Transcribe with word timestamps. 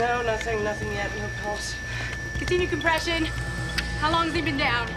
No, 0.00 0.22
nothing, 0.22 0.64
nothing 0.64 0.94
yet. 0.94 1.14
No 1.18 1.28
pulse. 1.42 1.76
Continue 2.38 2.66
compression. 2.66 3.26
How 3.98 4.10
long 4.10 4.24
has 4.28 4.34
he 4.34 4.40
been 4.40 4.56
down? 4.56 4.88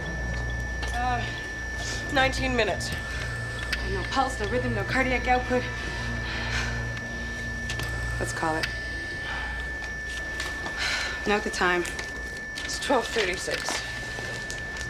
Uh, 0.94 1.22
19 2.14 2.56
minutes. 2.56 2.90
No 3.92 4.02
pulse, 4.04 4.40
no 4.40 4.46
rhythm, 4.48 4.74
no 4.74 4.82
cardiac 4.84 5.28
output. 5.28 5.62
Let's 8.18 8.32
call 8.32 8.56
it. 8.56 8.66
Note 11.26 11.42
the 11.42 11.50
time. 11.50 11.84
It's 12.64 12.78
12:36. 12.78 13.82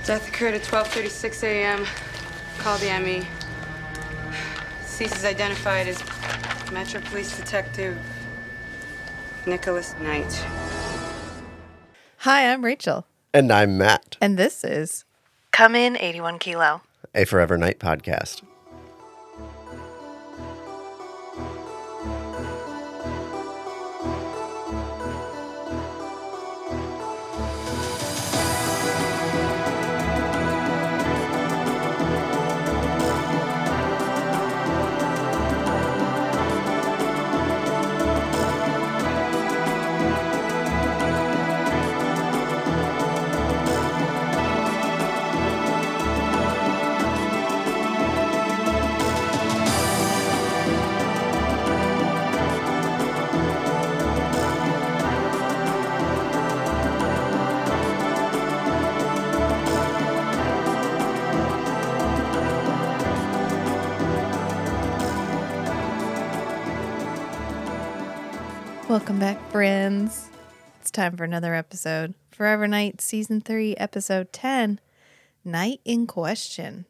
Death 0.06 0.28
occurred 0.28 0.54
at 0.54 0.62
12:36 0.62 1.42
a.m. 1.42 1.86
Call 2.58 2.78
the 2.78 3.00
ME. 3.00 3.26
Deceased 4.81 5.17
is 5.17 5.25
identified 5.25 5.89
as 5.89 6.00
Metro 6.70 7.00
Police 7.00 7.36
Detective 7.36 7.98
Nicholas 9.46 9.94
Knight. 10.00 10.32
Hi, 12.18 12.50
I'm 12.53 12.64
Rachel, 12.64 13.07
And 13.32 13.53
I'm 13.53 13.76
Matt, 13.76 14.17
and 14.20 14.39
this 14.39 14.64
is 14.64 15.04
Come 15.53 15.75
In 15.75 15.96
81 15.96 16.39
Kilo. 16.39 16.82
a 17.14 17.25
Forever 17.25 17.58
Knight 17.58 17.79
podcast. 17.79 18.43
Welcome 69.15 69.37
back, 69.37 69.51
friends. 69.53 70.29
It's 70.81 70.91
time 70.91 71.17
for 71.17 71.23
another 71.23 71.55
episode. 71.55 72.15
Forever 72.33 72.67
Knight, 72.67 73.01
Season 73.01 73.41
3, 73.41 73.77
Episode 73.77 74.33
10 74.33 74.81
Night 75.45 75.81
in 75.84 76.09
Question. 76.09 76.84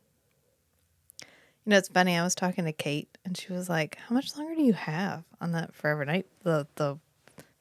You 1.20 1.26
know, 1.66 1.76
it's 1.76 1.88
funny. 1.88 2.16
I 2.16 2.24
was 2.24 2.34
talking 2.34 2.64
to 2.64 2.72
Kate, 2.72 3.18
and 3.26 3.36
she 3.36 3.52
was 3.52 3.68
like, 3.68 3.98
How 4.08 4.14
much 4.14 4.34
longer 4.38 4.54
do 4.54 4.62
you 4.62 4.72
have 4.72 5.24
on 5.38 5.52
that 5.52 5.74
Forever 5.74 6.06
Knight, 6.06 6.24
the, 6.44 6.66
the 6.76 6.96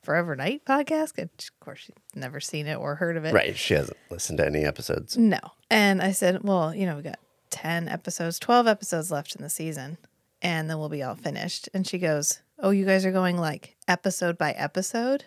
Forever 0.01 0.33
Knight 0.33 0.63
podcast? 0.63 1.17
And 1.17 1.29
of 1.37 1.59
course, 1.59 1.79
she's 1.79 1.95
never 2.15 2.39
seen 2.39 2.65
it 2.65 2.75
or 2.75 2.95
heard 2.95 3.17
of 3.17 3.25
it. 3.25 3.33
Right. 3.33 3.57
She 3.57 3.73
hasn't 3.73 3.97
listened 4.09 4.37
to 4.37 4.45
any 4.45 4.63
episodes. 4.63 5.17
No. 5.17 5.41
And 5.69 6.01
I 6.01 6.13
said, 6.13 6.41
well, 6.41 6.73
you 6.73 6.85
know, 6.85 6.95
we 6.95 7.01
got 7.01 7.19
10 7.49 7.89
episodes, 7.89 8.39
12 8.39 8.67
episodes 8.67 9.11
left 9.11 9.35
in 9.35 9.41
the 9.41 9.49
season, 9.49 9.97
and 10.41 10.69
then 10.69 10.79
we'll 10.79 10.87
be 10.87 11.03
all 11.03 11.15
finished. 11.15 11.67
And 11.73 11.85
she 11.85 11.97
goes, 11.97 12.39
Oh, 12.63 12.69
you 12.69 12.85
guys 12.85 13.05
are 13.05 13.11
going 13.11 13.37
like 13.37 13.75
episode 13.89 14.37
by 14.37 14.53
episode? 14.53 15.25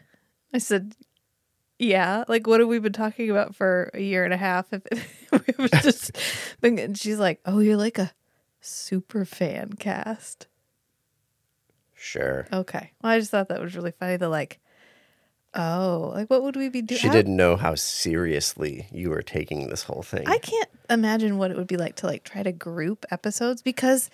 I 0.55 0.59
said, 0.59 0.97
Yeah. 1.79 2.25
Like, 2.29 2.47
what 2.47 2.61
have 2.61 2.69
we 2.69 2.79
been 2.79 2.95
talking 2.95 3.31
about 3.31 3.55
for 3.55 3.91
a 3.93 4.01
year 4.01 4.25
and 4.25 4.33
a 4.33 4.39
half? 4.39 4.73
If 4.73 5.29
was 5.59 5.71
just 5.83 6.17
been, 6.63 6.79
and 6.79 6.99
she's 6.99 7.19
like, 7.19 7.41
Oh, 7.45 7.59
you're 7.59 7.77
like 7.77 7.99
a 7.99 8.13
super 8.61 9.27
fan 9.27 9.75
cast. 9.75 10.47
Sure. 11.95 12.49
Okay. 12.51 12.93
Well, 13.03 13.13
I 13.13 13.19
just 13.19 13.31
thought 13.31 13.49
that 13.49 13.61
was 13.61 13.77
really 13.77 13.93
funny. 13.93 14.17
The 14.17 14.31
like, 14.31 14.59
oh, 15.55 16.13
like 16.15 16.31
what 16.31 16.43
would 16.43 16.57
we 16.57 16.71
be 16.71 16.81
doing? 16.81 17.01
She 17.01 17.11
didn't 17.11 17.37
know 17.37 17.57
how 17.57 17.75
seriously 17.75 18.87
you 18.91 19.11
were 19.11 19.23
taking 19.23 19.69
this 19.69 19.83
whole 19.83 20.03
thing. 20.03 20.27
I 20.27 20.39
can't 20.39 20.71
imagine 20.89 21.37
what 21.37 21.51
it 21.51 21.59
would 21.59 21.67
be 21.67 21.77
like 21.77 21.97
to 21.97 22.07
like 22.07 22.25
try 22.25 22.43
to 22.43 22.53
group 22.53 23.05
episodes 23.11 23.61
because 23.61 24.09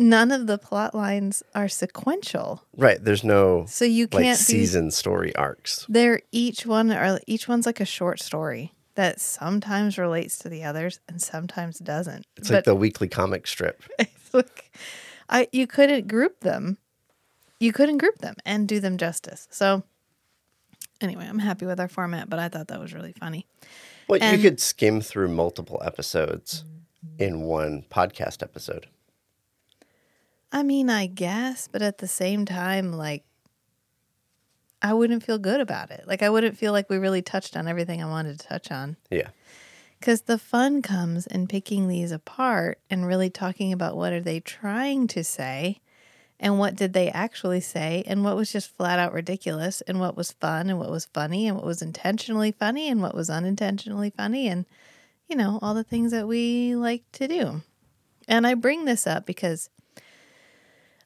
none 0.00 0.30
of 0.32 0.46
the 0.46 0.58
plot 0.58 0.94
lines 0.94 1.42
are 1.54 1.68
sequential. 1.68 2.64
right. 2.76 3.02
There's 3.04 3.22
no 3.24 3.66
So 3.68 3.84
you 3.84 4.08
can't 4.08 4.38
do 4.38 4.42
season 4.44 4.90
story 4.90 5.34
arcs. 5.36 5.86
they're 5.88 6.20
each 6.32 6.66
one 6.66 6.90
are 6.90 7.20
each 7.26 7.46
one's 7.48 7.66
like 7.66 7.80
a 7.80 7.84
short 7.84 8.20
story 8.20 8.72
that 8.96 9.20
sometimes 9.20 9.96
relates 9.98 10.38
to 10.38 10.48
the 10.48 10.64
others 10.64 11.00
and 11.08 11.20
sometimes 11.22 11.78
doesn't. 11.78 12.26
It's 12.36 12.50
like 12.50 12.64
the 12.64 12.74
weekly 12.74 13.08
comic 13.08 13.46
strip. 13.46 13.82
like 14.32 14.72
I 15.28 15.48
you 15.52 15.66
couldn't 15.66 16.08
group 16.08 16.40
them. 16.40 16.78
You 17.60 17.72
couldn't 17.72 17.98
group 17.98 18.18
them 18.18 18.34
and 18.44 18.66
do 18.66 18.80
them 18.80 18.96
justice. 18.96 19.46
So 19.50 19.82
anyway, 21.00 21.26
I'm 21.28 21.38
happy 21.38 21.66
with 21.66 21.78
our 21.78 21.88
format, 21.88 22.28
but 22.30 22.38
I 22.38 22.48
thought 22.48 22.68
that 22.68 22.80
was 22.80 22.92
really 22.94 23.12
funny. 23.12 23.46
Well, 24.08 24.18
And- 24.22 24.36
you 24.36 24.42
could 24.50 24.60
skim 24.60 25.00
through 25.00 25.28
multiple 25.28 25.80
episodes 25.84 26.64
in 27.18 27.42
one 27.42 27.84
podcast 27.90 28.42
episode. 28.42 28.86
I 30.52 30.62
mean, 30.62 30.90
I 30.90 31.06
guess, 31.06 31.68
but 31.70 31.82
at 31.82 31.98
the 31.98 32.08
same 32.08 32.44
time, 32.44 32.92
like, 32.92 33.24
I 34.82 34.94
wouldn't 34.94 35.22
feel 35.22 35.38
good 35.38 35.60
about 35.60 35.90
it. 35.90 36.04
Like, 36.06 36.22
I 36.22 36.30
wouldn't 36.30 36.56
feel 36.56 36.72
like 36.72 36.88
we 36.88 36.96
really 36.96 37.22
touched 37.22 37.56
on 37.56 37.68
everything 37.68 38.02
I 38.02 38.08
wanted 38.08 38.40
to 38.40 38.46
touch 38.46 38.70
on. 38.70 38.96
Yeah. 39.10 39.28
Because 39.98 40.22
the 40.22 40.38
fun 40.38 40.80
comes 40.80 41.26
in 41.26 41.46
picking 41.46 41.86
these 41.86 42.10
apart 42.10 42.80
and 42.88 43.06
really 43.06 43.28
talking 43.28 43.72
about 43.72 43.96
what 43.96 44.12
are 44.12 44.20
they 44.22 44.40
trying 44.40 45.06
to 45.08 45.22
say 45.22 45.80
and 46.40 46.58
what 46.58 46.74
did 46.74 46.94
they 46.94 47.10
actually 47.10 47.60
say 47.60 48.02
and 48.06 48.24
what 48.24 48.34
was 48.34 48.50
just 48.50 48.74
flat 48.74 48.98
out 48.98 49.12
ridiculous 49.12 49.82
and 49.82 50.00
what 50.00 50.16
was 50.16 50.32
fun 50.32 50.70
and 50.70 50.78
what 50.78 50.90
was 50.90 51.04
funny 51.04 51.46
and 51.46 51.56
what 51.56 51.66
was 51.66 51.82
intentionally 51.82 52.50
funny 52.50 52.88
and 52.88 53.02
what 53.02 53.14
was 53.14 53.28
unintentionally 53.28 54.08
funny 54.08 54.48
and, 54.48 54.64
you 55.28 55.36
know, 55.36 55.58
all 55.60 55.74
the 55.74 55.84
things 55.84 56.12
that 56.12 56.26
we 56.26 56.74
like 56.74 57.02
to 57.12 57.28
do. 57.28 57.60
And 58.26 58.46
I 58.46 58.54
bring 58.54 58.86
this 58.86 59.06
up 59.06 59.26
because 59.26 59.68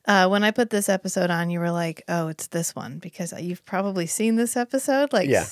uh, 0.06 0.28
when 0.28 0.44
I 0.44 0.50
put 0.50 0.70
this 0.70 0.88
episode 0.88 1.30
on, 1.30 1.50
you 1.50 1.60
were 1.60 1.70
like, 1.70 2.02
"Oh, 2.08 2.28
it's 2.28 2.48
this 2.48 2.74
one," 2.74 2.98
because 2.98 3.32
you've 3.40 3.64
probably 3.64 4.06
seen 4.06 4.36
this 4.36 4.56
episode. 4.56 5.12
Like, 5.12 5.28
Yeah. 5.28 5.46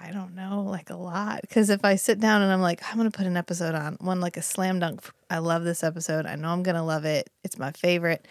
I 0.00 0.12
don't 0.12 0.36
know, 0.36 0.62
like 0.62 0.90
a 0.90 0.96
lot. 0.96 1.40
Because 1.40 1.70
if 1.70 1.84
I 1.84 1.96
sit 1.96 2.20
down 2.20 2.40
and 2.40 2.52
I'm 2.52 2.60
like, 2.60 2.80
I'm 2.88 2.96
gonna 2.96 3.10
put 3.10 3.26
an 3.26 3.36
episode 3.36 3.74
on 3.74 3.96
one, 4.00 4.20
like 4.20 4.36
a 4.36 4.42
slam 4.42 4.78
dunk. 4.78 5.02
I 5.28 5.38
love 5.38 5.64
this 5.64 5.82
episode. 5.82 6.24
I 6.24 6.36
know 6.36 6.50
I'm 6.50 6.62
gonna 6.62 6.84
love 6.84 7.04
it. 7.04 7.28
It's 7.42 7.58
my 7.58 7.72
favorite. 7.72 8.26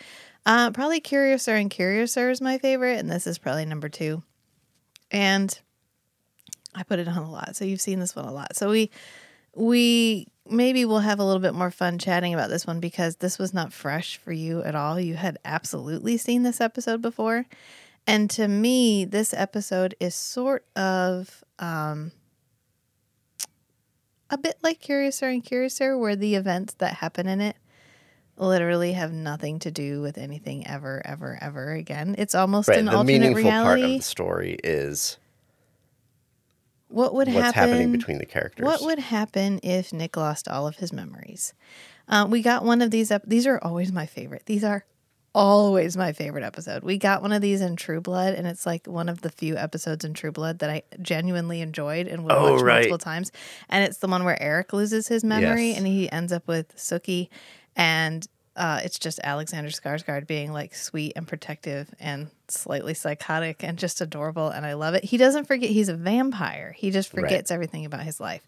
Uh, 0.46 0.72
probably 0.72 1.02
Curiouser 1.02 1.56
and 1.56 1.70
Curiouser 1.70 2.30
is 2.30 2.40
my 2.40 2.58
favorite, 2.58 3.00
and 3.00 3.12
this 3.12 3.28
is 3.28 3.38
probably 3.38 3.66
number 3.66 3.90
two. 3.90 4.24
And 5.12 5.60
I 6.74 6.84
put 6.84 7.00
it 7.00 7.08
on 7.10 7.18
a 7.18 7.30
lot, 7.30 7.58
so 7.58 7.66
you've 7.66 7.82
seen 7.82 8.00
this 8.00 8.16
one 8.16 8.26
a 8.26 8.32
lot. 8.32 8.56
So 8.56 8.70
we 8.70 8.90
we 9.54 10.28
maybe 10.50 10.86
we'll 10.86 11.00
have 11.00 11.20
a 11.20 11.24
little 11.24 11.42
bit 11.42 11.54
more 11.54 11.72
fun 11.72 11.98
chatting 12.00 12.34
about 12.34 12.50
this 12.50 12.66
one 12.68 12.80
because 12.80 13.18
this 13.18 13.38
was 13.40 13.54
not 13.54 13.72
fresh 13.74 14.18
for 14.18 14.32
you 14.32 14.62
at 14.64 14.76
all. 14.76 15.00
You 15.00 15.16
had 15.16 15.38
absolutely 15.46 16.18
seen 16.18 16.44
this 16.44 16.60
episode 16.62 17.02
before. 17.02 17.46
And 18.06 18.30
to 18.32 18.48
me, 18.48 19.04
this 19.06 19.34
episode 19.34 19.96
is 20.00 20.16
sort 20.16 20.66
of 20.76 21.44
um, 21.60 22.12
a 24.30 24.38
bit 24.38 24.56
like 24.62 24.80
Curiouser 24.80 25.28
and 25.28 25.44
Curiouser, 25.44 25.98
where 25.98 26.16
the 26.16 26.36
events 26.36 26.74
that 26.76 26.96
happen 26.96 27.28
in 27.28 27.42
it 27.42 27.56
literally 28.38 28.94
have 28.94 29.12
nothing 29.12 29.60
to 29.60 29.72
do 29.72 30.02
with 30.02 30.18
anything 30.18 30.66
ever, 30.68 31.02
ever, 31.06 31.38
ever 31.42 31.74
again. 31.74 32.16
It's 32.18 32.36
almost 32.36 32.70
Right. 32.70 32.80
an 32.80 32.86
The 32.86 32.92
alternate 32.92 33.20
meaningful 33.20 33.52
part 33.52 33.78
reality. 33.80 33.96
of 33.96 34.00
the 34.02 34.04
story 34.06 34.58
is 34.64 35.18
what 36.90 37.14
would 37.14 37.28
what's 37.28 37.38
happen 37.54 37.70
happening 37.70 37.92
between 37.92 38.18
the 38.18 38.26
characters. 38.26 38.64
What 38.66 38.82
would 38.82 39.00
happen 39.00 39.60
if 39.64 39.92
Nick 39.94 40.16
lost 40.18 40.48
all 40.48 40.68
of 40.68 40.78
his 40.78 40.92
memories? 40.94 41.54
Uh, 42.08 42.26
we 42.30 42.42
got 42.42 42.64
one 42.64 42.82
of 42.82 42.92
these. 42.92 43.12
up. 43.12 43.22
these 43.28 43.46
are 43.46 43.60
always 43.62 43.92
my 43.92 44.06
favorite. 44.06 44.44
These 44.46 44.64
are 44.64 44.86
always 45.36 45.96
my 45.98 46.14
favorite 46.14 46.44
episode. 46.44 46.84
We 46.84 46.98
got 46.98 47.22
one 47.22 47.32
of 47.34 47.42
these 47.42 47.62
in 47.62 47.76
True 47.76 48.02
Blood, 48.02 48.34
and 48.34 48.48
it's 48.48 48.66
like 48.66 48.88
one 48.88 49.10
of 49.10 49.22
the 49.22 49.30
few 49.30 49.56
episodes 49.58 50.04
in 50.06 50.14
True 50.14 50.32
Blood 50.32 50.60
that 50.60 50.70
I 50.70 50.84
genuinely 51.02 51.62
enjoyed 51.62 52.08
and 52.08 52.24
would 52.24 52.32
Oh, 52.34 52.54
watch 52.54 52.62
right. 52.62 52.76
multiple 52.76 52.98
times. 52.98 53.32
And 53.70 53.84
it's 53.84 53.98
the 53.98 54.08
one 54.08 54.24
where 54.24 54.42
Eric 54.42 54.74
loses 54.74 55.08
his 55.08 55.24
memory 55.24 55.70
Yes. 55.70 55.78
and 55.78 55.86
he 55.86 56.12
ends 56.12 56.32
up 56.32 56.48
with 56.48 56.76
Sookie, 56.78 57.28
and 57.76 58.26
uh, 58.56 58.80
it's 58.84 58.98
just 58.98 59.20
Alexander 59.24 59.70
Skarsgård 59.70 60.26
being 60.26 60.52
like 60.54 60.74
sweet 60.74 61.14
and 61.16 61.28
protective 61.28 61.94
and 62.00 62.30
slightly 62.52 62.94
psychotic 62.94 63.64
and 63.64 63.78
just 63.78 64.02
adorable, 64.02 64.50
and 64.50 64.66
I 64.66 64.74
love 64.74 64.94
it. 64.94 65.04
He 65.06 65.18
doesn't 65.18 65.46
forget 65.46 65.70
he's 65.70 65.90
a 65.90 65.96
vampire. 65.96 66.74
He 66.78 66.92
just 66.92 67.14
Right. 67.14 67.22
forgets 67.22 67.52
everything 67.52 67.86
about 67.86 68.02
his 68.04 68.20
life, 68.20 68.46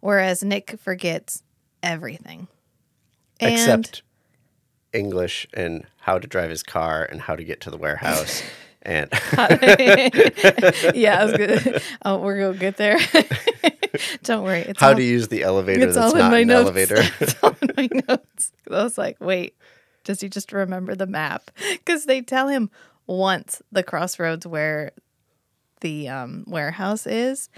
whereas 0.00 0.42
Nick 0.42 0.78
forgets 0.80 1.42
everything. 1.82 2.48
And 3.40 3.52
Except 3.54 4.02
English 4.92 5.46
and 5.54 5.86
how 6.00 6.18
to 6.18 6.26
drive 6.28 6.50
his 6.50 6.62
car 6.62 7.04
and 7.04 7.20
how 7.22 7.34
to 7.36 7.44
get 7.44 7.60
to 7.62 7.70
the 7.70 7.76
warehouse 7.78 8.42
And 8.84 9.08
yeah, 9.38 11.18
I 11.20 11.24
was 11.24 11.32
good. 11.36 11.82
Oh, 12.04 12.18
we're 12.18 12.40
gonna 12.40 12.58
get 12.58 12.76
there. 12.76 12.98
Don't 14.24 14.42
worry. 14.42 14.60
It's 14.60 14.80
how 14.80 14.88
all, 14.88 14.94
to 14.96 15.02
use 15.02 15.28
the 15.28 15.42
elevator 15.42 15.82
it's 15.86 15.94
that's 15.94 16.06
all 16.12 16.12
in 16.12 16.18
not 16.18 16.30
my 16.32 16.38
an 16.40 16.48
notes. 16.48 16.64
elevator. 16.64 16.96
it's 17.20 17.34
all 17.44 17.54
in 17.62 17.70
my 17.76 17.88
notes. 18.08 18.50
I 18.68 18.82
was 18.82 18.98
like, 18.98 19.18
wait, 19.20 19.54
does 20.02 20.20
he 20.20 20.28
just 20.28 20.52
remember 20.52 20.94
the 20.96 21.06
map? 21.06 21.50
Because 21.70 22.06
they 22.06 22.22
tell 22.22 22.48
him 22.48 22.70
once 23.18 23.62
the 23.70 23.82
crossroads 23.82 24.46
where 24.46 24.92
the 25.80 26.08
um, 26.08 26.44
warehouse 26.46 27.06
is. 27.06 27.48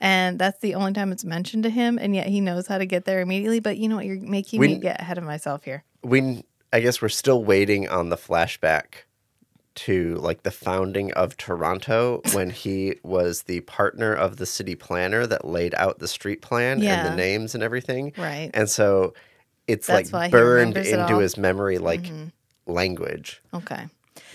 And 0.00 0.38
that's 0.38 0.58
the 0.58 0.74
only 0.74 0.92
time 0.92 1.12
it's 1.12 1.24
mentioned 1.24 1.62
to 1.62 1.70
him, 1.70 1.96
and 1.96 2.12
yet 2.14 2.26
he 2.26 2.40
knows 2.40 2.66
how 2.66 2.78
to 2.78 2.86
get 2.86 3.04
there 3.04 3.20
immediately. 3.20 3.60
But 3.60 3.78
you 3.78 3.88
know 3.88 3.96
what? 3.96 4.04
You're 4.04 4.20
making 4.20 4.60
me 4.60 4.76
get 4.78 5.00
ahead 5.00 5.16
of 5.16 5.22
myself 5.22 5.62
here. 5.62 5.84
we 6.02 6.42
I 6.72 6.80
guess 6.80 7.00
we're 7.00 7.08
still 7.10 7.44
waiting 7.44 7.88
on 7.88 8.08
the 8.08 8.16
flashback 8.16 9.04
to 9.74 10.16
like 10.16 10.42
the 10.42 10.50
founding 10.50 11.12
of 11.12 11.36
Toronto 11.36 12.20
when 12.32 12.50
he 12.50 12.96
was 13.02 13.42
the 13.42 13.60
partner 13.60 14.12
of 14.12 14.38
the 14.38 14.46
city 14.46 14.74
planner 14.74 15.26
that 15.26 15.44
laid 15.44 15.74
out 15.76 15.98
the 15.98 16.08
street 16.08 16.42
plan 16.42 16.82
and 16.82 17.06
the 17.06 17.14
names 17.14 17.54
and 17.54 17.62
everything. 17.62 18.12
Right. 18.16 18.50
And 18.54 18.68
so 18.68 19.14
it's 19.66 19.86
That's 19.86 20.12
like 20.12 20.32
burned 20.32 20.76
into 20.76 21.18
his 21.18 21.36
memory 21.36 21.78
like 21.78 22.10
language. 22.66 23.40
Okay. 23.54 23.86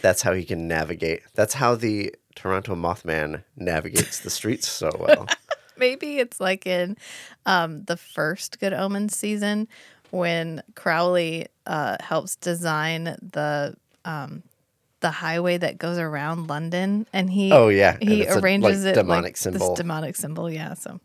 That's 0.01 0.21
how 0.21 0.33
he 0.33 0.43
can 0.45 0.67
navigate. 0.67 1.23
That's 1.33 1.55
how 1.55 1.75
the 1.75 2.13
Toronto 2.35 2.75
Mothman 2.75 3.43
navigates 3.55 4.19
the 4.19 4.29
streets 4.29 4.67
so 4.67 4.91
well. 4.99 5.27
Maybe 5.77 6.19
it's 6.19 6.39
like 6.39 6.65
in 6.65 6.97
um, 7.45 7.83
the 7.83 7.97
first 7.97 8.59
Good 8.59 8.73
Omens 8.73 9.15
season 9.15 9.67
when 10.11 10.63
Crowley 10.75 11.47
uh, 11.65 11.97
helps 11.99 12.35
design 12.35 13.03
the 13.21 13.75
um, 14.05 14.43
the 14.99 15.11
highway 15.11 15.57
that 15.57 15.77
goes 15.77 15.97
around 15.97 16.47
London, 16.47 17.05
and 17.13 17.29
he 17.29 17.51
Oh, 17.51 17.69
yeah, 17.69 17.97
he 18.01 18.21
it's 18.23 18.35
a, 18.35 18.39
arranges 18.39 18.83
like, 18.83 18.91
it 18.91 18.95
demonic 18.95 19.23
like 19.23 19.37
symbol. 19.37 19.69
This 19.69 19.77
demonic 19.77 20.15
symbol, 20.15 20.49
yeah. 20.49 20.73
So 20.73 20.99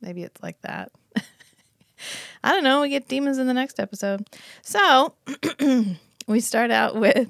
maybe 0.00 0.22
it's 0.22 0.42
like 0.42 0.60
that. 0.62 0.92
I 2.44 2.52
don't 2.52 2.64
know. 2.64 2.80
We 2.80 2.88
get 2.88 3.08
demons 3.08 3.38
in 3.38 3.46
the 3.46 3.54
next 3.54 3.80
episode. 3.80 4.26
So 4.62 5.14
we 6.26 6.40
start 6.40 6.70
out 6.70 6.96
with 6.96 7.28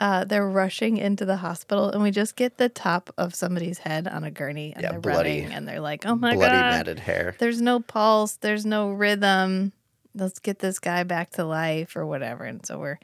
uh, 0.00 0.24
they're 0.24 0.48
rushing 0.48 0.96
into 0.96 1.24
the 1.24 1.36
hospital, 1.36 1.88
and 1.90 2.02
we 2.02 2.10
just 2.10 2.34
get 2.36 2.58
the 2.58 2.68
top 2.68 3.10
of 3.16 3.34
somebody's 3.34 3.78
head 3.78 4.08
on 4.08 4.24
a 4.24 4.30
gurney, 4.30 4.72
and 4.74 4.82
Yeah, 4.82 4.90
they're 4.92 5.00
bloody- 5.00 5.40
running, 5.40 5.52
and 5.52 5.68
they're 5.68 5.80
like, 5.80 6.04
"Oh 6.04 6.14
my 6.16 6.34
Bloody 6.34 6.50
god, 6.54 6.70
matted 6.72 6.98
hair. 7.00 7.36
there's 7.38 7.60
no 7.60 7.80
pulse, 7.80 8.36
there's 8.36 8.66
no 8.66 8.90
rhythm. 8.90 9.72
Let's 10.14 10.38
get 10.40 10.58
this 10.60 10.78
guy 10.78 11.02
back 11.04 11.30
to 11.32 11.44
life 11.44 11.96
or 11.96 12.04
whatever." 12.06 12.44
And 12.44 12.64
so 12.66 12.78
we're 12.78 12.98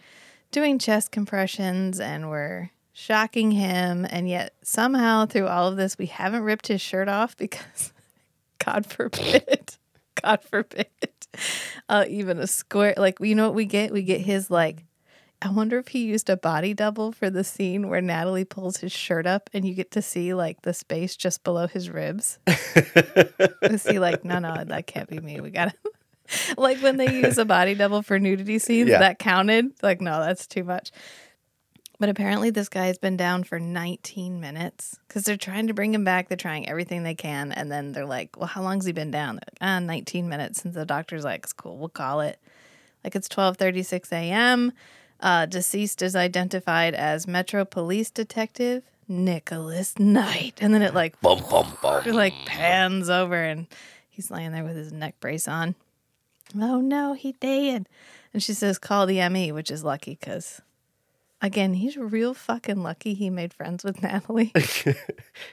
doing 0.51 0.79
chest 0.79 1.11
compressions, 1.13 2.01
and 2.01 2.29
we're 2.29 2.71
shocking 2.93 3.53
him, 3.53 4.05
and 4.11 4.29
yet 4.29 4.53
somehow 4.63 5.27
through 5.27 5.47
all 5.47 5.69
of 5.69 5.77
this, 5.77 5.97
we 5.97 6.07
haven't 6.07 6.43
ripped 6.43 6.67
his 6.67 6.81
shirt 6.81 7.09
off 7.09 7.37
because, 7.37 7.93
God 8.65 8.85
forbid, 8.85 9.77
God 10.23 10.43
forbid, 10.43 10.87
uh, 11.89 12.05
even 12.09 12.39
a 12.39 12.47
square. 12.49 12.95
Like 12.97 13.19
you 13.21 13.35
know 13.37 13.47
what 13.47 13.55
we 13.55 13.65
get? 13.65 13.93
We 13.93 14.03
get 14.03 14.21
his 14.21 14.51
like. 14.51 14.85
I 15.43 15.51
wonder 15.51 15.79
if 15.79 15.89
he 15.89 16.05
used 16.05 16.29
a 16.29 16.37
body 16.37 16.75
double 16.75 17.13
for 17.13 17.31
the 17.31 17.45
scene 17.45 17.89
where 17.89 18.03
Natalie 18.03 18.45
pulls 18.45 18.77
his 18.79 18.93
shirt 18.93 19.27
up 19.27 19.49
and 19.55 19.67
you 19.67 19.73
get 19.75 19.91
to 19.93 20.03
see 20.03 20.35
like 20.35 20.63
the 20.63 20.75
space 20.75 21.17
just 21.17 21.43
below 21.45 21.67
his 21.67 21.89
ribs. 21.89 22.39
Is 23.63 23.87
he 23.87 23.99
like, 23.99 24.23
no, 24.25 24.39
no, 24.39 24.65
that 24.65 24.87
can't 24.87 25.09
be 25.09 25.19
me. 25.19 25.41
We 25.41 25.51
gotta 25.51 25.73
like 26.59 26.79
when 26.83 26.99
they 26.99 27.11
use 27.13 27.39
a 27.39 27.47
body 27.47 27.75
double 27.75 28.03
for 28.03 28.19
nudity 28.19 28.59
scenes, 28.59 28.91
Yeah. 28.91 28.99
that 28.99 29.19
counted. 29.19 29.73
Like, 29.83 30.01
no, 30.03 30.21
that's 30.21 30.47
too 30.47 30.63
much. 30.65 30.91
But 31.99 32.09
apparently, 32.09 32.49
this 32.51 32.71
guy 32.71 32.87
has 32.87 32.97
been 32.97 33.19
down 33.19 33.45
for 33.45 33.59
19 33.61 34.41
minutes 34.41 34.99
because 35.07 35.25
they're 35.25 35.37
trying 35.37 35.67
to 35.67 35.75
bring 35.75 35.93
him 35.95 36.03
back. 36.05 36.29
They're 36.29 36.37
trying 36.37 36.67
everything 36.67 37.03
they 37.03 37.15
can, 37.15 37.53
and 37.53 37.71
then 37.71 37.93
they're 37.93 38.07
like, 38.07 38.39
"Well, 38.39 38.47
how 38.47 38.63
long's 38.63 38.87
he 38.87 38.93
been 38.93 39.11
down?" 39.11 39.35
Like, 39.35 39.59
ah, 39.61 39.81
19 39.81 40.27
minutes. 40.27 40.65
And 40.65 40.73
the 40.73 40.87
doctor's 40.87 41.25
like, 41.25 41.41
"It's 41.45 41.53
cool. 41.53 41.77
We'll 41.77 41.91
call 41.91 42.21
it." 42.23 42.39
Like 43.05 43.15
it's 43.17 43.29
12:36 43.29 44.13
a.m. 44.13 44.73
Uh, 45.20 45.44
deceased 45.46 46.00
is 46.02 46.17
identified 46.17 46.94
as 46.94 47.26
Metro 47.26 47.64
Police 47.64 48.11
Detective 48.11 48.82
Nicholas 49.06 49.99
Knight, 49.99 50.55
and 50.61 50.72
then 50.72 50.82
it 50.82 50.94
like 50.94 51.20
Bum 51.20 51.43
bum 51.50 51.76
bum. 51.82 52.02
it 52.06 52.14
like 52.14 52.32
pans 52.46 53.11
over 53.11 53.34
and 53.34 53.67
he's 54.08 54.31
laying 54.31 54.52
there 54.52 54.64
with 54.64 54.76
his 54.76 54.93
neck 54.93 55.17
brace 55.20 55.46
on. 55.46 55.75
Oh 56.58 56.81
no, 56.81 57.12
he 57.12 57.32
did. 57.40 57.88
And 58.32 58.43
she 58.43 58.55
says, 58.55 58.78
call 58.78 59.06
the 59.06 59.28
ME, 59.28 59.50
which 59.52 59.70
is 59.70 59.82
lucky 59.82 60.17
because, 60.19 60.61
again, 61.43 61.75
he's 61.75 61.96
real 61.96 62.32
fucking 62.32 62.81
lucky 62.82 63.12
he 63.14 63.28
made 63.28 63.52
friends 63.52 63.82
with 63.84 64.02
Natalie. 64.02 64.52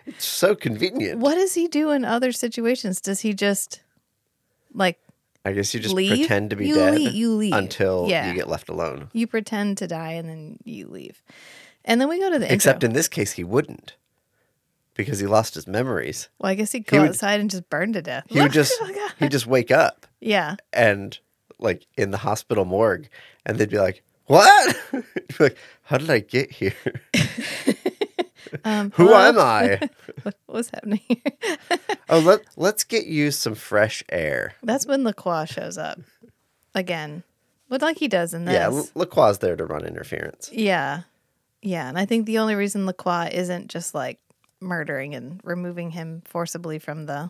It's 0.05 0.25
so 0.25 0.55
convenient. 0.55 1.19
what 1.19 1.35
does 1.35 1.55
he 1.55 1.67
do 1.67 1.91
in 1.91 2.05
other 2.05 2.31
situations? 2.31 3.01
Does 3.01 3.21
he 3.21 3.33
just 3.33 3.81
like 4.73 4.99
I 5.47 5.53
guess 5.53 5.73
you 5.73 5.79
just 5.79 5.95
Leave? 5.95 6.17
pretend 6.27 6.49
to 6.51 6.55
be 6.55 6.67
You 6.67 6.75
dead 6.75 6.95
leave- 6.95 7.13
you 7.13 7.33
leave. 7.35 7.53
until 7.53 8.07
Yeah. 8.09 8.27
you 8.27 8.33
get 8.35 8.47
left 8.49 8.69
alone. 8.69 9.09
you 9.13 9.27
pretend 9.27 9.77
to 9.79 9.87
die 9.87 10.11
and 10.13 10.27
then 10.29 10.57
you 10.63 10.87
leave? 10.87 11.21
And 11.85 12.01
then 12.01 12.09
we 12.09 12.19
go 12.19 12.29
to 12.29 12.37
the 12.39 12.51
Except 12.53 12.77
intro. 12.83 12.89
in 12.89 12.93
this 12.93 13.07
case, 13.07 13.33
he 13.33 13.43
wouldn't 13.43 13.95
because 14.95 15.19
he 15.19 15.27
lost 15.27 15.55
his 15.55 15.67
memories. 15.67 16.27
well, 16.39 16.51
I 16.51 16.55
guess 16.55 16.71
he'd 16.73 16.85
go 16.87 17.01
would- 17.01 17.09
outside 17.11 17.39
and 17.39 17.49
just 17.49 17.69
burn 17.69 17.93
to 17.93 18.01
death. 18.01 18.25
He 18.29 18.41
would 18.41 18.51
just 18.61 18.73
Oh, 18.81 19.09
he'd 19.19 19.31
just 19.31 19.47
wake 19.47 19.71
up 19.71 20.05
yeah. 20.19 20.55
and 20.73 21.17
like 21.59 21.85
in 21.97 22.11
the 22.11 22.17
hospital 22.17 22.65
morgue, 22.65 23.07
and 23.45 23.57
they'd 23.57 23.69
be 23.69 23.79
like, 23.79 24.03
"What? 24.25 24.75
Like, 25.39 25.57
how 25.83 25.97
did 25.97 26.09
I 26.09 26.19
get 26.19 26.51
here? 26.51 26.73
Um, 28.63 28.91
Who 28.95 29.13
am 29.13 29.37
I? 29.39 29.89
What, 30.23 30.35
what's 30.47 30.69
happening 30.69 31.01
here? 31.07 31.57
oh, 32.09 32.19
let 32.19 32.41
let's 32.55 32.83
get 32.83 33.05
you 33.05 33.31
some 33.31 33.55
fresh 33.55 34.03
air. 34.09 34.55
That's 34.63 34.85
when 34.85 35.03
Lacroix 35.03 35.45
shows 35.45 35.77
up 35.77 35.99
again, 36.73 37.23
but 37.69 37.81
like 37.81 37.97
he 37.97 38.07
does 38.07 38.33
in 38.33 38.45
this. 38.45 38.53
Yeah, 38.53 38.81
Lacroix's 38.95 39.37
there 39.39 39.55
to 39.55 39.65
run 39.65 39.85
interference. 39.85 40.49
yeah, 40.51 41.03
yeah. 41.61 41.87
And 41.87 41.97
I 41.97 42.05
think 42.05 42.25
the 42.25 42.39
only 42.39 42.55
reason 42.55 42.85
Lacroix 42.85 43.29
isn't 43.31 43.69
just 43.69 43.93
like 43.93 44.19
murdering 44.59 45.13
and 45.13 45.39
removing 45.43 45.91
him 45.91 46.23
forcibly 46.25 46.79
from 46.79 47.05
the 47.05 47.29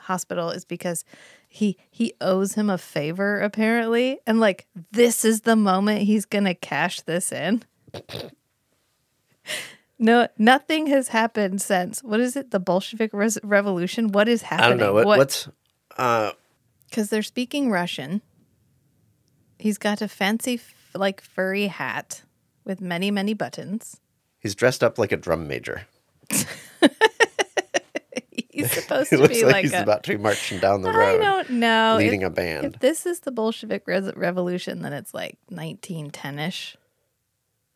hospital 0.00 0.50
is 0.50 0.64
because 0.64 1.04
he 1.48 1.76
he 1.90 2.14
owes 2.20 2.54
him 2.54 2.70
a 2.70 2.78
favor 2.78 3.40
apparently, 3.40 4.20
and 4.26 4.38
like 4.40 4.66
this 4.92 5.24
is 5.24 5.42
the 5.42 5.56
moment 5.56 6.02
he's 6.02 6.24
gonna 6.24 6.54
cash 6.54 7.00
this 7.02 7.32
in. 7.32 7.64
No, 9.98 10.28
nothing 10.38 10.86
has 10.88 11.08
happened 11.08 11.60
since. 11.60 12.02
What 12.02 12.20
is 12.20 12.36
it? 12.36 12.50
The 12.52 12.60
Bolshevik 12.60 13.12
res- 13.12 13.38
Revolution. 13.42 14.12
What 14.12 14.28
is 14.28 14.42
happening? 14.42 14.64
I 14.66 14.68
don't 14.68 14.78
know 14.78 14.94
what, 14.94 15.06
what's. 15.06 15.48
Uh, 15.96 16.32
because 16.88 17.10
they're 17.10 17.22
speaking 17.22 17.70
Russian. 17.70 18.22
He's 19.58 19.76
got 19.76 20.00
a 20.00 20.08
fancy, 20.08 20.54
f- 20.54 20.74
like 20.94 21.20
furry 21.20 21.66
hat 21.66 22.22
with 22.64 22.80
many, 22.80 23.10
many 23.10 23.34
buttons. 23.34 24.00
he's 24.38 24.54
dressed 24.54 24.84
up 24.84 24.98
like 24.98 25.10
a 25.10 25.16
drum 25.16 25.48
major. 25.48 25.86
He's 28.50 28.72
supposed 28.72 29.10
to 29.10 29.28
be 29.28 29.44
like, 29.44 29.52
like, 29.52 29.62
he's 29.62 29.72
a. 29.72 29.82
about 29.82 30.02
to 30.04 30.10
be 30.10 30.16
marching 30.16 30.58
down 30.58 30.82
the 30.82 30.90
road. 30.90 31.20
I 31.20 31.24
don't 31.24 31.50
know. 31.50 31.96
leading 31.96 32.22
if, 32.22 32.28
a 32.28 32.30
band. 32.30 32.64
if 32.66 32.80
this 32.80 33.06
is 33.06 33.20
the 33.20 33.30
Bolshevik 33.30 33.84
Revolution, 33.86 34.82
then 34.82 34.92
it's 34.92 35.14
like 35.14 35.38
1910 35.48 36.38
ish. 36.40 36.76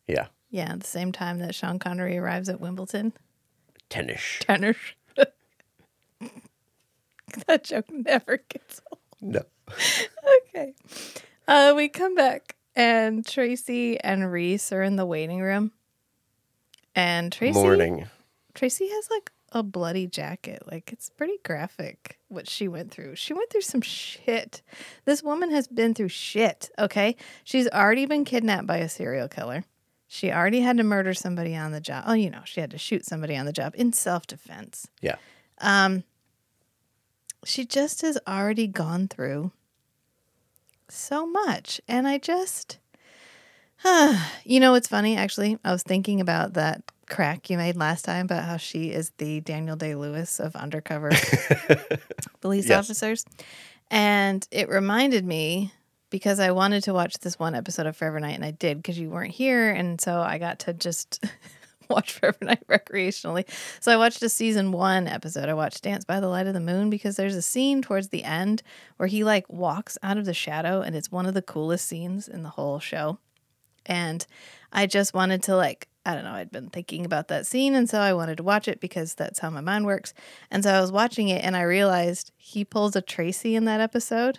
yeah, 0.07 0.27
Yeah, 0.53 0.73
at 0.73 0.81
the 0.81 0.87
same 0.87 1.11
time 1.11 1.39
that 1.39 1.55
Sean 1.55 1.79
Connery 1.79 2.15
arrives 2.15 2.47
at 2.47 2.61
Wimbledon. 2.61 3.13
tennis. 3.89 4.37
Tennis. 4.39 4.77
that 7.47 7.63
joke 7.63 7.89
never 7.89 8.37
gets 8.37 8.79
old. 8.91 8.99
No, 9.19 9.41
okay. 10.53 10.75
Uh, 11.47 11.73
we 11.75 11.89
come 11.89 12.13
back 12.13 12.55
and 12.75 13.25
Tracy 13.25 13.99
and 13.99 14.31
Reese 14.31 14.71
are 14.71 14.83
in 14.83 14.95
the 14.95 15.07
waiting 15.07 15.41
room. 15.41 15.71
And 16.93 17.31
Tracy 17.31 17.53
morning. 17.53 18.05
Tracy 18.53 18.87
has 18.89 19.09
like 19.09 19.31
a 19.53 19.63
bloody 19.63 20.05
jacket. 20.05 20.61
Like 20.69 20.93
it's 20.93 21.09
pretty 21.09 21.39
graphic 21.43 22.19
what 22.29 22.47
she 22.47 22.67
went 22.67 22.91
through. 22.91 23.15
She 23.15 23.33
went 23.33 23.49
through 23.49 23.61
some 23.61 23.81
shit. 23.81 24.61
This 25.05 25.23
woman 25.23 25.49
has 25.49 25.67
been 25.67 25.95
through 25.95 26.09
shit, 26.09 26.69
okay? 26.77 27.15
She's 27.43 27.67
already 27.69 28.05
been 28.05 28.23
kidnapped 28.23 28.67
by 28.67 28.77
a 28.77 28.89
serial 28.89 29.27
killer. 29.27 29.63
She 30.13 30.31
already 30.31 30.59
had 30.59 30.77
to 30.77 30.83
murder 30.83 31.15
somebody 31.15 31.55
on 31.55 31.71
the 31.71 31.81
job. 31.81 32.03
Oh, 32.05 32.13
you 32.13 32.29
know, 32.29 32.41
she 32.45 32.61
had 32.61 32.69
to 32.69 32.77
shoot 32.77 33.03
somebody 33.03 33.35
on 33.35 33.47
the 33.47 33.51
job 33.51 33.73
in 33.75 33.93
self-defense. 33.93 34.87
Yeah, 35.01 35.15
Um, 35.59 36.03
She 37.45 37.65
just 37.65 38.01
has 38.03 38.19
already 38.27 38.67
gone 38.67 39.07
through 39.07 39.51
so 40.87 41.25
much. 41.25 41.81
And 41.87 42.07
I 42.07 42.19
just 42.19 42.77
you 44.45 44.59
know 44.59 44.71
what's 44.73 44.87
funny 44.87 45.17
actually? 45.17 45.57
I 45.65 45.71
was 45.71 45.81
thinking 45.81 46.21
about 46.21 46.53
that 46.53 46.83
crack 47.09 47.49
you 47.49 47.57
made 47.57 47.75
last 47.75 48.05
time 48.05 48.25
about 48.25 48.43
how 48.45 48.57
she 48.57 48.91
is 48.91 49.11
the 49.17 49.41
Daniel 49.41 49.75
Day 49.75 49.95
Lewis 49.95 50.39
of 50.39 50.55
undercover 50.55 51.09
police 52.41 52.69
Yes. 52.69 52.77
officers. 52.85 53.25
And 53.89 54.47
it 54.51 54.69
reminded 54.69 55.25
me 55.25 55.73
because 56.13 56.39
I 56.39 56.51
wanted 56.51 56.83
to 56.83 56.93
watch 56.93 57.17
this 57.17 57.39
one 57.39 57.55
episode 57.55 57.87
of 57.87 57.97
Forever 57.97 58.19
Knight 58.19 58.35
and 58.35 58.45
I 58.45 58.51
did 58.51 58.77
because 58.77 58.99
you 58.99 59.09
weren't 59.09 59.33
here 59.33 59.71
and 59.71 59.99
so 59.99 60.19
I 60.21 60.37
got 60.37 60.59
to 60.59 60.71
just 60.71 61.25
watch 61.89 62.13
Forever 62.13 62.37
Knight 62.43 62.63
recreationally. 62.69 63.49
So 63.79 63.91
I 63.91 63.97
watched 63.97 64.21
a 64.21 64.29
season 64.29 64.71
one 64.71 65.07
episode. 65.07 65.49
I 65.49 65.55
watched 65.55 65.81
Dance 65.81 66.05
by 66.05 66.19
the 66.19 66.27
Light 66.27 66.45
of 66.45 66.53
the 66.53 66.59
Moon 66.59 66.91
because 66.91 67.15
there's 67.15 67.35
a 67.35 67.41
scene 67.41 67.81
towards 67.81 68.09
the 68.09 68.23
end 68.23 68.61
where 68.97 69.07
he 69.07 69.23
like 69.23 69.51
walks 69.51 69.97
out 70.03 70.19
of 70.19 70.25
the 70.25 70.35
shadow 70.35 70.81
and 70.81 70.95
it's 70.95 71.11
one 71.11 71.25
of 71.25 71.33
the 71.33 71.41
coolest 71.41 71.87
scenes 71.87 72.27
in 72.27 72.43
the 72.43 72.49
whole 72.49 72.79
show. 72.79 73.17
And 73.83 74.23
I 74.71 74.85
just 74.85 75.15
wanted 75.15 75.41
to 75.43 75.55
like 75.55 75.87
I 76.05 76.13
don't 76.13 76.25
know, 76.25 76.33
I'd 76.33 76.51
been 76.51 76.69
thinking 76.69 77.05
about 77.05 77.29
that 77.29 77.47
scene 77.47 77.73
and 77.73 77.89
so 77.89 77.99
I 77.99 78.13
wanted 78.13 78.37
to 78.37 78.43
watch 78.43 78.67
it 78.67 78.79
because 78.79 79.15
that's 79.15 79.39
how 79.39 79.49
my 79.49 79.61
mind 79.61 79.87
works. 79.87 80.13
And 80.51 80.63
so 80.63 80.75
I 80.75 80.79
was 80.79 80.91
watching 80.91 81.29
it 81.29 81.43
and 81.43 81.57
I 81.57 81.63
realized 81.63 82.31
he 82.37 82.63
pulls 82.63 82.95
a 82.95 83.01
Tracy 83.01 83.55
in 83.55 83.65
that 83.65 83.81
episode. 83.81 84.37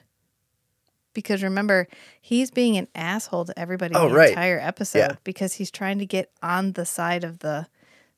Because 1.14 1.42
remember, 1.42 1.88
he's 2.20 2.50
being 2.50 2.76
an 2.76 2.88
asshole 2.94 3.46
to 3.46 3.58
everybody 3.58 3.94
Oh, 3.94 4.08
the 4.08 4.14
right. 4.14 4.28
entire 4.30 4.58
episode 4.60 4.98
Yeah. 4.98 5.16
because 5.24 5.54
he's 5.54 5.70
trying 5.70 5.98
to 6.00 6.06
get 6.06 6.30
on 6.42 6.72
the 6.72 6.84
side 6.84 7.24
of 7.24 7.38
the 7.38 7.66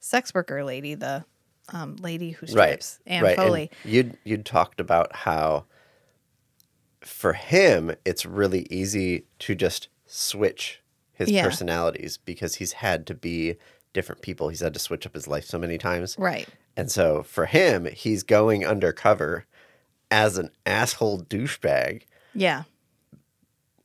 sex 0.00 0.34
worker 0.34 0.64
lady, 0.64 0.94
the 0.94 1.24
um, 1.72 1.96
lady 1.96 2.30
who 2.30 2.46
strips, 2.46 2.98
Anne 3.06 3.22
right. 3.22 3.36
Foley. 3.36 3.70
And 3.84 3.92
you'd 3.92 4.18
you'd 4.24 4.46
talked 4.46 4.80
about 4.80 5.14
how 5.14 5.64
for 7.00 7.32
him 7.34 7.92
it's 8.04 8.24
really 8.26 8.66
easy 8.70 9.26
to 9.40 9.54
just 9.54 9.88
switch 10.06 10.80
his 11.12 11.30
Yeah. 11.30 11.44
personalities 11.44 12.18
because 12.18 12.56
he's 12.56 12.72
had 12.72 13.06
to 13.06 13.14
be 13.14 13.56
different 13.92 14.22
people. 14.22 14.48
He's 14.48 14.60
had 14.60 14.74
to 14.74 14.80
switch 14.80 15.06
up 15.06 15.14
his 15.14 15.26
life 15.26 15.44
so 15.44 15.58
many 15.58 15.78
times. 15.78 16.16
Right. 16.18 16.48
And 16.76 16.90
so 16.90 17.22
for 17.22 17.46
him, 17.46 17.86
he's 17.86 18.22
going 18.22 18.66
undercover 18.66 19.46
as 20.10 20.36
an 20.38 20.50
asshole 20.66 21.22
douchebag 21.22 22.02
Yeah. 22.34 22.64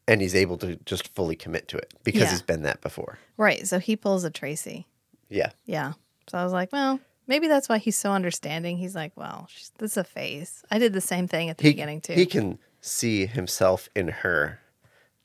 And 0.08 0.22
he's 0.22 0.36
able 0.36 0.58
to 0.60 0.76
just 0.86 1.08
fully 1.16 1.36
commit 1.36 1.68
to 1.70 1.78
it 1.78 1.94
because 2.04 2.22
Yeah. 2.22 2.30
he's 2.32 2.42
been 2.42 2.64
that 2.64 2.82
before. 2.82 3.18
Right. 3.38 3.68
So 3.68 3.80
he 3.80 3.96
pulls 3.96 4.24
a 4.24 4.30
Tracy. 4.30 4.88
Yeah. 5.30 5.52
Yeah. 5.66 5.94
So 6.30 6.38
I 6.38 6.44
was 6.44 6.54
like, 6.54 6.72
well, 6.72 7.00
maybe 7.28 7.48
that's 7.48 7.70
why 7.70 7.78
he's 7.78 7.98
so 7.98 8.12
understanding. 8.12 8.78
He's 8.78 8.96
like, 8.96 9.12
well, 9.16 9.48
she's, 9.50 9.72
this 9.78 9.92
is 9.92 9.98
a 9.98 10.04
phase. 10.04 10.64
I 10.72 10.80
did 10.80 10.94
the 10.94 11.02
same 11.02 11.28
thing 11.28 11.50
at 11.50 11.58
the 11.58 11.64
He, 11.64 11.70
beginning 11.72 12.02
too. 12.02 12.14
he 12.14 12.26
can 12.26 12.60
see 12.82 13.26
himself 13.26 13.88
in 13.96 14.08
her 14.10 14.60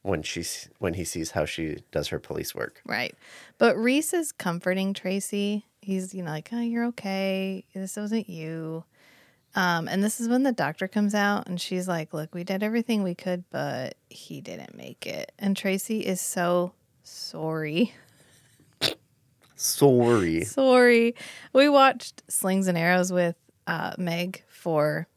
when 0.02 0.22
she's 0.22 0.68
when 0.78 0.94
he 0.94 1.02
sees 1.04 1.32
how 1.32 1.44
she 1.44 1.78
does 1.90 2.08
her 2.08 2.20
police 2.20 2.54
work. 2.54 2.80
right. 2.86 3.14
But 3.58 3.76
Reese 3.76 4.12
is 4.12 4.30
comforting 4.30 4.94
Tracy. 4.94 5.64
He's, 5.80 6.14
you 6.14 6.22
know, 6.22 6.30
like, 6.30 6.48
oh, 6.52 6.60
you're 6.60 6.84
okay. 6.86 7.64
This 7.74 7.96
wasn't 7.96 8.28
you. 8.28 8.84
Um, 9.56 9.88
and 9.88 10.04
this 10.04 10.20
is 10.20 10.28
when 10.28 10.42
the 10.42 10.52
doctor 10.52 10.86
comes 10.86 11.14
out 11.14 11.48
and 11.48 11.58
she's 11.58 11.88
like, 11.88 12.12
look, 12.12 12.34
we 12.34 12.44
did 12.44 12.62
everything 12.62 13.02
we 13.02 13.14
could, 13.14 13.44
but 13.50 13.96
he 14.10 14.42
didn't 14.42 14.76
make 14.76 15.06
it. 15.06 15.32
And 15.38 15.56
Tracy 15.56 16.00
is 16.00 16.20
so 16.20 16.72
sorry. 17.02 17.94
Sorry. 19.56 20.44
Sorry. 20.44 21.14
We 21.54 21.70
watched 21.70 22.22
Slings 22.28 22.68
and 22.68 22.76
Arrows 22.76 23.10
with 23.10 23.36
uh, 23.66 23.94
Meg 23.96 24.44
for 24.48 25.08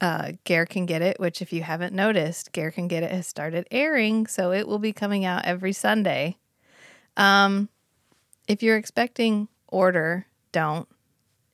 uh, 0.00 0.32
Ger 0.44 0.66
Can 0.66 0.84
Get 0.84 1.00
It, 1.00 1.20
which, 1.20 1.40
if 1.40 1.52
you 1.52 1.62
haven't 1.62 1.94
noticed, 1.94 2.52
Ger 2.52 2.72
Can 2.72 2.88
Get 2.88 3.04
It 3.04 3.12
has 3.12 3.28
started 3.28 3.68
airing. 3.70 4.26
So 4.26 4.50
it 4.50 4.66
will 4.66 4.80
be 4.80 4.92
coming 4.92 5.24
out 5.24 5.44
every 5.44 5.72
Sunday. 5.72 6.38
Um, 7.16 7.68
if 8.48 8.64
you're 8.64 8.76
expecting 8.76 9.46
order, 9.68 10.26
don't. 10.50 10.88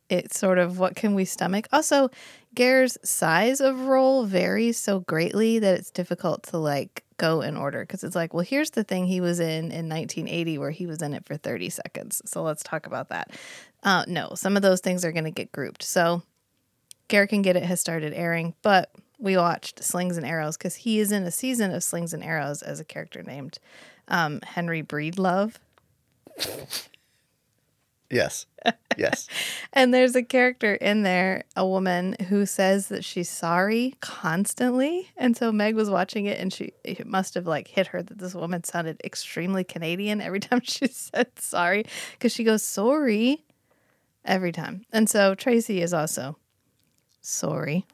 It's 0.08 0.38
sort 0.38 0.58
of 0.58 0.78
what 0.78 0.96
can 0.96 1.14
we 1.14 1.24
stomach? 1.24 1.68
Also, 1.72 2.10
Ger's 2.54 2.96
size 3.02 3.60
of 3.60 3.80
role 3.82 4.24
varies 4.24 4.78
so 4.78 5.00
greatly 5.00 5.58
that 5.58 5.78
it's 5.78 5.90
difficult 5.90 6.44
to 6.44 6.58
like 6.58 7.04
go 7.18 7.40
in 7.40 7.56
order 7.56 7.80
because 7.80 8.04
it's 8.04 8.16
like, 8.16 8.32
well, 8.32 8.44
here's 8.44 8.70
the 8.70 8.84
thing 8.84 9.06
he 9.06 9.20
was 9.20 9.40
in 9.40 9.70
in 9.70 9.88
1980 9.88 10.58
where 10.58 10.70
he 10.70 10.86
was 10.86 11.02
in 11.02 11.12
it 11.12 11.26
for 11.26 11.36
30 11.36 11.68
seconds. 11.70 12.22
So 12.24 12.42
let's 12.42 12.62
talk 12.62 12.86
about 12.86 13.10
that. 13.10 13.30
Uh, 13.82 14.04
no, 14.08 14.30
some 14.34 14.56
of 14.56 14.62
those 14.62 14.80
things 14.80 15.04
are 15.04 15.12
going 15.12 15.24
to 15.24 15.30
get 15.30 15.52
grouped. 15.52 15.82
So 15.82 16.22
Ger 17.08 17.26
Can 17.26 17.42
Get 17.42 17.56
It 17.56 17.64
has 17.64 17.80
started 17.80 18.12
airing, 18.14 18.54
but 18.62 18.90
we 19.18 19.36
watched 19.36 19.82
Slings 19.82 20.16
and 20.16 20.26
Arrows 20.26 20.56
because 20.56 20.76
he 20.76 21.00
is 21.00 21.12
in 21.12 21.24
a 21.24 21.30
season 21.30 21.72
of 21.72 21.82
Slings 21.82 22.14
and 22.14 22.22
Arrows 22.22 22.62
as 22.62 22.80
a 22.80 22.84
character 22.84 23.22
named 23.22 23.58
um, 24.06 24.40
Henry 24.42 24.82
Breedlove. 24.82 25.54
Yes. 28.10 28.46
Yes. 28.96 29.28
And 29.72 29.94
there's 29.94 30.16
a 30.16 30.22
character 30.22 30.74
in 30.74 31.02
there, 31.02 31.44
a 31.54 31.66
woman 31.66 32.16
who 32.28 32.46
says 32.46 32.88
that 32.88 33.04
she's 33.04 33.28
sorry 33.28 33.94
constantly. 34.00 35.10
And 35.16 35.36
so 35.36 35.52
Meg 35.52 35.76
was 35.76 35.88
watching 35.90 36.26
it 36.26 36.40
and 36.40 36.52
she 36.52 36.72
it 36.84 37.06
must 37.06 37.34
have 37.34 37.46
like 37.46 37.68
hit 37.68 37.88
her 37.88 38.02
that 38.02 38.18
this 38.18 38.34
woman 38.34 38.64
sounded 38.64 39.00
extremely 39.04 39.62
Canadian 39.62 40.20
every 40.20 40.40
time 40.48 40.62
she 40.64 40.88
said 40.88 41.28
sorry 41.38 41.84
because 42.12 42.32
she 42.32 42.44
goes 42.44 42.62
sorry 42.62 43.44
every 44.24 44.52
time. 44.52 44.84
And 44.92 45.08
so 45.08 45.34
Tracy 45.34 45.80
is 45.82 45.92
also 45.94 46.38
sorry. 47.20 47.86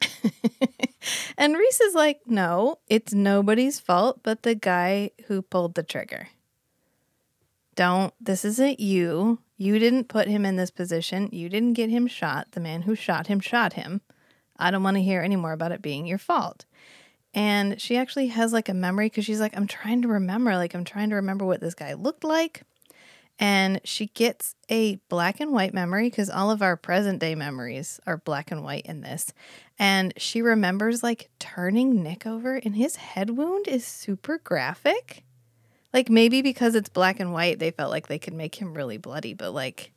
and 1.38 1.56
Reese 1.56 1.80
is 1.80 1.94
like, 1.94 2.20
no, 2.26 2.78
it's 2.88 3.14
nobody's 3.14 3.80
fault 3.80 4.20
but 4.22 4.42
the 4.42 4.54
guy 4.54 5.10
who 5.26 5.42
pulled 5.42 5.74
the 5.74 5.82
trigger 5.82 6.28
don't 7.74 8.12
this 8.20 8.44
isn't 8.44 8.80
you. 8.80 9.38
You 9.56 9.78
didn't 9.78 10.08
put 10.08 10.28
him 10.28 10.44
in 10.44 10.56
this 10.56 10.70
position. 10.70 11.28
You 11.32 11.48
didn't 11.48 11.74
get 11.74 11.90
him 11.90 12.06
shot. 12.06 12.48
The 12.52 12.60
man 12.60 12.82
who 12.82 12.94
shot 12.94 13.28
him 13.28 13.40
shot 13.40 13.74
him. 13.74 14.00
I 14.56 14.70
don't 14.70 14.82
want 14.82 14.96
to 14.96 15.02
hear 15.02 15.22
any 15.22 15.36
more 15.36 15.52
about 15.52 15.72
it 15.72 15.82
being 15.82 16.06
your 16.06 16.18
fault. 16.18 16.64
And 17.34 17.80
she 17.80 17.96
actually 17.96 18.28
has 18.28 18.52
like 18.52 18.68
a 18.68 18.74
memory 18.74 19.06
because 19.06 19.24
she's 19.24 19.40
like 19.40 19.56
i'm 19.56 19.66
trying 19.66 20.02
to 20.02 20.08
remember 20.08 20.54
like 20.54 20.74
i'm 20.74 20.84
trying 20.84 21.08
to 21.10 21.16
remember 21.16 21.46
what 21.46 21.60
this 21.60 21.74
guy 21.74 21.94
looked 21.94 22.24
like. 22.24 22.62
And 23.38 23.80
she 23.82 24.06
gets 24.06 24.54
a 24.68 24.96
black 25.08 25.40
and 25.40 25.52
white 25.52 25.74
memory 25.74 26.10
because 26.10 26.28
all 26.28 26.50
of 26.50 26.62
our 26.62 26.76
present 26.76 27.18
day 27.18 27.34
memories 27.34 27.98
are 28.06 28.18
black 28.18 28.50
and 28.50 28.62
white 28.62 28.86
in 28.86 29.00
this. 29.00 29.32
And 29.78 30.12
she 30.16 30.42
remembers 30.42 31.02
like 31.02 31.30
turning 31.38 32.02
nick 32.02 32.26
over 32.26 32.56
and 32.56 32.76
his 32.76 32.96
head 32.96 33.30
wound 33.30 33.66
is 33.66 33.86
super 33.86 34.38
graphic 34.38 35.24
like 35.92 36.08
maybe 36.08 36.42
because 36.42 36.74
it's 36.74 36.88
black 36.88 37.20
and 37.20 37.32
white, 37.32 37.58
they 37.58 37.70
felt 37.70 37.90
like 37.90 38.08
they 38.08 38.18
could 38.18 38.34
make 38.34 38.54
him 38.54 38.74
really 38.74 38.98
bloody, 38.98 39.34
but 39.34 39.52
like 39.52 39.92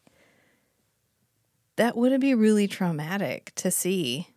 that 1.75 1.97
wouldn't 1.97 2.21
be 2.21 2.33
really 2.33 2.67
traumatic 2.67 3.51
to 3.55 3.71
see. 3.71 4.29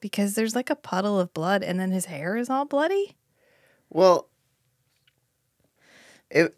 Because 0.00 0.34
there's 0.34 0.54
like 0.54 0.70
a 0.70 0.76
puddle 0.76 1.20
of 1.20 1.32
blood 1.32 1.62
and 1.62 1.78
then 1.78 1.92
his 1.92 2.06
hair 2.06 2.36
is 2.36 2.50
all 2.50 2.64
bloody. 2.64 3.16
Well, 3.88 4.28
it 6.30 6.56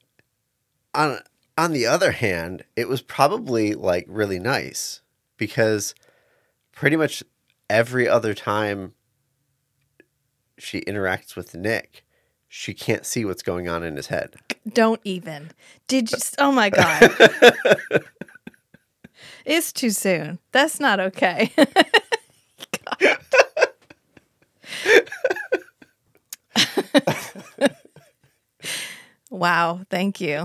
on 0.94 1.18
on 1.58 1.72
the 1.72 1.86
other 1.86 2.12
hand, 2.12 2.64
it 2.74 2.88
was 2.88 3.02
probably 3.02 3.74
like 3.74 4.06
really 4.08 4.38
nice 4.38 5.02
because 5.36 5.94
pretty 6.72 6.96
much 6.96 7.22
every 7.68 8.08
other 8.08 8.34
time 8.34 8.94
she 10.58 10.80
interacts 10.82 11.36
with 11.36 11.54
Nick, 11.54 12.03
she 12.56 12.72
can't 12.72 13.04
see 13.04 13.24
what's 13.24 13.42
going 13.42 13.68
on 13.68 13.82
in 13.82 13.96
his 13.96 14.06
head. 14.06 14.36
Don't 14.72 15.00
even. 15.02 15.50
Did 15.88 16.12
you? 16.12 16.18
Oh 16.38 16.52
my 16.52 16.70
God. 16.70 17.10
it's 19.44 19.72
too 19.72 19.90
soon. 19.90 20.38
That's 20.52 20.78
not 20.78 21.00
okay. 21.00 21.52
wow. 29.30 29.80
Thank 29.90 30.20
you. 30.20 30.44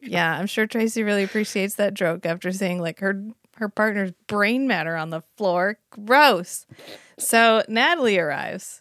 Yeah, 0.00 0.38
I'm 0.38 0.46
sure 0.46 0.66
Tracy 0.66 1.02
really 1.02 1.24
appreciates 1.24 1.74
that 1.74 1.92
joke 1.92 2.24
after 2.24 2.52
seeing 2.52 2.80
like 2.80 3.00
her 3.00 3.22
her 3.56 3.68
partner's 3.68 4.12
brain 4.28 4.66
matter 4.66 4.96
on 4.96 5.10
the 5.10 5.20
floor. 5.36 5.78
Gross. 5.90 6.64
So 7.18 7.62
Natalie 7.68 8.16
arrives. 8.18 8.80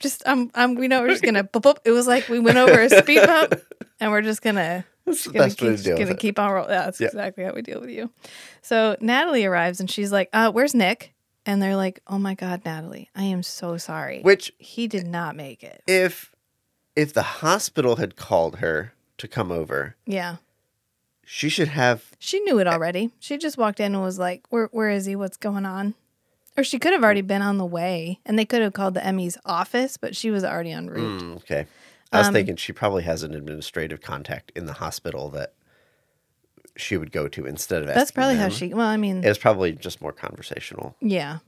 Just 0.00 0.26
um 0.26 0.50
um 0.54 0.74
we 0.74 0.88
know 0.88 1.00
we're 1.02 1.08
just 1.08 1.22
gonna 1.28 1.44
boop, 1.44 1.62
boop. 1.62 1.76
It 1.84 1.92
was 1.92 2.06
like 2.06 2.28
we 2.28 2.38
went 2.40 2.58
over 2.58 2.80
a 2.80 2.90
speed 2.90 3.24
bump 3.26 3.54
and 4.00 4.10
we're 4.10 4.22
just 4.22 4.42
gonna 4.42 4.84
That's 5.06 5.24
the 5.24 5.32
gonna 5.32 5.44
best 5.46 5.62
way 5.62 5.68
keep, 5.68 5.76
to 5.78 5.82
deal 5.84 5.96
gonna 5.96 6.06
with 6.08 6.16
it. 6.16 6.20
keep 6.20 6.38
on 6.38 6.50
rolling. 6.52 6.70
Yeah, 6.70 6.84
that's 6.86 7.00
Yeah. 7.00 7.06
exactly 7.08 7.44
how 7.44 7.52
we 7.52 7.62
deal 7.62 7.80
with 7.80 7.90
you. 7.90 8.10
So 8.62 8.96
Natalie 9.00 9.44
arrives 9.44 9.78
and 9.80 9.90
she's 9.90 10.10
like, 10.12 10.28
uh, 10.32 10.50
where's 10.50 10.74
Nick? 10.74 11.14
And 11.46 11.62
they're 11.62 11.76
like, 11.76 12.00
Oh 12.06 12.18
my 12.18 12.34
god, 12.34 12.62
Natalie, 12.64 13.08
I 13.14 13.22
am 13.24 13.42
so 13.42 13.76
sorry. 13.78 14.20
Which 14.22 14.52
he 14.58 14.86
did 14.88 15.06
not 15.06 15.36
make 15.36 15.62
it. 15.62 15.82
if 15.86 16.34
if 16.96 17.14
the 17.14 17.22
hospital 17.22 17.96
had 17.96 18.16
called 18.16 18.56
her 18.56 18.92
to 19.18 19.28
come 19.28 19.50
over, 19.52 19.96
Yeah. 20.06 20.36
she 21.24 21.48
should 21.48 21.68
have 21.68 22.04
She 22.18 22.40
knew 22.40 22.58
it 22.58 22.66
already. 22.66 23.10
She 23.20 23.38
just 23.38 23.56
walked 23.56 23.80
in 23.80 23.94
and 23.94 24.02
was 24.02 24.18
like, 24.18 24.42
"Where 24.50 24.68
where 24.72 24.90
is 24.90 25.06
he? 25.06 25.14
What's 25.16 25.36
going 25.36 25.64
on?" 25.66 25.94
Or 26.60 26.64
she 26.64 26.78
could 26.78 26.92
have 26.92 27.02
already 27.02 27.22
been 27.22 27.40
on 27.40 27.56
the 27.56 27.64
way, 27.64 28.20
and 28.26 28.38
they 28.38 28.44
could 28.44 28.60
have 28.60 28.74
called 28.74 28.92
the 28.92 29.12
ME's 29.14 29.38
office, 29.46 29.96
but 29.96 30.14
she 30.14 30.30
was 30.30 30.44
already 30.44 30.72
en 30.72 30.90
route. 30.90 31.22
Mm, 31.22 31.36
okay. 31.38 31.66
I 32.12 32.18
was 32.18 32.26
Um, 32.26 32.34
thinking 32.34 32.56
she 32.56 32.74
probably 32.74 33.02
has 33.04 33.22
an 33.22 33.32
administrative 33.32 34.02
contact 34.02 34.52
in 34.54 34.66
the 34.66 34.74
hospital 34.74 35.30
that 35.30 35.54
she 36.76 36.98
would 36.98 37.12
go 37.12 37.28
to 37.28 37.46
instead 37.46 37.80
of 37.80 37.88
That's 37.88 38.10
probably 38.10 38.36
how 38.36 38.50
she. 38.50 38.74
Well, 38.74 38.86
I 38.86 38.98
mean, 38.98 39.24
It 39.24 39.28
was 39.28 39.38
probably 39.38 39.72
just 39.72 40.02
more 40.02 40.12
conversational. 40.12 40.96
yeah. 41.00 41.38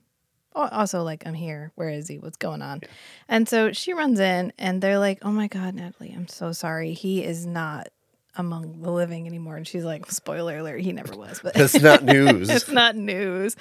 Also, 0.55 1.03
like, 1.03 1.27
I'm 1.27 1.35
here. 1.35 1.73
Where 1.75 1.91
is 1.91 2.09
he? 2.09 2.19
What's 2.19 2.39
going 2.39 2.63
on? 2.63 2.81
And 3.29 3.47
so 3.47 3.73
she 3.73 3.93
runs 3.93 4.19
in, 4.19 4.55
and 4.59 4.81
they're 4.83 4.99
like, 4.99 5.19
"Oh 5.21 5.31
my 5.31 5.47
God, 5.47 5.75
Natalie, 5.75 6.15
I'm 6.17 6.29
so 6.29 6.53
sorry. 6.53 6.95
He 6.95 7.23
is 7.23 7.45
not 7.47 7.89
among 8.37 8.81
the 8.81 8.91
living 8.91 9.27
anymore. 9.27 9.57
And 9.57 9.67
she's 9.67 9.85
like, 9.85 10.11
spoiler 10.11 10.59
alert, 10.59 10.81
he 10.81 10.93
never 10.93 11.15
was. 11.15 11.41
But 11.43 11.55
That's 11.55 11.81
not 11.81 12.03
news. 12.03 12.49
it's 12.51 12.69
not 12.69 12.97
news. 12.97 13.57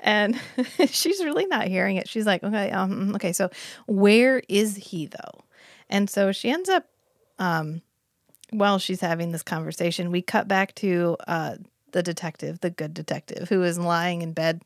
And 0.00 0.40
she's 0.88 1.22
really 1.22 1.46
not 1.46 1.68
hearing 1.68 1.96
it. 1.96 2.08
She's 2.08 2.26
like, 2.26 2.42
okay, 2.42 2.70
um, 2.70 3.14
okay, 3.14 3.32
so 3.32 3.50
where 3.86 4.42
is 4.48 4.76
he 4.76 5.06
though? 5.06 5.44
And 5.88 6.10
so 6.10 6.32
she 6.32 6.50
ends 6.50 6.68
up 6.68 6.86
um 7.38 7.82
while 8.50 8.78
she's 8.78 9.00
having 9.00 9.32
this 9.32 9.42
conversation, 9.42 10.10
we 10.10 10.22
cut 10.22 10.48
back 10.48 10.74
to 10.76 11.16
uh 11.26 11.56
the 11.92 12.02
detective, 12.02 12.60
the 12.60 12.70
good 12.70 12.94
detective, 12.94 13.48
who 13.48 13.62
is 13.62 13.78
lying 13.78 14.22
in 14.22 14.32
bed. 14.32 14.62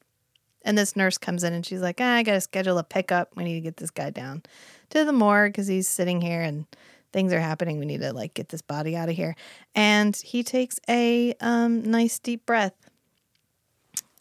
And 0.63 0.77
this 0.77 0.97
nurse 0.97 1.17
comes 1.17 1.45
in 1.45 1.53
and 1.53 1.65
she's 1.65 1.81
like, 1.81 1.99
ah, 2.01 2.15
I 2.15 2.23
gotta 2.23 2.41
schedule 2.41 2.79
a 2.79 2.85
pickup. 2.85 3.31
We 3.37 3.45
need 3.45 3.55
to 3.55 3.61
get 3.61 3.77
this 3.77 3.91
guy 3.91 4.11
down 4.11 4.43
to 4.91 5.05
the 5.05 5.13
morgue 5.13 5.53
because 5.53 5.67
he's 5.67 5.89
sitting 5.89 6.21
here 6.21 6.43
and 6.43 6.67
things 7.13 7.33
are 7.33 7.41
happening. 7.41 7.79
We 7.79 7.87
need 7.87 8.01
to 8.01 8.13
like 8.13 8.35
get 8.35 8.49
this 8.49 8.63
body 8.63 8.97
out 8.97 9.09
of 9.09 9.17
here. 9.17 9.37
And 9.75 10.17
he 10.17 10.43
takes 10.43 10.79
a 10.89 11.35
um, 11.41 11.83
nice 11.83 12.19
deep 12.19 12.47
breath. 12.47 12.75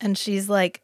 And 0.01 0.17
she's 0.17 0.49
like, 0.49 0.81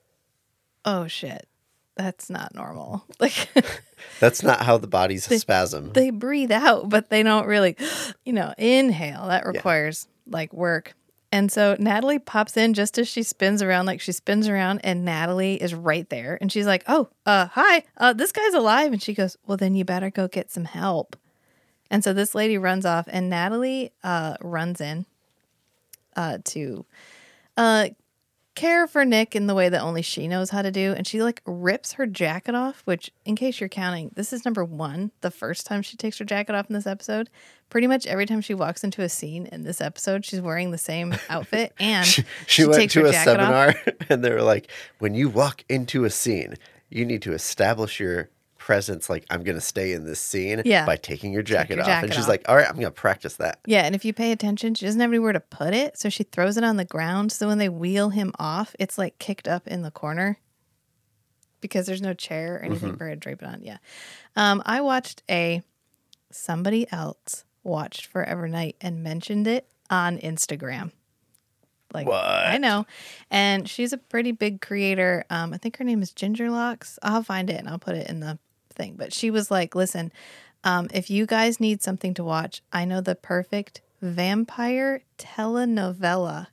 oh 0.84 1.08
shit, 1.08 1.48
that's 1.96 2.30
not 2.30 2.54
normal. 2.54 3.04
Like 3.20 3.50
That's 4.20 4.44
not 4.44 4.62
how 4.62 4.78
the 4.78 4.88
body's 4.88 5.26
spasm. 5.26 5.92
they 5.94 6.10
breathe 6.10 6.52
out, 6.52 6.90
but 6.90 7.10
they 7.10 7.24
don't 7.24 7.48
really, 7.48 7.76
you 8.24 8.34
know, 8.34 8.54
inhale. 8.58 9.28
That 9.28 9.46
requires 9.48 10.08
like 10.28 10.54
work. 10.54 10.94
And 11.32 11.52
so 11.52 11.76
Natalie 11.80 12.20
pops 12.20 12.56
in 12.56 12.74
just 12.74 12.98
as 12.98 13.08
she 13.08 13.24
spins 13.24 13.62
around, 13.62 13.88
like 13.88 14.00
she 14.00 14.12
spins 14.12 14.48
around, 14.48 14.82
and 14.84 15.04
Natalie 15.04 15.62
is 15.62 15.74
right 15.74 16.08
there. 16.10 16.38
And 16.40 16.52
she's 16.52 16.66
like, 16.68 16.84
Oh, 16.88 17.10
uh, 17.26 17.48
hi, 17.48 17.84
uh, 17.98 18.14
this 18.14 18.32
guy's 18.32 18.54
alive. 18.54 18.94
And 18.94 19.02
she 19.02 19.14
goes, 19.14 19.38
Well, 19.46 19.58
then 19.58 19.76
you 19.76 19.84
better 19.84 20.10
go 20.10 20.28
get 20.28 20.52
some 20.52 20.66
help. 20.66 21.16
And 21.90 22.04
so 22.04 22.14
this 22.14 22.34
lady 22.34 22.58
runs 22.58 22.86
off, 22.86 23.08
and 23.10 23.30
Natalie 23.30 23.92
uh, 24.04 24.38
runs 24.42 24.82
in 24.82 25.06
uh, 26.16 26.40
to 26.46 26.86
uh, 27.58 27.90
care 28.56 28.88
for 28.88 29.06
Nick 29.06 29.36
in 29.36 29.48
the 29.48 29.54
way 29.54 29.70
that 29.70 29.82
only 29.82 30.02
she 30.02 30.28
knows 30.28 30.50
how 30.50 30.62
to 30.62 30.72
do. 30.72 30.94
And 30.94 31.06
she 31.06 31.22
like 31.22 31.42
rips 31.46 31.94
her 31.94 32.06
jacket 32.08 32.56
off, 32.56 32.82
which, 32.86 33.12
in 33.26 33.36
case 33.36 33.60
you're 33.60 33.70
counting, 33.70 34.12
this 34.16 34.34
is 34.34 34.46
number 34.46 34.64
one, 34.64 35.12
the 35.22 35.30
first 35.30 35.68
time 35.68 35.82
she 35.82 35.98
takes 35.98 36.18
her 36.18 36.26
jacket 36.26 36.56
off 36.56 36.70
in 36.70 36.74
this 36.74 36.88
episode. 36.88 37.30
Pretty 37.70 37.88
much 37.88 38.08
every 38.08 38.26
time 38.26 38.42
she 38.42 38.54
walks 38.54 38.84
into 38.84 39.02
a 39.02 39.10
scene 39.10 39.46
in 39.48 39.64
this 39.64 39.82
episode, 39.82 40.26
she's 40.26 40.42
wearing 40.42 40.72
the 40.72 40.78
same 40.78 41.16
outfit 41.30 41.74
and 41.80 42.06
she, 42.06 42.24
she 42.48 42.66
went 42.66 42.76
takes 42.76 42.94
to 42.94 43.06
a 43.06 43.12
jacket 43.12 43.40
off. 43.40 43.76
seminar 43.76 43.76
and 44.10 44.24
they 44.24 44.32
were 44.32 44.44
like, 44.44 44.72
when 45.00 45.14
you 45.14 45.30
walk 45.30 45.64
into 45.70 46.06
a 46.06 46.10
scene, 46.10 46.56
you 46.90 47.06
need 47.06 47.22
to 47.24 47.34
establish 47.34 48.00
your 48.00 48.30
presence 48.66 49.12
like 49.12 49.24
I'm 49.30 49.44
going 49.44 49.54
to 49.56 49.62
stay 49.62 49.94
in 49.94 50.06
this 50.06 50.20
scene 50.20 50.60
Yeah. 50.66 50.88
by 50.88 50.96
taking 50.98 51.32
your 51.32 51.44
jacket 51.44 51.76
your 51.76 51.82
off. 51.84 51.88
jacket 51.88 52.06
and 52.06 52.14
she's 52.16 52.24
off. 52.24 52.30
like, 52.30 52.50
all 52.50 52.56
right, 52.56 52.68
I'm 52.68 52.74
going 52.74 52.86
to 52.88 52.92
practice 52.92 53.36
that. 53.36 53.60
Yeah, 53.68 53.82
and 53.86 53.94
if 53.94 54.04
you 54.04 54.12
pay 54.12 54.32
attention, 54.32 54.74
she 54.74 54.88
doesn't 54.88 55.00
have 55.00 55.12
anywhere 55.12 55.34
to 55.34 55.40
put 55.40 55.76
it, 55.76 56.00
so 56.00 56.10
she 56.10 56.24
throws 56.24 56.58
it 56.58 56.64
on 56.64 56.76
the 56.78 56.84
ground. 56.84 57.32
So 57.32 57.46
when 57.48 57.60
they 57.60 57.70
wheel 57.70 58.10
him 58.10 58.34
off, 58.40 58.76
it's 58.80 58.98
like 58.98 59.20
kicked 59.20 59.48
up 59.48 59.68
in 59.68 59.84
the 59.84 59.92
corner 59.92 60.40
because 61.62 61.86
there's 61.86 62.02
no 62.02 62.16
chair 62.16 62.56
or 62.56 62.60
anything 62.60 62.96
for 62.98 63.06
her 63.06 63.12
to 63.12 63.16
drape 63.16 63.44
it 63.44 63.48
on. 63.48 63.62
Yeah, 63.62 63.78
um, 64.36 64.64
I 64.66 64.82
watched 64.82 65.22
a 65.30 65.62
somebody 66.32 66.92
else 66.92 67.44
watched 67.64 68.08
Forever 68.08 68.48
Knight 68.48 68.78
and 68.82 69.04
mentioned 69.04 69.46
it 69.46 69.68
on 69.92 70.18
Instagram. 70.18 70.92
Like 71.94 72.08
I 72.08 72.58
know, 72.58 72.88
and 73.30 73.70
she's 73.70 73.94
a 73.94 73.98
pretty 74.00 74.32
big 74.32 74.60
creator. 74.60 75.24
Um, 75.30 75.54
I 75.54 75.58
think 75.58 75.78
her 75.78 75.84
name 75.84 76.02
is 76.02 76.12
Ginger 76.12 76.50
Locks. 76.50 76.98
I'll 77.04 77.22
find 77.24 77.48
it 77.52 77.60
and 77.60 77.70
I'll 77.70 77.78
put 77.80 77.96
it 77.96 78.10
in 78.10 78.22
the 78.22 78.40
thing. 78.76 78.96
But 78.98 79.14
she 79.14 79.32
was 79.32 79.50
like, 79.50 79.74
"Listen, 79.76 80.12
um, 80.64 80.88
if 80.94 81.10
you 81.10 81.26
guys 81.26 81.60
need 81.60 81.82
something 81.82 82.14
to 82.16 82.24
watch, 82.24 82.62
I 82.74 82.86
know 82.86 83.02
the 83.02 83.16
perfect 83.16 83.82
vampire 84.02 85.02
telenovela." 85.18 86.48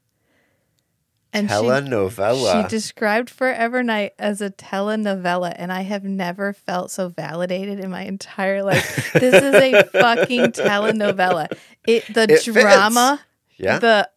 And 1.35 1.49
she- 1.49 1.55
Telenovela. 1.55 2.63
she 2.65 2.69
described 2.69 3.31
Forever 3.31 3.83
Knight 3.83 4.13
as 4.19 4.43
a 4.43 4.51
telenovela, 4.51 5.55
and 5.57 5.73
I 5.73 5.81
have 5.81 6.05
never 6.05 6.53
felt 6.53 6.91
so 6.91 7.09
validated 7.09 7.81
in 7.81 7.91
my 7.91 8.03
entire 8.03 8.63
life. 8.63 9.13
this 9.15 9.43
is 9.43 9.55
a 9.55 9.83
fucking 9.85 10.41
telenovela. 10.53 11.47
It 11.87 12.05
the 12.13 12.25
It 12.25 12.29
fits. 12.43 12.45
drama, 12.53 13.19
yeah. 13.57 13.79
the 13.79 14.11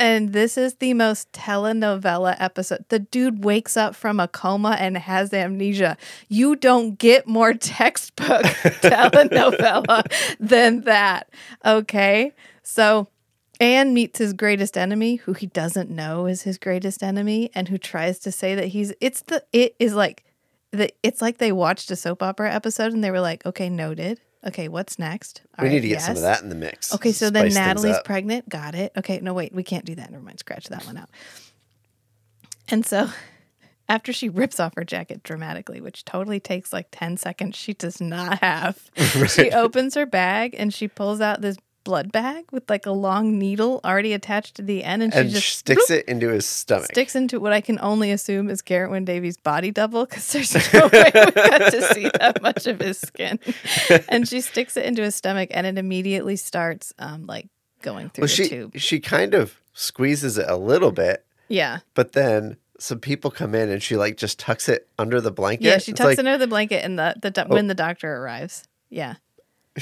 and 0.00 0.32
this 0.32 0.56
is 0.56 0.76
the 0.76 0.94
most 0.94 1.30
telenovela 1.32 2.34
episode. 2.38 2.86
The 2.88 3.00
dude 3.00 3.44
wakes 3.44 3.76
up 3.76 3.94
from 3.94 4.18
a 4.18 4.26
coma 4.26 4.76
and 4.80 4.96
has 4.96 5.32
amnesia. 5.34 5.98
You 6.28 6.56
don't 6.56 6.98
get 6.98 7.28
more 7.28 7.52
textbook 7.60 8.42
telenovela 8.82 10.04
than 10.40 10.80
that. 10.82 11.28
Okay. 11.66 12.32
So 12.62 13.08
Anne 13.60 13.92
meets 13.92 14.18
his 14.18 14.32
greatest 14.32 14.78
enemy, 14.78 15.16
who 15.16 15.34
he 15.34 15.46
doesn't 15.46 15.90
know 15.90 16.24
is 16.24 16.42
his 16.42 16.56
greatest 16.56 17.02
enemy, 17.02 17.50
and 17.54 17.68
who 17.68 17.76
tries 17.76 18.18
to 18.20 18.32
say 18.32 18.54
that 18.54 18.68
he's 18.68 18.94
it's 19.02 19.20
the 19.22 19.44
it 19.52 19.76
is 19.78 19.94
like 19.94 20.24
the 20.72 20.88
it's 21.02 21.20
like 21.20 21.36
they 21.36 21.52
watched 21.52 21.90
a 21.90 21.96
soap 21.96 22.22
opera 22.22 22.50
episode 22.50 22.94
and 22.94 23.04
they 23.04 23.10
were 23.10 23.20
like, 23.20 23.44
okay, 23.44 23.68
noted. 23.68 24.18
Okay, 24.46 24.68
what's 24.68 24.98
next? 24.98 25.42
All 25.58 25.64
we 25.64 25.68
right, 25.68 25.74
need 25.74 25.80
to 25.82 25.88
get 25.88 26.02
some 26.02 26.16
of 26.16 26.22
that 26.22 26.42
in 26.42 26.48
the 26.48 26.54
mix. 26.54 26.94
Okay, 26.94 27.12
so 27.12 27.28
then 27.28 27.52
Natalie's 27.52 27.98
pregnant. 28.04 28.48
Got 28.48 28.74
it. 28.74 28.92
Okay, 28.96 29.20
no, 29.20 29.34
wait, 29.34 29.54
we 29.54 29.62
can't 29.62 29.84
do 29.84 29.94
that. 29.96 30.10
Never 30.10 30.24
mind. 30.24 30.38
Scratch 30.38 30.68
that 30.68 30.86
one 30.86 30.96
out. 30.96 31.10
And 32.68 32.86
so 32.86 33.10
after 33.88 34.12
she 34.12 34.28
rips 34.30 34.58
off 34.58 34.74
her 34.76 34.84
jacket 34.84 35.22
dramatically, 35.22 35.80
which 35.80 36.04
totally 36.06 36.40
takes 36.40 36.72
like 36.72 36.86
10 36.90 37.18
seconds, 37.18 37.56
she 37.56 37.74
does 37.74 38.00
not 38.00 38.38
have. 38.38 38.90
She 39.28 39.50
opens 39.50 39.94
her 39.94 40.06
bag 40.06 40.54
and 40.56 40.72
she 40.72 40.88
pulls 40.88 41.20
out 41.20 41.40
this 41.42 41.56
blood 41.90 42.12
bag 42.12 42.44
with 42.52 42.70
like 42.70 42.86
a 42.86 42.92
long 42.92 43.36
needle 43.36 43.80
already 43.84 44.12
attached 44.12 44.54
to 44.54 44.62
the 44.62 44.84
end 44.84 45.02
and 45.02 45.12
she 45.12 45.28
just 45.30 45.58
sticks 45.58 45.90
bloop, 45.90 45.96
it 45.96 46.06
into 46.06 46.28
his 46.28 46.46
stomach. 46.46 46.86
sticks 46.86 47.16
into 47.16 47.40
what 47.40 47.52
I 47.52 47.60
can 47.60 47.80
only 47.82 48.12
assume 48.12 48.48
is 48.48 48.62
Geraint 48.62 48.92
Wyn 48.92 49.04
Davies' 49.04 49.36
body 49.36 49.72
double 49.72 50.06
because 50.06 50.30
there's 50.32 50.54
no 50.72 50.86
way 50.92 51.10
we 51.12 51.30
got 51.32 51.72
to 51.72 51.82
see 51.92 52.08
that 52.20 52.40
much 52.42 52.68
of 52.68 52.78
his 52.80 52.98
skin. 53.00 53.40
And 54.08 54.28
she 54.28 54.40
sticks 54.40 54.76
it 54.76 54.84
into 54.84 55.02
his 55.02 55.16
stomach 55.16 55.48
and 55.52 55.66
it 55.66 55.76
immediately 55.78 56.36
starts 56.36 56.92
um 57.00 57.26
like 57.26 57.48
going 57.82 58.10
through 58.10 58.22
well, 58.22 58.28
the 58.28 58.34
she 58.34 58.48
tube. 58.48 58.76
she 58.78 59.00
kind 59.00 59.34
of 59.34 59.60
squeezes 59.72 60.38
it 60.38 60.46
a 60.48 60.56
little 60.56 60.92
bit, 60.92 61.24
Yeah. 61.48 61.78
but 61.94 62.12
then 62.12 62.56
some 62.78 63.00
people 63.00 63.30
come 63.32 63.54
in 63.54 63.68
and 63.68 63.82
she 63.82 63.96
like 63.96 64.16
just 64.16 64.38
tucks 64.38 64.68
it 64.68 64.86
under 64.98 65.20
the 65.20 65.32
blanket. 65.32 65.64
Yeah, 65.66 65.78
she 65.78 65.92
tucks 65.92 66.06
like, 66.06 66.18
it 66.18 66.26
under 66.26 66.38
the 66.38 66.46
blanket 66.46 66.84
and 66.84 66.98
the, 66.98 67.14
the 67.20 67.30
do- 67.32 67.42
Oh. 67.42 67.54
when 67.54 67.66
the 67.66 67.74
doctor 67.74 68.14
arrives. 68.16 68.62
Yeah. 68.90 69.14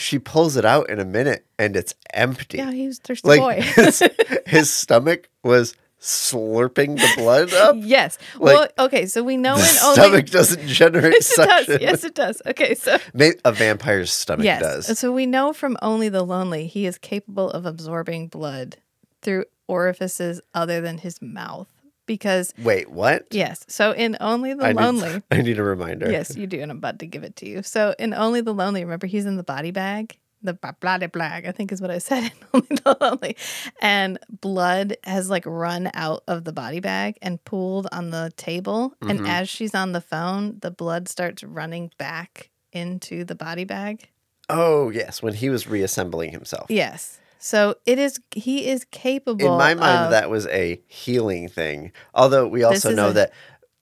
She 0.01 0.19
pulls 0.19 0.57
it 0.57 0.65
out 0.65 0.89
in 0.91 0.99
a 0.99 1.05
minute 1.05 1.45
and 1.59 1.77
it's 1.77 1.95
empty. 2.15 2.59
Yeah, 2.59 2.71
he 2.71 2.87
was 2.87 2.99
thirsty 2.99 3.29
like 3.29 3.41
boy. 3.41 3.61
his, 3.75 4.03
his 4.47 4.71
stomach 4.73 5.29
was 5.43 5.75
slurping 6.01 6.97
the 6.97 7.13
blood 7.17 7.53
up. 7.53 7.77
yes. 7.81 8.19
Like, 8.37 8.57
well, 8.79 8.87
okay, 8.87 9.07
so 9.07 9.23
we 9.23 9.37
know 9.37 9.57
the 9.57 9.63
in 9.63 9.67
only 9.67 9.79
oh, 9.83 9.93
stomach 9.95 10.27
doesn't 10.27 10.67
generate 10.67 11.15
Yes, 11.15 11.31
it 11.31 11.35
suction. 11.35 11.73
does. 11.75 11.81
Yes, 11.83 12.05
it 12.05 12.15
does. 12.15 12.43
Okay, 12.47 12.75
so 12.75 12.99
May- 13.15 13.35
a 13.45 13.53
vampire's 13.53 14.13
stomach 14.13 14.45
does. 14.45 14.47
yes, 14.47 14.87
does. 14.87 14.99
so 14.99 15.13
we 15.13 15.27
know 15.27 15.53
from 15.53 15.77
Only 15.83 16.09
the 16.09 16.23
Lonely 16.23 16.67
he 16.67 16.87
is 16.87 16.99
capable 16.99 17.51
of 17.51 17.67
absorbing 17.67 18.29
blood 18.29 18.77
through 19.23 19.45
orifices 19.67 20.41
other 20.55 20.81
than 20.81 20.99
his 20.99 21.21
mouth 21.21 21.69
because 22.09 22.53
Wait, 22.59 22.91
what? 22.91 23.27
yes. 23.31 23.65
So 23.69 23.93
in 23.93 24.17
Only 24.21 24.55
the 24.55 24.65
I 24.65 24.73
Lonely, 24.73 25.13
need, 25.15 25.23
I 25.31 25.43
need 25.43 25.59
a 25.61 25.63
reminder. 25.63 26.11
yes, 26.11 26.37
you 26.37 26.49
do, 26.49 26.59
and 26.61 26.73
I'm 26.73 26.79
about 26.79 26.99
to 26.99 27.07
give 27.07 27.23
it 27.23 27.37
to 27.37 27.49
you. 27.49 27.63
So 27.63 27.95
in 28.01 28.13
Only 28.13 28.41
the 28.41 28.53
Lonely, 28.53 28.83
remember 28.83 29.07
he's 29.07 29.27
in 29.27 29.37
the 29.37 29.45
body 29.45 29.71
bag. 29.71 30.19
The 30.43 30.55
blah 30.55 30.71
blah 30.81 30.99
blag, 30.99 31.49
I 31.49 31.53
think 31.53 31.71
is 31.73 31.81
what 31.81 31.91
I 31.91 31.99
said 32.09 32.25
in 32.25 32.31
Only 32.55 32.69
the 32.85 32.97
Lonely, 33.01 33.37
and 33.83 34.19
blood 34.41 34.97
has 35.05 35.29
like 35.31 35.45
run 35.47 35.91
out 35.95 36.23
of 36.29 36.45
the 36.45 36.53
body 36.53 36.81
bag 36.81 37.19
and 37.23 37.43
pooled 37.45 37.87
on 37.93 38.11
the 38.11 38.33
table. 38.37 38.95
And 39.03 39.21
Mhm. 39.21 39.27
as 39.29 39.49
she's 39.49 39.75
on 39.75 39.93
the 39.93 40.01
phone, 40.01 40.59
the 40.61 40.71
blood 40.71 41.09
starts 41.09 41.43
running 41.45 41.91
back 41.99 42.51
into 42.73 43.25
the 43.25 43.35
body 43.35 43.65
bag. 43.65 44.09
Oh, 44.49 44.91
yes, 44.91 45.23
when 45.23 45.35
he 45.35 45.51
was 45.51 45.67
reassembling 45.67 46.31
himself. 46.33 46.71
Yes, 46.71 47.19
so 47.39 47.77
it 47.87 47.99
is. 47.99 48.21
He 48.35 48.69
is 48.69 48.85
capable. 48.91 49.53
In 49.53 49.59
my 49.59 49.75
mind, 49.75 50.07
of- 50.07 50.11
that 50.11 50.31
was 50.31 50.47
a 50.49 50.81
healing 50.87 51.49
thing. 51.49 51.93
Although 52.15 52.49
we 52.49 52.63
also 52.63 52.93
know 52.93 53.11
a- 53.11 53.13
that 53.13 53.33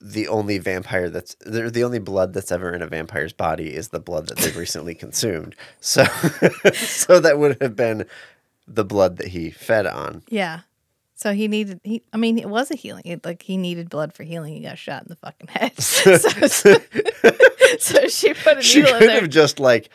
the 0.00 0.28
only 0.28 0.58
vampire 0.58 1.08
that's 1.08 1.34
the, 1.40 1.82
only 1.82 1.98
blood 1.98 2.34
that's 2.34 2.52
ever 2.52 2.72
in 2.74 2.82
a 2.82 2.86
vampire's 2.86 3.32
body 3.32 3.74
is 3.74 3.88
the 3.88 4.00
blood 4.00 4.28
that 4.28 4.38
they've 4.38 4.56
recently 4.56 4.94
consumed. 4.94 5.56
So, 5.80 6.04
so 6.74 7.18
that 7.20 7.38
would 7.38 7.60
have 7.62 7.74
been 7.74 8.06
the 8.68 8.84
blood 8.84 9.16
that 9.16 9.28
he 9.28 9.50
fed 9.50 9.86
on. 9.86 10.22
Yeah. 10.28 10.60
So 11.14 11.32
he 11.32 11.48
needed 11.48 11.80
he 11.82 12.02
I 12.12 12.18
mean 12.18 12.38
it 12.38 12.48
was 12.48 12.70
a 12.70 12.76
healing. 12.76 13.02
It, 13.06 13.24
like 13.24 13.42
he 13.42 13.56
needed 13.56 13.88
blood 13.88 14.12
for 14.12 14.22
healing. 14.22 14.54
He 14.54 14.60
got 14.60 14.76
shot 14.76 15.02
in 15.02 15.08
the 15.08 15.16
fucking 15.16 15.48
head. 15.48 15.72
so, 15.80 16.16
so, 16.18 16.76
so 17.78 18.08
she 18.08 18.34
put 18.34 18.58
a 18.58 18.62
She 18.62 18.80
needle 18.80 18.96
in 18.96 19.00
could 19.00 19.10
have 19.10 19.30
just 19.30 19.58
like 19.58 19.88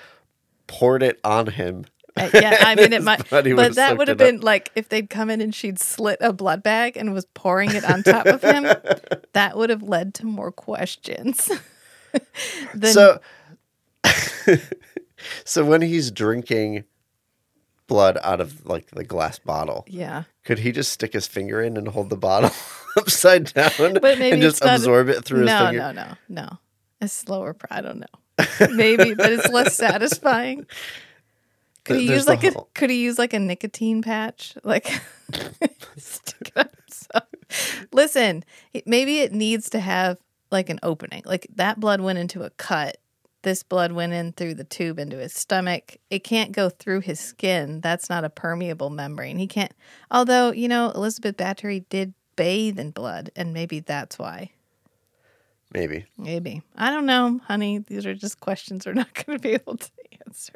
poured 0.65 1.03
it 1.03 1.19
on 1.23 1.45
him. 1.45 1.85
Uh, 2.17 2.29
yeah, 2.33 2.57
I 2.61 2.75
mean 2.75 2.91
it 2.91 3.03
might 3.03 3.29
but 3.29 3.45
that 3.75 3.97
would 3.97 4.07
have 4.07 4.19
it 4.19 4.23
up. 4.23 4.31
been 4.31 4.41
like 4.41 4.71
if 4.75 4.89
they'd 4.89 5.09
come 5.09 5.29
in 5.29 5.39
and 5.39 5.55
she'd 5.55 5.79
slit 5.79 6.17
a 6.21 6.33
blood 6.33 6.61
bag 6.61 6.97
and 6.97 7.13
was 7.13 7.25
pouring 7.33 7.71
it 7.73 7.89
on 7.89 8.03
top 8.03 8.25
of 8.25 8.41
him, 8.41 8.63
that 9.33 9.57
would 9.57 9.69
have 9.69 9.81
led 9.81 10.13
to 10.15 10.25
more 10.25 10.51
questions. 10.51 11.49
then, 12.73 12.93
so, 12.93 13.19
so 15.45 15.65
when 15.65 15.81
he's 15.81 16.11
drinking 16.11 16.83
blood 17.87 18.17
out 18.23 18.39
of 18.41 18.65
like 18.65 18.87
the 18.91 19.03
glass 19.03 19.39
bottle. 19.39 19.85
Yeah. 19.87 20.23
Could 20.45 20.59
he 20.59 20.71
just 20.71 20.91
stick 20.93 21.13
his 21.13 21.27
finger 21.27 21.61
in 21.61 21.75
and 21.77 21.87
hold 21.89 22.09
the 22.09 22.17
bottle 22.17 22.51
upside 22.97 23.53
down 23.53 23.71
But 24.01 24.17
maybe 24.17 24.31
and 24.31 24.41
just 24.41 24.63
not- 24.63 24.75
absorb 24.77 25.09
it 25.09 25.23
through 25.25 25.45
no, 25.45 25.57
his 25.57 25.67
finger? 25.69 25.79
no, 25.79 25.91
no, 25.91 26.03
no. 26.29 26.43
no. 26.43 26.57
A 27.01 27.07
slower. 27.07 27.55
I 27.69 27.81
don't 27.81 27.99
know. 27.99 28.67
Maybe, 28.75 29.13
but 29.13 29.31
it's 29.31 29.49
less 29.49 29.75
satisfying. 29.75 30.67
Could 31.91 32.01
he 32.01 32.13
use 32.13 32.27
like 32.27 32.43
a 32.43 32.53
could 32.73 32.89
he 32.89 33.01
use 33.01 33.17
like 33.19 33.33
a 33.33 33.39
nicotine 33.39 34.01
patch? 34.01 34.55
Like 34.63 35.01
stick 35.97 36.51
it 36.55 36.67
up. 37.13 37.27
Listen, 37.91 38.43
maybe 38.85 39.19
it 39.19 39.33
needs 39.33 39.69
to 39.71 39.79
have 39.79 40.17
like 40.51 40.69
an 40.69 40.79
opening. 40.83 41.23
Like 41.25 41.47
that 41.55 41.79
blood 41.79 42.01
went 42.01 42.19
into 42.19 42.43
a 42.43 42.49
cut. 42.51 42.97
This 43.43 43.63
blood 43.63 43.91
went 43.91 44.13
in 44.13 44.33
through 44.33 44.53
the 44.53 44.63
tube 44.63 44.99
into 44.99 45.17
his 45.17 45.33
stomach. 45.33 45.97
It 46.09 46.23
can't 46.23 46.51
go 46.51 46.69
through 46.69 47.01
his 47.01 47.19
skin. 47.19 47.81
That's 47.81 48.09
not 48.09 48.23
a 48.23 48.29
permeable 48.29 48.89
membrane. 48.91 49.37
He 49.37 49.47
can't. 49.47 49.73
Although 50.09 50.51
you 50.51 50.67
know 50.67 50.91
Elizabeth 50.91 51.37
Báthory 51.37 51.85
did 51.89 52.13
bathe 52.35 52.79
in 52.79 52.91
blood, 52.91 53.31
and 53.35 53.53
maybe 53.53 53.79
that's 53.79 54.19
why. 54.19 54.51
Maybe. 55.73 56.05
Maybe. 56.17 56.61
I 56.75 56.91
don't 56.91 57.05
know, 57.05 57.39
honey. 57.45 57.79
These 57.79 58.05
are 58.05 58.13
just 58.13 58.39
questions 58.39 58.85
we're 58.85 58.93
not 58.93 59.13
going 59.25 59.37
to 59.37 59.41
be 59.41 59.53
able 59.53 59.77
to 59.77 59.89
answer. 60.25 60.53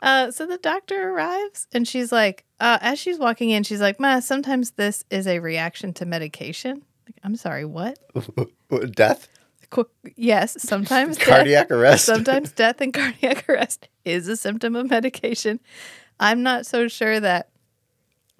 Uh, 0.00 0.30
so 0.30 0.46
the 0.46 0.58
doctor 0.58 1.10
arrives 1.10 1.66
and 1.72 1.88
she's 1.88 2.12
like, 2.12 2.44
uh, 2.60 2.78
as 2.80 2.98
she's 2.98 3.18
walking 3.18 3.50
in, 3.50 3.62
she's 3.62 3.80
like, 3.80 3.98
Ma, 3.98 4.20
sometimes 4.20 4.72
this 4.72 5.04
is 5.10 5.26
a 5.26 5.38
reaction 5.38 5.92
to 5.94 6.04
medication. 6.06 6.82
Like, 7.06 7.16
I'm 7.24 7.36
sorry, 7.36 7.64
what? 7.64 7.98
Death? 8.94 9.28
Qu- 9.70 9.88
yes, 10.14 10.56
sometimes 10.62 11.16
death- 11.18 11.26
Cardiac 11.26 11.70
arrest? 11.70 12.04
sometimes 12.04 12.52
death 12.52 12.80
and 12.80 12.94
cardiac 12.94 13.48
arrest 13.48 13.88
is 14.04 14.28
a 14.28 14.36
symptom 14.36 14.76
of 14.76 14.88
medication. 14.90 15.58
I'm 16.20 16.42
not 16.42 16.66
so 16.66 16.88
sure 16.88 17.18
that 17.20 17.48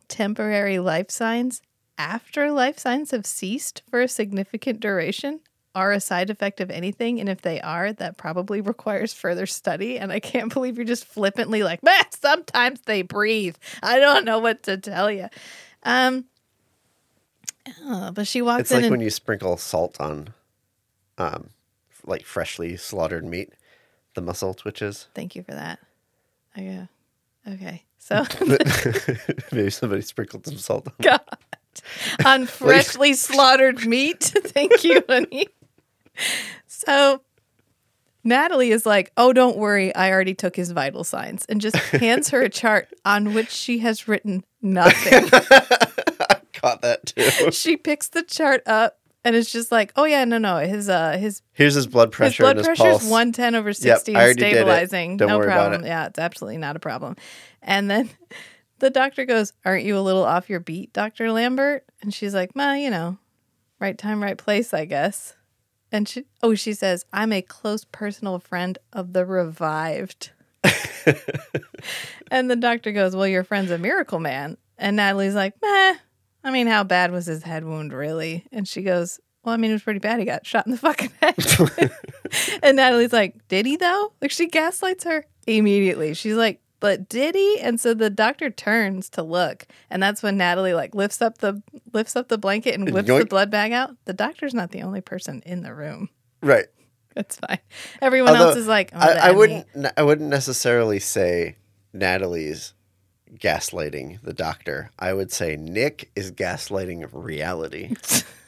temporary 0.08 0.78
life 0.78 1.10
signs 1.10 1.62
after 1.98 2.50
life 2.52 2.78
signs 2.78 3.10
have 3.10 3.26
ceased 3.26 3.82
for 3.90 4.00
a 4.02 4.08
significant 4.08 4.80
duration 4.80 5.40
are 5.76 5.92
a 5.92 6.00
side 6.00 6.30
effect 6.30 6.60
of 6.60 6.70
anything. 6.70 7.20
And 7.20 7.28
if 7.28 7.42
they 7.42 7.60
are, 7.60 7.92
that 7.92 8.16
probably 8.16 8.60
requires 8.72 9.12
further 9.12 9.46
study. 9.46 9.98
And 9.98 10.10
I 10.10 10.18
can't 10.18 10.52
believe 10.52 10.76
you're 10.76 10.84
just 10.84 11.04
flippantly 11.04 11.62
like, 11.62 11.82
"Meh, 11.84 12.02
sometimes 12.10 12.80
they 12.86 13.02
breathe. 13.02 13.54
I 13.82 14.00
don't 14.00 14.24
know 14.24 14.40
what 14.40 14.64
to 14.64 14.76
tell 14.78 15.10
you. 15.10 15.28
Um, 15.84 16.24
uh, 17.84 18.10
but 18.10 18.26
she 18.26 18.42
walks 18.42 18.62
It's 18.62 18.70
in 18.72 18.76
like 18.78 18.84
and 18.86 18.90
when 18.90 19.00
you 19.00 19.10
sprinkle 19.10 19.56
salt 19.56 20.00
on 20.00 20.32
um 21.18 21.50
like 22.04 22.24
freshly 22.24 22.76
slaughtered 22.76 23.24
meat. 23.24 23.52
The 24.14 24.22
muscle 24.22 24.54
twitches. 24.54 25.08
thank 25.14 25.36
you 25.36 25.42
for 25.42 25.52
that. 25.52 25.78
I, 26.56 26.86
uh, 27.46 27.52
okay. 27.52 27.82
So 27.98 28.24
Maybe 29.52 29.68
somebody 29.68 30.00
sprinkled 30.00 30.46
some 30.46 30.56
salt 30.56 30.86
on 30.88 30.94
God. 31.02 31.20
On 32.24 32.46
freshly 32.46 33.12
slaughtered 33.12 33.84
meat. 33.84 34.22
Thank 34.22 34.84
you, 34.84 35.02
honey. 35.06 35.48
So 36.66 37.22
Natalie 38.24 38.70
is 38.70 38.84
like, 38.86 39.12
Oh, 39.16 39.32
don't 39.32 39.56
worry. 39.56 39.94
I 39.94 40.10
already 40.10 40.34
took 40.34 40.56
his 40.56 40.72
vital 40.72 41.04
signs 41.04 41.44
and 41.48 41.60
just 41.60 41.76
hands 41.76 42.30
her 42.30 42.42
a 42.42 42.48
chart 42.48 42.88
on 43.04 43.34
which 43.34 43.50
she 43.50 43.78
has 43.78 44.08
written 44.08 44.44
nothing. 44.62 45.28
I 45.32 46.40
Caught 46.52 46.82
that 46.82 47.06
too. 47.06 47.50
she 47.52 47.76
picks 47.76 48.08
the 48.08 48.22
chart 48.22 48.62
up 48.66 48.98
and 49.24 49.36
it's 49.36 49.50
just 49.52 49.70
like, 49.72 49.92
Oh, 49.96 50.04
yeah, 50.04 50.24
no, 50.24 50.38
no. 50.38 50.58
His, 50.58 50.88
uh, 50.88 51.16
his, 51.18 51.42
Here's 51.52 51.74
his 51.74 51.86
blood 51.86 52.08
his 52.08 52.16
pressure 52.16 52.42
blood 52.44 52.58
and 52.58 52.66
his 52.66 52.78
pressure 52.78 52.90
is 53.04 53.10
110 53.10 53.54
over 53.54 53.72
60 53.72 53.90
I 53.90 54.18
and 54.18 54.24
already 54.24 54.40
did 54.40 54.46
it. 54.46 54.50
stabilizing. 54.56 55.16
Don't 55.16 55.28
no 55.28 55.38
worry 55.38 55.46
about 55.46 55.68
problem. 55.68 55.84
it. 55.84 55.88
Yeah, 55.88 56.06
it's 56.06 56.18
absolutely 56.18 56.58
not 56.58 56.76
a 56.76 56.80
problem. 56.80 57.16
And 57.62 57.90
then 57.90 58.10
the 58.80 58.90
doctor 58.90 59.24
goes, 59.24 59.52
Aren't 59.64 59.84
you 59.84 59.96
a 59.98 60.00
little 60.00 60.24
off 60.24 60.48
your 60.50 60.60
beat, 60.60 60.92
Dr. 60.92 61.30
Lambert? 61.30 61.84
And 62.02 62.12
she's 62.12 62.34
like, 62.34 62.54
Ma, 62.56 62.72
you 62.74 62.90
know, 62.90 63.18
right 63.80 63.96
time, 63.96 64.22
right 64.22 64.38
place, 64.38 64.72
I 64.74 64.84
guess. 64.86 65.34
And 65.92 66.08
she, 66.08 66.24
oh, 66.42 66.54
she 66.54 66.74
says, 66.74 67.04
I'm 67.12 67.32
a 67.32 67.42
close 67.42 67.84
personal 67.84 68.38
friend 68.38 68.78
of 68.92 69.12
the 69.12 69.24
revived. 69.24 70.30
and 72.30 72.50
the 72.50 72.56
doctor 72.56 72.92
goes, 72.92 73.14
Well, 73.14 73.28
your 73.28 73.44
friend's 73.44 73.70
a 73.70 73.78
miracle 73.78 74.18
man. 74.18 74.56
And 74.78 74.96
Natalie's 74.96 75.34
like, 75.34 75.54
Meh, 75.62 75.94
I 76.44 76.50
mean, 76.50 76.66
how 76.66 76.84
bad 76.84 77.12
was 77.12 77.26
his 77.26 77.42
head 77.42 77.64
wound, 77.64 77.92
really? 77.92 78.44
And 78.52 78.66
she 78.66 78.82
goes, 78.82 79.20
Well, 79.44 79.54
I 79.54 79.58
mean, 79.58 79.70
it 79.70 79.74
was 79.74 79.82
pretty 79.82 80.00
bad. 80.00 80.18
He 80.18 80.24
got 80.24 80.46
shot 80.46 80.66
in 80.66 80.72
the 80.72 80.78
fucking 80.78 81.12
head. 81.20 81.92
and 82.62 82.76
Natalie's 82.76 83.12
like, 83.12 83.46
Did 83.48 83.66
he 83.66 83.76
though? 83.76 84.12
Like, 84.20 84.32
she 84.32 84.48
gaslights 84.48 85.04
her 85.04 85.24
immediately. 85.46 86.14
She's 86.14 86.36
like, 86.36 86.60
But 86.80 87.08
did 87.08 87.34
he? 87.34 87.58
And 87.60 87.80
so 87.80 87.94
the 87.94 88.10
doctor 88.10 88.50
turns 88.50 89.08
to 89.10 89.22
look. 89.22 89.66
And 89.90 90.02
that's 90.02 90.22
when 90.22 90.36
Natalie 90.36 90.74
like 90.74 90.94
lifts 90.94 91.22
up 91.22 91.38
the 91.38 91.62
lifts 91.92 92.16
up 92.16 92.28
the 92.28 92.38
blanket 92.38 92.74
and 92.74 92.90
whips 92.92 93.08
the 93.08 93.24
blood 93.24 93.50
bag 93.50 93.72
out. 93.72 93.96
The 94.04 94.12
doctor's 94.12 94.54
not 94.54 94.70
the 94.70 94.82
only 94.82 95.00
person 95.00 95.42
in 95.46 95.62
the 95.62 95.74
room. 95.74 96.10
Right. 96.42 96.66
That's 97.14 97.36
fine. 97.36 97.58
Everyone 98.02 98.36
else 98.36 98.56
is 98.56 98.66
like, 98.66 98.90
oh, 98.94 98.98
I, 98.98 99.28
I 99.28 99.30
wouldn't. 99.30 99.66
I 99.96 100.02
wouldn't 100.02 100.28
necessarily 100.28 100.98
say 100.98 101.56
Natalie's 101.94 102.74
gaslighting 103.34 104.20
the 104.22 104.34
doctor. 104.34 104.90
I 104.98 105.14
would 105.14 105.32
say 105.32 105.56
Nick 105.56 106.10
is 106.14 106.30
gaslighting 106.30 107.08
reality 107.12 107.94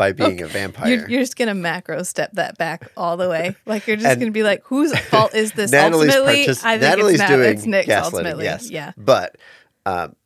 by 0.00 0.12
being 0.12 0.40
a 0.40 0.46
vampire. 0.46 0.88
You're, 0.88 1.10
you're 1.10 1.20
just 1.20 1.36
gonna 1.36 1.54
macro 1.54 2.02
step 2.04 2.32
that 2.32 2.56
back 2.56 2.90
all 2.96 3.18
the 3.18 3.28
way. 3.28 3.54
Like 3.66 3.86
you're 3.86 3.96
just 3.96 4.08
And- 4.08 4.18
gonna 4.18 4.30
be 4.32 4.42
like, 4.42 4.62
whose 4.64 4.98
fault 4.98 5.34
is 5.34 5.52
this? 5.52 5.70
Natalie's 5.72 6.14
ultimately, 6.16 6.46
partic- 6.46 6.64
I 6.64 6.78
think 6.78 6.96
Natalie's 6.96 7.20
it's, 7.20 7.20
Nat- 7.30 7.36
doing 7.36 7.50
it's 7.50 7.66
Nick's 7.66 7.90
ultimately. 7.90 8.44
Yes, 8.44 8.70
Yeah. 8.70 8.92
but 8.96 9.36
um, 9.84 10.16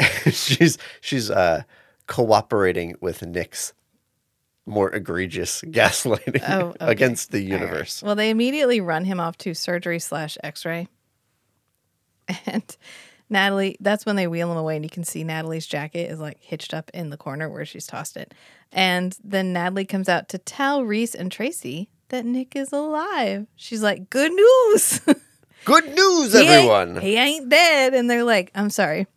she's 0.30 0.78
she's 1.00 1.28
uh, 1.28 1.64
cooperating 2.06 2.94
with 3.00 3.22
Nick's 3.26 3.72
more 4.64 4.92
egregious 4.94 5.60
gaslighting 5.66 6.42
Oh, 6.48 6.66
okay. 6.68 6.76
against 6.80 7.32
the 7.32 7.38
All 7.38 7.58
right. 7.58 7.60
universe. 7.66 8.02
Well, 8.04 8.14
they 8.14 8.30
immediately 8.30 8.80
run 8.80 9.04
him 9.04 9.18
off 9.18 9.36
to 9.38 9.54
surgery 9.54 9.98
slash 9.98 10.38
X-ray, 10.44 10.86
and 12.46 12.76
Natalie. 13.28 13.76
That's 13.80 14.06
when 14.06 14.16
they 14.16 14.26
wheel 14.26 14.50
him 14.50 14.56
away, 14.56 14.76
and 14.76 14.84
you 14.84 14.88
can 14.90 15.04
see 15.04 15.24
Natalie's 15.24 15.66
jacket 15.66 16.10
is 16.10 16.20
like 16.20 16.38
hitched 16.40 16.72
up 16.74 16.90
in 16.94 17.10
the 17.10 17.16
corner 17.16 17.48
where 17.48 17.64
she's 17.64 17.86
tossed 17.86 18.16
it. 18.16 18.34
And 18.72 19.16
then 19.24 19.52
Natalie 19.52 19.84
comes 19.84 20.08
out 20.08 20.28
to 20.30 20.38
tell 20.38 20.84
Reese 20.84 21.14
and 21.14 21.30
Tracy 21.32 21.88
that 22.08 22.24
Nick 22.24 22.54
is 22.54 22.72
alive. 22.72 23.46
She's 23.56 23.82
like, 23.82 24.10
"Good 24.10 24.32
news." 24.32 25.00
Good 25.64 25.86
news, 25.96 26.32
He 26.32 26.38
ain't- 26.40 26.48
everyone! 26.50 27.00
He 27.00 27.16
ain't 27.16 27.48
dead. 27.48 27.92
And 27.94 28.08
they're 28.08 28.22
like, 28.22 28.52
I'm 28.54 28.70
sorry. 28.70 29.08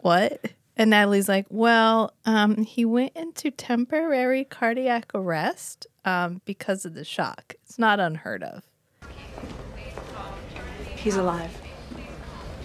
What? 0.00 0.40
And 0.76 0.90
Natalie's 0.90 1.28
like, 1.28 1.46
well, 1.50 2.14
um, 2.24 2.56
he 2.64 2.84
went 2.84 3.12
into 3.14 3.52
temporary 3.52 4.42
cardiac 4.42 5.10
arrest 5.14 5.86
um, 6.04 6.40
because 6.44 6.84
of 6.84 6.94
the 6.94 7.04
shock. 7.04 7.54
It's 7.64 7.78
not 7.78 8.00
unheard 8.00 8.42
of. 8.42 8.64
He's 10.96 11.14
alive. 11.14 11.50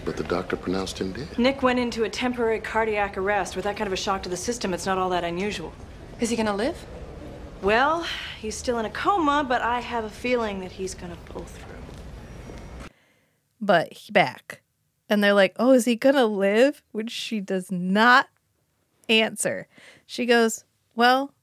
But 0.06 0.18
the 0.18 0.24
doctor 0.24 0.56
pronounced 0.56 1.00
him 1.00 1.14
dead. 1.14 1.38
Nick 1.40 1.64
went 1.64 1.80
into 1.80 2.04
a 2.04 2.10
temporary 2.10 2.60
cardiac 2.60 3.18
arrest. 3.18 3.56
With 3.56 3.66
that 3.66 3.78
kind 3.78 3.88
of 3.88 3.94
a 3.94 3.98
shock 3.98 4.24
to 4.24 4.30
the 4.30 4.38
system, 4.38 4.74
it's 4.74 4.86
not 4.86 4.98
all 4.98 5.10
that 5.12 5.24
unusual. 5.24 5.74
Is 6.20 6.30
he 6.30 6.36
gonna 6.36 6.56
live? 6.56 6.86
Well, 7.62 8.06
he's 8.40 8.56
still 8.56 8.78
in 8.80 8.86
a 8.86 8.90
coma, 8.90 9.46
but 9.48 9.62
I 9.62 9.80
have 9.80 10.04
a 10.04 10.10
feeling 10.10 10.60
that 10.60 10.74
he's 10.74 10.94
gonna 10.94 11.18
pull 11.26 11.44
through. 11.44 12.90
But 13.62 13.94
he 13.94 14.12
back. 14.12 14.62
And 15.10 15.24
they're 15.24 15.34
like, 15.34 15.56
oh, 15.58 15.72
is 15.72 15.86
he 15.86 15.96
going 15.96 16.16
to 16.16 16.26
live? 16.26 16.82
Which 16.92 17.12
she 17.12 17.40
does 17.40 17.72
not 17.72 18.30
answer. 19.08 19.68
She 20.06 20.26
goes, 20.26 20.66
well, 20.96 21.34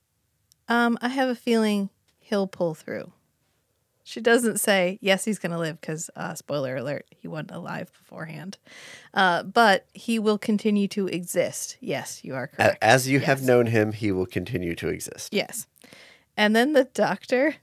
um, 0.68 0.98
I 1.00 1.08
have 1.08 1.28
a 1.28 1.34
feeling 1.34 1.90
he'll 2.18 2.46
pull 2.46 2.74
through. 2.74 3.12
She 4.10 4.20
doesn't 4.20 4.58
say, 4.58 4.98
yes, 5.00 5.24
he's 5.24 5.38
going 5.38 5.52
to 5.52 5.58
live 5.58 5.80
because, 5.80 6.10
uh, 6.16 6.34
spoiler 6.34 6.74
alert, 6.74 7.06
he 7.16 7.28
wasn't 7.28 7.52
alive 7.52 7.92
beforehand. 7.92 8.58
Uh, 9.14 9.44
but 9.44 9.86
he 9.94 10.18
will 10.18 10.36
continue 10.36 10.88
to 10.88 11.06
exist. 11.06 11.76
Yes, 11.80 12.24
you 12.24 12.34
are 12.34 12.44
A- 12.44 12.48
correct. 12.48 12.78
As 12.82 13.08
you 13.08 13.20
have 13.20 13.40
known 13.40 13.66
him, 13.66 13.92
he 13.92 14.10
will 14.10 14.26
continue 14.26 14.74
to 14.74 14.88
exist. 14.88 15.32
Yes. 15.32 15.68
And 16.36 16.56
then 16.56 16.72
the 16.72 16.84
doctor 16.92 17.54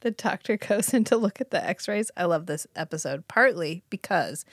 the 0.00 0.10
doctor 0.10 0.56
goes 0.56 0.92
in 0.92 1.04
to 1.04 1.16
look 1.16 1.40
at 1.40 1.52
the 1.52 1.64
x-rays. 1.64 2.10
I 2.16 2.24
love 2.24 2.46
this 2.46 2.66
episode 2.74 3.28
partly 3.28 3.84
because 3.88 4.44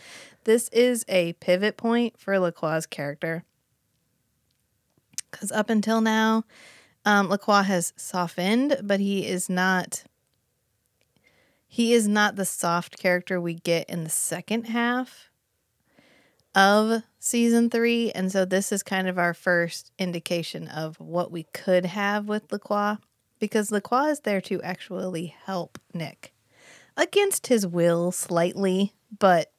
this 0.43 0.69
is 0.69 1.03
a 1.09 1.33
pivot 1.33 1.75
point 1.75 2.19
for 2.19 2.35
Lacroix's 2.35 2.85
character. 2.85 3.43
Cuz 5.31 5.51
up 5.51 5.71
until 5.71 6.01
now, 6.01 6.43
um 7.03 7.29
Lacroix 7.29 7.63
has 7.63 7.93
softened, 7.97 8.77
but 8.83 8.99
he 8.99 9.25
is 9.25 9.49
not 9.49 10.03
he 11.71 11.93
is 11.93 12.07
not 12.07 12.35
the 12.35 12.45
soft 12.45 12.97
character 12.97 13.39
we 13.39 13.53
get 13.53 13.87
in 13.87 14.03
the 14.03 14.09
second 14.09 14.63
half 14.63 15.29
of 16.55 17.03
season 17.19 17.69
three. 17.69 18.11
And 18.11 18.31
so 18.31 18.43
this 18.43 18.71
is 18.71 18.81
kind 18.81 19.07
of 19.07 19.19
our 19.19 19.35
first 19.35 19.91
indication 19.99 20.67
of 20.67 20.99
what 20.99 21.31
we 21.31 21.43
could 21.53 21.85
have 21.85 22.27
with 22.27 22.51
Lacroix 22.51 22.97
because 23.37 23.71
Lacroix 23.71 24.07
is 24.07 24.21
there 24.21 24.41
to 24.41 24.59
actually 24.63 25.35
help 25.45 25.77
Nick 25.93 26.33
against 26.97 27.47
his 27.47 27.67
will 27.67 28.11
slightly, 28.11 28.95
but 29.19 29.51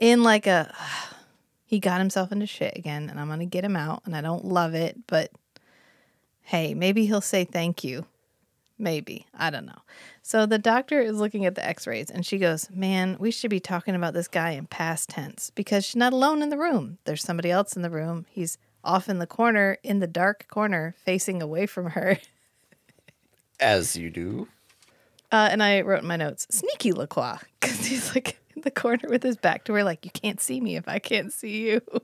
in 0.00 0.22
like 0.22 0.46
a 0.46 0.74
he 1.66 1.78
got 1.78 1.98
himself 1.98 2.32
into 2.32 2.46
shit 2.46 2.74
again 2.74 3.10
and 3.10 3.20
I'm 3.20 3.26
going 3.26 3.40
to 3.40 3.44
get 3.44 3.66
him 3.66 3.76
out 3.76 4.00
and 4.06 4.16
I 4.16 4.22
don't 4.22 4.46
love 4.46 4.74
it, 4.74 4.96
but 5.06 5.30
hey, 6.40 6.72
maybe 6.72 7.04
he'll 7.04 7.20
say 7.20 7.44
thank 7.44 7.84
you. 7.84 8.06
Maybe. 8.78 9.26
I 9.34 9.50
don't 9.50 9.66
know. 9.66 9.80
So 10.22 10.46
the 10.46 10.58
doctor 10.58 11.00
is 11.00 11.18
looking 11.18 11.44
at 11.46 11.54
the 11.56 11.66
x-rays 11.66 12.10
and 12.10 12.24
she 12.24 12.38
goes, 12.38 12.68
"Man, 12.70 13.16
we 13.18 13.30
should 13.30 13.50
be 13.50 13.60
talking 13.60 13.94
about 13.94 14.14
this 14.14 14.28
guy 14.28 14.50
in 14.50 14.66
past 14.66 15.10
tense 15.10 15.50
because 15.54 15.84
she's 15.84 15.96
not 15.96 16.12
alone 16.12 16.42
in 16.42 16.48
the 16.50 16.58
room. 16.58 16.98
There's 17.04 17.22
somebody 17.24 17.50
else 17.50 17.74
in 17.74 17.82
the 17.82 17.90
room. 17.90 18.26
He's 18.30 18.56
off 18.84 19.08
in 19.08 19.18
the 19.18 19.26
corner, 19.26 19.78
in 19.82 19.98
the 19.98 20.06
dark 20.06 20.46
corner, 20.48 20.94
facing 21.04 21.42
away 21.42 21.66
from 21.66 21.90
her." 21.90 22.18
As 23.60 23.96
you 23.96 24.10
do. 24.10 24.46
Uh, 25.32 25.48
and 25.50 25.62
I 25.62 25.80
wrote 25.80 26.02
in 26.02 26.06
my 26.06 26.16
notes, 26.16 26.46
sneaky 26.48 26.92
LaCroix, 26.92 27.38
because 27.60 27.84
he's 27.84 28.14
like 28.14 28.38
in 28.54 28.62
the 28.62 28.70
corner 28.70 29.08
with 29.08 29.22
his 29.22 29.36
back 29.36 29.64
to 29.64 29.72
her, 29.74 29.82
like, 29.82 30.04
you 30.04 30.10
can't 30.12 30.40
see 30.40 30.60
me 30.60 30.76
if 30.76 30.86
I 30.88 30.98
can't 30.98 31.32
see 31.32 31.68
you. 31.68 31.80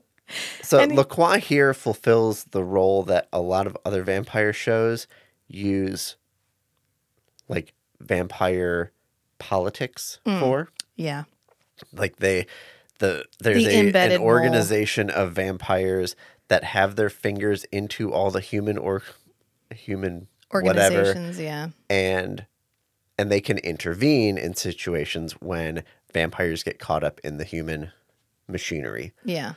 So 0.63 0.79
And 0.79 0.93
he- 0.93 0.97
Lacroix 0.97 1.37
here 1.37 1.71
fulfills 1.75 2.45
the 2.45 2.63
role 2.63 3.03
that 3.03 3.27
a 3.31 3.39
lot 3.39 3.67
of 3.67 3.77
other 3.85 4.01
vampire 4.01 4.53
shows 4.53 5.05
use 5.47 6.15
like 7.47 7.73
vampire 7.99 8.91
politics 9.39 10.19
Mm. 10.25 10.39
for. 10.39 10.69
Yeah. 10.95 11.23
Like 11.93 12.17
they 12.17 12.45
the 12.99 13.25
there's 13.39 13.65
The 13.65 13.91
a, 13.91 13.97
an 14.15 14.21
organization 14.21 15.09
of 15.09 15.33
vampires 15.33 16.15
that 16.47 16.63
have 16.63 16.95
their 16.95 17.09
fingers 17.09 17.65
into 17.65 18.13
all 18.13 18.31
the 18.31 18.39
human 18.39 18.77
or 18.77 19.01
human 19.73 20.27
whatever 20.51 20.97
Organizations, 20.99 21.39
yeah. 21.39 21.69
and 21.89 22.45
and 23.17 23.31
they 23.31 23.41
can 23.41 23.57
intervene 23.57 24.37
in 24.37 24.53
situations 24.55 25.33
when 25.33 25.83
vampires 26.13 26.63
get 26.63 26.79
caught 26.79 27.03
up 27.03 27.19
in 27.23 27.37
the 27.37 27.43
human 27.43 27.91
machinery 28.47 29.11
Yeah. 29.25 29.53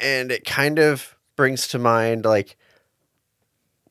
and 0.00 0.30
it 0.30 0.44
kind 0.44 0.78
of 0.78 1.16
brings 1.34 1.66
to 1.68 1.78
mind 1.78 2.24
like 2.24 2.56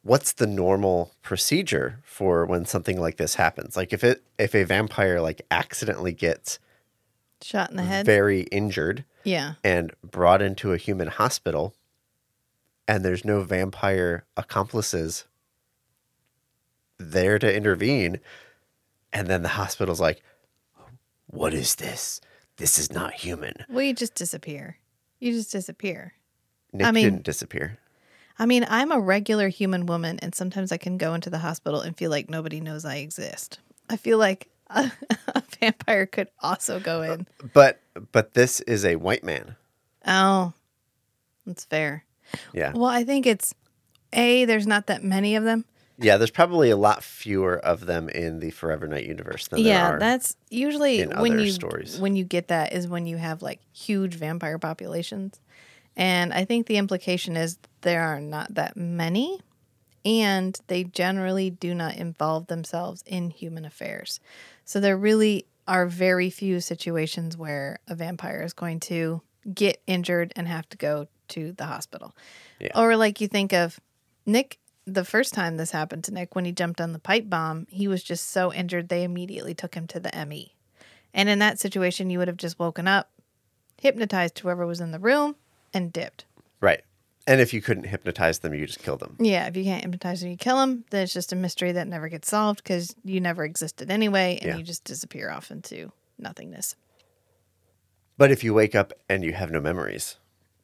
what's 0.06 0.34
the 0.34 0.46
normal 0.46 1.12
procedure 1.24 2.00
for 2.04 2.46
when 2.46 2.64
something 2.64 3.02
like 3.02 3.18
this 3.18 3.36
happens 3.36 3.76
like 3.76 3.92
if 3.92 4.04
it 4.04 4.24
if 4.38 4.54
a 4.54 4.64
vampire 4.64 5.20
like 5.20 5.42
accidentally 5.50 6.14
gets 6.14 6.60
Shot 7.42 7.72
in 7.72 7.76
the 7.76 7.84
head. 7.84 8.06
very 8.06 8.42
injured 8.44 9.04
yeah. 9.24 9.54
and 9.64 9.92
brought 10.04 10.42
into 10.44 10.72
a 10.74 10.78
human 10.78 11.08
hospital 11.08 11.74
and 12.88 13.04
there's 13.04 13.26
no 13.26 13.42
vampire 13.42 14.26
accomplices 14.38 15.26
there 17.00 17.40
to 17.40 17.54
intervene 17.54 18.20
and 19.12 19.28
then 19.28 19.42
the 19.42 19.50
hospital's 19.50 20.00
like 20.00 20.22
what 21.28 21.52
is 21.54 21.76
this 21.76 22.22
this 22.58 22.78
is 22.78 22.92
not 22.92 23.14
human 23.14 23.54
Well, 23.68 23.84
you 23.84 23.94
just 23.94 24.16
disappear. 24.16 24.78
You 25.20 25.34
just 25.34 25.52
disappear. 25.52 26.14
nick 26.72 26.86
I 26.88 26.92
mean- 26.92 27.04
didn't 27.06 27.24
disappear 27.24 27.80
I 28.38 28.46
mean, 28.46 28.66
I'm 28.70 28.92
a 28.92 29.00
regular 29.00 29.48
human 29.48 29.86
woman, 29.86 30.20
and 30.22 30.36
sometimes 30.36 30.72
I 30.72 30.78
can 30.78 30.98
go 30.98 31.14
into 31.14 31.30
the 31.30 31.38
hospital 31.38 31.82
and 31.82 31.96
feel 31.96 32.12
like 32.12 32.30
nobody 32.30 32.60
knows 32.60 32.84
I 32.84 32.98
exist. 32.98 33.60
I 33.90 33.98
feel 33.98 34.18
like 34.18 34.50
a, 34.70 34.92
a 35.28 35.44
vampire 35.60 36.06
could 36.06 36.28
also 36.42 36.80
go 36.80 37.02
uh, 37.02 37.14
in. 37.14 37.28
But 37.54 37.82
but 38.12 38.34
this 38.34 38.60
is 38.62 38.86
a 38.86 38.98
white 38.98 39.24
man. 39.24 39.56
Oh, 40.06 40.54
that's 41.46 41.66
fair. 41.66 42.04
Yeah. 42.54 42.74
Well, 42.74 42.86
I 42.86 43.04
think 43.04 43.26
it's 43.26 43.54
A, 44.14 44.46
there's 44.46 44.68
not 44.68 44.88
that 44.88 45.04
many 45.04 45.36
of 45.36 45.44
them. 45.44 45.66
Yeah, 45.98 46.18
there's 46.18 46.32
probably 46.32 46.70
a 46.70 46.78
lot 46.78 47.04
fewer 47.04 47.58
of 47.58 47.86
them 47.86 48.10
in 48.10 48.40
the 48.40 48.52
Forever 48.52 48.86
Knight 48.86 49.06
universe 49.06 49.48
than 49.48 49.60
yeah, 49.60 49.64
there 49.64 49.84
are. 49.84 49.94
Yeah, 49.94 50.00
that's 50.00 50.36
usually 50.50 51.04
when 51.06 51.40
you 51.40 51.52
stories. 51.52 51.98
when 52.00 52.18
you 52.18 52.26
get 52.26 52.50
that 52.50 52.74
is 52.74 52.88
when 52.88 53.06
you 53.06 53.16
have 53.16 53.42
like 53.42 53.62
huge 53.72 54.16
vampire 54.16 54.60
populations. 54.60 55.40
And 55.98 56.34
I 56.34 56.46
think 56.46 56.68
the 56.68 56.78
implication 56.78 57.38
is 57.38 57.58
there 57.82 58.04
are 58.04 58.20
not 58.20 58.54
that 58.56 58.76
many 58.76 59.40
and 60.04 60.60
they 60.68 60.84
generally 60.84 61.50
do 61.50 61.74
not 61.74 61.96
involve 61.96 62.48
themselves 62.48 63.04
in 63.08 63.32
human 63.32 63.66
affairs. 63.66 64.20
So 64.64 64.80
there 64.80 64.98
really 64.98 65.48
are 65.68 65.88
very 65.88 66.30
few 66.30 66.60
situations 66.60 67.36
where 67.36 67.80
a 67.88 67.96
vampire 67.96 68.44
is 68.44 68.54
going 68.54 68.80
to 68.82 69.22
get 69.52 69.82
injured 69.88 70.32
and 70.36 70.48
have 70.48 70.70
to 70.70 70.78
go 70.78 71.08
to 71.30 71.54
the 71.54 71.66
hospital. 71.66 72.16
Yeah. 72.60 72.70
Or 72.76 72.96
like 72.96 73.20
you 73.20 73.28
think 73.28 73.52
of 73.52 73.80
Nick 74.26 74.60
the 74.86 75.06
first 75.06 75.34
time 75.34 75.58
this 75.58 75.72
happened 75.72 76.04
to 76.04 76.14
Nick 76.14 76.36
when 76.36 76.46
he 76.46 76.52
jumped 76.52 76.80
on 76.80 76.94
the 76.94 77.00
pipe 77.00 77.28
bomb, 77.28 77.66
he 77.72 77.88
was 77.88 78.04
just 78.04 78.30
so 78.30 78.54
injured 78.54 78.88
they 78.88 79.04
immediately 79.04 79.56
took 79.56 79.74
him 79.74 79.88
to 79.88 80.00
the 80.00 80.26
ME. 80.28 80.54
And 81.12 81.28
in 81.28 81.40
that 81.40 81.60
situation 81.60 82.12
you 82.12 82.20
would 82.20 82.28
have 82.28 82.38
just 82.38 82.60
woken 82.60 82.88
up, 82.88 83.10
hypnotized 83.82 84.38
whoever 84.38 84.68
was 84.68 84.82
in 84.82 84.92
the 84.92 85.00
room 85.00 85.36
and 85.76 85.94
dipped. 85.94 86.26
right. 86.62 86.82
And 87.28 87.42
if 87.42 87.56
you 87.56 87.62
couldn't 87.62 87.86
hypnotize 87.86 88.38
them, 88.40 88.54
you 88.54 88.68
just 88.68 88.84
kill 88.84 88.98
them. 88.98 89.16
Yeah, 89.20 89.48
if 89.48 89.58
you 89.58 89.64
can't 89.64 89.82
hypnotize 89.82 90.22
them, 90.22 90.30
you 90.30 90.38
kill 90.38 90.58
them. 90.58 90.86
Then 90.92 91.02
it's 91.02 91.14
just 91.14 91.34
a 91.34 91.36
mystery 91.36 91.72
that 91.72 91.88
never 91.88 92.08
gets 92.08 92.30
solved 92.30 92.62
because 92.62 92.96
you 93.04 93.20
never 93.20 93.44
existed 93.44 93.90
anyway, 93.90 94.38
and 94.42 94.50
Yeah. 94.52 94.58
you 94.58 94.64
just 94.64 94.84
disappear 94.84 95.32
off 95.32 95.50
into 95.50 95.92
nothingness. 96.20 96.76
But 98.18 98.30
if 98.32 98.44
you 98.44 98.54
wake 98.54 98.76
up 98.76 98.94
and 99.10 99.24
you 99.24 99.34
have 99.34 99.50
no 99.52 99.60
memories, 99.60 100.18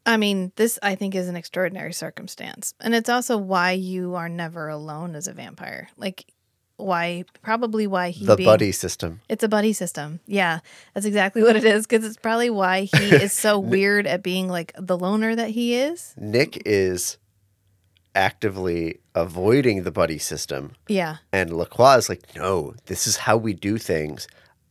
I 0.06 0.18
mean, 0.18 0.52
this 0.56 0.78
I 0.84 0.94
think 0.94 1.16
is 1.16 1.28
an 1.28 1.36
extraordinary 1.36 1.94
circumstance, 1.94 2.74
and 2.80 2.94
it's 2.94 3.10
also 3.10 3.38
why 3.38 3.72
you 3.72 4.14
are 4.14 4.30
never 4.30 4.68
alone 4.70 5.16
as 5.16 5.28
a 5.28 5.34
vampire. 5.34 5.90
Like, 5.98 6.26
why? 6.82 7.24
Probably 7.42 7.88
why 7.88 8.10
he 8.10 8.26
the 8.26 8.36
being- 8.36 8.46
buddy 8.48 8.72
system. 8.72 9.22
It's 9.30 9.44
a 9.44 9.48
buddy 9.50 9.74
system. 9.74 10.20
Yeah, 10.28 10.60
that's 10.94 11.06
exactly 11.06 11.44
what 11.44 11.56
it 11.56 11.64
is. 11.64 11.86
Because 11.88 12.06
it's 12.06 12.18
probably 12.18 12.50
why 12.50 12.82
he 12.82 13.16
is 13.16 13.34
so 13.34 13.58
weird 13.60 14.08
at 14.08 14.24
being 14.24 14.48
like 14.48 14.74
the 14.78 14.98
loner 14.98 15.36
that 15.36 15.50
he 15.52 15.76
is. 15.76 16.14
Nick 16.18 16.62
is 16.66 17.18
actively 18.16 19.00
avoiding 19.16 19.84
the 19.84 19.92
buddy 19.92 20.18
system, 20.18 20.74
Yeah, 20.88 21.18
and 21.32 21.52
Lacroix 21.54 21.96
is 21.98 22.10
like, 22.10 22.36
"No, 22.36 22.74
this 22.88 23.08
is 23.08 23.18
how 23.18 23.38
we 23.38 23.54
do 23.54 23.78
things. 23.78 24.28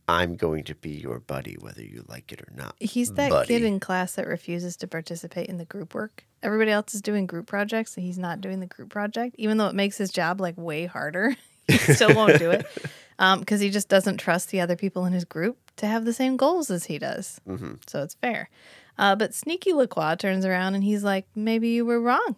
I'm 0.08 0.34
going 0.36 0.64
to 0.64 0.74
be 0.74 0.90
your 0.90 1.20
buddy, 1.20 1.56
whether 1.60 1.82
you 1.82 2.04
like 2.08 2.32
it 2.32 2.40
or 2.42 2.52
not." 2.54 2.74
He's 2.80 3.12
that 3.12 3.30
buddy. 3.30 3.48
kid 3.48 3.62
in 3.62 3.80
class 3.80 4.14
that 4.14 4.26
refuses 4.26 4.76
to 4.78 4.86
participate 4.86 5.48
in 5.48 5.56
the 5.58 5.64
group 5.64 5.94
work. 5.94 6.24
Everybody 6.42 6.70
else 6.70 6.94
is 6.94 7.02
doing 7.02 7.26
group 7.26 7.46
projects 7.46 7.96
and 7.96 8.04
he's 8.04 8.18
not 8.18 8.40
doing 8.40 8.60
the 8.60 8.66
group 8.66 8.88
project, 8.90 9.36
even 9.38 9.58
though 9.58 9.66
it 9.68 9.74
makes 9.74 9.98
his 9.98 10.10
job 10.10 10.40
like 10.40 10.56
way 10.56 10.86
harder. 10.86 11.36
still 11.94 12.14
won't 12.14 12.38
do 12.38 12.50
it 12.50 12.66
because 13.38 13.60
he 13.60 13.70
just 13.70 13.88
doesn't 13.88 14.18
trust 14.18 14.50
the 14.50 14.60
other 14.60 14.76
people 14.76 15.04
in 15.04 15.12
his 15.12 15.24
group 15.24 15.58
to 15.76 15.86
have 15.86 16.04
the 16.04 16.12
same 16.12 16.36
goals 16.36 16.70
as 16.70 16.84
he 16.84 16.98
does. 16.98 17.40
Mm-hmm. 17.48 17.74
So 17.86 18.02
it's 18.02 18.14
fair. 18.14 18.50
Uh, 18.98 19.16
but 19.16 19.34
Sneaky 19.34 19.72
Lacroix 19.72 20.14
turns 20.14 20.44
around 20.44 20.74
and 20.74 20.84
he's 20.84 21.02
like, 21.02 21.26
maybe 21.34 21.68
you 21.68 21.84
were 21.84 22.00
wrong. 22.00 22.36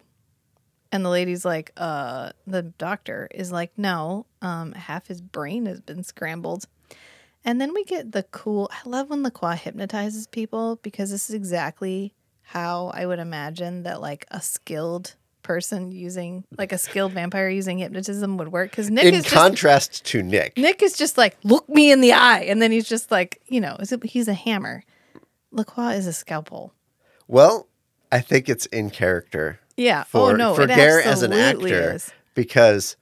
And 0.91 1.03
the 1.03 1.09
lady's 1.09 1.43
like, 1.43 1.71
uh, 1.75 2.31
the 2.45 2.61
doctor 2.61 3.27
is 3.33 3.51
like, 3.51 3.71
no, 3.77 4.27
um, 4.41 4.73
half 4.73 5.07
his 5.07 5.21
brain 5.21 5.65
has 5.65 5.81
been 5.81 6.03
scrambled. 6.03 6.65
And 7.43 7.59
then 7.59 7.73
we 7.73 7.83
get 7.83 8.11
the 8.11 8.23
cool. 8.23 8.69
I 8.71 8.87
love 8.87 9.09
when 9.09 9.23
Lacroix 9.23 9.55
hypnotizes 9.55 10.27
people 10.27 10.77
because 10.83 11.09
this 11.09 11.29
is 11.29 11.35
exactly 11.35 12.13
how 12.43 12.91
I 12.93 13.05
would 13.05 13.19
imagine 13.19 13.83
that 13.83 14.01
like 14.01 14.25
a 14.31 14.39
skilled 14.41 15.15
person 15.43 15.91
using 15.91 16.43
like 16.57 16.71
a 16.71 16.77
skilled 16.77 17.11
vampire 17.11 17.49
using 17.49 17.77
hypnotism 17.77 18.37
would 18.37 18.51
work. 18.51 18.71
Because 18.71 18.89
Nick 18.89 19.05
In 19.05 19.13
is 19.15 19.23
just 19.23 19.35
contrast 19.35 20.05
to 20.05 20.23
Nick, 20.23 20.57
Nick 20.57 20.81
is 20.81 20.95
just 20.97 21.17
like 21.17 21.37
look 21.43 21.67
me 21.69 21.91
in 21.91 22.01
the 22.01 22.13
eye, 22.13 22.41
and 22.41 22.61
then 22.61 22.71
he's 22.71 22.87
just 22.87 23.11
like 23.11 23.41
you 23.47 23.61
know 23.61 23.75
is 23.79 23.91
it- 23.91 24.03
he's 24.03 24.27
a 24.27 24.33
hammer. 24.33 24.83
Lacroix 25.51 25.93
is 25.93 26.07
a 26.07 26.13
scalpel. 26.13 26.73
well, 27.27 27.67
I 28.11 28.21
think 28.21 28.49
it's 28.49 28.65
in 28.67 28.89
character 28.89 29.59
Yeah. 29.77 30.01
Oh, 30.01 30.05
for 30.11 30.31
oh 30.31 30.35
no, 30.35 30.55
for 30.55 30.65
Geraint 30.65 31.05
as 31.07 31.21
an 31.21 31.33
actor 31.33 31.93
is. 31.95 32.11
because 32.35 32.95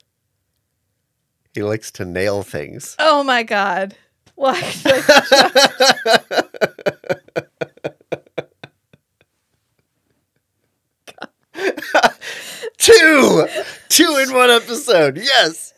he 1.54 1.64
likes 1.64 1.92
to 1.92 2.06
nail 2.06 2.44
things. 2.44 2.96
Oh 3.00 3.24
my 3.24 3.44
god. 3.44 3.96
Why? 4.36 4.60
Two, 13.12 13.48
two 13.90 14.18
in 14.26 14.34
one 14.34 14.50
episode. 14.50 15.18
Yes, 15.18 15.74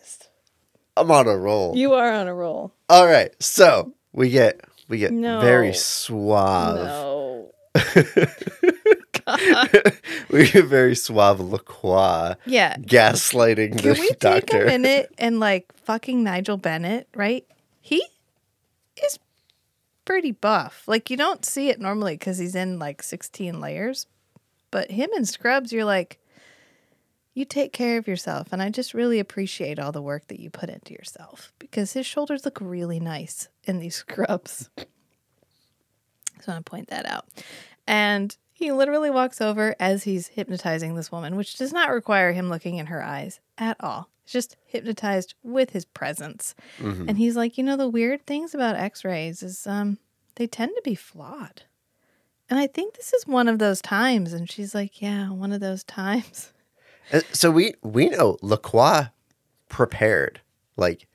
I'm 0.96 1.10
on 1.10 1.28
a 1.28 1.36
roll. 1.36 1.76
you 1.76 1.94
are 1.94 2.12
on 2.14 2.28
a 2.28 2.34
roll. 2.34 2.74
All 2.90 3.08
right, 3.08 3.32
so 3.42 3.92
we 4.12 4.30
get 4.30 4.62
we 4.88 5.00
get 5.00 5.12
No. 5.12 5.40
very 5.42 5.74
suave. 5.74 6.76
No. 6.86 7.52
we 10.30 10.48
get 10.52 10.66
very 10.66 10.96
suave 10.96 11.40
Lacroix 11.40 12.36
Yeah. 12.46 12.76
gaslighting 12.78 13.78
Can 13.80 13.94
the 13.94 13.98
we 14.00 14.10
doctor. 14.20 14.42
take 14.42 14.54
a 14.54 14.66
minute 14.66 15.14
and 15.18 15.40
like 15.40 15.72
fucking 15.86 16.24
Nigel 16.24 16.58
Bennett, 16.58 17.08
right? 17.16 17.46
He 17.82 18.06
is 19.04 19.18
pretty 20.06 20.32
buff. 20.32 20.84
Like 20.88 21.10
you 21.10 21.18
don't 21.18 21.46
see 21.46 21.70
it 21.70 21.80
normally 21.80 22.16
because 22.16 22.38
he's 22.38 22.54
in 22.56 22.78
like 22.80 23.02
16 23.02 23.60
layers. 23.60 24.06
But 24.72 24.92
him 24.92 25.10
in 25.16 25.26
scrubs, 25.26 25.72
you're 25.72 25.86
like, 25.86 26.18
you 27.34 27.46
take 27.46 27.74
care 27.74 27.98
of 27.98 28.08
yourself. 28.08 28.50
And 28.52 28.62
I 28.62 28.70
just 28.70 28.94
really 28.94 29.20
appreciate 29.20 29.80
all 29.80 29.92
the 29.92 30.02
work 30.02 30.28
that 30.28 30.40
you 30.40 30.50
put 30.50 30.70
into 30.70 30.94
yourself 30.94 31.52
because 31.60 31.94
his 31.94 32.06
shoulders 32.06 32.46
look 32.46 32.60
really 32.62 33.00
nice 33.00 33.48
in 33.64 33.80
these 33.80 33.96
scrubs. 34.08 34.70
Just 36.36 36.48
want 36.48 36.64
to 36.64 36.70
point 36.70 36.90
that 36.90 37.06
out. 37.06 37.26
And 37.88 38.36
he 38.52 38.72
literally 38.72 39.10
walks 39.10 39.42
over 39.42 39.76
as 39.80 40.04
he's 40.04 40.28
hypnotizing 40.28 40.96
this 40.96 41.12
woman, 41.12 41.36
which 41.36 41.58
does 41.58 41.74
not 41.74 41.90
require 41.90 42.34
him 42.34 42.50
looking 42.50 42.78
in 42.78 42.86
her 42.86 43.04
eyes 43.04 43.40
at 43.58 43.78
all. 43.80 44.10
He's 44.24 44.34
just 44.34 44.56
hypnotized 44.66 45.34
with 45.44 45.72
his 45.72 45.86
presence. 45.86 46.56
And 47.10 47.18
he's 47.18 47.36
like, 47.36 47.58
you 47.58 47.64
know, 47.64 47.76
the 47.76 47.90
weird 47.90 48.26
things 48.26 48.54
about 48.54 48.76
x-rays 48.76 49.44
is 49.44 49.68
um 49.68 49.98
they 50.36 50.48
tend 50.48 50.72
to 50.76 50.82
be 50.84 50.96
flawed. 50.96 51.64
And 52.50 52.60
I 52.60 52.68
think 52.68 52.96
this 52.96 53.14
is 53.14 53.28
one 53.28 53.48
of 53.48 53.60
those 53.60 53.82
times. 53.82 54.34
And 54.34 54.50
she's 54.50 54.74
like, 54.76 55.02
Yeah, 55.02 55.30
one 55.30 55.52
of 55.52 55.60
those 55.60 55.84
times. 56.02 56.54
Uh, 57.12 57.22
So 57.32 57.52
we 57.52 57.74
we 57.82 58.10
know 58.10 58.38
Lacroix 58.42 59.10
prepared. 59.70 60.42
Like 60.78 61.08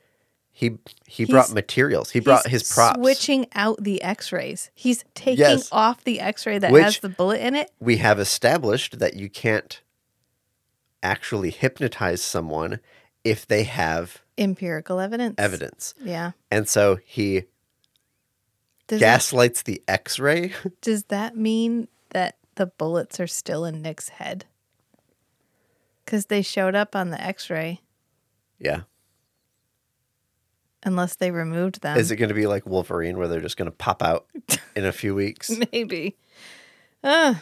he 0.51 0.79
he 1.07 1.25
brought 1.25 1.53
materials. 1.53 2.11
He 2.11 2.21
brought 2.21 2.47
his 2.49 2.63
props. 2.73 2.99
Switching 3.01 3.47
out 3.55 3.83
the 3.83 4.03
x-rays. 4.03 4.71
He's 4.75 5.05
taking 5.15 5.39
Yes. 5.39 5.69
off 5.73 6.05
the 6.05 6.21
x-ray 6.21 6.59
that 6.59 6.73
Which- 6.73 6.83
has 6.85 6.99
the 6.99 7.09
bullet 7.09 7.41
in 7.41 7.55
it. 7.55 7.71
we 7.81 7.99
have 7.99 8.19
established 8.19 8.99
that 8.99 9.15
you 9.15 9.29
can't 9.31 9.81
actually 11.03 11.51
hypnotize 11.51 12.21
someone 12.23 12.81
if 13.25 13.47
they 13.47 13.65
have 13.65 14.23
Empirical 14.37 14.99
evidence. 15.01 15.35
evidence. 15.39 15.95
Yeah. 16.03 16.33
And 16.51 16.69
so 16.69 16.99
he 17.05 17.45
Does 18.89 18.99
that- 19.01 19.01
gaslights 19.01 19.63
the 19.63 19.83
X-ray. 19.87 20.53
Does 20.81 21.05
that 21.05 21.37
mean 21.37 21.87
that 22.11 22.37
the 22.57 22.67
bullets 22.67 23.21
are 23.21 23.27
still 23.29 23.65
in 23.65 23.81
Nick's 23.83 24.09
head? 24.09 24.45
Because 26.09 26.25
they 26.27 26.41
showed 26.41 26.75
up 26.75 26.97
on 26.97 27.11
the 27.11 27.21
x 27.23 27.51
ray, 27.51 27.83
yeah. 28.59 28.85
unless 30.83 31.17
they 31.17 31.31
removed 31.31 31.83
them. 31.83 31.99
Is 31.99 32.11
it 32.11 32.17
going 32.17 32.31
to 32.31 32.35
be 32.35 32.47
like 32.47 32.65
Wolverine, 32.65 33.19
where 33.19 33.29
they're 33.29 33.43
just 33.43 33.59
going 33.59 33.71
to 33.71 33.77
pop 33.77 34.03
out 34.03 34.25
in 34.75 34.87
a 34.87 34.93
few 34.93 35.15
weeks? 35.15 35.51
Maybe. 35.71 36.17
Uh, 37.05 37.35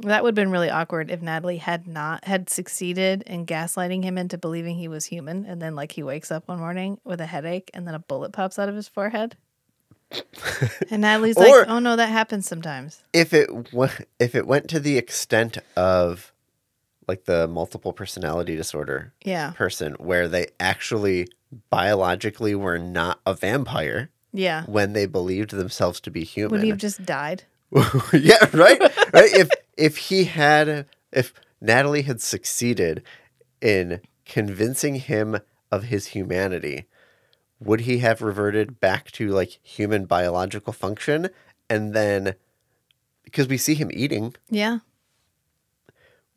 that 0.00 0.22
would 0.22 0.28
have 0.32 0.34
been 0.34 0.50
really 0.50 0.68
awkward 0.68 1.10
if 1.10 1.22
Natalie 1.22 1.56
had 1.56 1.86
not 1.86 2.24
had 2.26 2.50
succeeded 2.50 3.22
in 3.22 3.46
gaslighting 3.46 4.02
him 4.04 4.18
into 4.18 4.36
believing 4.36 4.76
he 4.76 4.86
was 4.86 5.06
human, 5.06 5.46
and 5.46 5.62
then 5.62 5.74
like 5.74 5.92
he 5.92 6.02
wakes 6.02 6.30
up 6.30 6.46
one 6.46 6.58
morning 6.58 7.00
with 7.04 7.22
a 7.22 7.26
headache, 7.26 7.70
and 7.72 7.88
then 7.88 7.94
a 7.94 7.98
bullet 8.00 8.32
pops 8.32 8.58
out 8.58 8.68
of 8.68 8.74
his 8.76 8.86
forehead. 8.86 9.34
and 10.90 11.00
Natalie's 11.00 11.38
Or- 11.38 11.60
like, 11.60 11.68
"Oh 11.70 11.78
no, 11.78 11.96
that 11.96 12.10
happens 12.10 12.46
sometimes." 12.46 13.02
if 13.14 13.32
it 13.32 13.72
wa- 13.72 13.88
if 14.20 14.34
it 14.34 14.46
went 14.46 14.68
to 14.68 14.78
the 14.78 14.98
extent 14.98 15.56
of 15.74 16.33
like 17.08 17.24
the 17.24 17.46
multiple 17.48 17.92
personality 17.92 18.56
disorder 18.56 19.12
Yeah, 19.24 19.52
person, 19.52 19.94
where 19.94 20.28
they 20.28 20.48
actually 20.58 21.28
biologically 21.70 22.54
were 22.54 22.78
not 22.78 23.20
a 23.26 23.34
vampire 23.34 24.10
yeah. 24.32 24.64
when 24.66 24.92
they 24.92 25.06
believed 25.06 25.50
themselves 25.50 26.00
to 26.00 26.10
be 26.10 26.24
human. 26.24 26.52
Would 26.52 26.62
he 26.62 26.68
have 26.70 26.78
just 26.78 27.04
died? 27.04 27.44
yeah, 28.12 28.48
right, 28.52 28.80
right. 29.12 29.32
If 29.32 29.48
if 29.76 29.96
he 29.96 30.24
had, 30.24 30.86
if 31.12 31.32
Natalie 31.60 32.02
had 32.02 32.20
succeeded 32.20 33.02
in 33.60 34.00
convincing 34.24 34.96
him 34.96 35.38
of 35.72 35.84
his 35.84 36.08
humanity, 36.08 36.86
would 37.58 37.80
he 37.80 37.98
have 37.98 38.22
reverted 38.22 38.78
back 38.80 39.10
to 39.12 39.28
like 39.28 39.58
human 39.62 40.04
biological 40.04 40.72
function? 40.72 41.30
And 41.68 41.94
then, 41.94 42.34
because 43.24 43.48
we 43.48 43.56
see 43.56 43.74
him 43.74 43.90
eating, 43.92 44.34
Yeah. 44.50 44.78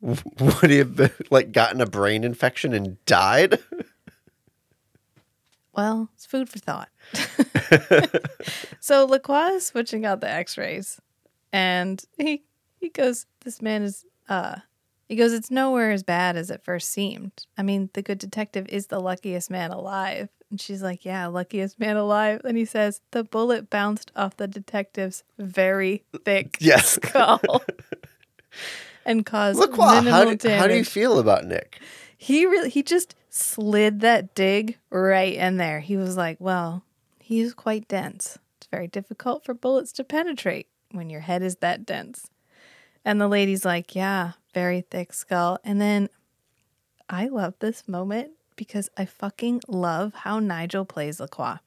would 0.00 0.70
he 0.70 0.78
have 0.78 0.96
been, 0.96 1.10
like 1.30 1.52
gotten 1.52 1.80
a 1.80 1.86
brain 1.86 2.24
infection 2.24 2.72
and 2.72 3.04
died? 3.06 3.58
Well, 5.72 6.08
it's 6.14 6.26
food 6.26 6.48
for 6.48 6.58
thought. 6.58 6.88
so 8.80 9.04
Lacroix 9.06 9.54
is 9.54 9.66
switching 9.66 10.04
out 10.04 10.20
the 10.20 10.28
X-rays, 10.30 11.00
and 11.52 12.02
he 12.16 12.42
he 12.80 12.88
goes, 12.88 13.26
"This 13.44 13.62
man 13.62 13.82
is 13.82 14.04
uh." 14.28 14.56
He 15.08 15.16
goes, 15.16 15.32
"It's 15.32 15.50
nowhere 15.50 15.90
as 15.92 16.02
bad 16.02 16.36
as 16.36 16.50
it 16.50 16.64
first 16.64 16.90
seemed. 16.90 17.46
I 17.56 17.62
mean, 17.62 17.90
the 17.94 18.02
good 18.02 18.18
detective 18.18 18.66
is 18.68 18.88
the 18.88 19.00
luckiest 19.00 19.50
man 19.50 19.70
alive." 19.70 20.28
And 20.50 20.60
she's 20.60 20.82
like, 20.82 21.04
"Yeah, 21.04 21.26
luckiest 21.28 21.78
man 21.78 21.96
alive." 21.96 22.40
And 22.44 22.56
he 22.58 22.64
says, 22.64 23.00
"The 23.12 23.22
bullet 23.24 23.70
bounced 23.70 24.10
off 24.16 24.36
the 24.36 24.48
detective's 24.48 25.22
very 25.38 26.02
thick 26.24 26.56
Yes. 26.60 26.90
skull." 26.92 27.40
And 29.08 29.24
cause 29.24 29.56
Look, 29.56 29.70
minimal 29.70 30.12
how, 30.12 30.24
do, 30.26 30.36
damage. 30.36 30.60
how 30.60 30.66
do 30.66 30.76
you 30.76 30.84
feel 30.84 31.18
about 31.18 31.46
Nick? 31.46 31.80
He 32.18 32.44
really 32.44 32.68
he 32.68 32.82
just 32.82 33.14
slid 33.30 34.00
that 34.00 34.34
dig 34.34 34.76
right 34.90 35.32
in 35.32 35.56
there. 35.56 35.80
He 35.80 35.96
was 35.96 36.14
like, 36.14 36.36
"Well, 36.38 36.84
he 37.18 37.40
is 37.40 37.54
quite 37.54 37.88
dense. 37.88 38.38
It's 38.58 38.66
very 38.66 38.86
difficult 38.86 39.46
for 39.46 39.54
bullets 39.54 39.92
to 39.92 40.04
penetrate 40.04 40.68
when 40.90 41.08
your 41.08 41.22
head 41.22 41.42
is 41.42 41.56
that 41.56 41.86
dense." 41.86 42.28
And 43.02 43.18
the 43.18 43.28
lady's 43.28 43.64
like, 43.64 43.94
"Yeah, 43.94 44.32
very 44.52 44.82
thick 44.82 45.14
skull." 45.14 45.58
And 45.64 45.80
then 45.80 46.10
I 47.08 47.28
love 47.28 47.54
this 47.60 47.88
moment 47.88 48.32
because 48.56 48.90
I 48.98 49.06
fucking 49.06 49.62
love 49.68 50.12
how 50.12 50.38
Nigel 50.38 50.84
plays 50.84 51.18
Lacroix. 51.18 51.60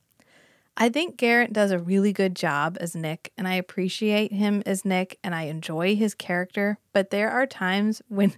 I 0.77 0.89
think 0.89 1.17
Geraint 1.17 1.53
does 1.53 1.71
a 1.71 1.79
really 1.79 2.13
good 2.13 2.35
job 2.35 2.77
as 2.79 2.95
Nick, 2.95 3.31
and 3.37 3.47
I 3.47 3.55
appreciate 3.55 4.31
him 4.31 4.63
as 4.65 4.85
Nick, 4.85 5.19
and 5.23 5.35
I 5.35 5.43
enjoy 5.43 5.95
his 5.95 6.15
character. 6.15 6.77
But 6.93 7.09
there 7.09 7.29
are 7.29 7.45
times 7.45 8.01
when 8.07 8.33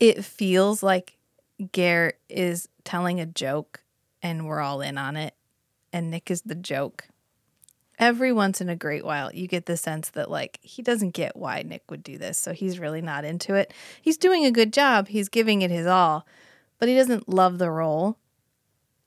it 0.00 0.24
feels 0.24 0.82
like 0.82 1.18
Geraint 1.72 2.16
is 2.28 2.68
telling 2.84 3.20
a 3.20 3.26
joke 3.26 3.82
and 4.22 4.46
we're 4.46 4.60
all 4.60 4.80
in 4.80 4.96
on 4.96 5.16
it, 5.16 5.34
and 5.92 6.10
Nick 6.10 6.30
is 6.30 6.42
the 6.42 6.54
joke. 6.54 7.08
Every 7.98 8.32
once 8.32 8.60
in 8.60 8.68
a 8.68 8.76
great 8.76 9.04
while, 9.04 9.32
you 9.32 9.46
get 9.46 9.66
the 9.66 9.76
sense 9.76 10.10
that, 10.10 10.30
like, 10.30 10.58
he 10.62 10.82
doesn't 10.82 11.14
get 11.14 11.36
why 11.36 11.62
Nick 11.62 11.90
would 11.90 12.02
do 12.02 12.18
this. 12.18 12.38
So 12.38 12.52
he's 12.52 12.78
really 12.78 13.00
not 13.00 13.24
into 13.24 13.54
it. 13.54 13.72
He's 14.02 14.18
doing 14.18 14.44
a 14.44 14.50
good 14.50 14.72
job, 14.72 15.08
he's 15.08 15.28
giving 15.28 15.62
it 15.62 15.70
his 15.70 15.86
all, 15.86 16.26
but 16.78 16.88
he 16.88 16.94
doesn't 16.94 17.28
love 17.28 17.58
the 17.58 17.70
role. 17.70 18.18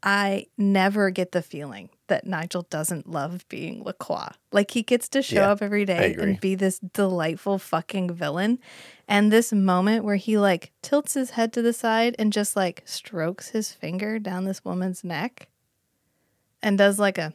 I 0.01 0.47
never 0.57 1.09
get 1.09 1.33
the 1.33 1.41
feeling 1.41 1.89
that 2.09 2.27
Nigel 2.27 2.63
doesn't 2.63 3.09
love 3.09 3.47
being 3.49 3.83
Lacroix. 3.83 4.29
Like 4.51 4.71
he 4.71 4.83
gets 4.83 5.07
to 5.09 5.21
show 5.21 5.35
Yeah, 5.35 5.51
up 5.51 5.61
every 5.61 5.85
day 5.85 6.15
and 6.19 6.39
be 6.39 6.55
this 6.55 6.79
delightful 6.79 7.57
fucking 7.57 8.11
villain. 8.13 8.59
And 9.07 9.31
this 9.31 9.51
moment 9.53 10.03
where 10.03 10.17
he 10.17 10.37
like 10.37 10.71
tilts 10.81 11.13
his 11.13 11.31
head 11.31 11.53
to 11.53 11.61
the 11.61 11.73
side 11.73 12.15
and 12.19 12.33
just 12.33 12.55
like 12.55 12.83
strokes 12.85 13.49
his 13.49 13.71
finger 13.71 14.19
down 14.19 14.43
this 14.43 14.63
woman's 14.65 15.03
neck 15.03 15.47
and 16.61 16.77
does 16.77 16.99
like 16.99 17.17
a 17.17 17.33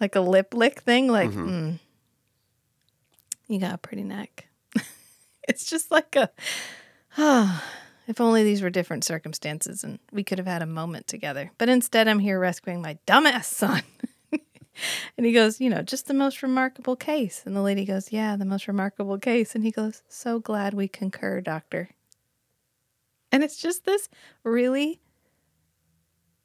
like 0.00 0.16
a 0.16 0.20
lip 0.20 0.52
lick 0.52 0.80
thing 0.80 1.08
like 1.08 1.30
mm, 1.30 1.78
you 3.46 3.60
got 3.60 3.74
a 3.74 3.78
pretty 3.78 4.02
neck. 4.02 4.48
it's 5.48 5.64
just 5.64 5.90
like 5.90 6.16
a 6.16 6.30
if 8.06 8.20
only 8.20 8.44
these 8.44 8.62
were 8.62 8.70
different 8.70 9.04
circumstances 9.04 9.84
and 9.84 9.98
we 10.12 10.24
could 10.24 10.38
have 10.38 10.46
had 10.46 10.62
a 10.62 10.66
moment 10.66 11.06
together. 11.06 11.50
But 11.58 11.68
instead, 11.68 12.08
I'm 12.08 12.18
here 12.18 12.38
rescuing 12.38 12.82
my 12.82 12.98
dumbass 13.06 13.44
son. 13.44 13.82
and 15.16 15.26
he 15.26 15.32
goes, 15.32 15.60
You 15.60 15.70
know, 15.70 15.82
just 15.82 16.06
the 16.06 16.14
most 16.14 16.42
remarkable 16.42 16.96
case. 16.96 17.42
And 17.44 17.56
the 17.56 17.62
lady 17.62 17.84
goes, 17.84 18.12
Yeah, 18.12 18.36
the 18.36 18.44
most 18.44 18.68
remarkable 18.68 19.18
case. 19.18 19.54
And 19.54 19.64
he 19.64 19.70
goes, 19.70 20.02
So 20.08 20.38
glad 20.38 20.74
we 20.74 20.88
concur, 20.88 21.40
doctor. 21.40 21.90
And 23.32 23.42
it's 23.42 23.56
just 23.56 23.84
this 23.84 24.08
really 24.44 25.00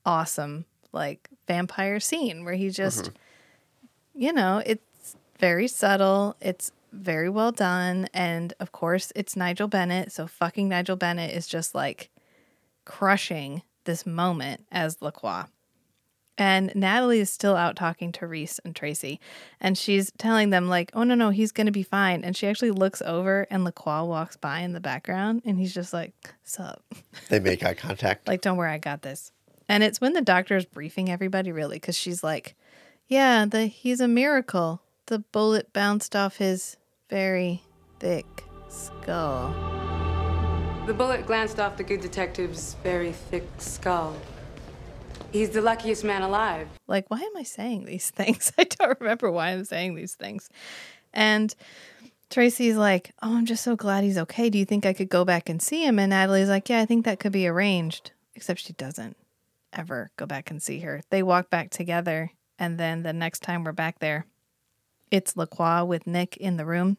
awesome, 0.06 0.66
like, 0.92 1.30
vampire 1.48 2.00
scene 2.00 2.44
where 2.44 2.56
he 2.56 2.70
just, 2.72 3.06
mm-hmm. 3.06 4.22
you 4.22 4.34
know, 4.34 4.64
it's 4.66 5.16
very 5.38 5.68
subtle. 5.68 6.36
It's 6.42 6.72
very 6.92 7.30
well 7.30 7.52
done. 7.52 8.08
And 8.14 8.54
of 8.60 8.72
course, 8.72 9.12
it's 9.16 9.36
Nigel 9.36 9.68
Bennett. 9.68 10.12
So 10.12 10.28
fucking 10.28 10.70
Nigel 10.70 10.96
Bennett 10.96 11.36
is 11.36 11.48
just 11.48 11.76
like 11.76 12.10
crushing 12.86 13.64
this 13.86 14.06
moment 14.06 14.66
as 14.72 15.02
Lacroix. 15.02 15.46
And 16.40 16.74
Natalie 16.74 17.20
is 17.20 17.30
still 17.30 17.58
out 17.58 17.76
talking 17.76 18.14
to 18.14 18.26
Reese 18.26 18.60
and 18.64 18.74
Tracy. 18.74 19.20
And 19.60 19.78
she's 19.78 20.10
telling 20.18 20.52
them, 20.52 20.70
like, 20.70 20.90
oh, 20.94 21.04
no, 21.04 21.14
no, 21.14 21.32
he's 21.32 21.52
going 21.52 21.66
to 21.66 21.72
be 21.72 21.84
fine. 21.84 22.24
And 22.24 22.36
she 22.36 22.48
actually 22.48 22.72
looks 22.72 23.02
over 23.02 23.46
and 23.52 23.66
Lacroix 23.66 24.06
walks 24.06 24.38
by 24.38 24.60
in 24.62 24.72
the 24.72 24.80
background. 24.80 25.42
And 25.44 25.60
he's 25.60 25.74
just 25.74 25.92
like, 25.92 26.14
sup? 26.44 26.82
They 27.28 27.42
make 27.42 27.64
eye 27.64 27.74
contact. 27.74 28.26
Like, 28.28 28.42
don't 28.42 28.58
worry, 28.58 28.72
I 28.72 28.78
got 28.78 29.02
this. 29.02 29.34
And 29.68 29.84
it's 29.84 30.00
when 30.00 30.14
the 30.14 30.22
doctor 30.22 30.56
is 30.56 30.66
briefing 30.66 31.10
everybody, 31.10 31.52
really, 31.52 31.76
because 31.76 31.98
she's 31.98 32.24
like, 32.24 32.56
yeah, 33.08 33.46
the 33.46 33.66
he's 33.66 34.00
a 34.00 34.08
miracle. 34.08 34.82
The 35.08 35.20
bullet 35.20 35.74
bounced 35.74 36.16
off 36.16 36.38
his 36.38 36.78
very 37.10 37.64
thick 38.00 38.44
skull. 38.70 39.54
The 40.86 40.94
bullet 40.94 41.26
glanced 41.26 41.60
off 41.60 41.78
the 41.78 41.84
good 41.84 42.02
detective's 42.02 42.76
very 42.84 43.12
thick 43.12 43.48
skull. 43.58 44.16
He's 45.32 45.52
the 45.52 45.62
luckiest 45.62 46.04
man 46.04 46.22
alive. 46.22 46.68
Like, 46.88 47.10
why 47.10 47.20
am 47.20 47.38
I 47.38 47.44
saying 47.44 47.86
these 47.86 48.10
things? 48.16 48.52
I 48.58 48.64
don't 48.64 49.00
remember 49.00 49.32
why 49.32 49.50
I'm 49.50 49.66
saying 49.66 49.96
these 49.96 50.16
things. 50.16 50.50
And 51.14 51.54
Tracy's 52.30 52.76
like, 52.76 53.12
Oh, 53.22 53.36
I'm 53.36 53.46
just 53.46 53.64
so 53.64 53.76
glad 53.76 54.04
he's 54.04 54.18
okay. 54.18 54.50
Do 54.50 54.58
you 54.58 54.66
think 54.66 54.86
I 54.86 54.94
could 54.94 55.10
go 55.10 55.26
back 55.26 55.50
and 55.50 55.62
see 55.62 55.84
him? 55.86 56.00
And 56.00 56.12
Natalie's 56.12 56.50
like, 56.50 56.70
Yeah, 56.70 56.80
I 56.80 56.86
think 56.86 57.06
that 57.06 57.20
could 57.20 57.32
be 57.32 57.48
arranged. 57.48 58.12
Except 58.36 58.60
she 58.60 58.74
doesn't 58.74 59.18
ever 59.74 60.12
go 60.18 60.26
back 60.26 60.50
and 60.50 60.62
see 60.62 60.80
her. 60.80 61.02
They 61.10 61.24
walk 61.24 61.50
back 61.50 61.72
together. 61.72 62.32
And 62.58 62.78
then 62.78 63.04
the 63.04 63.14
next 63.14 63.42
time 63.42 63.64
we're 63.64 63.72
back 63.72 64.00
there, 64.00 64.26
it's 65.12 65.36
Lacroix 65.38 65.84
with 65.84 66.06
Nick 66.08 66.38
in 66.38 66.58
the 66.58 66.66
room 66.66 66.98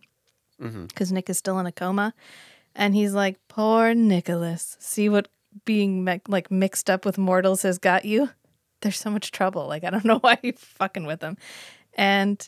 because 0.89 1.11
Nick 1.11 1.31
is 1.31 1.39
still 1.39 1.59
in 1.59 1.67
a 1.67 1.73
coma, 1.73 2.13
and 2.75 2.95
he's 2.95 3.15
like, 3.15 3.37
"Poor 3.49 3.95
Nicholas. 3.95 4.77
See 4.79 5.09
what 5.09 5.29
being 5.65 6.05
mi- 6.05 6.21
like 6.29 6.51
mixed 6.51 6.91
up 6.91 7.05
with 7.05 7.17
mortals 7.19 7.63
has 7.63 7.79
got 7.79 8.05
you. 8.05 8.31
There's 8.83 8.99
so 8.99 9.11
much 9.11 9.31
trouble. 9.33 9.67
Like 9.67 9.85
I 9.85 9.91
don't 9.91 10.05
know 10.11 10.19
why 10.19 10.39
you're 10.43 10.53
fucking 10.55 11.07
with 11.07 11.23
him." 11.23 11.37
And 11.95 12.47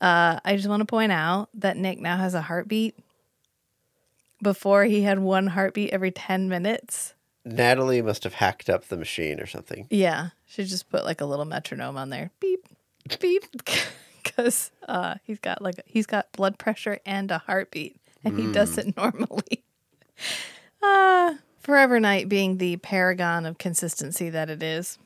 uh, 0.00 0.40
I 0.44 0.56
just 0.56 0.68
want 0.68 0.80
to 0.80 0.84
point 0.86 1.12
out 1.12 1.48
that 1.54 1.76
Nick 1.76 2.00
now 2.00 2.16
has 2.16 2.34
a 2.34 2.42
heartbeat. 2.42 2.96
Before 4.42 4.84
he 4.84 5.02
had 5.02 5.20
one 5.20 5.46
heartbeat 5.46 5.90
every 5.90 6.10
ten 6.10 6.48
minutes. 6.48 7.14
Natalie 7.46 8.02
must 8.02 8.24
have 8.24 8.34
hacked 8.34 8.68
up 8.68 8.88
the 8.88 8.96
machine 8.96 9.38
or 9.38 9.46
something. 9.46 9.86
Yeah, 9.90 10.30
she 10.46 10.64
just 10.64 10.88
put 10.90 11.04
like 11.04 11.20
a 11.20 11.24
little 11.26 11.44
metronome 11.44 11.96
on 11.96 12.10
there. 12.10 12.30
Beep, 12.40 12.66
beep, 13.20 13.44
because 14.34 14.70
uh, 14.88 15.16
he's 15.22 15.38
got 15.38 15.62
like 15.62 15.80
he's 15.86 16.06
got 16.06 16.30
blood 16.32 16.58
pressure 16.58 16.98
and 17.06 17.30
a 17.30 17.38
heartbeat, 17.38 17.96
and 18.24 18.38
he 18.38 18.50
does 18.52 18.78
it 18.78 18.96
normally. 18.96 19.64
Uh, 20.82 21.34
Forever 21.60 21.98
Knight 21.98 22.28
being 22.28 22.58
the 22.58 22.76
paragon 22.76 23.46
of 23.46 23.58
consistency 23.58 24.28
that 24.30 24.50
it 24.50 24.62
is. 24.62 24.98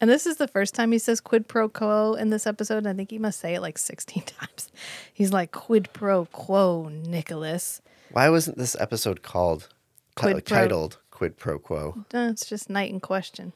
And 0.00 0.10
this 0.10 0.26
is 0.26 0.36
the 0.36 0.48
first 0.48 0.74
time 0.74 0.92
he 0.92 0.98
says 0.98 1.20
quid 1.20 1.46
pro 1.48 1.68
quo 1.68 2.14
in 2.14 2.30
this 2.30 2.46
episode. 2.46 2.86
I 2.86 2.92
think 2.92 3.10
he 3.10 3.18
must 3.18 3.38
say 3.38 3.54
it 3.54 3.62
like 3.62 3.78
16 3.78 4.22
times. 4.26 4.70
He's 5.14 5.32
like, 5.32 5.52
quid 5.52 5.90
pro 5.92 6.26
quo, 6.26 6.88
Nicholas. 6.88 7.80
Why 8.10 8.28
wasn't 8.28 8.58
this 8.58 8.76
episode 8.78 9.22
called 9.22 9.68
Quid 10.16 10.44
pro- 10.44 10.56
titled 10.58 10.98
Quid 11.10 11.38
Pro 11.38 11.58
Quo? 11.58 12.04
No, 12.12 12.28
it's 12.28 12.44
just 12.44 12.68
night 12.68 12.90
in 12.90 13.00
question. 13.00 13.54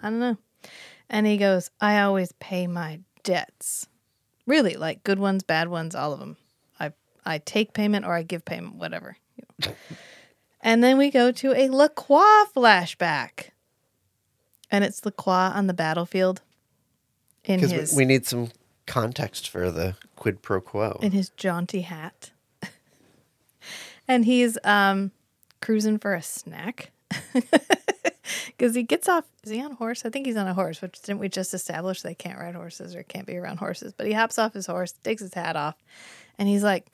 I 0.00 0.08
don't 0.08 0.20
know. 0.20 0.38
And 1.10 1.26
he 1.26 1.36
goes, 1.36 1.70
I 1.80 2.00
always 2.00 2.32
pay 2.40 2.66
my 2.66 3.00
debts. 3.22 3.86
Really, 4.46 4.76
like 4.76 5.04
good 5.04 5.18
ones, 5.18 5.42
bad 5.42 5.68
ones, 5.68 5.94
all 5.94 6.12
of 6.12 6.18
them. 6.18 6.36
I 6.80 6.92
I 7.24 7.38
take 7.38 7.72
payment 7.74 8.04
or 8.04 8.14
I 8.14 8.22
give 8.22 8.44
payment, 8.44 8.76
whatever. 8.76 9.16
and 10.60 10.82
then 10.82 10.98
we 10.98 11.10
go 11.10 11.30
to 11.32 11.52
a 11.54 11.68
Lacroix 11.68 12.44
flashback. 12.54 13.50
And 14.70 14.84
it's 14.84 15.04
Lacroix 15.04 15.52
on 15.54 15.66
the 15.66 15.74
battlefield 15.74 16.40
in 17.44 17.56
Because 17.60 17.70
his 17.72 17.94
we 17.94 18.04
need 18.04 18.26
some 18.26 18.48
context 18.86 19.48
for 19.48 19.70
the 19.70 19.96
quid 20.16 20.42
pro 20.42 20.60
quo. 20.60 20.98
in 21.02 21.12
his 21.12 21.28
jaunty 21.30 21.82
hat. 21.82 22.30
and 24.08 24.24
he's 24.24 24.58
um 24.64 25.12
cruising 25.60 25.98
for 25.98 26.14
a 26.14 26.22
snack. 26.22 26.90
Because 28.56 28.74
he 28.74 28.82
gets 28.82 29.08
off. 29.08 29.24
Is 29.44 29.50
he 29.50 29.60
on 29.62 29.72
a 29.72 29.74
horse? 29.74 30.04
I 30.04 30.10
think 30.10 30.26
he's 30.26 30.36
on 30.36 30.46
a 30.46 30.54
horse, 30.54 30.80
which 30.80 31.00
didn't 31.00 31.18
we 31.20 31.28
just 31.28 31.52
establish 31.54 32.02
they 32.02 32.14
can't 32.14 32.38
ride 32.38 32.54
horses 32.54 32.94
or 32.94 33.02
can't 33.02 33.26
be 33.26 33.36
around 33.36 33.58
horses? 33.58 33.92
But 33.92 34.06
he 34.06 34.12
hops 34.12 34.38
off 34.38 34.54
his 34.54 34.66
horse, 34.66 34.92
takes 34.92 35.22
his 35.22 35.34
hat 35.34 35.56
off, 35.56 35.74
and 36.38 36.48
he's 36.48 36.62
like, 36.62 36.86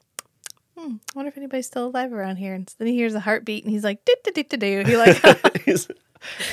hmm, 0.76 0.94
I 0.94 1.12
wonder 1.14 1.28
if 1.28 1.36
anybody's 1.36 1.66
still 1.66 1.86
alive 1.86 2.12
around 2.12 2.36
here. 2.36 2.54
And 2.54 2.72
then 2.78 2.88
he 2.88 2.94
hears 2.94 3.14
a 3.14 3.20
heartbeat 3.20 3.64
and 3.64 3.72
he's 3.72 3.84
like, 3.84 4.04
doo 4.04 4.14
doo 4.24 4.30
doo 4.30 4.42
doo 4.44 4.56
doo. 4.56 4.84
He 4.90 4.96
like, 4.96 5.62
he's, 5.64 5.88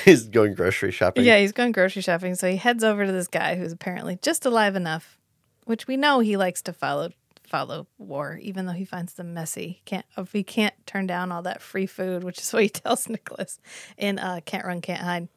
he's 0.04 0.24
going 0.24 0.54
grocery 0.54 0.92
shopping. 0.92 1.24
yeah, 1.24 1.38
he's 1.40 1.52
going 1.52 1.72
grocery 1.72 2.02
shopping. 2.02 2.36
So 2.36 2.50
he 2.50 2.58
heads 2.58 2.84
over 2.84 3.06
to 3.06 3.12
this 3.12 3.28
guy 3.28 3.56
who's 3.56 3.72
apparently 3.72 4.18
just 4.22 4.46
alive 4.46 4.76
enough, 4.76 5.18
which 5.66 5.88
we 5.88 5.98
know 5.98 6.20
he 6.20 6.38
likes 6.38 6.62
to 6.64 6.74
follow 6.74 7.12
follow 7.46 7.88
war, 7.98 8.40
even 8.42 8.66
though 8.66 8.74
he 8.74 8.86
finds 8.86 9.14
them 9.14 9.34
messy. 9.34 9.82
Can't 9.86 10.06
if 10.18 10.32
he 10.32 10.44
can't 10.44 10.74
turn 10.86 11.08
down 11.08 11.32
all 11.32 11.42
that 11.44 11.62
free 11.62 11.86
food, 11.86 12.24
which 12.24 12.40
is 12.40 12.54
what 12.54 12.64
he 12.64 12.70
tells 12.70 13.10
Nicholas 13.10 13.60
in 13.98 14.20
uh, 14.20 14.42
Can't 14.46 14.66
Run, 14.66 14.82
Can't 14.82 15.02
Hide. 15.02 15.28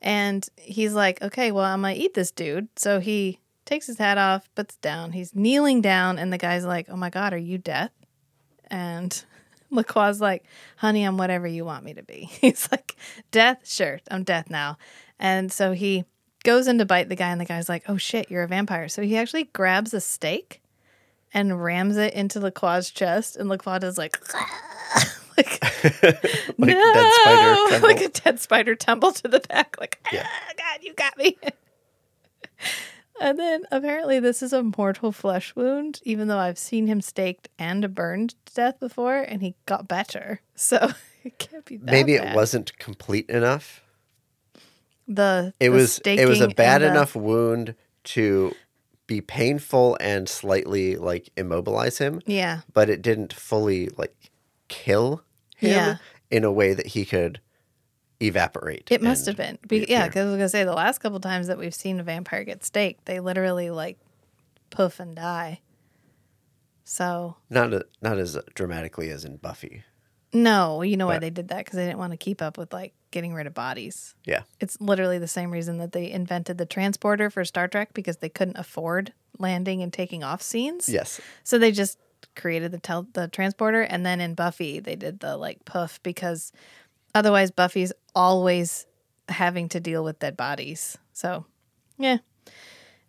And 0.00 0.46
he's 0.56 0.92
like, 0.92 1.22
okay, 1.22 1.52
well, 1.52 1.64
I'm 1.64 1.82
gonna 1.82 1.94
eat 1.94 2.14
this 2.14 2.30
dude. 2.30 2.68
So 2.76 3.00
he 3.00 3.40
takes 3.64 3.86
his 3.86 3.98
hat 3.98 4.18
off, 4.18 4.48
puts 4.54 4.76
down. 4.76 5.12
He's 5.12 5.34
kneeling 5.34 5.80
down, 5.80 6.18
and 6.18 6.32
the 6.32 6.38
guy's 6.38 6.64
like, 6.64 6.86
oh 6.88 6.96
my 6.96 7.10
god, 7.10 7.32
are 7.32 7.38
you 7.38 7.58
death? 7.58 7.92
And 8.68 9.24
LaCroix's 9.72 10.20
like, 10.20 10.44
honey, 10.76 11.04
I'm 11.04 11.18
whatever 11.18 11.46
you 11.46 11.64
want 11.64 11.84
me 11.84 11.94
to 11.94 12.02
be. 12.02 12.30
He's 12.40 12.70
like, 12.70 12.96
death? 13.30 13.68
Sure, 13.68 14.00
I'm 14.10 14.22
death 14.22 14.48
now. 14.48 14.78
And 15.18 15.50
so 15.52 15.72
he 15.72 16.04
goes 16.44 16.68
in 16.68 16.78
to 16.78 16.84
bite 16.84 17.08
the 17.08 17.16
guy, 17.16 17.30
and 17.30 17.40
the 17.40 17.44
guy's 17.44 17.68
like, 17.68 17.84
oh 17.88 17.96
shit, 17.96 18.30
you're 18.30 18.44
a 18.44 18.48
vampire. 18.48 18.88
So 18.88 19.02
he 19.02 19.16
actually 19.16 19.44
grabs 19.44 19.92
a 19.92 20.00
stake 20.00 20.62
and 21.36 21.62
rams 21.62 21.96
it 21.98 22.14
into 22.14 22.40
LaCroix's 22.40 22.90
chest, 22.90 23.36
and 23.36 23.48
LaCroix 23.48 23.78
does 23.78 23.96
like, 23.98 24.18
like, 25.36 25.62
Like 26.58 26.58
no! 26.58 26.92
dead 26.94 27.12
spider 27.12 27.86
like 27.86 28.00
a 28.00 28.08
dead 28.08 28.40
spider 28.40 28.74
tumble 28.74 29.12
to 29.12 29.28
the 29.28 29.40
back, 29.40 29.76
like, 29.78 30.00
ah, 30.12 30.26
God, 30.56 30.80
you 30.82 30.94
got 30.94 31.16
me. 31.18 31.36
And 33.20 33.38
then 33.38 33.64
apparently 33.72 34.18
this 34.20 34.42
is 34.42 34.52
a 34.52 34.62
mortal 34.62 35.10
flesh 35.12 35.54
wound, 35.56 36.00
even 36.04 36.28
though 36.28 36.38
I've 36.38 36.58
seen 36.58 36.86
him 36.86 37.00
staked 37.00 37.48
and 37.58 37.94
burned 37.94 38.30
to 38.46 38.54
death 38.54 38.80
before, 38.80 39.16
and 39.18 39.40
he 39.42 39.54
got 39.66 39.88
better. 39.88 40.40
So 40.54 40.90
it 41.24 41.38
can't 41.38 41.64
be 41.64 41.76
that 41.78 41.90
Maybe 41.90 42.18
bad. 42.18 42.32
it 42.32 42.36
wasn't 42.36 42.78
complete 42.78 43.28
enough. 43.30 43.82
the 45.08 45.52
It 45.60 45.70
the 45.70 45.74
was 45.76 45.98
it 46.04 46.26
was 46.28 46.40
a 46.42 46.48
bad 46.48 46.82
the- 46.82 46.88
enough 46.88 47.14
wound 47.16 47.74
to 48.04 48.54
be 49.06 49.20
painful 49.20 49.96
and 50.00 50.28
slightly 50.28 50.96
like 50.96 51.30
immobilize 51.36 51.98
him, 51.98 52.20
Yeah, 52.26 52.60
but 52.72 52.90
it 52.90 53.02
didn't 53.02 53.32
fully 53.32 53.88
like 53.96 54.14
kill 54.68 55.22
him 55.56 55.70
Yeah. 55.70 55.96
in 56.30 56.42
a 56.44 56.50
way 56.52 56.74
that 56.74 56.88
he 56.88 57.04
could 57.04 57.40
evaporate. 58.20 58.88
it 58.90 59.02
must 59.02 59.26
have 59.26 59.36
been. 59.36 59.58
Be- 59.68 59.86
yeah, 59.88 60.06
because 60.08 60.22
I 60.22 60.28
was 60.30 60.36
gonna 60.36 60.48
say 60.48 60.64
the 60.64 60.72
last 60.72 60.98
couple 60.98 61.20
times 61.20 61.46
that 61.48 61.58
we've 61.58 61.74
seen 61.74 62.00
a 62.00 62.02
vampire 62.02 62.44
get 62.44 62.64
staked, 62.64 63.04
they 63.04 63.20
literally 63.20 63.70
like 63.70 63.98
poof 64.70 64.98
and 64.98 65.14
die. 65.14 65.60
So 66.84 67.36
not 67.50 67.72
a, 67.74 67.84
not 68.00 68.18
as 68.18 68.38
dramatically 68.54 69.10
as 69.10 69.24
in 69.24 69.36
Buffy. 69.36 69.82
No, 70.42 70.82
you 70.82 70.96
know 70.96 71.06
why 71.06 71.14
But- 71.16 71.20
they 71.22 71.30
did 71.30 71.48
that? 71.48 71.58
Because 71.64 71.76
they 71.76 71.86
didn't 71.86 71.98
want 71.98 72.12
to 72.12 72.16
keep 72.16 72.40
up 72.42 72.58
with 72.58 72.72
like 72.72 72.92
getting 73.10 73.32
rid 73.34 73.46
of 73.46 73.54
bodies. 73.54 74.14
Yeah. 74.24 74.42
It's 74.60 74.80
literally 74.80 75.18
the 75.18 75.28
same 75.28 75.50
reason 75.50 75.78
that 75.78 75.92
they 75.92 76.10
invented 76.10 76.58
the 76.58 76.66
transporter 76.66 77.30
for 77.30 77.44
Star 77.44 77.66
Trek 77.68 77.94
because 77.94 78.18
they 78.18 78.28
couldn't 78.28 78.58
afford 78.58 79.12
landing 79.38 79.82
and 79.82 79.92
taking 79.92 80.22
off 80.22 80.42
scenes. 80.42 80.88
Yes. 80.88 81.20
So 81.44 81.58
they 81.58 81.72
just 81.72 81.98
created 82.34 82.72
the 82.72 82.78
tel- 82.78 83.06
the 83.14 83.28
transporter, 83.28 83.82
and 83.82 84.04
then 84.04 84.20
in 84.20 84.34
Buffy 84.34 84.78
they 84.80 84.96
did 84.96 85.20
the 85.20 85.36
like 85.36 85.64
puff 85.64 86.00
because 86.02 86.52
otherwise 87.14 87.50
Buffy's 87.50 87.92
always 88.14 88.86
having 89.28 89.68
to 89.70 89.80
deal 89.80 90.04
with 90.04 90.18
dead 90.18 90.36
bodies. 90.36 90.98
So 91.12 91.46
yeah, 91.98 92.18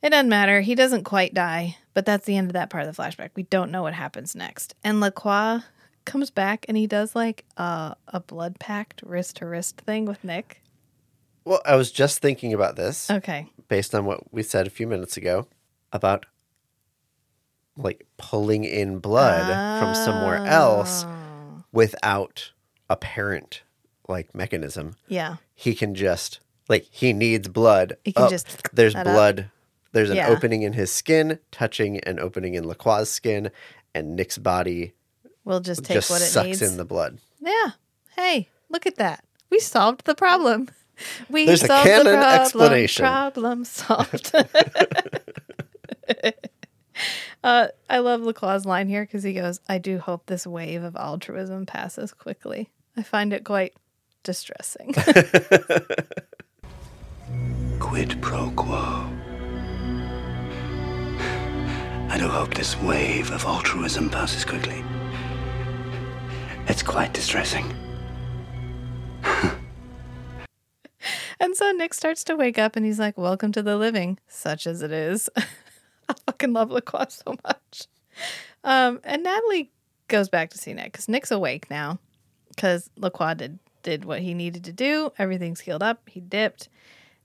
it 0.02 0.10
doesn't 0.12 0.30
matter. 0.30 0.62
He 0.62 0.76
doesn't 0.76 1.04
quite 1.04 1.34
die, 1.34 1.78
but 1.94 2.06
that's 2.06 2.26
the 2.26 2.38
end 2.38 2.48
of 2.50 2.54
that 2.54 2.70
part 2.70 2.86
of 2.86 2.96
the 2.96 3.02
flashback. 3.02 3.32
We 3.36 3.44
don't 3.44 3.72
know 3.72 3.82
what 3.82 3.94
happens 3.94 4.36
next. 4.36 4.76
And 4.84 5.00
Lacroix 5.02 5.60
comes 6.08 6.32
back 6.32 6.66
and 6.68 6.76
he 6.76 6.88
does 6.88 7.16
like 7.16 7.46
a 7.58 7.96
a 8.08 8.20
blood 8.20 8.60
pact 8.60 9.04
wrist 9.06 9.36
to 9.38 9.46
wrist 9.46 9.78
thing 9.82 10.06
with 10.06 10.24
Nick. 10.24 10.64
Well, 11.46 11.62
I 11.66 11.76
was 11.76 11.92
just 11.92 12.20
thinking 12.20 12.52
about 12.54 12.76
this 12.76 13.10
Okay. 13.12 13.48
based 13.68 13.94
on 13.94 14.06
what 14.06 14.34
we 14.34 14.42
said 14.44 14.66
a 14.66 14.72
few 14.72 14.88
minutes 14.88 15.16
ago 15.18 15.48
about 15.94 16.26
like 17.78 18.06
pulling 18.18 18.64
in 18.64 19.00
blood 19.00 19.46
from 19.80 19.94
somewhere 19.94 20.44
else 20.46 21.04
Oh. 21.06 21.64
without 21.72 22.52
apparent 22.90 23.62
like 24.08 24.34
mechanism. 24.34 24.96
Yeah. 25.08 25.38
He 25.54 25.76
can 25.76 25.94
just 25.94 26.40
like 26.68 26.88
he 26.90 27.14
needs 27.14 27.48
blood. 27.48 27.98
He 28.04 28.14
can 28.14 28.24
Oh, 28.26 28.30
just 28.30 28.48
there's 28.74 28.94
that 28.94 29.06
up. 29.08 29.14
blood. 29.14 29.50
There's 29.94 30.10
an 30.10 30.18
Yeah. 30.18 30.30
opening 30.30 30.64
in 30.64 30.74
his 30.74 30.92
skin, 30.92 31.40
touching 31.52 32.00
an 32.02 32.20
opening 32.20 32.56
in 32.56 32.66
Lacroix's 32.66 33.10
skin, 33.12 33.52
and 33.94 34.16
Nick's 34.16 34.38
body 34.38 34.94
We'll 35.48 35.62
just 35.62 35.86
take 35.86 35.96
just 35.96 36.10
what 36.10 36.22
it 36.22 36.26
sucks 36.26 36.46
needs. 36.46 36.62
in 36.62 36.76
the 36.76 36.84
blood. 36.84 37.20
Yeah. 37.40 37.70
Hey, 38.18 38.50
look 38.70 38.86
at 38.86 38.98
that. 38.98 39.24
We 39.50 39.62
solved 39.62 40.04
the 40.04 40.14
problem. 40.14 40.68
We 41.30 41.46
There's 41.46 41.62
a 41.62 41.68
solved 41.68 41.86
canon 41.86 42.06
the 42.08 42.14
problem. 42.14 42.42
explanation. 42.42 43.04
Problem 43.04 43.66
solved. 43.66 44.32
uh, 47.44 47.68
I 47.88 48.00
love 48.00 48.22
Lacroix's 48.22 48.66
line 48.66 48.90
here 48.90 49.04
because 49.04 49.22
he 49.22 49.34
goes, 49.34 49.60
"I 49.70 49.78
do 49.78 50.00
hope 50.00 50.26
this 50.26 50.48
wave 50.48 50.82
of 50.82 50.96
altruism 50.96 51.68
passes 51.68 52.14
quickly." 52.14 52.72
I 52.98 53.04
find 53.04 53.32
it 53.32 53.46
quite 53.46 53.76
distressing. 54.24 54.94
Quid 57.80 58.20
pro 58.20 58.50
quo. 58.56 59.08
I 62.10 62.18
do 62.18 62.28
hope 62.28 62.56
this 62.56 62.76
wave 62.82 63.30
of 63.30 63.46
altruism 63.46 64.10
passes 64.10 64.44
quickly. 64.44 64.84
It's 66.68 66.84
quite 66.84 67.14
distressing. 67.14 67.74
and 71.40 71.56
so 71.56 71.72
Nick 71.72 71.94
starts 71.94 72.24
to 72.26 72.36
wake 72.36 72.60
up 72.60 72.76
and 72.76 72.86
he's 72.86 73.00
like, 73.00 73.18
"Welcome 73.18 73.52
to 73.54 73.64
the 73.64 73.78
living, 73.78 74.20
such 74.28 74.68
as 74.68 74.82
it 74.82 74.92
is." 74.92 75.30
I 76.10 76.16
fucking 76.26 76.54
love 76.54 76.70
Lacroix 76.70 77.06
so 77.10 77.36
much. 77.46 77.88
Um, 78.64 79.00
and 79.04 79.24
Natalie 79.24 79.72
goes 80.08 80.30
back 80.30 80.50
to 80.50 80.58
see 80.58 80.74
Nick 80.74 80.92
because 80.92 81.08
Nick's 81.08 81.32
awake 81.32 81.70
now 81.70 82.00
because 82.50 82.90
Lacroix 82.98 83.34
did 83.36 83.60
did 83.84 84.04
what 84.04 84.20
he 84.20 84.34
needed 84.34 84.66
to 84.66 84.74
do. 84.74 85.14
Everything's 85.18 85.62
healed 85.62 85.84
up. 85.84 86.10
He 86.10 86.20
dipped, 86.20 86.68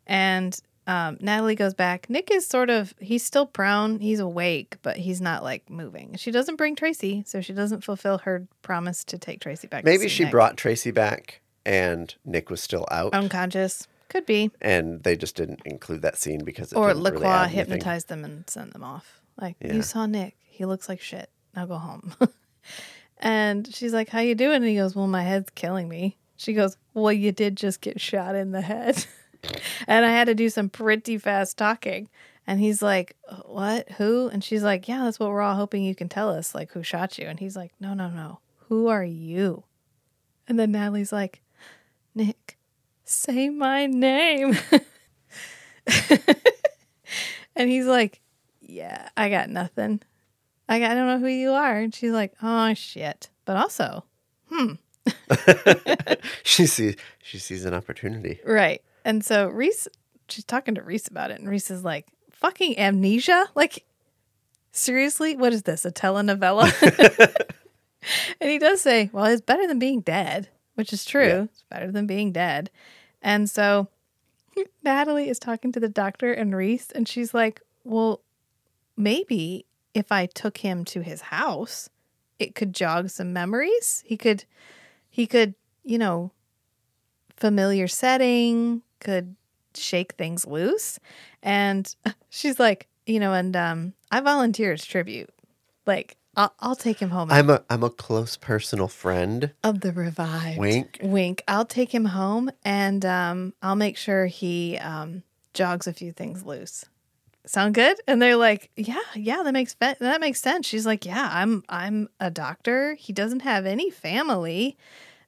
and 0.06 0.58
um, 0.86 1.16
Natalie 1.20 1.54
goes 1.54 1.74
back. 1.74 2.10
Nick 2.10 2.30
is 2.30 2.46
sort 2.46 2.68
of 2.70 2.94
he's 3.00 3.24
still 3.24 3.46
prone. 3.46 4.00
He's 4.00 4.18
awake, 4.20 4.76
but 4.82 4.96
he's 4.96 5.20
not 5.20 5.42
like 5.42 5.68
moving. 5.70 6.16
She 6.16 6.30
doesn't 6.30 6.56
bring 6.56 6.74
Tracy, 6.76 7.22
so 7.26 7.40
she 7.40 7.52
doesn't 7.52 7.84
fulfill 7.84 8.18
her 8.18 8.46
promise 8.62 9.04
to 9.04 9.18
take 9.18 9.40
Tracy 9.40 9.68
back. 9.68 9.84
to 9.84 9.90
Maybe 9.90 10.08
she 10.08 10.24
Nick. 10.24 10.32
brought 10.32 10.56
Tracy 10.56 10.90
back 10.90 11.40
and 11.64 12.14
Nick 12.24 12.50
was 12.50 12.60
still 12.62 12.86
out. 12.90 13.14
unconscious. 13.14 13.86
Could 14.08 14.26
be. 14.26 14.50
and 14.60 15.02
they 15.04 15.16
just 15.16 15.36
didn't 15.36 15.60
include 15.64 16.02
that 16.02 16.18
scene 16.18 16.44
because 16.44 16.70
it 16.72 16.76
or 16.76 16.88
didn't 16.92 17.14
really 17.14 17.48
hypnotized 17.48 18.08
them 18.08 18.24
and 18.24 18.48
sent 18.50 18.72
them 18.74 18.84
off. 18.84 19.22
Like 19.40 19.56
Yeah. 19.62 19.72
you 19.74 19.82
saw 19.82 20.04
Nick, 20.06 20.36
he 20.44 20.66
looks 20.66 20.86
like 20.88 21.00
shit. 21.00 21.30
Now 21.56 21.64
go 21.66 21.76
home. 21.78 22.14
and 23.18 23.72
she's 23.74 23.92
like, 23.92 24.08
"How 24.08 24.20
you 24.20 24.34
doing?" 24.34 24.56
And 24.56 24.64
he 24.64 24.74
goes, 24.76 24.94
"Well, 24.96 25.06
my 25.06 25.22
head's 25.22 25.50
killing 25.54 25.88
me." 25.88 26.16
She 26.36 26.52
goes, 26.54 26.76
"Well, 26.94 27.12
you 27.12 27.32
did 27.32 27.56
just 27.56 27.80
get 27.80 28.00
shot 28.00 28.34
in 28.34 28.50
the 28.52 28.60
head," 28.60 29.06
and 29.86 30.04
I 30.04 30.10
had 30.10 30.26
to 30.26 30.34
do 30.34 30.48
some 30.48 30.68
pretty 30.68 31.18
fast 31.18 31.56
talking. 31.58 32.08
And 32.46 32.58
he's 32.58 32.82
like, 32.82 33.16
"What? 33.44 33.88
Who?" 33.92 34.28
And 34.28 34.42
she's 34.42 34.62
like, 34.64 34.88
"Yeah, 34.88 35.04
that's 35.04 35.20
what 35.20 35.30
we're 35.30 35.42
all 35.42 35.54
hoping 35.54 35.84
you 35.84 35.94
can 35.94 36.08
tell 36.08 36.28
us, 36.28 36.54
like 36.54 36.72
who 36.72 36.82
shot 36.82 37.18
you." 37.18 37.26
And 37.26 37.38
he's 37.38 37.54
like, 37.56 37.72
"No, 37.78 37.94
no, 37.94 38.08
no. 38.08 38.40
Who 38.68 38.88
are 38.88 39.04
you?" 39.04 39.64
And 40.48 40.58
then 40.58 40.72
Natalie's 40.72 41.12
like, 41.12 41.40
"Nick, 42.14 42.58
say 43.04 43.48
my 43.48 43.86
name." 43.86 44.58
And 47.54 47.70
he's 47.70 47.86
like, 47.86 48.20
Yeah, 48.60 49.08
I 49.16 49.28
got 49.30 49.48
nothing. 49.50 50.00
I, 50.68 50.78
got, 50.78 50.92
I 50.92 50.94
don't 50.94 51.06
know 51.06 51.18
who 51.18 51.32
you 51.32 51.50
are. 51.52 51.78
And 51.78 51.94
she's 51.94 52.12
like, 52.12 52.32
Oh, 52.42 52.72
shit. 52.74 53.30
But 53.44 53.56
also, 53.56 54.04
hmm. 54.48 54.74
she 56.44 56.66
sees 56.66 56.94
she 57.22 57.38
sees 57.38 57.64
an 57.64 57.74
opportunity. 57.74 58.38
right. 58.44 58.82
And 59.04 59.24
so 59.24 59.48
Reese, 59.48 59.88
she's 60.28 60.44
talking 60.44 60.74
to 60.74 60.82
Reese 60.82 61.08
about 61.08 61.30
it. 61.30 61.40
And 61.40 61.48
Reese 61.48 61.70
is 61.70 61.84
like, 61.84 62.06
Fucking 62.32 62.78
amnesia? 62.78 63.46
Like, 63.54 63.84
seriously? 64.72 65.36
What 65.36 65.52
is 65.52 65.62
this? 65.62 65.84
A 65.84 65.92
telenovela? 65.92 66.72
and 68.40 68.50
he 68.50 68.58
does 68.58 68.80
say, 68.80 69.10
Well, 69.12 69.26
it's 69.26 69.40
better 69.40 69.66
than 69.66 69.78
being 69.78 70.00
dead, 70.00 70.48
which 70.74 70.92
is 70.92 71.04
true. 71.04 71.26
Yeah. 71.26 71.42
It's 71.44 71.64
better 71.70 71.90
than 71.90 72.06
being 72.06 72.32
dead. 72.32 72.70
And 73.20 73.48
so 73.48 73.88
Natalie 74.82 75.28
is 75.28 75.38
talking 75.38 75.72
to 75.72 75.80
the 75.80 75.88
doctor 75.88 76.32
and 76.32 76.54
Reese, 76.54 76.90
and 76.90 77.08
she's 77.08 77.32
like, 77.34 77.60
Well, 77.84 78.20
maybe 78.96 79.66
if 79.94 80.10
I 80.10 80.26
took 80.26 80.58
him 80.58 80.84
to 80.86 81.02
his 81.02 81.22
house, 81.22 81.88
it 82.38 82.54
could 82.54 82.74
jog 82.74 83.10
some 83.10 83.32
memories. 83.32 84.02
He 84.06 84.16
could, 84.16 84.44
he 85.10 85.26
could, 85.26 85.54
you 85.84 85.98
know, 85.98 86.32
familiar 87.36 87.88
setting, 87.88 88.82
could 89.02 89.36
shake 89.74 90.12
things 90.12 90.46
loose. 90.46 90.98
And 91.42 91.94
she's 92.30 92.58
like, 92.58 92.88
you 93.06 93.20
know, 93.20 93.32
and 93.32 93.54
um, 93.56 93.92
I 94.10 94.20
volunteer 94.20 94.72
as 94.72 94.84
tribute. 94.84 95.30
Like, 95.86 96.16
I'll, 96.36 96.54
I'll 96.60 96.76
take 96.76 96.98
him 96.98 97.10
home. 97.10 97.30
I'm 97.30 97.50
a 97.50 97.62
I'm 97.68 97.82
a 97.82 97.90
close 97.90 98.36
personal 98.38 98.88
friend. 98.88 99.52
of 99.62 99.80
the 99.80 99.92
revived. 99.92 100.58
Wink. 100.58 100.98
Wink. 101.02 101.42
I'll 101.46 101.66
take 101.66 101.92
him 101.94 102.06
home 102.06 102.50
and 102.64 103.04
um, 103.04 103.52
I'll 103.62 103.76
make 103.76 103.98
sure 103.98 104.26
he 104.26 104.78
um, 104.78 105.24
jogs 105.52 105.86
a 105.86 105.92
few 105.92 106.12
things 106.12 106.44
loose. 106.44 106.86
Sound 107.44 107.74
good? 107.74 108.00
And 108.06 108.22
they're 108.22 108.36
like, 108.36 108.70
"Yeah, 108.76 109.00
yeah, 109.16 109.42
that 109.42 109.52
makes 109.52 109.74
fe- 109.74 109.96
that 109.98 110.20
makes 110.20 110.40
sense." 110.40 110.64
She's 110.64 110.86
like, 110.86 111.04
"Yeah, 111.04 111.28
I'm 111.30 111.64
I'm 111.68 112.08
a 112.20 112.30
doctor. 112.30 112.94
He 112.94 113.12
doesn't 113.12 113.40
have 113.40 113.66
any 113.66 113.90
family. 113.90 114.76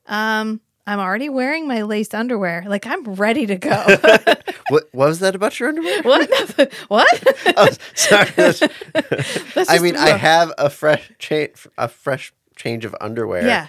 Um, 0.07 0.61
I'm 0.87 0.99
already 1.01 1.28
wearing 1.28 1.66
my 1.66 1.82
lace 1.82 2.12
underwear. 2.14 2.64
Like 2.66 2.87
I'm 2.87 3.03
ready 3.14 3.47
to 3.47 3.57
go." 3.57 3.97
What, 4.70 4.89
what 4.93 5.09
was 5.09 5.18
that 5.20 5.35
about 5.35 5.61
your 5.61 5.68
underwear? 5.68 6.03
what? 6.05 6.30
what? 6.89 7.22
oh, 7.55 7.68
sorry. 7.95 8.30
That's- 8.35 8.61
That's 9.55 9.68
I 9.70 9.78
mean, 9.78 9.95
I 9.95 10.09
have 10.16 10.53
a 10.57 10.70
fresh 10.70 11.12
change 11.18 11.66
a 11.76 11.87
fresh 11.87 12.32
change 12.57 12.87
of 12.87 12.97
underwear 12.99 13.47
Yeah. 13.47 13.66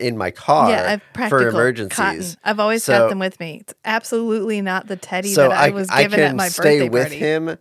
in 0.00 0.16
my 0.16 0.30
car 0.30 0.70
Yeah, 0.70 0.84
I've 0.92 1.02
practical 1.12 1.40
for 1.40 1.48
emergencies. 1.48 1.96
cotton. 1.96 2.24
I've 2.44 2.60
always 2.60 2.84
So- 2.84 2.96
got 2.96 3.08
them 3.08 3.18
with 3.18 3.40
me. 3.40 3.58
It's 3.62 3.74
absolutely 3.84 4.60
not 4.62 4.86
the 4.86 4.94
teddy 4.96 5.32
so 5.34 5.48
that 5.48 5.58
I, 5.58 5.66
I, 5.66 5.70
was 5.70 5.88
I 5.90 6.02
given 6.04 6.20
at 6.20 6.26
can 6.28 6.36
my 6.36 6.48
stay 6.48 6.88
with 6.88 7.02
party. 7.08 7.16
him 7.18 7.58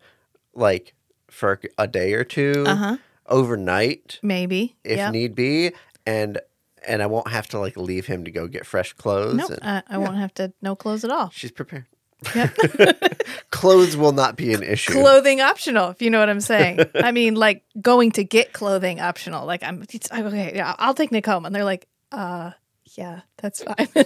like 0.53 0.93
for 1.31 1.59
a 1.79 1.87
day 1.87 2.13
or 2.13 2.23
2 2.23 2.65
Uh-huh. 2.67 2.97
overnight 3.25 4.19
Maybe. 4.21 4.75
if 4.83 4.97
Yep. 4.97 5.11
need 5.13 5.33
be 5.35 5.71
and 6.05 6.39
and 6.87 7.01
I 7.01 7.05
won't 7.05 7.29
have 7.29 7.47
to 7.49 7.59
like 7.59 7.77
leave 7.77 8.05
him 8.05 8.25
to 8.25 8.31
go 8.31 8.47
get 8.47 8.65
fresh 8.65 8.93
clothes. 8.93 9.35
Nope, 9.35 9.51
and 9.61 9.83
I, 9.89 9.95
I 9.95 9.97
won't 9.97 10.17
have 10.17 10.33
to 10.35 10.53
no 10.61 10.75
clothes 10.75 11.03
at 11.03 11.11
all. 11.11 11.29
she's 11.31 11.51
prepared. 11.51 11.85
clothes 13.51 13.95
will 13.95 14.11
not 14.11 14.35
be 14.35 14.53
an 14.53 14.63
issue. 14.63 14.91
Clothing 14.91 15.41
optional, 15.41 15.89
if 15.89 16.01
you 16.01 16.09
know 16.09 16.19
what 16.19 16.29
I'm 16.29 16.41
saying. 16.41 16.79
I 16.95 17.11
mean, 17.13 17.35
like 17.35 17.63
going 17.81 18.11
to 18.13 18.23
get 18.23 18.53
clothing 18.53 18.99
optional. 18.99 19.45
Like 19.45 19.63
I'm 19.63 19.83
it's, 19.89 20.11
okay. 20.11 20.53
Yeah, 20.55 20.75
I'll 20.77 20.93
take 20.93 21.11
Nick 21.11 21.25
home, 21.25 21.45
and 21.45 21.55
they're 21.55 21.63
like, 21.63 21.87
uh, 22.11 22.51
yeah, 22.95 23.21
that's 23.37 23.63
fine. 23.63 23.87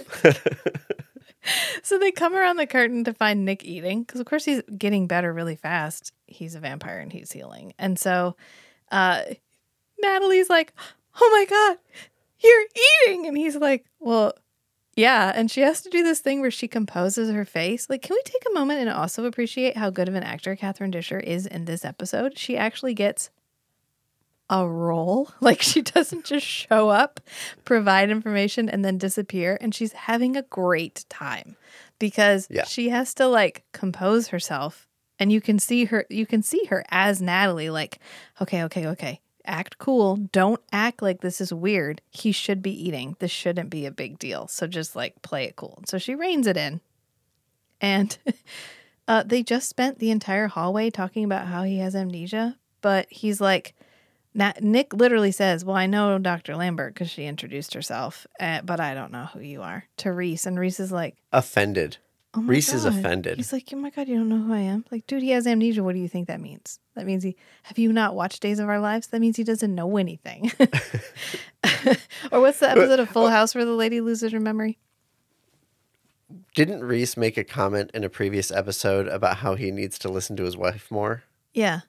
so 1.82 1.98
they 1.98 2.12
come 2.12 2.34
around 2.34 2.56
the 2.56 2.66
curtain 2.66 3.04
to 3.04 3.12
find 3.12 3.44
Nick 3.44 3.64
eating 3.64 4.02
because, 4.02 4.20
of 4.20 4.26
course, 4.26 4.44
he's 4.44 4.62
getting 4.76 5.06
better 5.06 5.32
really 5.32 5.56
fast. 5.56 6.12
He's 6.26 6.54
a 6.54 6.60
vampire 6.60 7.00
and 7.00 7.12
he's 7.12 7.32
healing, 7.32 7.74
and 7.78 7.98
so 7.98 8.36
uh, 8.92 9.22
Natalie's 10.00 10.50
like, 10.50 10.72
"Oh 11.20 11.30
my 11.32 11.46
god, 11.46 11.78
you're 12.44 12.66
eating," 13.08 13.26
and 13.26 13.36
he's 13.36 13.56
like, 13.56 13.84
"Well." 13.98 14.34
Yeah, 14.96 15.32
and 15.34 15.50
she 15.50 15.62
has 15.62 15.82
to 15.82 15.90
do 15.90 16.04
this 16.04 16.20
thing 16.20 16.40
where 16.40 16.52
she 16.52 16.68
composes 16.68 17.28
her 17.28 17.44
face. 17.44 17.90
Like, 17.90 18.00
can 18.02 18.14
we 18.14 18.22
take 18.24 18.44
a 18.48 18.54
moment 18.54 18.78
and 18.78 18.88
also 18.90 19.24
appreciate 19.24 19.76
how 19.76 19.90
good 19.90 20.06
of 20.08 20.14
an 20.14 20.22
actor 20.22 20.54
Catherine 20.54 20.92
Disher 20.92 21.18
is 21.18 21.46
in 21.46 21.64
this 21.64 21.84
episode? 21.84 22.38
She 22.38 22.56
actually 22.56 22.94
gets 22.94 23.28
a 24.48 24.68
role. 24.68 25.32
Like, 25.40 25.60
she 25.62 25.82
doesn't 25.82 26.24
just 26.24 26.46
show 26.46 26.90
up, 26.90 27.18
provide 27.64 28.08
information, 28.08 28.68
and 28.68 28.84
then 28.84 28.96
disappear. 28.96 29.58
And 29.60 29.74
she's 29.74 29.92
having 29.92 30.36
a 30.36 30.42
great 30.42 31.04
time 31.08 31.56
because 31.98 32.46
Yeah. 32.48 32.64
she 32.64 32.90
has 32.90 33.14
to 33.14 33.26
like 33.26 33.64
compose 33.72 34.28
herself. 34.28 34.86
And 35.18 35.32
you 35.32 35.40
can 35.40 35.58
see 35.58 35.86
her, 35.86 36.06
you 36.08 36.24
can 36.24 36.42
see 36.42 36.66
her 36.66 36.84
as 36.90 37.20
Natalie, 37.20 37.70
like, 37.70 37.98
okay, 38.40 38.62
okay, 38.64 38.86
okay, 38.86 39.20
act 39.44 39.78
cool. 39.78 40.16
Don't 40.16 40.60
act 40.72 41.02
like 41.02 41.20
this 41.20 41.40
is 41.40 41.52
weird. 41.52 42.00
He 42.10 42.32
should 42.32 42.62
be 42.62 42.88
eating. 42.88 43.16
This 43.18 43.30
shouldn't 43.30 43.70
be 43.70 43.86
a 43.86 43.90
big 43.90 44.18
deal. 44.18 44.48
So 44.48 44.66
just 44.66 44.96
like 44.96 45.22
play 45.22 45.44
it 45.44 45.56
cool. 45.56 45.82
So 45.86 45.98
she 45.98 46.14
reins 46.14 46.46
it 46.46 46.56
in. 46.56 46.80
And 47.80 48.16
uh, 49.08 49.22
they 49.24 49.42
just 49.42 49.68
spent 49.68 49.98
the 49.98 50.10
entire 50.10 50.48
hallway 50.48 50.90
talking 50.90 51.24
about 51.24 51.46
how 51.46 51.62
he 51.62 51.78
has 51.78 51.94
amnesia. 51.94 52.56
But 52.80 53.06
he's 53.10 53.40
like, 53.40 53.74
Na- 54.34 54.52
Nick 54.60 54.92
literally 54.92 55.32
says, 55.32 55.64
Well, 55.64 55.76
I 55.76 55.86
know 55.86 56.18
Dr. 56.18 56.56
Lambert 56.56 56.94
because 56.94 57.08
she 57.08 57.24
introduced 57.24 57.72
herself, 57.74 58.26
uh, 58.40 58.62
but 58.62 58.80
I 58.80 58.94
don't 58.94 59.12
know 59.12 59.26
who 59.32 59.40
you 59.40 59.62
are 59.62 59.84
to 59.98 60.12
Reese. 60.12 60.44
And 60.44 60.58
Reese 60.58 60.80
is 60.80 60.90
like, 60.90 61.16
Offended. 61.32 61.98
Oh 62.36 62.40
my 62.40 62.50
Reese 62.50 62.72
is 62.72 62.84
offended. 62.84 63.36
He's 63.36 63.52
like, 63.52 63.68
Oh 63.72 63.76
my 63.76 63.90
God, 63.90 64.08
you 64.08 64.16
don't 64.16 64.28
know 64.28 64.38
who 64.42 64.52
I 64.52 64.58
am? 64.60 64.84
Like, 64.90 65.06
dude, 65.06 65.22
he 65.22 65.30
has 65.30 65.46
amnesia. 65.46 65.82
What 65.84 65.94
do 65.94 66.00
you 66.00 66.08
think 66.08 66.26
that 66.28 66.40
means? 66.40 66.80
That 66.96 67.06
means 67.06 67.22
he, 67.22 67.36
have 67.64 67.78
you 67.78 67.92
not 67.92 68.14
watched 68.14 68.42
Days 68.42 68.58
of 68.58 68.68
Our 68.68 68.80
Lives? 68.80 69.08
That 69.08 69.20
means 69.20 69.36
he 69.36 69.44
doesn't 69.44 69.74
know 69.74 69.96
anything. 69.96 70.50
or 72.32 72.40
what's 72.40 72.58
the 72.60 72.70
episode 72.70 73.00
of 73.00 73.08
Full 73.08 73.26
uh, 73.26 73.30
House 73.30 73.54
where 73.54 73.64
the 73.64 73.72
lady 73.72 74.00
loses 74.00 74.32
her 74.32 74.40
memory? 74.40 74.78
Didn't 76.54 76.82
Reese 76.84 77.16
make 77.16 77.36
a 77.36 77.44
comment 77.44 77.90
in 77.94 78.04
a 78.04 78.08
previous 78.08 78.50
episode 78.50 79.08
about 79.08 79.38
how 79.38 79.54
he 79.54 79.70
needs 79.70 79.98
to 80.00 80.08
listen 80.08 80.36
to 80.36 80.44
his 80.44 80.56
wife 80.56 80.90
more 80.90 81.24
Yeah. 81.52 81.80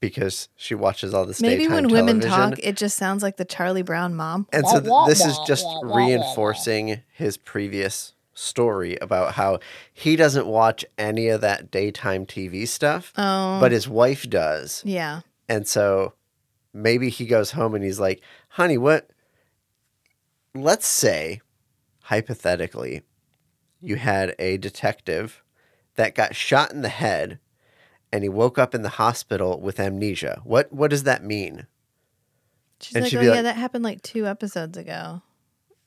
because 0.00 0.48
she 0.56 0.74
watches 0.74 1.12
all 1.14 1.26
this 1.26 1.40
Maybe 1.40 1.64
daytime 1.64 1.74
when 1.74 1.88
women 1.88 2.20
television? 2.20 2.50
talk, 2.50 2.58
it 2.62 2.76
just 2.76 2.96
sounds 2.96 3.22
like 3.22 3.36
the 3.36 3.44
Charlie 3.44 3.82
Brown 3.82 4.14
mom. 4.14 4.46
And 4.52 4.66
so 4.66 4.80
th- 4.80 4.92
this 5.08 5.24
is 5.24 5.38
just 5.46 5.66
reinforcing 5.82 7.02
his 7.12 7.36
previous 7.36 8.12
story 8.34 8.96
about 9.02 9.34
how 9.34 9.58
he 9.92 10.16
doesn't 10.16 10.46
watch 10.46 10.84
any 10.98 11.28
of 11.28 11.40
that 11.42 11.70
daytime 11.70 12.24
TV 12.26 12.66
stuff, 12.66 13.12
Oh. 13.16 13.58
but 13.60 13.72
his 13.72 13.88
wife 13.88 14.28
does. 14.28 14.82
Yeah. 14.84 15.20
And 15.48 15.66
so 15.68 16.14
maybe 16.72 17.08
he 17.10 17.26
goes 17.26 17.50
home 17.52 17.74
and 17.74 17.84
he's 17.84 18.00
like, 18.00 18.22
honey, 18.50 18.78
what? 18.78 19.08
Let's 20.54 20.86
say, 20.86 21.40
hypothetically, 22.04 23.02
you 23.80 23.96
had 23.96 24.34
a 24.38 24.58
detective 24.58 25.42
that 25.96 26.14
got 26.14 26.34
shot 26.36 26.72
in 26.72 26.82
the 26.82 26.88
head 26.88 27.38
and 28.12 28.22
he 28.22 28.28
woke 28.28 28.58
up 28.58 28.74
in 28.74 28.82
the 28.82 28.90
hospital 28.90 29.58
with 29.60 29.80
amnesia. 29.80 30.40
What 30.44 30.72
what 30.72 30.90
does 30.90 31.04
that 31.04 31.24
mean? 31.24 31.66
She's 32.80 32.94
And 32.96 33.04
like, 33.04 33.14
oh, 33.14 33.20
yeah, 33.20 33.30
like- 33.32 33.42
that 33.44 33.56
happened 33.56 33.84
like 33.84 34.02
two 34.02 34.26
episodes 34.26 34.76
ago. 34.76 35.22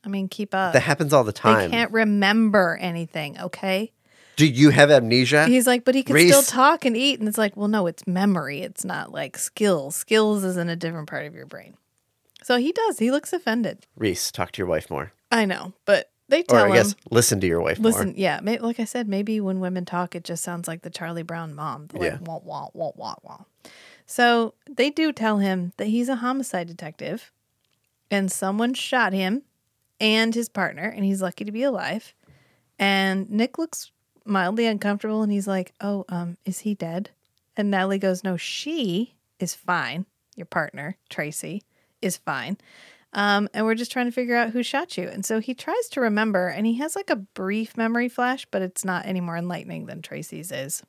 I 0.05 0.09
mean, 0.09 0.27
keep 0.29 0.53
up. 0.53 0.73
That 0.73 0.81
happens 0.83 1.11
all 1.13 1.23
the 1.23 1.31
time. 1.33 1.71
they 1.71 1.77
can't 1.77 1.91
remember 1.91 2.77
anything, 2.79 3.39
okay? 3.39 3.91
Do 4.35 4.45
you 4.45 4.69
have 4.69 4.91
amnesia? 4.91 5.47
He's 5.47 5.65
like, 5.65 5.85
but 5.85 5.95
he 5.95 6.03
can 6.03 6.15
still 6.17 6.43
talk 6.43 6.85
and 6.85 6.95
eat. 6.95 7.19
And 7.19 7.27
it's 7.27 7.37
like, 7.37 7.55
well, 7.55 7.69
no, 7.69 7.87
it's 7.87 8.05
memory. 8.05 8.61
It's 8.61 8.83
not 8.85 9.11
like 9.11 9.37
skills. 9.37 9.95
Skills 9.95 10.43
is 10.43 10.57
in 10.57 10.69
a 10.69 10.75
different 10.75 11.09
part 11.09 11.25
of 11.25 11.33
your 11.33 11.45
brain. 11.45 11.77
So 12.43 12.57
he 12.57 12.71
does. 12.71 12.99
He 12.99 13.11
looks 13.11 13.33
offended. 13.33 13.87
Reese, 13.95 14.31
talk 14.31 14.51
to 14.51 14.57
your 14.59 14.67
wife 14.67 14.89
more. 14.91 15.13
I 15.31 15.45
know, 15.45 15.73
but 15.85 16.11
they 16.27 16.43
tell 16.43 16.65
him 16.65 16.71
Or 16.71 16.73
I 16.73 16.77
guess 16.77 16.91
him. 16.91 16.97
listen 17.11 17.39
to 17.41 17.47
your 17.47 17.61
wife 17.61 17.79
Listen, 17.79 18.07
more. 18.09 18.15
yeah, 18.17 18.39
may, 18.43 18.59
like 18.59 18.79
I 18.79 18.83
said, 18.83 19.07
maybe 19.07 19.39
when 19.39 19.59
women 19.61 19.85
talk, 19.85 20.15
it 20.15 20.23
just 20.23 20.43
sounds 20.43 20.67
like 20.67 20.81
the 20.81 20.89
Charlie 20.89 21.23
Brown 21.23 21.55
mom. 21.55 21.87
The, 21.87 21.97
Like, 21.99 22.11
Yeah. 22.11 22.17
wah, 22.21 22.39
wah, 22.43 22.67
wah, 22.73 22.91
wah, 22.95 23.15
wah. 23.23 23.39
So 24.05 24.53
they 24.69 24.89
do 24.91 25.11
tell 25.13 25.39
him 25.39 25.71
that 25.77 25.87
he's 25.87 26.09
a 26.09 26.17
homicide 26.17 26.67
detective 26.67 27.31
and 28.11 28.31
someone 28.31 28.73
shot 28.75 29.13
him 29.13 29.43
and 29.99 30.33
his 30.33 30.49
partner, 30.49 30.83
and 30.83 31.05
he's 31.05 31.21
lucky 31.21 31.45
to 31.45 31.51
be 31.51 31.63
alive. 31.63 32.13
And 32.77 33.29
Nick 33.29 33.57
looks 33.57 33.91
mildly 34.25 34.65
uncomfortable 34.65 35.23
and 35.23 35.31
he's 35.31 35.47
like, 35.47 35.73
Oh, 35.79 36.05
um, 36.09 36.37
is 36.45 36.59
he 36.59 36.73
dead? 36.73 37.11
And 37.55 37.71
Natalie 37.71 37.99
goes, 37.99 38.23
No, 38.23 38.37
she 38.37 39.15
is 39.39 39.55
fine. 39.55 40.05
Your 40.35 40.45
partner, 40.45 40.97
Tracy, 41.09 41.63
is 42.01 42.17
fine. 42.17 42.57
Um, 43.13 43.47
and 43.53 43.65
we're 43.65 43.75
just 43.75 43.93
trying 43.93 44.07
to 44.07 44.11
figure 44.11 44.35
out 44.35 44.49
who 44.49 44.61
shot 44.61 44.97
you. 44.97 45.07
And 45.07 45.25
so 45.25 45.39
he 45.39 45.53
tries 45.53 45.87
to 45.91 46.01
remember, 46.01 46.49
and 46.49 46.65
he 46.65 46.75
has 46.79 46.97
like 46.97 47.09
a 47.09 47.15
brief 47.15 47.77
memory 47.77 48.09
flash, 48.09 48.45
but 48.51 48.61
it's 48.61 48.83
not 48.83 49.05
any 49.05 49.21
more 49.21 49.37
enlightening 49.37 49.85
than 49.85 50.01
Tracy's 50.01 50.51
is. 50.51 50.83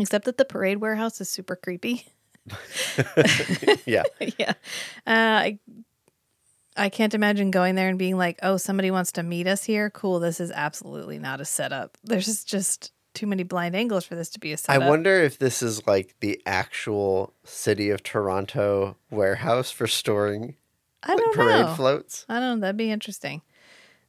Except 0.00 0.24
that 0.24 0.38
the 0.38 0.46
parade 0.46 0.78
warehouse 0.78 1.20
is 1.20 1.28
super 1.28 1.56
creepy. 1.56 2.06
Yeah. 3.86 4.02
yeah. 4.38 4.54
Uh, 5.06 5.46
I, 5.46 5.58
I 6.76 6.88
can't 6.88 7.14
imagine 7.14 7.50
going 7.50 7.74
there 7.74 7.88
and 7.88 7.98
being 7.98 8.16
like, 8.16 8.38
oh, 8.42 8.56
somebody 8.56 8.90
wants 8.90 9.12
to 9.12 9.22
meet 9.22 9.46
us 9.46 9.64
here. 9.64 9.90
Cool. 9.90 10.20
This 10.20 10.40
is 10.40 10.50
absolutely 10.50 11.18
not 11.18 11.40
a 11.40 11.44
setup. 11.44 11.98
There's 12.02 12.44
just, 12.44 12.92
too 13.14 13.26
many 13.26 13.42
blind 13.42 13.76
angles 13.76 14.04
for 14.04 14.14
this 14.14 14.30
to 14.30 14.40
be 14.40 14.52
a 14.52 14.56
setup. 14.56 14.82
I 14.82 14.88
wonder 14.88 15.14
if 15.14 15.38
this 15.38 15.62
is 15.62 15.86
like 15.86 16.14
the 16.20 16.40
actual 16.46 17.34
city 17.44 17.90
of 17.90 18.02
Toronto 18.02 18.96
warehouse 19.10 19.70
for 19.70 19.86
storing 19.86 20.56
I 21.02 21.16
don't 21.16 21.34
parade 21.34 21.66
know. 21.66 21.74
floats. 21.74 22.24
I 22.28 22.40
don't 22.40 22.60
know. 22.60 22.60
That'd 22.62 22.76
be 22.76 22.90
interesting. 22.90 23.42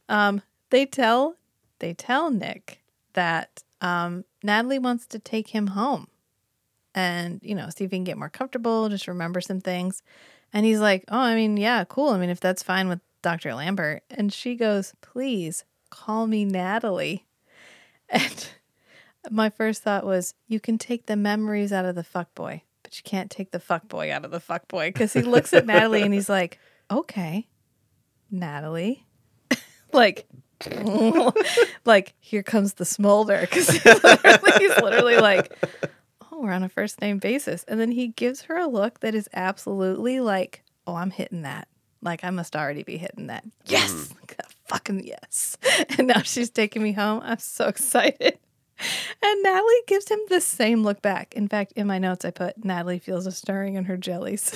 Um, 0.09 0.41
they 0.69 0.85
tell 0.85 1.35
they 1.79 1.93
tell 1.93 2.29
Nick 2.29 2.81
that 3.13 3.63
um, 3.81 4.25
Natalie 4.43 4.79
wants 4.79 5.05
to 5.07 5.19
take 5.19 5.49
him 5.49 5.67
home, 5.67 6.07
and 6.95 7.39
you 7.43 7.55
know, 7.55 7.69
see 7.69 7.83
if 7.83 7.91
he 7.91 7.97
can 7.97 8.03
get 8.03 8.17
more 8.17 8.29
comfortable, 8.29 8.87
just 8.89 9.07
remember 9.07 9.41
some 9.41 9.59
things. 9.59 10.01
And 10.53 10.65
he's 10.65 10.79
like, 10.79 11.03
"Oh, 11.09 11.19
I 11.19 11.35
mean, 11.35 11.57
yeah, 11.57 11.83
cool. 11.83 12.09
I 12.09 12.19
mean, 12.19 12.29
if 12.29 12.39
that's 12.39 12.63
fine 12.63 12.87
with 12.87 12.99
Doctor 13.21 13.53
Lambert." 13.53 14.03
And 14.11 14.31
she 14.31 14.55
goes, 14.55 14.93
"Please 15.01 15.65
call 15.89 16.27
me 16.27 16.45
Natalie." 16.45 17.25
And 18.09 18.47
my 19.31 19.49
first 19.49 19.81
thought 19.81 20.05
was, 20.05 20.35
"You 20.47 20.59
can 20.59 20.77
take 20.77 21.07
the 21.07 21.15
memories 21.15 21.71
out 21.73 21.85
of 21.85 21.95
the 21.95 22.03
fuck 22.03 22.35
boy, 22.35 22.61
but 22.83 22.97
you 22.97 23.03
can't 23.03 23.31
take 23.31 23.51
the 23.51 23.59
fuck 23.59 23.87
boy 23.87 24.11
out 24.11 24.25
of 24.25 24.31
the 24.31 24.39
fuck 24.39 24.67
boy." 24.67 24.89
Because 24.89 25.13
he 25.13 25.21
looks 25.21 25.53
at 25.53 25.65
Natalie 25.65 26.03
and 26.03 26.13
he's 26.13 26.29
like, 26.29 26.59
"Okay." 26.91 27.47
Natalie. 28.29 29.05
like, 29.93 30.27
like 31.85 32.13
here 32.19 32.43
comes 32.43 32.73
the 32.73 32.85
smolder 32.85 33.39
because 33.41 33.69
he's 33.69 33.85
literally, 33.85 34.51
he's 34.59 34.77
literally 34.77 35.17
like, 35.17 35.55
we're 36.43 36.51
on 36.51 36.63
a 36.63 36.69
first 36.69 37.01
name 37.01 37.19
basis, 37.19 37.63
and 37.67 37.79
then 37.79 37.91
he 37.91 38.09
gives 38.09 38.43
her 38.43 38.57
a 38.57 38.67
look 38.67 38.99
that 38.99 39.15
is 39.15 39.29
absolutely 39.33 40.19
like, 40.19 40.63
oh, 40.85 40.95
I'm 40.95 41.11
hitting 41.11 41.43
that. 41.43 41.67
Like 42.01 42.23
I 42.23 42.29
must 42.29 42.55
already 42.55 42.83
be 42.83 42.97
hitting 42.97 43.27
that. 43.27 43.45
Yes, 43.65 44.13
fucking 44.67 45.05
yes. 45.05 45.57
And 45.97 46.07
now 46.07 46.21
she's 46.21 46.49
taking 46.49 46.83
me 46.83 46.91
home. 46.91 47.21
I'm 47.23 47.39
so 47.39 47.67
excited. 47.67 48.37
And 49.23 49.43
Natalie 49.43 49.83
gives 49.87 50.09
him 50.09 50.19
the 50.27 50.41
same 50.41 50.83
look 50.83 51.01
back. 51.01 51.35
In 51.35 51.47
fact, 51.47 51.73
in 51.75 51.87
my 51.87 51.99
notes, 51.99 52.25
I 52.25 52.31
put 52.31 52.65
Natalie 52.65 52.99
feels 52.99 53.27
a 53.27 53.31
stirring 53.31 53.75
in 53.75 53.85
her 53.85 53.95
jellies. 53.95 54.51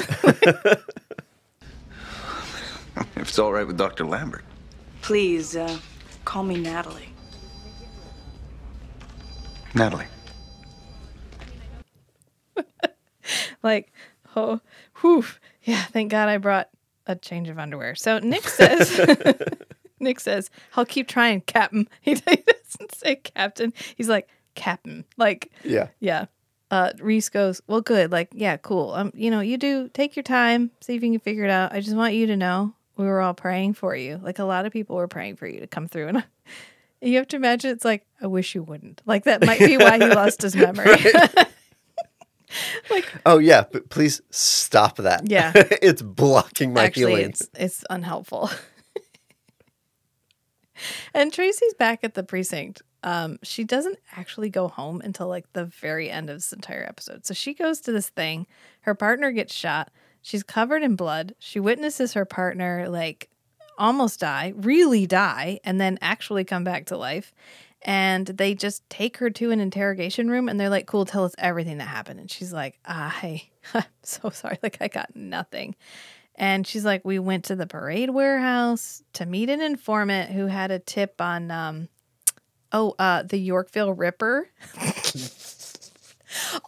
If 3.15 3.29
it's 3.29 3.39
all 3.39 3.53
right 3.53 3.65
with 3.65 3.77
Dr. 3.77 4.05
Lambert. 4.05 4.43
Please, 5.01 5.55
uh, 5.55 5.77
call 6.25 6.43
me 6.43 6.57
Natalie. 6.57 7.09
Natalie. 9.73 10.07
like, 13.63 13.91
oh, 14.35 14.59
whew. 15.01 15.25
Yeah, 15.63 15.83
thank 15.83 16.11
God 16.11 16.29
I 16.29 16.37
brought 16.37 16.69
a 17.05 17.15
change 17.15 17.49
of 17.49 17.59
underwear. 17.59 17.95
So 17.95 18.19
Nick 18.19 18.43
says, 18.47 18.99
Nick 19.99 20.19
says, 20.19 20.49
I'll 20.75 20.85
keep 20.85 21.07
trying, 21.07 21.41
Captain. 21.41 21.87
He 22.01 22.15
doesn't 22.15 22.95
say 22.95 23.15
Captain. 23.15 23.73
He's 23.95 24.09
like, 24.09 24.29
Captain. 24.55 25.05
Like, 25.17 25.51
Yeah. 25.63 25.87
yeah. 25.99 26.25
Uh, 26.69 26.91
Reese 26.99 27.29
goes, 27.29 27.61
well, 27.67 27.79
good. 27.81 28.11
Like, 28.11 28.29
yeah, 28.33 28.57
cool. 28.57 28.91
Um, 28.91 29.11
you 29.15 29.31
know, 29.31 29.39
you 29.39 29.57
do 29.57 29.87
take 29.89 30.15
your 30.17 30.23
time, 30.23 30.71
see 30.81 30.95
if 30.95 31.03
you 31.03 31.11
can 31.11 31.19
figure 31.21 31.45
it 31.45 31.49
out. 31.49 31.71
I 31.73 31.79
just 31.79 31.95
want 31.95 32.13
you 32.13 32.27
to 32.27 32.35
know 32.35 32.73
we 32.97 33.05
were 33.05 33.21
all 33.21 33.33
praying 33.33 33.75
for 33.75 33.95
you. 33.95 34.19
Like, 34.21 34.39
a 34.39 34.43
lot 34.43 34.65
of 34.65 34.73
people 34.73 34.97
were 34.97 35.07
praying 35.07 35.37
for 35.37 35.47
you 35.47 35.61
to 35.61 35.67
come 35.67 35.87
through. 35.87 36.07
And 36.09 36.23
you 37.01 37.17
have 37.19 37.27
to 37.29 37.37
imagine 37.37 37.71
it's 37.71 37.85
like, 37.85 38.05
I 38.21 38.27
wish 38.27 38.53
you 38.53 38.63
wouldn't. 38.63 39.01
Like, 39.05 39.23
that 39.25 39.45
might 39.45 39.59
be 39.59 39.77
why 39.77 39.97
he 39.97 40.07
lost 40.07 40.41
his 40.41 40.55
memory. 40.57 40.95
Oh 43.25 43.39
yeah, 43.39 43.65
but 43.71 43.89
please 43.89 44.21
stop 44.31 44.97
that. 44.97 45.29
Yeah. 45.29 45.51
it's 45.55 46.01
blocking 46.01 46.73
my 46.73 46.85
Actually, 46.85 47.15
healing. 47.15 47.29
it's 47.31 47.49
it's 47.53 47.85
unhelpful. 47.89 48.49
and 51.13 51.31
Tracy's 51.33 51.73
back 51.73 52.03
at 52.03 52.13
the 52.13 52.23
precinct. 52.23 52.81
Um, 53.03 53.37
she 53.43 53.63
doesn't 53.63 53.99
actually 54.15 54.49
go 54.49 54.67
home 54.67 55.01
until 55.01 55.27
like 55.27 55.51
the 55.53 55.65
very 55.65 56.09
end 56.09 56.29
of 56.29 56.37
this 56.37 56.53
entire 56.53 56.85
episode. 56.87 57.25
So 57.25 57.33
she 57.33 57.53
goes 57.53 57.81
to 57.81 57.91
this 57.91 58.09
thing. 58.09 58.47
Her 58.81 58.95
partner 58.95 59.31
gets 59.31 59.53
shot. 59.53 59.91
She's 60.21 60.43
covered 60.43 60.83
in 60.83 60.95
blood. 60.95 61.35
She 61.39 61.59
witnesses 61.59 62.13
her 62.13 62.25
partner 62.25 62.89
like 62.89 63.29
almost 63.77 64.19
die, 64.19 64.53
really 64.55 65.05
die, 65.05 65.59
and 65.63 65.79
then 65.79 65.97
actually 66.01 66.43
come 66.43 66.63
back 66.63 66.85
to 66.87 66.97
life. 66.97 67.33
And 67.87 68.27
they 68.27 68.53
just 68.53 68.87
take 68.89 69.15
her 69.17 69.29
to 69.29 69.51
an 69.51 69.61
interrogation 69.61 70.29
room 70.29 70.49
and 70.49 70.59
they're 70.59 70.69
like, 70.69 70.87
cool, 70.87 71.05
tell 71.05 71.23
us 71.23 71.33
everything 71.37 71.77
that 71.77 71.87
happened. 71.87 72.19
And 72.19 72.29
she's 72.29 72.51
like, 72.51 72.77
I, 72.85 73.43
I'm 73.73 73.85
so 74.03 74.29
sorry. 74.29 74.59
Like, 74.61 74.77
I 74.81 74.89
got 74.89 75.15
nothing. 75.15 75.73
And 76.35 76.67
she's 76.67 76.83
like, 76.83 77.05
we 77.05 77.17
went 77.17 77.45
to 77.45 77.55
the 77.55 77.65
parade 77.65 78.09
warehouse 78.09 79.03
to 79.13 79.25
meet 79.25 79.49
an 79.49 79.61
informant 79.61 80.31
who 80.31 80.47
had 80.47 80.69
a 80.69 80.79
tip 80.79 81.21
on, 81.21 81.49
um, 81.49 81.87
oh, 82.73 82.93
uh, 82.99 83.23
the 83.23 83.37
Yorkville 83.37 83.93
Ripper. 83.93 84.49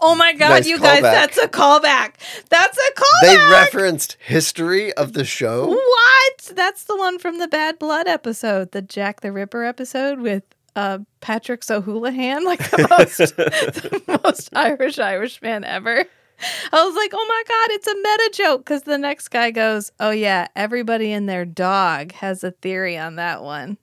oh 0.01 0.15
my 0.15 0.31
God, 0.31 0.49
Nice 0.49 0.67
you 0.67 0.79
guys, 0.79 0.99
callback. 0.99 1.01
that's 1.01 1.37
a 1.37 1.47
callback. 1.49 2.13
That's 2.47 2.77
a 2.77 2.91
callback. 2.93 3.23
They 3.23 3.37
referenced 3.37 4.15
history 4.25 4.93
of 4.93 5.11
the 5.11 5.25
show. 5.25 5.67
What? 5.67 6.51
That's 6.55 6.85
the 6.85 6.95
one 6.95 7.19
from 7.19 7.39
the 7.39 7.49
Bad 7.49 7.77
Blood 7.77 8.07
episode, 8.07 8.71
the 8.71 8.81
Jack 8.81 9.19
the 9.19 9.33
Ripper 9.33 9.65
episode 9.65 10.19
with 10.21 10.43
uh, 10.79 10.99
Patrick 11.19 11.69
O'Houlihan, 11.69 12.45
like 12.45 12.59
the 12.71 12.87
most, 12.89 13.17
the 13.35 14.19
most 14.23 14.49
Irish 14.55 14.97
Irishman 14.97 15.65
ever. 15.65 16.05
I 16.71 16.85
was 16.85 16.95
like, 16.95 17.11
oh 17.13 17.25
my 17.27 17.43
God, 17.47 17.75
it's 17.75 17.87
a 17.87 17.95
meta 17.95 18.29
joke 18.33 18.61
because 18.61 18.83
the 18.83 18.97
next 18.97 19.27
guy 19.27 19.51
goes, 19.51 19.91
oh 19.99 20.11
yeah, 20.11 20.47
everybody 20.55 21.11
and 21.11 21.27
their 21.27 21.43
dog 21.43 22.13
has 22.13 22.45
a 22.45 22.51
theory 22.51 22.97
on 22.97 23.15
that 23.15 23.43
one. 23.43 23.77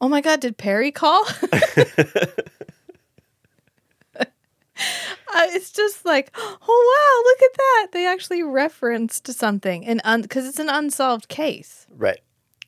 Oh 0.00 0.08
my 0.08 0.20
God, 0.20 0.40
did 0.40 0.56
Perry 0.56 0.92
call? 0.92 1.26
Uh, 5.32 5.46
it's 5.50 5.70
just 5.70 6.04
like, 6.04 6.34
oh 6.34 6.48
wow, 6.66 7.30
look 7.30 7.52
at 7.52 7.56
that! 7.56 7.88
They 7.92 8.04
actually 8.04 8.42
referenced 8.42 9.30
something, 9.32 9.86
and 9.86 10.22
because 10.22 10.48
it's 10.48 10.58
an 10.58 10.68
unsolved 10.68 11.28
case. 11.28 11.86
Right. 11.90 12.18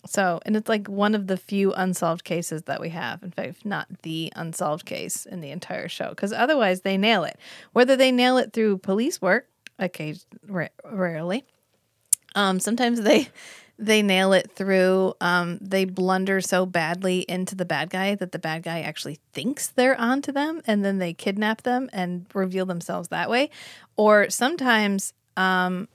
So, 0.07 0.41
and 0.45 0.57
it's 0.57 0.69
like 0.69 0.89
one 0.89 1.15
of 1.15 1.29
the 1.29 1.37
few 1.37 1.73
unsolved 1.73 2.25
cases 2.25 2.63
that 2.63 2.81
we 2.81 2.89
have. 2.89 3.23
In 3.23 3.31
fact, 3.31 3.65
not 3.65 3.87
the 4.03 4.33
unsolved 4.35 4.85
case 4.85 5.27
in 5.27 5.41
the 5.41 5.51
entire 5.51 5.89
show, 5.89 6.11
because 6.11 6.33
otherwise 6.33 6.81
they 6.81 6.97
nail 6.97 7.25
it. 7.25 7.39
Whether 7.73 7.97
they 7.97 8.11
nail 8.11 8.37
it 8.37 8.53
through 8.53 8.79
police 8.79 9.23
work, 9.23 9.49
ra- 10.49 10.69
rarely. 10.85 11.45
Um, 12.35 12.61
sometimes 12.61 13.03
they 13.03 13.29
they 13.79 14.03
nail 14.03 14.33
it 14.33 14.51
through 14.53 15.15
um, 15.21 15.59
they 15.61 15.85
blunder 15.85 16.41
so 16.41 16.67
badly 16.67 17.21
into 17.21 17.55
the 17.55 17.65
bad 17.65 17.91
guy 17.91 18.15
that 18.15 18.33
the 18.33 18.39
bad 18.39 18.63
guy 18.63 18.81
actually 18.81 19.19
thinks 19.33 19.69
they're 19.69 19.99
onto 19.99 20.31
them 20.31 20.63
and 20.67 20.85
then 20.85 20.99
they 20.99 21.13
kidnap 21.13 21.63
them 21.63 21.91
and 21.93 22.27
reveal 22.35 22.67
themselves 22.67 23.09
that 23.09 23.29
way 23.29 23.51
or 23.97 24.31
sometimes 24.31 25.13
um, 25.37 25.89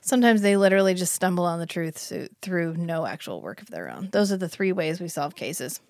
sometimes 0.00 0.42
they 0.42 0.56
literally 0.56 0.94
just 0.94 1.12
stumble 1.12 1.44
on 1.44 1.58
the 1.58 1.66
truth 1.66 2.12
through 2.42 2.74
no 2.76 3.06
actual 3.06 3.40
work 3.40 3.60
of 3.60 3.70
their 3.70 3.90
own 3.90 4.08
those 4.12 4.32
are 4.32 4.36
the 4.36 4.48
three 4.48 4.72
ways 4.72 5.00
we 5.00 5.08
solve 5.08 5.34
cases 5.34 5.80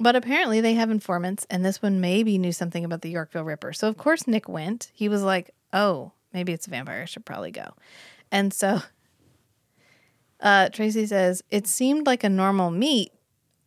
but 0.00 0.16
apparently 0.16 0.62
they 0.62 0.74
have 0.74 0.90
informants, 0.90 1.46
and 1.50 1.62
this 1.62 1.82
one 1.82 2.00
maybe 2.00 2.38
knew 2.38 2.52
something 2.52 2.84
about 2.86 3.02
the 3.02 3.10
Yorkville 3.10 3.44
Ripper. 3.44 3.74
So 3.74 3.86
of 3.86 3.98
course 3.98 4.26
Nick 4.26 4.48
went. 4.48 4.90
He 4.94 5.10
was 5.10 5.22
like, 5.22 5.50
"Oh, 5.74 6.12
maybe 6.32 6.54
it's 6.54 6.66
a 6.66 6.70
vampire. 6.70 7.02
I 7.02 7.04
should 7.04 7.26
probably 7.26 7.50
go." 7.50 7.74
And 8.32 8.52
so 8.52 8.80
uh, 10.40 10.70
Tracy 10.70 11.06
says 11.06 11.44
it 11.50 11.66
seemed 11.66 12.06
like 12.06 12.24
a 12.24 12.30
normal 12.30 12.70
meet, 12.70 13.12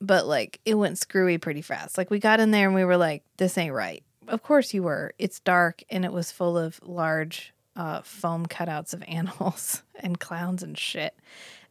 but 0.01 0.25
like 0.25 0.59
it 0.65 0.73
went 0.73 0.97
screwy 0.97 1.37
pretty 1.37 1.61
fast. 1.61 1.99
Like 1.99 2.09
we 2.09 2.17
got 2.17 2.39
in 2.39 2.49
there 2.49 2.65
and 2.65 2.75
we 2.75 2.83
were 2.83 2.97
like, 2.97 3.23
"This 3.37 3.55
ain't 3.57 3.73
right." 3.73 4.03
Of 4.27 4.41
course 4.41 4.73
you 4.73 4.81
were. 4.81 5.13
It's 5.19 5.39
dark 5.39 5.83
and 5.89 6.03
it 6.03 6.11
was 6.11 6.31
full 6.31 6.57
of 6.57 6.79
large 6.81 7.53
uh, 7.76 8.01
foam 8.01 8.45
cutouts 8.45 8.93
of 8.93 9.03
animals 9.07 9.84
and 9.95 10.19
clowns 10.19 10.63
and 10.63 10.78
shit. 10.78 11.15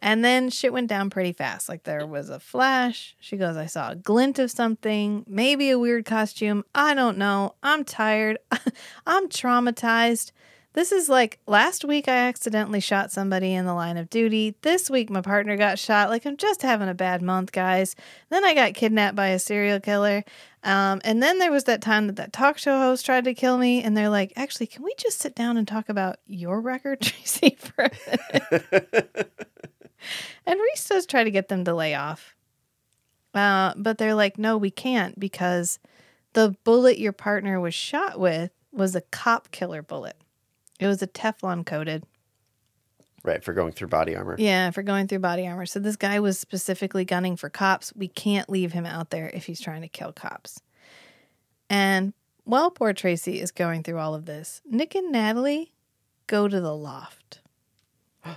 And 0.00 0.24
then 0.24 0.50
shit 0.50 0.72
went 0.72 0.88
down 0.88 1.10
pretty 1.10 1.32
fast. 1.32 1.68
Like 1.68 1.84
there 1.84 2.06
was 2.06 2.28
a 2.28 2.40
flash. 2.40 3.14
She 3.20 3.36
goes, 3.36 3.56
I 3.56 3.66
saw 3.66 3.90
a 3.90 3.96
glint 3.96 4.40
of 4.40 4.50
something, 4.50 5.24
maybe 5.28 5.70
a 5.70 5.78
weird 5.78 6.04
costume. 6.04 6.64
I 6.74 6.94
don't 6.94 7.18
know. 7.18 7.54
I'm 7.62 7.84
tired. 7.84 8.38
I'm 9.06 9.28
traumatized. 9.28 10.32
This 10.74 10.90
is 10.90 11.08
like 11.08 11.38
last 11.46 11.84
week 11.84 12.08
I 12.08 12.16
accidentally 12.28 12.80
shot 12.80 13.12
somebody 13.12 13.52
in 13.52 13.66
the 13.66 13.74
line 13.74 13.98
of 13.98 14.08
duty. 14.08 14.54
This 14.62 14.88
week 14.88 15.10
my 15.10 15.20
partner 15.20 15.56
got 15.56 15.78
shot. 15.78 16.08
Like 16.08 16.24
I'm 16.24 16.38
just 16.38 16.62
having 16.62 16.88
a 16.88 16.94
bad 16.94 17.20
month, 17.20 17.52
guys. 17.52 17.94
Then 18.30 18.44
I 18.44 18.54
got 18.54 18.74
kidnapped 18.74 19.14
by 19.14 19.28
a 19.28 19.38
serial 19.38 19.80
killer. 19.80 20.24
Um, 20.62 21.00
and 21.04 21.22
then 21.22 21.38
there 21.38 21.52
was 21.52 21.64
that 21.64 21.82
time 21.82 22.06
that 22.06 22.16
that 22.16 22.32
talk 22.32 22.56
show 22.56 22.78
host 22.78 23.04
tried 23.04 23.24
to 23.24 23.34
kill 23.34 23.58
me. 23.58 23.82
And 23.82 23.96
they're 23.96 24.08
like, 24.08 24.32
actually, 24.34 24.66
can 24.66 24.82
we 24.82 24.94
just 24.96 25.20
sit 25.20 25.34
down 25.34 25.58
and 25.58 25.68
talk 25.68 25.88
about 25.90 26.16
your 26.26 26.60
record, 26.60 27.00
Tracy, 27.02 27.56
for 27.58 27.90
and 30.46 30.60
Reese 30.60 30.88
does 30.88 31.06
try 31.06 31.22
to 31.22 31.30
get 31.30 31.48
them 31.48 31.64
to 31.64 31.74
lay 31.74 31.94
off. 31.94 32.34
Uh, 33.34 33.74
but 33.76 33.98
they're 33.98 34.14
like, 34.14 34.38
no, 34.38 34.56
we 34.56 34.70
can't 34.70 35.18
because 35.18 35.78
the 36.32 36.56
bullet 36.64 36.98
your 36.98 37.12
partner 37.12 37.60
was 37.60 37.74
shot 37.74 38.18
with 38.18 38.50
was 38.72 38.94
a 38.94 39.02
cop 39.02 39.50
killer 39.50 39.82
bullet. 39.82 40.16
It 40.82 40.88
was 40.88 41.02
a 41.02 41.06
Teflon 41.06 41.64
coated. 41.64 42.04
Right, 43.24 43.44
for 43.44 43.52
going 43.52 43.72
through 43.72 43.88
body 43.88 44.16
armor. 44.16 44.34
Yeah, 44.36 44.72
for 44.72 44.82
going 44.82 45.06
through 45.06 45.20
body 45.20 45.46
armor. 45.46 45.64
So 45.64 45.78
this 45.78 45.94
guy 45.94 46.18
was 46.18 46.40
specifically 46.40 47.04
gunning 47.04 47.36
for 47.36 47.48
cops. 47.48 47.92
We 47.94 48.08
can't 48.08 48.50
leave 48.50 48.72
him 48.72 48.84
out 48.84 49.10
there 49.10 49.30
if 49.32 49.46
he's 49.46 49.60
trying 49.60 49.82
to 49.82 49.88
kill 49.88 50.12
cops. 50.12 50.60
And 51.70 52.14
while 52.42 52.72
poor 52.72 52.92
Tracy 52.92 53.40
is 53.40 53.52
going 53.52 53.84
through 53.84 53.98
all 53.98 54.14
of 54.14 54.26
this, 54.26 54.60
Nick 54.68 54.96
and 54.96 55.12
Natalie 55.12 55.72
go 56.26 56.48
to 56.48 56.60
the 56.60 56.74
loft. 56.74 57.40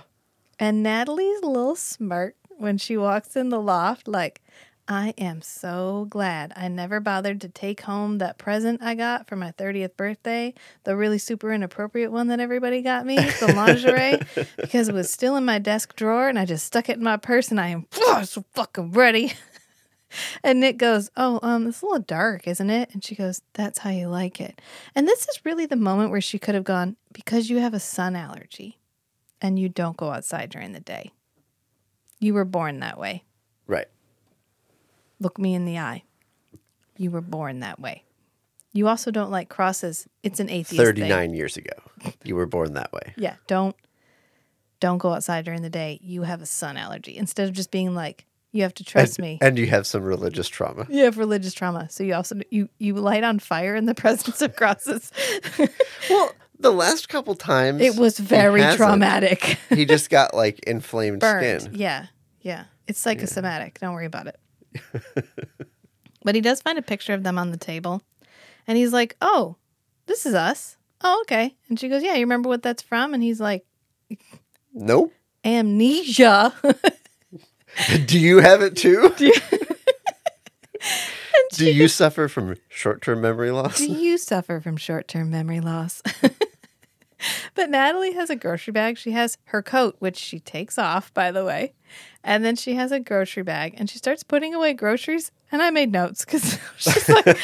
And 0.58 0.82
Natalie's 0.82 1.40
a 1.42 1.48
little 1.48 1.76
smirk 1.76 2.34
when 2.56 2.78
she 2.78 2.96
walks 2.96 3.36
in 3.36 3.50
the 3.50 3.60
loft, 3.60 4.08
like, 4.08 4.40
I 4.88 5.14
am 5.18 5.42
so 5.42 6.06
glad 6.08 6.52
I 6.54 6.68
never 6.68 7.00
bothered 7.00 7.40
to 7.40 7.48
take 7.48 7.80
home 7.80 8.18
that 8.18 8.38
present 8.38 8.82
I 8.82 8.94
got 8.94 9.26
for 9.26 9.34
my 9.34 9.50
30th 9.52 9.96
birthday, 9.96 10.54
the 10.84 10.96
really 10.96 11.18
super 11.18 11.52
inappropriate 11.52 12.12
one 12.12 12.28
that 12.28 12.38
everybody 12.38 12.82
got 12.82 13.04
me, 13.04 13.16
the 13.16 13.52
lingerie, 13.56 14.20
because 14.56 14.88
it 14.88 14.94
was 14.94 15.10
still 15.10 15.34
in 15.34 15.44
my 15.44 15.58
desk 15.58 15.96
drawer 15.96 16.28
and 16.28 16.38
I 16.38 16.44
just 16.44 16.66
stuck 16.66 16.88
it 16.88 16.98
in 16.98 17.02
my 17.02 17.16
purse 17.16 17.50
and 17.50 17.60
I 17.60 17.68
am 17.68 17.86
so 18.24 18.44
fucking 18.54 18.92
ready. 18.92 19.32
And 20.44 20.60
Nick 20.60 20.78
goes, 20.78 21.10
Oh, 21.16 21.40
um, 21.42 21.66
it's 21.66 21.82
a 21.82 21.84
little 21.84 21.98
dark, 22.00 22.46
isn't 22.46 22.70
it? 22.70 22.90
And 22.94 23.04
she 23.04 23.16
goes, 23.16 23.42
That's 23.54 23.80
how 23.80 23.90
you 23.90 24.06
like 24.06 24.40
it. 24.40 24.62
And 24.94 25.06
this 25.06 25.28
is 25.28 25.44
really 25.44 25.66
the 25.66 25.76
moment 25.76 26.12
where 26.12 26.20
she 26.20 26.38
could 26.38 26.54
have 26.54 26.64
gone, 26.64 26.96
Because 27.12 27.50
you 27.50 27.58
have 27.58 27.74
a 27.74 27.80
sun 27.80 28.14
allergy 28.14 28.78
and 29.42 29.58
you 29.58 29.68
don't 29.68 29.96
go 29.96 30.12
outside 30.12 30.48
during 30.48 30.72
the 30.72 30.80
day. 30.80 31.10
You 32.20 32.34
were 32.34 32.44
born 32.44 32.78
that 32.80 32.98
way. 32.98 33.24
Look 35.20 35.38
me 35.38 35.54
in 35.54 35.64
the 35.64 35.78
eye. 35.78 36.04
You 36.96 37.10
were 37.10 37.20
born 37.20 37.60
that 37.60 37.80
way. 37.80 38.04
You 38.72 38.88
also 38.88 39.10
don't 39.10 39.30
like 39.30 39.48
crosses. 39.48 40.06
It's 40.22 40.40
an 40.40 40.50
atheist 40.50 40.70
thing. 40.70 40.78
39 40.78 41.34
years 41.34 41.56
ago. 41.56 41.72
You 42.24 42.36
were 42.36 42.46
born 42.46 42.74
that 42.74 42.92
way. 42.92 43.14
Yeah, 43.16 43.36
don't 43.46 43.74
don't 44.80 44.98
go 44.98 45.14
outside 45.14 45.44
during 45.44 45.62
the 45.62 45.70
day. 45.70 45.98
You 46.02 46.22
have 46.22 46.42
a 46.42 46.46
sun 46.46 46.76
allergy. 46.76 47.16
Instead 47.16 47.48
of 47.48 47.54
just 47.54 47.70
being 47.70 47.94
like, 47.94 48.26
you 48.52 48.62
have 48.62 48.74
to 48.74 48.84
trust 48.84 49.18
and, 49.18 49.26
me. 49.26 49.38
And 49.40 49.58
you 49.58 49.66
have 49.66 49.86
some 49.86 50.02
religious 50.02 50.48
trauma. 50.48 50.86
You 50.90 51.04
have 51.04 51.18
religious 51.18 51.54
trauma. 51.54 51.88
So 51.90 52.04
you 52.04 52.14
also 52.14 52.36
you 52.50 52.68
you 52.78 52.94
light 52.94 53.24
on 53.24 53.38
fire 53.38 53.76
in 53.76 53.86
the 53.86 53.94
presence 54.02 54.42
of 54.42 54.56
crosses. 54.56 55.12
well, 56.10 56.32
the 56.58 56.72
last 56.72 57.08
couple 57.08 57.34
times 57.34 57.80
it 57.80 57.96
was 57.96 58.18
very 58.18 58.62
he 58.62 58.76
traumatic. 58.76 59.58
he 59.70 59.84
just 59.84 60.10
got 60.10 60.34
like 60.34 60.58
inflamed 60.60 61.20
Burned. 61.20 61.62
skin. 61.62 61.74
Yeah. 61.74 62.06
Yeah. 62.42 62.64
It's 62.86 63.00
psychosomatic. 63.00 63.80
Don't 63.80 63.92
worry 63.92 64.06
about 64.06 64.26
it. 64.26 64.38
but 66.24 66.34
he 66.34 66.40
does 66.40 66.60
find 66.62 66.78
a 66.78 66.82
picture 66.82 67.12
of 67.14 67.22
them 67.22 67.38
on 67.38 67.50
the 67.50 67.56
table. 67.56 68.02
And 68.66 68.76
he's 68.76 68.92
like, 68.92 69.16
"Oh, 69.20 69.56
this 70.06 70.26
is 70.26 70.34
us." 70.34 70.76
Oh, 71.02 71.20
okay. 71.22 71.54
And 71.68 71.78
she 71.78 71.88
goes, 71.88 72.02
"Yeah, 72.02 72.14
you 72.14 72.20
remember 72.20 72.48
what 72.48 72.62
that's 72.62 72.82
from?" 72.82 73.14
And 73.14 73.22
he's 73.22 73.40
like, 73.40 73.64
Nope. 74.74 75.12
"Amnesia." 75.44 76.52
Do 78.06 78.18
you 78.18 78.38
have 78.38 78.62
it 78.62 78.76
too? 78.76 79.12
Do 79.18 79.26
you- 79.26 79.32
Do 81.52 81.70
you 81.70 81.88
suffer 81.88 82.28
from 82.28 82.56
short 82.68 83.02
term 83.02 83.20
memory 83.20 83.50
loss? 83.50 83.78
Do 83.78 83.86
you 83.92 84.18
suffer 84.18 84.60
from 84.60 84.76
short 84.76 85.08
term 85.08 85.30
memory 85.30 85.60
loss? 85.60 86.02
but 87.54 87.70
Natalie 87.70 88.14
has 88.14 88.30
a 88.30 88.36
grocery 88.36 88.72
bag. 88.72 88.98
She 88.98 89.12
has 89.12 89.38
her 89.46 89.62
coat, 89.62 89.96
which 89.98 90.16
she 90.16 90.40
takes 90.40 90.78
off, 90.78 91.12
by 91.14 91.30
the 91.30 91.44
way. 91.44 91.74
And 92.24 92.44
then 92.44 92.56
she 92.56 92.74
has 92.74 92.90
a 92.90 92.98
grocery 92.98 93.44
bag 93.44 93.74
and 93.76 93.88
she 93.88 93.98
starts 93.98 94.22
putting 94.22 94.54
away 94.54 94.72
groceries. 94.74 95.30
And 95.52 95.62
I 95.62 95.70
made 95.70 95.92
notes 95.92 96.24
because 96.24 96.58
she's 96.76 97.08
like, 97.08 97.38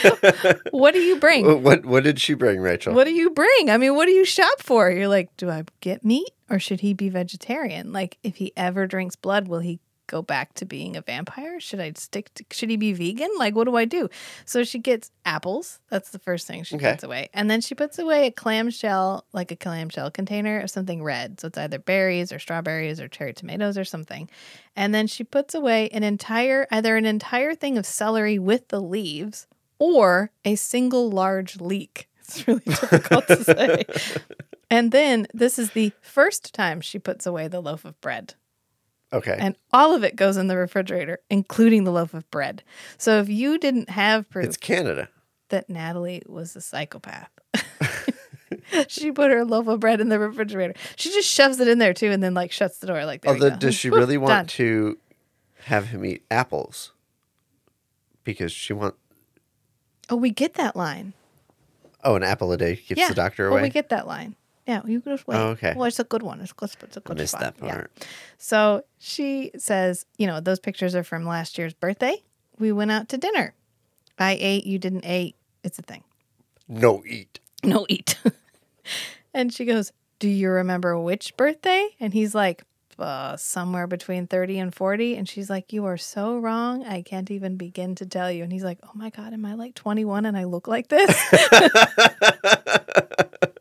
What 0.72 0.92
do 0.92 1.00
you 1.00 1.16
bring? 1.16 1.62
What 1.62 1.86
what 1.86 2.02
did 2.02 2.20
she 2.20 2.34
bring, 2.34 2.60
Rachel? 2.60 2.94
What 2.94 3.04
do 3.04 3.12
you 3.12 3.30
bring? 3.30 3.70
I 3.70 3.76
mean, 3.76 3.94
what 3.94 4.06
do 4.06 4.12
you 4.12 4.24
shop 4.24 4.60
for? 4.60 4.90
You're 4.90 5.08
like, 5.08 5.36
Do 5.36 5.50
I 5.50 5.64
get 5.80 6.04
meat 6.04 6.30
or 6.50 6.58
should 6.58 6.80
he 6.80 6.94
be 6.94 7.08
vegetarian? 7.08 7.92
Like, 7.92 8.18
if 8.22 8.36
he 8.36 8.52
ever 8.56 8.86
drinks 8.86 9.16
blood, 9.16 9.46
will 9.46 9.60
he 9.60 9.78
go 10.06 10.22
back 10.22 10.54
to 10.54 10.64
being 10.64 10.96
a 10.96 11.00
vampire? 11.02 11.60
Should 11.60 11.80
I 11.80 11.92
stick 11.96 12.32
to, 12.34 12.44
should 12.50 12.70
he 12.70 12.76
be 12.76 12.92
vegan? 12.92 13.30
Like, 13.38 13.54
what 13.54 13.64
do 13.64 13.76
I 13.76 13.84
do? 13.84 14.08
So 14.44 14.64
she 14.64 14.78
gets 14.78 15.10
apples. 15.24 15.80
That's 15.90 16.10
the 16.10 16.18
first 16.18 16.46
thing 16.46 16.62
she 16.64 16.76
Okay. 16.76 16.92
puts 16.92 17.02
away. 17.04 17.28
And 17.32 17.50
then 17.50 17.60
she 17.60 17.74
puts 17.74 17.98
away 17.98 18.26
a 18.26 18.30
clamshell, 18.30 19.24
like 19.32 19.50
a 19.50 19.56
clamshell 19.56 20.10
container 20.10 20.60
of 20.60 20.70
something 20.70 21.02
red. 21.02 21.40
So 21.40 21.48
it's 21.48 21.58
either 21.58 21.78
berries 21.78 22.32
or 22.32 22.38
strawberries 22.38 23.00
or 23.00 23.08
cherry 23.08 23.32
tomatoes 23.32 23.78
or 23.78 23.84
something. 23.84 24.28
And 24.76 24.94
then 24.94 25.06
she 25.06 25.24
puts 25.24 25.54
away 25.54 25.88
an 25.90 26.02
entire, 26.02 26.66
either 26.70 26.96
an 26.96 27.06
entire 27.06 27.54
thing 27.54 27.78
of 27.78 27.86
celery 27.86 28.38
with 28.38 28.68
the 28.68 28.80
leaves 28.80 29.46
or 29.78 30.30
a 30.44 30.54
single 30.56 31.10
large 31.10 31.60
leek. 31.60 32.08
It's 32.22 32.46
really 32.48 32.60
difficult 32.64 33.26
to 33.26 33.44
say. 33.44 33.84
And 34.70 34.90
then 34.90 35.26
this 35.34 35.58
is 35.58 35.72
the 35.72 35.92
first 36.00 36.54
time 36.54 36.80
she 36.80 36.98
puts 36.98 37.26
away 37.26 37.46
the 37.46 37.60
loaf 37.60 37.84
of 37.84 38.00
bread. 38.00 38.34
Okay. 39.12 39.36
And 39.38 39.56
all 39.72 39.94
of 39.94 40.02
it 40.04 40.16
goes 40.16 40.36
in 40.36 40.46
the 40.48 40.56
refrigerator, 40.56 41.18
including 41.28 41.84
the 41.84 41.90
loaf 41.90 42.14
of 42.14 42.28
bread. 42.30 42.62
So 42.98 43.18
if 43.20 43.28
you 43.28 43.58
didn't 43.58 43.90
have 43.90 44.28
proof 44.30 44.46
it's 44.46 44.56
Canada. 44.56 45.08
that 45.50 45.68
Natalie 45.68 46.22
was 46.26 46.56
a 46.56 46.60
psychopath, 46.62 47.28
she 48.88 49.12
put 49.12 49.30
her 49.30 49.44
loaf 49.44 49.66
of 49.66 49.80
bread 49.80 50.00
in 50.00 50.08
the 50.08 50.18
refrigerator. 50.18 50.74
She 50.96 51.10
just 51.10 51.28
shoves 51.28 51.60
it 51.60 51.68
in 51.68 51.78
there 51.78 51.92
too 51.94 52.10
and 52.10 52.22
then 52.22 52.34
like 52.34 52.52
shuts 52.52 52.78
the 52.78 52.86
door 52.86 53.04
like 53.04 53.22
we 53.24 53.28
Although, 53.28 53.46
oh, 53.46 53.50
go. 53.50 53.56
does 53.56 53.74
she 53.74 53.90
really 53.90 54.16
want 54.18 54.30
done. 54.32 54.46
to 54.46 54.98
have 55.64 55.88
him 55.88 56.04
eat 56.04 56.24
apples? 56.30 56.92
Because 58.24 58.52
she 58.52 58.72
want 58.72 58.94
Oh, 60.10 60.16
we 60.16 60.30
get 60.30 60.54
that 60.54 60.74
line. 60.76 61.12
oh 62.04 62.16
an 62.16 62.22
apple 62.22 62.50
a 62.52 62.56
day 62.56 62.76
keeps 62.76 63.08
the 63.08 63.14
doctor 63.14 63.44
Well, 63.48 63.54
away. 63.58 63.62
we 63.68 63.70
get 63.70 63.88
that 63.90 64.06
line. 64.06 64.36
Yeah, 64.66 64.82
you 64.86 65.00
just 65.00 65.26
wait. 65.26 65.36
Oh, 65.36 65.48
okay. 65.48 65.74
Well, 65.76 65.86
it's 65.86 65.98
a 65.98 66.04
good 66.04 66.22
one. 66.22 66.40
It's, 66.40 66.52
it's, 66.62 66.76
it's 66.82 66.96
a 66.96 67.00
I 67.00 67.08
good 67.08 67.16
missed 67.18 67.32
spot. 67.32 67.56
that 67.58 67.66
Yeah. 67.66 67.72
part. 67.74 68.06
So 68.38 68.84
she 68.98 69.50
says, 69.58 70.06
you 70.18 70.26
know, 70.26 70.40
those 70.40 70.60
pictures 70.60 70.94
are 70.94 71.02
from 71.02 71.26
last 71.26 71.58
year's 71.58 71.74
birthday. 71.74 72.22
We 72.58 72.70
went 72.70 72.92
out 72.92 73.08
to 73.08 73.18
dinner. 73.18 73.54
I 74.18 74.36
ate, 74.40 74.64
you 74.64 74.78
didn't 74.78 75.04
eat. 75.04 75.34
It's 75.64 75.78
a 75.78 75.82
thing. 75.82 76.04
No 76.68 77.02
eat. 77.06 77.40
No 77.64 77.86
eat. 77.88 78.16
and 79.34 79.52
she 79.52 79.64
goes, 79.64 79.92
Do 80.20 80.28
you 80.28 80.50
remember 80.50 80.96
which 80.98 81.36
birthday? 81.36 81.88
And 81.98 82.12
he's 82.12 82.34
like, 82.34 82.62
uh, 82.98 83.36
somewhere 83.36 83.88
between 83.88 84.28
30 84.28 84.58
and 84.60 84.74
40. 84.74 85.16
And 85.16 85.28
she's 85.28 85.50
like, 85.50 85.72
You 85.72 85.86
are 85.86 85.96
so 85.96 86.38
wrong. 86.38 86.84
I 86.86 87.02
can't 87.02 87.30
even 87.32 87.56
begin 87.56 87.96
to 87.96 88.06
tell 88.06 88.30
you. 88.30 88.44
And 88.44 88.52
he's 88.52 88.62
like, 88.64 88.78
Oh 88.84 88.90
my 88.94 89.10
God, 89.10 89.32
am 89.32 89.44
I 89.44 89.54
like 89.54 89.74
21 89.74 90.24
and 90.26 90.36
I 90.36 90.44
look 90.44 90.68
like 90.68 90.88
this? 90.88 91.10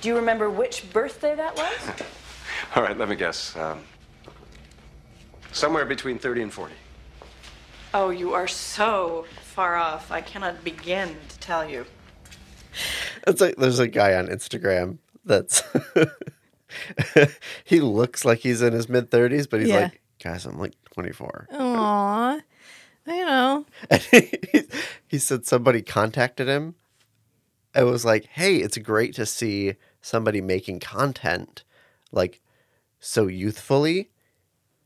Do 0.00 0.08
you 0.08 0.16
remember 0.16 0.48
which 0.50 0.90
birthday 0.92 1.34
that 1.34 1.56
was? 1.56 2.06
All 2.76 2.82
right, 2.82 2.96
let 2.96 3.08
me 3.08 3.16
guess. 3.16 3.56
Um, 3.56 3.80
somewhere 5.52 5.84
between 5.84 6.18
30 6.18 6.42
and 6.42 6.52
40. 6.52 6.74
Oh, 7.94 8.10
you 8.10 8.34
are 8.34 8.46
so 8.46 9.24
far 9.42 9.76
off. 9.76 10.10
I 10.12 10.20
cannot 10.20 10.62
begin 10.62 11.16
to 11.28 11.38
tell 11.38 11.68
you. 11.68 11.86
It's 13.26 13.40
like 13.40 13.56
there's 13.56 13.78
a 13.78 13.88
guy 13.88 14.14
on 14.14 14.28
Instagram 14.28 14.98
that's 15.24 15.62
he 17.64 17.80
looks 17.80 18.24
like 18.24 18.38
he's 18.40 18.62
in 18.62 18.72
his 18.72 18.88
mid 18.88 19.10
thirties, 19.10 19.46
but 19.46 19.60
he's 19.60 19.70
Yeah. 19.70 19.80
like, 19.80 20.00
guys, 20.22 20.44
I'm 20.46 20.58
like 20.58 20.74
24. 20.92 21.48
Aw. 21.50 22.40
I 23.06 23.18
know. 23.20 23.66
He, 24.10 24.62
he 25.08 25.18
said 25.18 25.46
somebody 25.46 25.80
contacted 25.82 26.46
him. 26.46 26.74
It 27.74 27.84
was 27.84 28.04
like, 28.04 28.26
hey, 28.26 28.56
it's 28.56 28.76
great 28.78 29.14
to 29.14 29.24
see 29.26 29.74
somebody 30.00 30.40
making 30.40 30.80
content 30.80 31.64
like 32.12 32.40
so 33.00 33.26
youthfully, 33.26 34.10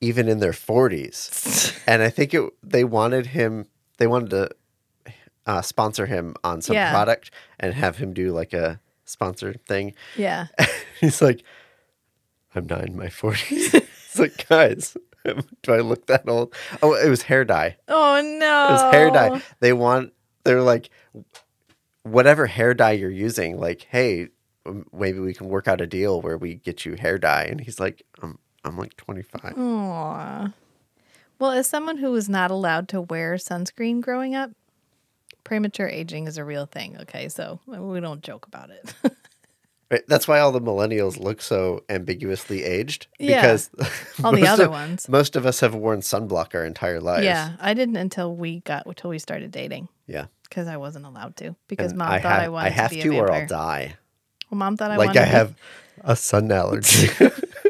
even 0.01 0.29
in 0.29 0.39
their 0.41 0.53
40s. 0.53 1.81
and 1.87 2.03
I 2.03 2.11
think 2.11 2.35
it 2.35 2.43
they 2.63 2.85
wanted 2.85 3.27
him, 3.27 3.67
they 3.99 4.07
wanted 4.07 4.31
to 4.31 4.51
uh, 5.47 5.63
sponsor 5.63 6.07
him 6.07 6.35
on 6.45 6.61
some 6.63 6.75
Yeah. 6.77 6.91
product 6.93 7.31
and 7.59 7.75
have 7.75 7.97
him 7.99 8.13
do 8.13 8.33
like 8.33 8.53
a 8.53 8.81
sponsored 9.05 9.65
thing. 9.67 9.95
Yeah. 10.17 10.47
He's 11.01 11.21
like, 11.23 11.43
I'm 12.55 12.67
not 12.67 12.85
in 12.85 12.97
my 12.97 13.07
40s. 13.07 13.75
It's 13.75 14.19
like, 14.19 14.47
guys, 14.49 14.97
do 15.63 15.73
I 15.73 15.79
look 15.79 16.07
that 16.07 16.29
old? 16.29 16.55
Oh, 16.83 16.95
it 16.95 17.09
was 17.09 17.23
hair 17.23 17.45
dye. 17.45 17.77
Oh 17.89 18.21
no. 18.21 18.67
It 18.69 18.73
was 18.73 18.83
hair 18.83 19.11
dye. 19.11 19.41
They 19.61 19.73
want, 19.73 20.13
they're 20.45 20.63
like, 20.63 20.91
whatever 22.03 22.47
hair 22.47 22.75
dye 22.75 22.93
you're 22.93 23.11
using, 23.11 23.59
like, 23.59 23.87
hey, 23.91 24.29
Um, 24.67 24.87
maybe 24.93 25.19
we 25.19 25.35
can 25.35 25.49
work 25.49 25.67
out 25.69 25.81
a 25.81 25.87
deal 25.87 26.21
where 26.21 26.37
we 26.39 26.55
get 26.55 26.85
you 26.85 26.95
hair 26.95 27.19
dye. 27.19 27.45
And 27.45 27.61
he's 27.61 27.81
like, 27.81 28.03
I'm, 28.23 28.39
I'm 28.65 28.79
like 28.79 28.97
25. 28.97 29.55
Aw. 29.59 30.53
Well, 31.39 31.51
as 31.51 31.67
someone 31.69 31.97
who 31.99 32.13
was 32.13 32.29
not 32.29 32.51
allowed 32.51 32.89
to 32.91 33.01
wear 33.01 33.35
sunscreen 33.35 34.01
growing 34.01 34.35
up, 34.37 34.51
premature 35.43 35.89
aging 35.89 36.29
is 36.29 36.37
a 36.39 36.45
real 36.45 36.67
thing. 36.67 36.97
Okay, 37.01 37.29
so 37.29 37.59
uh, 37.75 37.83
we 37.83 37.99
don't 38.01 38.23
joke 38.23 38.47
about 38.47 38.71
it. 38.71 38.95
Right? 39.91 40.01
That's 40.09 40.27
why 40.27 40.41
all 40.41 40.53
the 40.53 40.61
millennials 40.63 41.21
look 41.21 41.43
so 41.43 41.85
ambiguously 41.91 42.65
aged. 42.65 43.09
Yeah. 43.19 43.43
Because 43.43 43.69
All 44.25 44.33
the 44.33 44.39
most 44.41 44.49
other 44.49 44.65
of- 44.65 44.71
ones. 44.71 45.07
Most 45.07 45.37
of 45.37 45.45
us 45.45 45.61
have 45.61 45.75
worn 45.75 46.01
sunblock 46.01 46.55
our 46.55 46.65
entire 46.65 46.99
lives. 46.99 47.27
yeah, 47.27 47.57
I 47.61 47.75
didn't 47.75 47.97
until 47.97 48.35
we 48.35 48.61
got 48.61 48.87
until 48.87 49.11
we 49.11 49.19
started 49.19 49.51
dating 49.51 49.89
Yeah. 50.07 50.29
because 50.45 50.67
I 50.67 50.79
wasn't 50.79 51.05
allowed 51.05 51.37
to 51.37 51.57
because 51.69 51.91
And 51.91 51.99
mom 51.99 52.11
I 52.11 52.21
thought 52.21 52.33
have, 52.33 52.43
I 52.43 52.49
wanted 52.49 52.67
I 52.69 52.71
have 52.71 52.91
to 52.93 53.03
to, 53.03 53.19
or. 53.19 53.31
I'll 53.31 53.47
die. 53.47 53.97
Well, 54.53 54.59
mom 54.59 54.77
thought 54.77 54.91
I 54.91 54.97
like 54.97 55.11
I 55.11 55.13
to 55.15 55.21
be- 55.21 55.29
have 55.29 55.55
a 56.03 56.15
sun 56.15 56.53
allergy. 56.53 57.09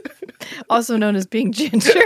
also 0.69 0.97
known 0.97 1.15
as 1.15 1.27
being 1.27 1.53
ginger. 1.53 1.93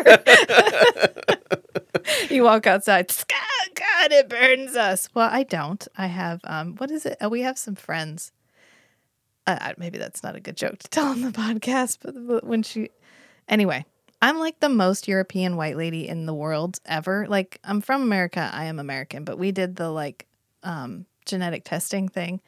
you 2.29 2.43
walk 2.43 2.67
outside, 2.67 3.11
"Scott, 3.11 3.41
God, 3.75 4.13
it 4.13 4.29
burns 4.29 4.77
us. 4.77 5.09
Well, 5.15 5.31
I 5.33 5.45
don't. 5.45 5.89
I 5.97 6.09
have 6.09 6.43
um, 6.45 6.75
what 6.77 6.91
is 6.91 7.07
it? 7.07 7.17
Oh, 7.23 7.31
we 7.31 7.41
have 7.41 7.57
some 7.57 7.75
friends. 7.75 8.33
Uh, 9.47 9.57
uh, 9.63 9.73
maybe 9.79 9.97
that's 9.97 10.23
not 10.23 10.37
a 10.37 10.41
good 10.41 10.59
joke 10.59 10.79
to 10.81 10.89
tell 10.89 11.07
on 11.07 11.23
the 11.23 11.31
podcast, 11.33 11.97
but, 12.03 12.15
but 12.27 12.45
when 12.45 12.63
she, 12.63 12.91
anyway, 13.49 13.87
I'm 14.21 14.39
like 14.39 14.61
the 14.61 14.69
most 14.69 15.09
European 15.09 15.57
white 15.57 15.79
lady 15.79 16.07
in 16.07 16.27
the 16.27 16.35
world 16.35 16.81
ever. 16.85 17.27
Like 17.27 17.61
I'm 17.65 17.81
from 17.81 18.03
America. 18.03 18.51
I 18.53 18.67
am 18.67 18.79
American, 18.79 19.25
but 19.25 19.39
we 19.39 19.53
did 19.53 19.77
the 19.77 19.89
like 19.89 20.27
um, 20.63 21.07
genetic 21.25 21.65
testing 21.65 22.11
thing, 22.11 22.43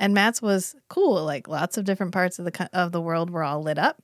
and 0.00 0.12
Matt's 0.14 0.42
was 0.42 0.74
cool. 0.88 1.24
Like 1.24 1.46
lots 1.46 1.78
of 1.78 1.84
different 1.84 2.12
parts 2.12 2.40
of 2.40 2.44
the 2.44 2.70
of 2.72 2.90
the 2.90 3.00
world 3.00 3.30
were 3.30 3.44
all 3.44 3.62
lit 3.62 3.78
up 3.78 4.02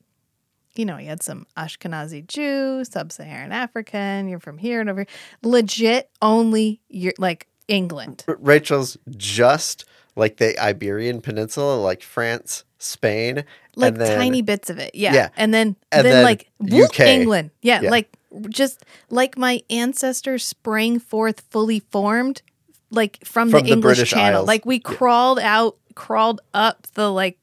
you 0.79 0.85
know, 0.85 0.97
he 0.97 1.07
had 1.07 1.23
some 1.23 1.47
Ashkenazi 1.57 2.27
Jew, 2.27 2.85
sub-Saharan 2.85 3.53
African. 3.53 4.29
You're 4.29 4.41
from 4.41 4.59
here 4.59 4.81
and 4.81 4.91
over. 4.91 5.01
here. 5.01 5.07
Legit, 5.43 6.11
only 6.21 6.81
you're 6.89 7.15
like 7.19 7.47
England. 7.69 8.25
Rachel's 8.27 8.97
just 9.17 9.85
like 10.15 10.37
the 10.37 10.59
Iberian 10.63 11.21
Peninsula, 11.21 11.77
like 11.77 12.03
France, 12.03 12.65
Spain, 12.79 13.45
Like 13.75 13.93
and 13.93 14.01
then, 14.01 14.19
tiny 14.19 14.43
bits 14.43 14.71
of 14.71 14.79
it, 14.79 14.95
yeah. 14.95 15.15
Yeah. 15.15 15.29
And 15.37 15.53
then, 15.53 15.77
And 15.93 16.05
then, 16.05 16.13
then 16.13 16.25
like 16.25 16.51
whoop, 16.59 16.91
UK. 16.91 17.01
England, 17.01 17.51
yeah, 17.63 17.83
Yeah. 17.83 17.91
Like 17.91 18.17
just 18.49 18.85
like 19.11 19.39
my 19.39 19.63
ancestors 19.71 20.45
sprang 20.45 20.99
forth 20.99 21.41
fully 21.51 21.81
formed, 21.81 22.43
like 22.91 23.25
from, 23.25 23.51
From 23.51 23.61
the 23.61 23.67
the 23.67 23.73
English 23.73 23.97
British 23.97 24.11
Channel. 24.11 24.41
Isles. 24.41 24.47
Like 24.47 24.67
we 24.67 24.79
crawled 24.79 25.39
out, 25.39 25.77
crawled 25.97 26.41
up 26.55 26.87
the 26.95 27.11
like 27.11 27.39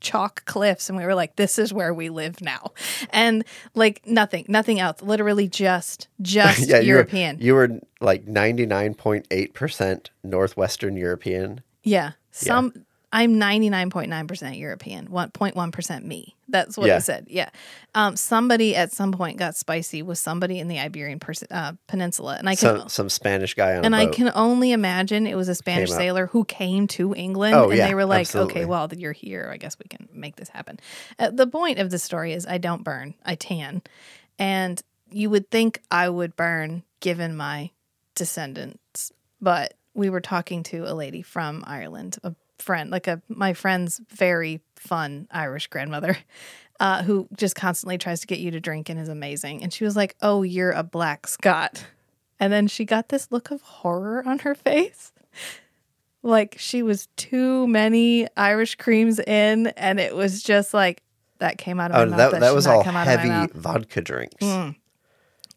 chalk 0.00 0.44
cliffs 0.44 0.88
and 0.88 0.96
we 0.96 1.04
were 1.04 1.14
like 1.16 1.34
this 1.34 1.58
is 1.58 1.72
where 1.72 1.92
we 1.92 2.08
live 2.08 2.40
now 2.40 2.70
and 3.10 3.44
like 3.74 4.00
nothing 4.06 4.44
nothing 4.48 4.78
else 4.78 5.02
literally 5.02 5.48
just 5.48 6.06
just 6.22 6.60
yeah, 6.68 6.78
you 6.78 6.92
were- 6.92 6.98
european 7.00 7.36
You 7.40 7.54
were, 7.54 7.80
like 8.00 8.26
ninety 8.28 8.64
nine 8.64 8.94
point 8.94 9.26
eight 9.32 9.54
percent 9.54 10.10
Northwestern 10.22 10.96
European. 10.96 11.62
Yeah. 11.82 12.12
Some 12.30 12.84
I'm 13.10 13.36
99.9% 13.36 14.58
European, 14.58 15.08
1.1% 15.08 16.04
me. 16.04 16.36
That's 16.46 16.76
what 16.76 16.88
Yeah. 16.88 16.98
it 16.98 17.02
said. 17.02 17.26
Yeah. 17.28 17.48
Um, 17.94 18.16
somebody 18.16 18.76
at 18.76 18.92
some 18.92 19.12
point 19.12 19.38
got 19.38 19.56
spicy 19.56 20.02
with 20.02 20.18
somebody 20.18 20.58
in 20.58 20.68
the 20.68 20.78
Iberian 20.78 21.18
pers- 21.18 21.44
uh, 21.50 21.72
Peninsula. 21.86 22.36
And 22.38 22.48
I 22.48 22.54
can 22.54 22.80
Some 22.80 22.88
some 22.88 23.08
Spanish 23.08 23.54
guy 23.54 23.76
on 23.76 23.84
and 23.84 23.96
I 23.96 24.06
can 24.06 24.30
only 24.34 24.72
imagine 24.72 25.26
it 25.26 25.36
was 25.36 25.48
a 25.48 25.54
Spanish 25.54 25.90
sailor 25.90 26.26
who 26.26 26.44
came 26.44 26.86
to 26.88 27.14
England 27.14 27.54
Oh, 27.54 27.68
and 27.70 27.78
yeah, 27.78 27.86
they 27.88 27.94
were 27.94 28.04
like, 28.04 28.26
absolutely. 28.26 28.52
okay, 28.52 28.64
well, 28.66 28.88
you're 28.94 29.12
here. 29.12 29.50
I 29.52 29.56
guess 29.56 29.78
we 29.78 29.86
can 29.88 30.08
make 30.12 30.36
this 30.36 30.48
happen. 30.50 30.78
Uh, 31.18 31.30
the 31.30 31.46
point 31.46 31.78
of 31.78 31.90
the 31.90 31.98
story 31.98 32.32
is 32.34 32.46
I 32.46 32.58
don't 32.58 32.84
burn, 32.84 33.14
I 33.24 33.34
tan. 33.34 33.82
And 34.38 34.82
you 35.10 35.30
would 35.30 35.50
think 35.50 35.80
I 35.90 36.08
would 36.10 36.36
burn 36.36 36.82
given 37.00 37.36
my 37.36 37.70
descendants. 38.14 39.12
But 39.40 39.74
we 39.94 40.10
were 40.10 40.20
talking 40.20 40.62
to 40.64 40.84
a 40.90 40.92
lady 40.94 41.22
from 41.22 41.64
Ireland, 41.66 42.18
a 42.22 42.34
friend, 42.58 42.90
like 42.90 43.06
a 43.06 43.20
my 43.28 43.52
friend's 43.54 44.00
very 44.10 44.60
fun 44.76 45.28
Irish 45.30 45.66
grandmother. 45.68 46.16
Uh, 46.80 47.02
who 47.02 47.26
just 47.36 47.56
constantly 47.56 47.98
tries 47.98 48.20
to 48.20 48.28
get 48.28 48.38
you 48.38 48.52
to 48.52 48.60
drink 48.60 48.88
and 48.88 49.00
is 49.00 49.08
amazing. 49.08 49.64
And 49.64 49.72
she 49.72 49.82
was 49.82 49.96
like, 49.96 50.14
Oh, 50.22 50.44
you're 50.44 50.70
a 50.70 50.84
black 50.84 51.26
Scot. 51.26 51.84
And 52.38 52.52
then 52.52 52.68
she 52.68 52.84
got 52.84 53.08
this 53.08 53.32
look 53.32 53.50
of 53.50 53.60
horror 53.62 54.22
on 54.24 54.38
her 54.38 54.54
face. 54.54 55.10
Like 56.22 56.54
she 56.56 56.84
was 56.84 57.08
too 57.16 57.66
many 57.66 58.28
Irish 58.36 58.76
creams 58.76 59.18
in, 59.18 59.68
and 59.76 59.98
it 59.98 60.14
was 60.14 60.40
just 60.40 60.72
like 60.72 61.02
that 61.40 61.58
came 61.58 61.80
out 61.80 61.90
of 61.90 61.96
my 61.96 62.14
oh, 62.14 62.16
mouth. 62.16 62.30
that, 62.30 62.40
that 62.42 62.54
was 62.54 62.68
all 62.68 62.84
come 62.84 62.94
out 62.94 63.08
of 63.08 63.16
my 63.18 63.24
heavy 63.24 63.52
vodka 63.54 64.00
drinks. 64.00 64.36
Mm. 64.44 64.76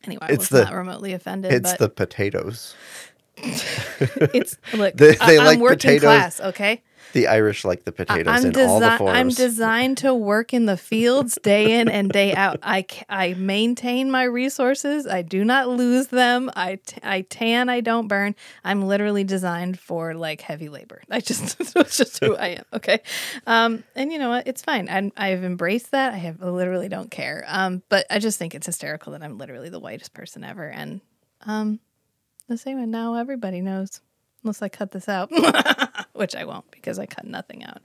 Anyway, 0.03 0.25
I 0.27 0.31
It's 0.31 0.39
was 0.39 0.49
the- 0.49 0.63
not 0.63 0.73
remotely 0.73 1.13
offended. 1.13 1.53
It's 1.53 1.71
but 1.71 1.79
the 1.79 1.89
potatoes. 1.89 2.73
it's 3.37 4.57
look. 4.73 4.95
They- 4.95 5.15
they 5.15 5.37
I, 5.37 5.45
like 5.45 5.57
am 5.57 5.61
working 5.61 5.77
potatoes. 5.77 6.01
class, 6.01 6.41
okay. 6.41 6.81
The 7.13 7.27
Irish 7.27 7.65
like 7.65 7.83
the 7.83 7.91
potatoes 7.91 8.33
I'm 8.33 8.45
in 8.45 8.55
all 8.57 8.79
the 8.79 8.91
forms. 8.97 9.17
I'm 9.17 9.29
designed 9.29 9.97
to 9.99 10.13
work 10.13 10.53
in 10.53 10.65
the 10.65 10.77
fields 10.77 11.37
day 11.43 11.79
in 11.79 11.89
and 11.89 12.09
day 12.09 12.33
out. 12.33 12.59
I, 12.63 12.85
I 13.09 13.33
maintain 13.33 14.11
my 14.11 14.23
resources. 14.23 15.07
I 15.07 15.21
do 15.21 15.43
not 15.43 15.69
lose 15.69 16.07
them. 16.07 16.51
I, 16.55 16.75
t- 16.75 17.01
I 17.03 17.21
tan. 17.21 17.69
I 17.69 17.81
don't 17.81 18.07
burn. 18.07 18.35
I'm 18.63 18.83
literally 18.83 19.23
designed 19.23 19.79
for 19.79 20.13
like 20.13 20.41
heavy 20.41 20.69
labor. 20.69 21.01
I 21.09 21.19
just 21.19 21.59
it's 21.75 21.97
just 21.97 22.19
who 22.19 22.35
I 22.35 22.47
am. 22.47 22.65
Okay, 22.73 23.01
um, 23.47 23.83
and 23.95 24.11
you 24.11 24.19
know 24.19 24.29
what? 24.29 24.47
It's 24.47 24.61
fine. 24.61 24.89
I'm, 24.89 25.11
I've 25.17 25.43
embraced 25.43 25.91
that. 25.91 26.13
I 26.13 26.17
have 26.17 26.41
I 26.41 26.47
literally 26.47 26.89
don't 26.89 27.11
care. 27.11 27.43
Um, 27.47 27.83
but 27.89 28.05
I 28.09 28.19
just 28.19 28.39
think 28.39 28.55
it's 28.55 28.65
hysterical 28.65 29.13
that 29.13 29.23
I'm 29.23 29.37
literally 29.37 29.69
the 29.69 29.79
whitest 29.79 30.13
person 30.13 30.43
ever. 30.43 30.69
And 30.69 31.01
um, 31.45 31.79
the 32.47 32.57
same. 32.57 32.77
And 32.77 32.91
now 32.91 33.15
everybody 33.15 33.61
knows, 33.61 34.01
unless 34.43 34.61
I 34.61 34.69
cut 34.69 34.91
this 34.91 35.09
out. 35.09 35.31
which 36.21 36.35
I 36.35 36.45
won't 36.45 36.69
because 36.69 36.99
I 36.99 37.07
cut 37.07 37.25
nothing 37.25 37.65
out. 37.65 37.81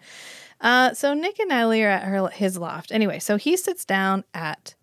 Uh, 0.61 0.93
so 0.93 1.15
Nick 1.15 1.39
and 1.39 1.49
Natalie 1.49 1.83
are 1.83 1.89
at 1.89 2.05
her 2.05 2.29
his 2.29 2.59
loft. 2.59 2.93
Anyway, 2.93 3.19
so 3.19 3.39
he 3.39 3.57
sits 3.57 3.87
down 3.87 4.25
at 4.35 4.75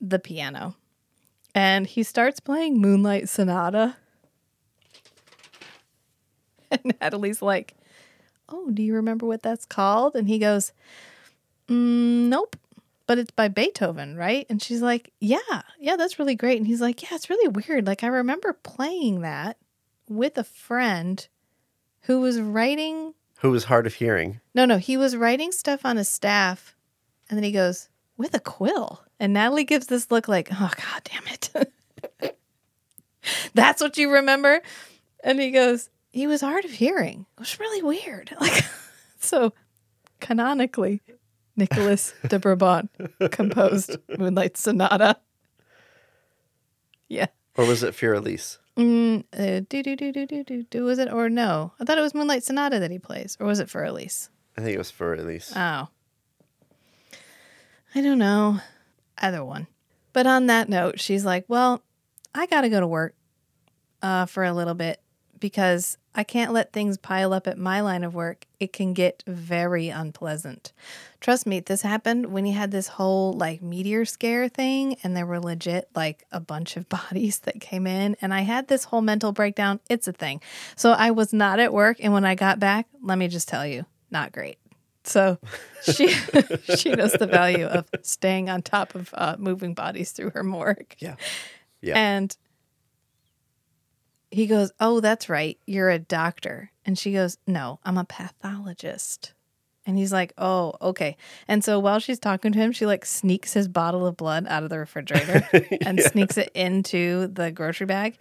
the 0.00 0.18
piano 0.18 0.74
and 1.54 1.86
he 1.86 2.02
starts 2.02 2.40
playing 2.40 2.80
Moonlight 2.80 3.28
Sonata. 3.28 3.96
And 6.70 6.94
Natalie's 7.02 7.42
like, 7.42 7.74
"Oh, 8.48 8.70
do 8.70 8.82
you 8.82 8.94
remember 8.94 9.26
what 9.26 9.42
that's 9.42 9.66
called?" 9.66 10.16
And 10.16 10.26
he 10.26 10.38
goes, 10.38 10.72
mm, 11.68 12.28
"Nope." 12.30 12.56
But 13.06 13.18
it's 13.18 13.30
by 13.30 13.48
Beethoven, 13.48 14.16
right? 14.16 14.46
And 14.48 14.62
she's 14.62 14.80
like, 14.80 15.12
"Yeah, 15.20 15.60
yeah, 15.78 15.96
that's 15.96 16.18
really 16.18 16.34
great." 16.34 16.56
And 16.56 16.66
he's 16.66 16.80
like, 16.80 17.02
"Yeah, 17.02 17.10
it's 17.12 17.28
really 17.28 17.48
weird. 17.48 17.86
Like 17.86 18.02
I 18.02 18.06
remember 18.06 18.54
playing 18.54 19.20
that 19.20 19.58
with 20.08 20.38
a 20.38 20.44
friend 20.44 21.28
who 22.02 22.20
was 22.20 22.40
writing 22.40 23.14
Who 23.40 23.50
was 23.50 23.64
hard 23.64 23.86
of 23.86 23.94
hearing? 23.94 24.40
no, 24.54 24.64
no, 24.64 24.78
he 24.78 24.96
was 24.96 25.16
writing 25.16 25.52
stuff 25.52 25.84
on 25.84 25.96
his 25.96 26.08
staff, 26.08 26.74
and 27.28 27.36
then 27.36 27.44
he 27.44 27.52
goes 27.52 27.88
with 28.16 28.34
a 28.34 28.40
quill, 28.40 29.02
and 29.18 29.32
Natalie 29.32 29.64
gives 29.64 29.86
this 29.86 30.10
look 30.10 30.28
like, 30.28 30.48
"Oh 30.52 30.70
God 30.76 31.02
damn 31.04 31.26
it, 31.28 32.36
that's 33.54 33.80
what 33.80 33.96
you 33.96 34.10
remember," 34.12 34.60
and 35.24 35.40
he 35.40 35.50
goes, 35.50 35.88
"He 36.10 36.26
was 36.26 36.40
hard 36.40 36.64
of 36.64 36.70
hearing. 36.72 37.26
It 37.36 37.40
was 37.40 37.58
really 37.60 37.82
weird." 37.82 38.34
Like, 38.40 38.64
so 39.18 39.52
canonically, 40.20 41.00
Nicholas 41.56 42.12
de 42.28 42.38
Brabant 42.38 42.90
composed 43.30 43.96
Moonlight 44.18 44.56
Sonata. 44.56 45.16
Yeah. 47.08 47.26
Or 47.56 47.66
was 47.66 47.82
it 47.82 47.94
Für 47.94 48.16
Elise? 48.16 48.58
Mm, 48.76 49.24
uh, 49.32 49.60
do 49.68 49.82
do 49.82 49.96
do 49.96 50.12
do 50.12 50.26
do 50.26 50.44
do 50.44 50.62
do. 50.62 50.84
Was 50.84 50.98
it 50.98 51.12
or 51.12 51.28
no? 51.28 51.72
I 51.78 51.84
thought 51.84 51.98
it 51.98 52.02
was 52.02 52.14
Moonlight 52.14 52.42
Sonata 52.42 52.78
that 52.80 52.90
he 52.90 52.98
plays, 52.98 53.36
or 53.38 53.46
was 53.46 53.60
it 53.60 53.68
for 53.68 53.84
Elise? 53.84 54.30
I 54.56 54.62
think 54.62 54.74
it 54.74 54.78
was 54.78 54.90
for 54.90 55.14
Elise. 55.14 55.52
Oh. 55.54 55.88
I 57.94 58.00
don't 58.00 58.18
know. 58.18 58.60
Either 59.18 59.44
one. 59.44 59.66
But 60.14 60.26
on 60.26 60.46
that 60.46 60.70
note, 60.70 61.00
she's 61.00 61.24
like, 61.24 61.44
Well, 61.48 61.82
I 62.34 62.46
got 62.46 62.62
to 62.62 62.70
go 62.70 62.80
to 62.80 62.86
work 62.86 63.14
uh, 64.00 64.24
for 64.24 64.44
a 64.44 64.54
little 64.54 64.74
bit 64.74 65.01
because 65.42 65.98
I 66.14 66.22
can't 66.22 66.52
let 66.52 66.72
things 66.72 66.96
pile 66.96 67.32
up 67.32 67.48
at 67.48 67.58
my 67.58 67.80
line 67.80 68.04
of 68.04 68.14
work. 68.14 68.46
It 68.60 68.72
can 68.72 68.94
get 68.94 69.24
very 69.26 69.88
unpleasant. 69.88 70.72
Trust 71.20 71.46
me, 71.46 71.58
this 71.58 71.82
happened 71.82 72.26
when 72.26 72.44
he 72.44 72.52
had 72.52 72.70
this 72.70 72.86
whole 72.86 73.32
like 73.32 73.60
meteor 73.60 74.04
scare 74.04 74.48
thing, 74.48 74.96
and 75.02 75.16
there 75.16 75.26
were 75.26 75.40
legit 75.40 75.88
like 75.96 76.24
a 76.30 76.38
bunch 76.38 76.76
of 76.76 76.88
bodies 76.88 77.40
that 77.40 77.60
came 77.60 77.86
in. 77.86 78.16
And 78.22 78.32
I 78.32 78.42
had 78.42 78.68
this 78.68 78.84
whole 78.84 79.02
mental 79.02 79.32
breakdown. 79.32 79.80
It's 79.90 80.06
a 80.06 80.12
thing. 80.12 80.40
So 80.76 80.92
I 80.92 81.10
was 81.10 81.32
not 81.32 81.58
at 81.58 81.72
work. 81.72 81.98
And 82.00 82.12
when 82.12 82.24
I 82.24 82.36
got 82.36 82.60
back, 82.60 82.86
let 83.02 83.18
me 83.18 83.26
just 83.26 83.48
tell 83.48 83.66
you, 83.66 83.84
not 84.10 84.30
great. 84.30 84.58
So 85.02 85.38
she 85.82 86.06
she 86.76 86.90
knows 86.90 87.14
the 87.14 87.28
value 87.28 87.66
of 87.66 87.88
staying 88.02 88.48
on 88.48 88.62
top 88.62 88.94
of 88.94 89.10
uh, 89.14 89.34
moving 89.38 89.74
bodies 89.74 90.12
through 90.12 90.30
her 90.30 90.44
morgue. 90.44 90.94
Yeah. 91.00 91.16
Yeah. 91.80 91.98
And 91.98 92.36
he 94.32 94.46
goes, 94.46 94.72
"Oh, 94.80 95.00
that's 95.00 95.28
right. 95.28 95.58
You're 95.66 95.90
a 95.90 95.98
doctor." 95.98 96.70
And 96.84 96.98
she 96.98 97.12
goes, 97.12 97.38
"No, 97.46 97.78
I'm 97.84 97.98
a 97.98 98.04
pathologist." 98.04 99.34
And 99.84 99.96
he's 99.98 100.12
like, 100.12 100.32
"Oh, 100.38 100.74
okay." 100.80 101.16
And 101.48 101.62
so 101.64 101.78
while 101.78 101.98
she's 101.98 102.18
talking 102.18 102.52
to 102.52 102.58
him, 102.58 102.72
she 102.72 102.86
like 102.86 103.04
sneaks 103.04 103.52
his 103.52 103.68
bottle 103.68 104.06
of 104.06 104.16
blood 104.16 104.46
out 104.48 104.62
of 104.62 104.70
the 104.70 104.78
refrigerator 104.78 105.46
and 105.84 106.00
sneaks 106.00 106.38
it 106.38 106.50
into 106.54 107.26
the 107.28 107.50
grocery 107.50 107.86
bag. 107.86 108.16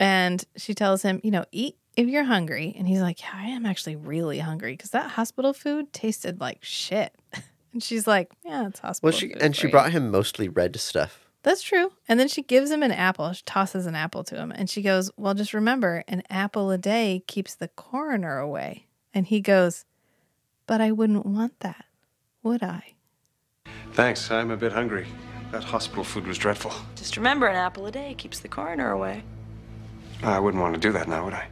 And 0.00 0.44
she 0.56 0.74
tells 0.74 1.02
him, 1.02 1.20
"You 1.22 1.30
know, 1.30 1.44
eat 1.52 1.76
if 1.96 2.08
you're 2.08 2.24
hungry." 2.24 2.74
And 2.76 2.88
he's 2.88 3.00
like, 3.00 3.20
"Yeah, 3.20 3.30
I 3.34 3.46
am 3.48 3.66
actually 3.66 3.96
really 3.96 4.38
hungry 4.40 4.72
because 4.72 4.90
that 4.90 5.10
hospital 5.12 5.52
food 5.52 5.92
tasted 5.92 6.40
like 6.40 6.58
shit." 6.62 7.14
And 7.74 7.82
she's 7.82 8.06
like, 8.06 8.30
"Yeah, 8.44 8.66
it's 8.66 8.80
hospital 8.80 9.06
well, 9.12 9.18
she 9.18 9.28
food 9.28 9.40
and 9.40 9.56
she 9.56 9.66
you." 9.68 9.70
brought 9.70 9.92
him 9.92 10.10
mostly 10.10 10.46
red 10.46 10.78
stuff. 10.78 11.21
That's 11.42 11.62
true. 11.62 11.92
And 12.08 12.20
then 12.20 12.28
she 12.28 12.42
gives 12.42 12.70
him 12.70 12.82
an 12.82 12.92
apple. 12.92 13.32
She 13.32 13.42
tosses 13.44 13.86
an 13.86 13.94
apple 13.94 14.22
to 14.24 14.36
him. 14.36 14.52
And 14.52 14.70
she 14.70 14.80
goes, 14.82 15.10
Well, 15.16 15.34
just 15.34 15.52
remember, 15.54 16.04
an 16.06 16.22
apple 16.30 16.70
a 16.70 16.78
day 16.78 17.24
keeps 17.26 17.54
the 17.54 17.68
coroner 17.68 18.38
away. 18.38 18.86
And 19.12 19.26
he 19.26 19.40
goes, 19.40 19.84
But 20.66 20.80
I 20.80 20.92
wouldn't 20.92 21.26
want 21.26 21.58
that, 21.60 21.84
would 22.42 22.62
I? 22.62 22.94
Thanks. 23.92 24.30
I'm 24.30 24.50
a 24.50 24.56
bit 24.56 24.72
hungry. 24.72 25.06
That 25.50 25.64
hospital 25.64 26.04
food 26.04 26.26
was 26.26 26.38
dreadful. 26.38 26.72
Just 26.96 27.16
remember, 27.16 27.46
an 27.46 27.56
apple 27.56 27.86
a 27.86 27.90
day 27.90 28.14
keeps 28.16 28.38
the 28.40 28.48
coroner 28.48 28.90
away. 28.90 29.22
I 30.22 30.38
wouldn't 30.38 30.62
want 30.62 30.74
to 30.74 30.80
do 30.80 30.92
that 30.92 31.08
now, 31.08 31.24
would 31.24 31.34
I? 31.34 31.48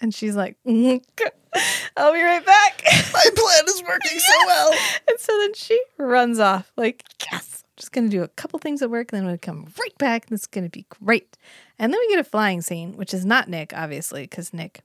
And 0.00 0.12
she's 0.12 0.36
like, 0.36 0.56
I'll 0.66 2.12
be 2.12 2.22
right 2.22 2.44
back. 2.44 2.82
My 3.12 3.22
plan 3.34 3.64
is 3.68 3.82
working 3.86 4.18
so 4.18 4.32
well. 4.46 4.72
And 5.08 5.18
so 5.20 5.32
then 5.38 5.54
she 5.54 5.80
runs 5.96 6.40
off, 6.40 6.72
like, 6.76 7.04
Yes, 7.30 7.62
I'm 7.62 7.63
just 7.84 7.92
going 7.92 8.08
to 8.08 8.16
do 8.16 8.22
a 8.22 8.28
couple 8.28 8.58
things 8.58 8.82
at 8.82 8.90
work. 8.90 9.12
And 9.12 9.26
then 9.26 9.32
to 9.32 9.38
come 9.38 9.68
right 9.78 9.96
back. 9.98 10.26
And 10.26 10.34
is 10.34 10.46
going 10.46 10.64
to 10.64 10.70
be 10.70 10.86
great. 10.88 11.36
And 11.78 11.92
then 11.92 12.00
we 12.00 12.08
get 12.08 12.18
a 12.18 12.24
flying 12.24 12.62
scene, 12.62 12.96
which 12.96 13.12
is 13.12 13.24
not 13.24 13.48
Nick, 13.48 13.72
obviously, 13.76 14.22
because 14.22 14.52
Nick 14.54 14.80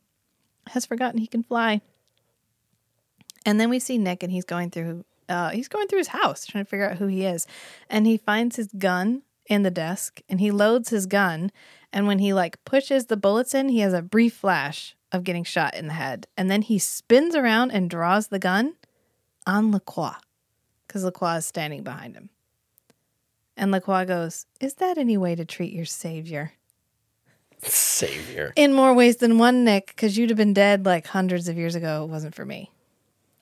has 0.67 0.85
forgotten 0.85 1.19
he 1.19 1.27
can 1.27 1.43
fly. 1.43 1.81
And 3.45 3.59
then 3.59 3.69
we 3.69 3.79
see 3.79 3.97
Nick, 3.97 4.21
and 4.21 4.31
he's 4.31 4.45
going 4.45 4.69
through 4.69 5.05
uh, 5.29 5.49
he's 5.51 5.67
going 5.67 5.87
through 5.87 5.99
his 5.99 6.09
house 6.09 6.45
trying 6.45 6.65
to 6.65 6.69
figure 6.69 6.89
out 6.89 6.97
who 6.97 7.07
he 7.07 7.23
is, 7.23 7.47
and 7.89 8.05
he 8.05 8.17
finds 8.17 8.55
his 8.55 8.67
gun 8.77 9.21
in 9.45 9.63
the 9.63 9.71
desk, 9.71 10.21
and 10.27 10.39
he 10.39 10.51
loads 10.51 10.89
his 10.89 11.05
gun, 11.05 11.51
and 11.93 12.07
when 12.07 12.19
he 12.19 12.33
like 12.33 12.63
pushes 12.65 13.05
the 13.05 13.17
bullets 13.17 13.53
in, 13.53 13.69
he 13.69 13.79
has 13.79 13.93
a 13.93 14.01
brief 14.01 14.33
flash 14.33 14.95
of 15.11 15.23
getting 15.23 15.43
shot 15.43 15.75
in 15.75 15.87
the 15.87 15.93
head, 15.93 16.27
and 16.35 16.49
then 16.49 16.63
he 16.63 16.77
spins 16.77 17.35
around 17.35 17.71
and 17.71 17.89
draws 17.89 18.27
the 18.27 18.39
gun 18.39 18.73
on 19.45 19.71
Lacroix, 19.71 20.17
because 20.87 21.03
Lacroix 21.03 21.37
is 21.37 21.45
standing 21.45 21.83
behind 21.83 22.15
him, 22.15 22.29
and 23.59 23.71
Lacroix 23.71 24.05
goes, 24.05 24.47
"Is 24.59 24.75
that 24.75 24.97
any 24.97 25.17
way 25.17 25.35
to 25.35 25.45
treat 25.45 25.73
your 25.73 25.85
savior?" 25.85 26.53
Savior. 27.61 28.53
In 28.55 28.73
more 28.73 28.93
ways 28.93 29.17
than 29.17 29.37
one, 29.37 29.65
Nick, 29.65 29.87
because 29.87 30.17
you'd 30.17 30.29
have 30.29 30.37
been 30.37 30.53
dead 30.53 30.85
like 30.85 31.07
hundreds 31.07 31.49
of 31.49 31.57
years 31.57 31.75
ago. 31.75 32.05
It 32.05 32.09
wasn't 32.09 32.33
for 32.33 32.45
me. 32.45 32.71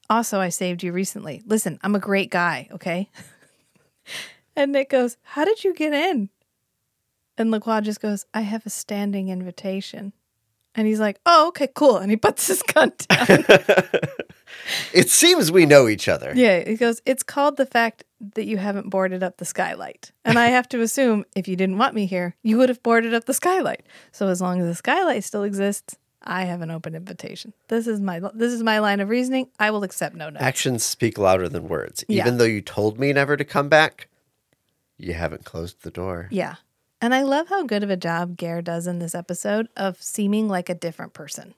Also, 0.09 0.39
I 0.39 0.49
saved 0.49 0.83
you 0.83 0.91
recently. 0.91 1.43
Listen, 1.45 1.79
I'm 1.83 1.95
a 1.95 1.99
great 1.99 2.31
guy, 2.31 2.67
okay? 2.71 3.09
and 4.55 4.71
Nick 4.71 4.89
goes, 4.89 5.17
How 5.21 5.45
did 5.45 5.63
you 5.63 5.73
get 5.73 5.93
in? 5.93 6.29
And 7.37 7.51
Lacroix 7.51 7.81
just 7.81 8.01
goes, 8.01 8.25
I 8.33 8.41
have 8.41 8.65
a 8.65 8.71
standing 8.71 9.29
invitation. 9.29 10.13
And 10.73 10.87
he's 10.87 10.99
like, 10.99 11.19
Oh, 11.25 11.49
okay, 11.49 11.67
cool. 11.73 11.97
And 11.97 12.09
he 12.09 12.17
puts 12.17 12.47
his 12.47 12.63
gun 12.63 12.93
down. 13.07 13.45
It 14.93 15.09
seems 15.09 15.51
we 15.51 15.65
know 15.65 15.87
each 15.87 16.07
other. 16.07 16.33
yeah, 16.35 16.67
he 16.67 16.75
goes, 16.75 17.01
It's 17.05 17.23
called 17.23 17.57
the 17.57 17.65
fact 17.65 18.03
that 18.35 18.45
you 18.45 18.57
haven't 18.57 18.89
boarded 18.89 19.23
up 19.23 19.37
the 19.37 19.45
skylight. 19.45 20.11
And 20.25 20.39
I 20.39 20.47
have 20.47 20.67
to 20.69 20.81
assume 20.81 21.25
if 21.35 21.47
you 21.47 21.55
didn't 21.55 21.77
want 21.77 21.93
me 21.93 22.05
here, 22.05 22.35
you 22.43 22.57
would 22.57 22.69
have 22.69 22.81
boarded 22.83 23.13
up 23.13 23.25
the 23.25 23.33
skylight. 23.33 23.85
So 24.11 24.27
as 24.27 24.41
long 24.41 24.59
as 24.59 24.67
the 24.67 24.75
skylight 24.75 25.23
still 25.23 25.43
exists, 25.43 25.95
I 26.23 26.43
have 26.43 26.61
an 26.61 26.71
open 26.71 26.95
invitation. 26.95 27.53
This 27.69 27.87
is 27.87 28.01
my 28.01 28.19
this 28.33 28.51
is 28.51 28.63
my 28.63 28.79
line 28.79 28.99
of 28.99 29.09
reasoning. 29.09 29.47
I 29.59 29.71
will 29.71 29.83
accept 29.83 30.15
no 30.15 30.29
notes. 30.29 30.43
Actions 30.43 30.83
speak 30.83 31.17
louder 31.17 31.47
than 31.47 31.69
words. 31.69 32.03
Yeah. 32.07 32.23
Even 32.23 32.37
though 32.37 32.43
you 32.43 32.61
told 32.61 32.99
me 32.99 33.13
never 33.13 33.37
to 33.37 33.45
come 33.45 33.69
back, 33.69 34.09
you 34.97 35.13
haven't 35.13 35.45
closed 35.45 35.83
the 35.83 35.91
door. 35.91 36.27
Yeah. 36.31 36.55
And 36.99 37.13
I 37.13 37.21
love 37.21 37.47
how 37.47 37.63
good 37.63 37.83
of 37.83 37.91
a 37.91 37.97
job 37.97 38.37
Ger 38.37 38.61
does 38.61 38.87
in 38.87 38.99
this 38.99 39.13
episode 39.13 39.69
of 39.77 40.01
seeming 40.01 40.49
like 40.49 40.67
a 40.69 40.75
different 40.75 41.13
person. 41.13 41.53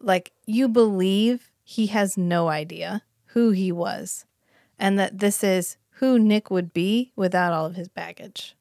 Like 0.00 0.32
you 0.46 0.68
believe 0.68 1.51
he 1.72 1.86
has 1.86 2.18
no 2.18 2.48
idea 2.48 3.02
who 3.28 3.50
he 3.50 3.72
was 3.72 4.26
and 4.78 4.98
that 4.98 5.20
this 5.20 5.42
is 5.42 5.78
who 5.92 6.18
Nick 6.18 6.50
would 6.50 6.74
be 6.74 7.12
without 7.16 7.54
all 7.54 7.64
of 7.64 7.76
his 7.76 7.88
baggage. 7.88 8.54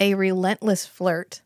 A 0.00 0.14
relentless 0.14 0.84
flirt 0.84 1.42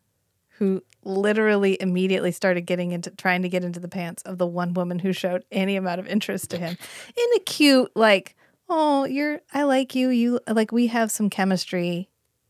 who 0.56 0.82
literally 1.04 1.76
immediately 1.78 2.32
started 2.32 2.62
getting 2.62 2.92
into 2.92 3.10
trying 3.10 3.42
to 3.42 3.50
get 3.50 3.64
into 3.64 3.80
the 3.80 3.88
pants 3.88 4.22
of 4.22 4.38
the 4.38 4.46
one 4.46 4.72
woman 4.72 4.98
who 5.00 5.12
showed 5.12 5.44
any 5.52 5.76
amount 5.76 6.00
of 6.00 6.06
interest 6.06 6.48
to 6.50 6.56
him 6.56 6.78
in 7.16 7.26
a 7.36 7.40
cute 7.40 7.90
like 7.94 8.36
oh 8.68 9.04
you're 9.04 9.40
i 9.52 9.64
like 9.64 9.94
you. 9.94 10.08
You 10.08 10.40
like 10.48 10.72
we 10.72 10.86
have 10.86 11.10
some 11.10 11.28
chemistry. 11.28 12.08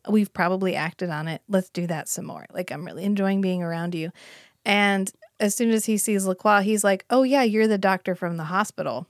We've 0.09 0.33
probably 0.33 0.77
acted 0.77 1.11
on 1.11 1.27
it. 1.27 1.43
Let's 1.49 1.70
do 1.70 1.89
that 1.89 2.09
some 2.09 2.27
more. 2.27 2.47
Like 2.53 2.70
i'm 2.70 2.85
really 2.85 3.05
enjoying 3.05 3.41
being 3.41 3.64
around 3.64 3.97
you. 3.97 4.12
And 4.64 5.11
as 5.43 5.55
soon 5.55 5.70
as 5.70 5.84
he 5.86 5.99
sees 5.99 6.24
lacroix 6.24 6.61
he's 6.62 6.84
like 6.84 7.05
oh 7.11 7.22
yeah 7.22 7.43
you're 7.43 7.68
the 7.68 7.78
doctor 7.78 8.14
from 8.14 8.36
the 8.36 8.45
hospital. 8.45 9.07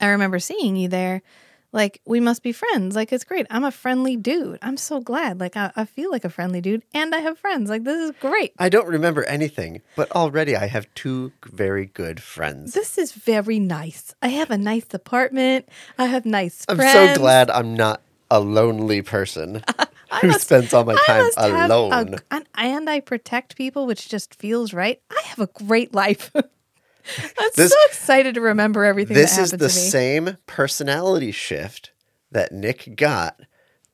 I 0.00 0.08
remember 0.08 0.38
seeing 0.38 0.76
you 0.76 0.88
there. 0.88 1.22
Like 1.70 2.00
we 2.06 2.18
must 2.20 2.42
be 2.42 2.52
friends. 2.52 2.96
Like 2.96 3.12
it's 3.12 3.24
great. 3.24 3.46
I'm 3.50 3.64
a 3.64 3.70
friendly 3.70 4.16
dude. 4.16 4.58
I'm 4.62 4.78
so 4.78 5.00
glad. 5.00 5.38
Like 5.38 5.56
I, 5.56 5.70
I 5.76 5.84
feel 5.84 6.10
like 6.10 6.24
a 6.24 6.30
friendly 6.30 6.62
dude 6.62 6.82
and 6.94 7.14
i 7.14 7.18
have 7.18 7.38
friends. 7.38 7.68
Like 7.68 7.84
this 7.84 8.10
is 8.10 8.16
great. 8.20 8.52
I 8.58 8.68
don't 8.68 8.88
remember 8.88 9.24
anything, 9.24 9.82
but 9.94 10.10
already 10.12 10.56
I 10.56 10.66
have 10.66 10.86
two 10.94 11.32
very 11.44 11.86
good 11.86 12.22
friends. 12.22 12.72
this 12.72 12.96
is 12.96 13.12
very 13.12 13.58
nice. 13.58 14.14
I 14.22 14.28
have 14.28 14.50
a 14.50 14.58
nice 14.58 14.86
apartment. 14.92 15.68
I 15.98 16.06
have 16.06 16.24
nice 16.24 16.64
friends. 16.64 16.80
I'm 16.80 16.92
friends. 16.92 17.14
so 17.16 17.20
glad 17.20 17.50
I'm 17.50 17.74
not 17.74 18.00
a 18.30 18.40
lonely 18.40 19.02
person 19.02 19.62
I 20.10 20.18
who 20.22 20.28
must- 20.28 20.42
spends 20.42 20.72
all 20.74 20.84
my 20.84 20.96
time 21.06 21.30
have 21.36 21.52
a- 21.52 21.66
alone. 21.66 22.16
and, 22.30 22.46
and 22.54 22.88
i 22.90 23.00
protect 23.00 23.56
people 23.56 23.86
which 23.86 24.08
just 24.08 24.34
feels 24.34 24.72
right 24.72 25.00
i 25.10 25.20
have 25.24 25.38
a 25.38 25.46
great 25.48 25.92
life 25.94 26.30
i'm 26.34 27.50
This- 27.56 27.70
so 27.72 27.76
excited 27.86 28.34
to 28.34 28.40
remember 28.40 28.84
everything 28.84 29.14
this 29.16 29.38
is 29.38 29.50
the 29.52 29.68
same 29.70 30.36
personality 30.46 31.32
shift 31.32 31.90
that 32.30 32.52
Nick 32.52 32.94
got 32.96 33.40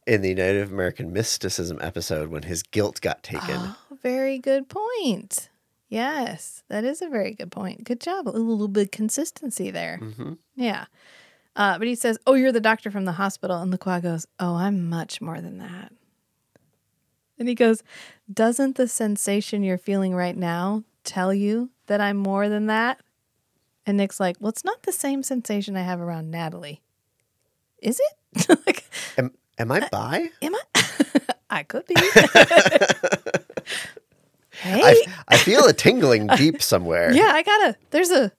in 0.06 0.20
the 0.22 0.34
Native 0.34 0.72
American 0.72 1.12
mysticism 1.12 1.78
episode 1.80 2.28
when 2.28 2.42
his 2.42 2.62
guilt 2.64 3.00
got 3.00 3.22
taken. 3.22 3.56
Oh, 3.56 3.76
very 4.02 4.38
good 4.38 4.68
point. 4.68 5.48
Yes, 5.88 6.62
that 6.68 6.82
is 6.84 7.00
a 7.00 7.08
very 7.08 7.32
good 7.32 7.52
point. 7.52 7.84
Good 7.84 8.00
job. 8.00 8.26
A 8.28 8.30
little 8.30 8.66
bit 8.68 8.86
of 8.86 8.90
consistency 8.90 9.70
there. 9.70 10.00
Mhm. 10.02 10.38
Yeah. 10.56 10.86
Uh, 11.54 11.78
but 11.78 11.86
he 11.86 11.94
says, 11.94 12.18
Oh, 12.26 12.34
you're 12.34 12.50
the 12.52 12.60
doctor 12.60 12.90
from 12.90 13.04
the 13.04 13.12
hospital. 13.12 13.58
And 13.62 13.70
Lacroix 13.70 14.00
goes, 14.00 14.26
Oh, 14.40 14.56
I'm 14.56 14.88
much 14.90 15.20
more 15.20 15.40
than 15.40 15.58
that. 15.58 15.92
And 17.38 17.48
he 17.48 17.54
goes, 17.54 17.82
Doesn't 18.32 18.76
the 18.76 18.86
sensation 18.88 19.62
you're 19.62 19.78
feeling 19.78 20.14
right 20.14 20.36
now 20.36 20.84
tell 21.04 21.32
you 21.34 21.70
that 21.86 22.00
I'm 22.00 22.16
more 22.16 22.48
than 22.48 22.66
that? 22.66 23.00
And 23.86 23.96
Nick's 23.96 24.20
like, 24.20 24.36
Well, 24.40 24.50
it's 24.50 24.64
not 24.64 24.82
the 24.84 24.92
same 24.92 25.22
sensation 25.22 25.76
I 25.76 25.82
have 25.82 26.00
around 26.00 26.30
Natalie. 26.30 26.80
Is 27.82 28.00
it? 28.00 28.48
like, 28.66 28.84
Am, 29.18 29.32
am 29.58 29.70
Uh, 29.70 29.74
I 29.74 29.88
bi? 29.90 30.30
am 30.42 30.54
I? 30.54 30.60
I 31.50 31.62
could 31.62 31.86
be. 31.86 31.94
hey. 34.60 34.80
I, 34.82 35.04
I 35.28 35.36
feel 35.36 35.66
a 35.66 35.72
tingling 35.72 36.26
deep 36.28 36.62
somewhere. 36.62 37.12
Yeah, 37.12 37.30
I 37.34 37.42
gotta. 37.42 37.76
There's 37.90 38.10
a. 38.10 38.32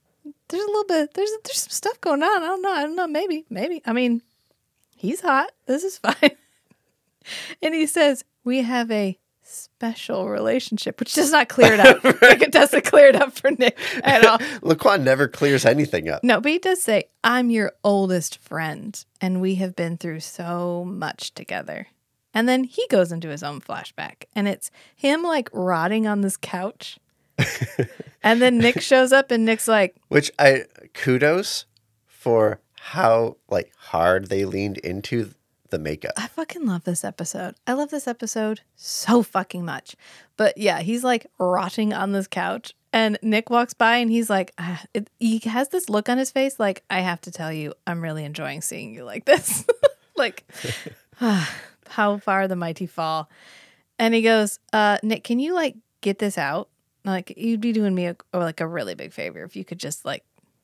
There's 0.47 0.63
a 0.63 0.67
little 0.67 0.85
bit. 0.85 1.13
There's 1.13 1.29
there's 1.43 1.59
some 1.61 1.69
stuff 1.71 1.99
going 2.01 2.21
on. 2.23 2.43
I 2.43 2.47
don't 2.47 2.61
know. 2.61 2.71
I 2.71 2.81
don't 2.83 2.95
know. 2.95 3.07
Maybe. 3.07 3.45
Maybe. 3.49 3.81
I 3.85 3.93
mean, 3.93 4.21
he's 4.95 5.21
hot. 5.21 5.51
This 5.65 5.83
is 5.83 5.97
fine. 5.97 6.31
and 7.61 7.73
he 7.73 7.85
says 7.85 8.23
we 8.43 8.61
have 8.61 8.91
a 8.91 9.17
special 9.47 10.27
relationship, 10.27 10.99
which 10.99 11.13
does 11.13 11.31
not 11.31 11.49
clear 11.49 11.73
it 11.73 11.79
up. 11.79 12.03
like 12.21 12.41
it 12.41 12.51
doesn't 12.51 12.85
clear 12.85 13.07
it 13.07 13.15
up 13.15 13.33
for 13.33 13.51
Nick 13.51 13.77
at 14.03 14.25
all. 14.25 14.39
LaCroix 14.61 14.97
never 14.97 15.27
clears 15.27 15.65
anything 15.65 16.09
up. 16.09 16.23
No, 16.23 16.41
but 16.41 16.51
he 16.51 16.59
does 16.59 16.81
say, 16.81 17.05
I'm 17.23 17.49
your 17.49 17.73
oldest 17.83 18.37
friend, 18.39 19.03
and 19.21 19.41
we 19.41 19.55
have 19.55 19.75
been 19.75 19.97
through 19.97 20.21
so 20.21 20.83
much 20.85 21.33
together. 21.33 21.87
And 22.33 22.49
then 22.49 22.65
he 22.65 22.85
goes 22.89 23.11
into 23.11 23.29
his 23.29 23.43
own 23.43 23.61
flashback, 23.61 24.25
and 24.35 24.47
it's 24.47 24.71
him 24.95 25.23
like 25.23 25.49
rotting 25.53 26.05
on 26.07 26.21
this 26.21 26.37
couch. 26.37 26.99
and 28.23 28.41
then 28.41 28.57
Nick 28.57 28.81
shows 28.81 29.13
up, 29.13 29.31
and 29.31 29.45
Nick's 29.45 29.67
like, 29.67 29.95
Which 30.07 30.31
I 30.39 30.65
kudos 30.93 31.65
for 32.07 32.59
how 32.79 33.37
like 33.49 33.71
hard 33.77 34.27
they 34.29 34.45
leaned 34.45 34.77
into 34.79 35.31
the 35.69 35.79
makeup. 35.79 36.13
I 36.17 36.27
fucking 36.27 36.65
love 36.65 36.83
this 36.83 37.03
episode. 37.03 37.55
I 37.65 37.73
love 37.73 37.89
this 37.89 38.07
episode 38.07 38.61
so 38.75 39.23
fucking 39.23 39.65
much. 39.65 39.95
But 40.37 40.57
yeah, 40.57 40.79
he's 40.79 41.03
like 41.03 41.27
rotting 41.37 41.93
on 41.93 42.11
this 42.11 42.27
couch. 42.27 42.73
And 42.93 43.17
Nick 43.21 43.49
walks 43.49 43.73
by 43.73 43.97
and 43.97 44.09
he's 44.09 44.29
like, 44.29 44.53
ah, 44.57 44.83
it, 44.93 45.09
he 45.19 45.39
has 45.39 45.69
this 45.69 45.89
look 45.89 46.07
on 46.07 46.17
his 46.17 46.31
face 46.31 46.59
like, 46.59 46.83
I 46.89 47.01
have 47.01 47.19
to 47.21 47.31
tell 47.31 47.51
you, 47.51 47.73
I'm 47.85 48.01
really 48.01 48.23
enjoying 48.23 48.61
seeing 48.61 48.93
you 48.93 49.03
like 49.03 49.25
this. 49.25 49.65
like, 50.15 50.49
ah, 51.21 51.53
how 51.89 52.17
far 52.17 52.47
the 52.47 52.55
mighty 52.55 52.85
fall. 52.85 53.29
And 53.99 54.13
he 54.13 54.21
goes, 54.21 54.59
uh, 54.71 54.97
Nick, 55.03 55.23
can 55.23 55.39
you 55.39 55.53
like 55.53 55.75
get 56.01 56.19
this 56.19 56.37
out? 56.37 56.69
Like, 57.03 57.33
you'd 57.37 57.61
be 57.61 57.71
doing 57.71 57.93
me 57.93 58.07
a, 58.07 58.15
or 58.33 58.41
like 58.41 58.61
a 58.61 58.67
really 58.67 58.95
big 58.95 59.13
favor 59.13 59.43
if 59.43 59.55
you 59.55 59.65
could 59.65 59.79
just 59.79 60.05
like, 60.05 60.23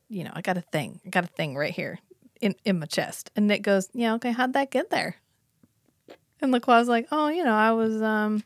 you 0.09 0.23
know, 0.23 0.31
I 0.33 0.41
got 0.41 0.57
a 0.57 0.61
thing, 0.61 0.99
I 1.05 1.09
got 1.09 1.23
a 1.23 1.27
thing 1.27 1.55
right 1.55 1.73
here 1.73 1.99
in, 2.41 2.55
in 2.65 2.79
my 2.79 2.85
chest. 2.85 3.31
And 3.35 3.47
Nick 3.47 3.61
goes, 3.61 3.89
Yeah, 3.93 4.15
okay, 4.15 4.31
how'd 4.31 4.53
that 4.53 4.71
get 4.71 4.89
there? 4.89 5.15
And 6.41 6.51
LaCroix's 6.53 6.87
like, 6.89 7.07
Oh, 7.11 7.27
you 7.29 7.43
know, 7.43 7.53
I 7.53 7.71
was, 7.71 8.01
um, 8.01 8.43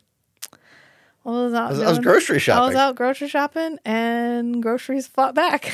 I 1.24 1.30
was. 1.30 1.54
I 1.54 1.68
was- 1.70 1.82
I 1.82 1.88
was 1.90 1.98
grocery 1.98 2.40
I 2.52 2.60
was 2.66 2.76
out 2.76 2.94
grocery 2.94 3.26
shopping, 3.26 3.80
and 3.84 4.62
groceries 4.62 5.08
fought 5.08 5.34
back. 5.34 5.72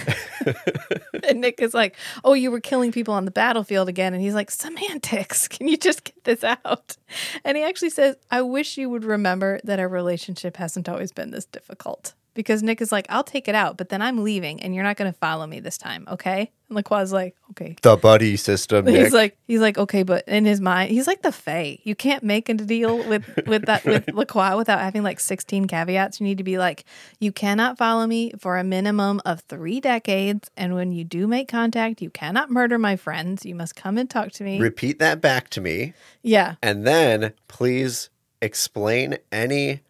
and 1.28 1.42
Nick 1.42 1.60
is 1.60 1.74
like, 1.74 1.94
"Oh, 2.24 2.32
you 2.32 2.50
were 2.50 2.58
killing 2.60 2.90
people 2.90 3.12
on 3.12 3.26
the 3.26 3.30
battlefield 3.30 3.86
again." 3.90 4.14
And 4.14 4.22
he's 4.22 4.32
like, 4.32 4.50
"Semantics. 4.50 5.48
Can 5.48 5.68
you 5.68 5.76
just 5.76 6.04
get 6.04 6.24
this 6.24 6.42
out?" 6.42 6.96
And 7.44 7.58
he 7.58 7.64
actually 7.64 7.90
says, 7.90 8.16
"I 8.30 8.40
wish 8.40 8.78
you 8.78 8.88
would 8.88 9.04
remember 9.04 9.60
that 9.64 9.78
our 9.78 9.88
relationship 9.88 10.56
hasn't 10.56 10.88
always 10.88 11.12
been 11.12 11.32
this 11.32 11.44
difficult." 11.44 12.14
Because 12.34 12.62
Nick 12.62 12.80
is 12.80 12.90
like, 12.92 13.06
"I'll 13.10 13.24
take 13.24 13.46
it 13.48 13.54
out, 13.54 13.76
but 13.76 13.88
then 13.90 14.00
I'm 14.00 14.24
leaving, 14.24 14.62
and 14.62 14.74
you're 14.74 14.84
not 14.84 14.96
going 14.96 15.12
to 15.12 15.18
follow 15.18 15.46
me 15.46 15.60
this 15.60 15.76
time, 15.76 16.06
okay?" 16.10 16.50
And 16.68 16.76
LaCroix's 16.78 17.12
like, 17.12 17.36
"Okay." 17.50 17.76
The 17.82 17.96
buddy 17.96 18.36
system. 18.36 18.86
He's 18.92 18.94
Nick. 18.98 19.12
like, 19.12 19.38
he's 19.46 19.60
like, 19.60 19.76
okay, 19.76 20.02
but 20.02 20.26
in 20.26 20.44
his 20.46 20.60
mind, 20.60 20.90
he's 20.90 21.06
like 21.06 21.20
the 21.22 21.32
Fae. 21.32 21.78
You 21.82 21.94
can't 21.94 22.22
make 22.22 22.48
a 22.48 22.54
deal 22.54 23.06
with 23.06 23.24
with 23.46 23.66
that 23.66 23.84
with 23.84 24.08
Lacroix 24.14 24.56
without 24.56 24.80
having 24.80 25.02
like 25.02 25.20
sixteen 25.20 25.66
caveats. 25.66 26.20
You 26.20 26.24
need 26.24 26.38
to 26.38 26.44
be 26.44 26.56
like, 26.58 26.84
you 27.20 27.32
cannot 27.32 27.76
follow 27.76 28.06
me 28.06 28.32
for 28.38 28.56
a 28.56 28.64
minimum 28.64 29.20
of 29.26 29.40
three 29.42 29.80
decades, 29.80 30.50
and 30.56 30.74
when 30.74 30.92
you 30.92 31.04
do 31.04 31.26
make 31.26 31.48
contact, 31.48 32.00
you 32.00 32.08
cannot 32.10 32.50
murder 32.50 32.78
my 32.78 32.96
friends. 32.96 33.44
You 33.44 33.54
must 33.54 33.76
come 33.76 33.98
and 33.98 34.08
talk 34.08 34.32
to 34.32 34.44
me. 34.44 34.58
Repeat 34.58 34.98
that 35.00 35.20
back 35.20 35.50
to 35.50 35.60
me. 35.60 35.92
yeah, 36.22 36.54
And 36.62 36.86
then 36.86 37.32
please 37.48 38.08
explain 38.40 39.18
any 39.30 39.80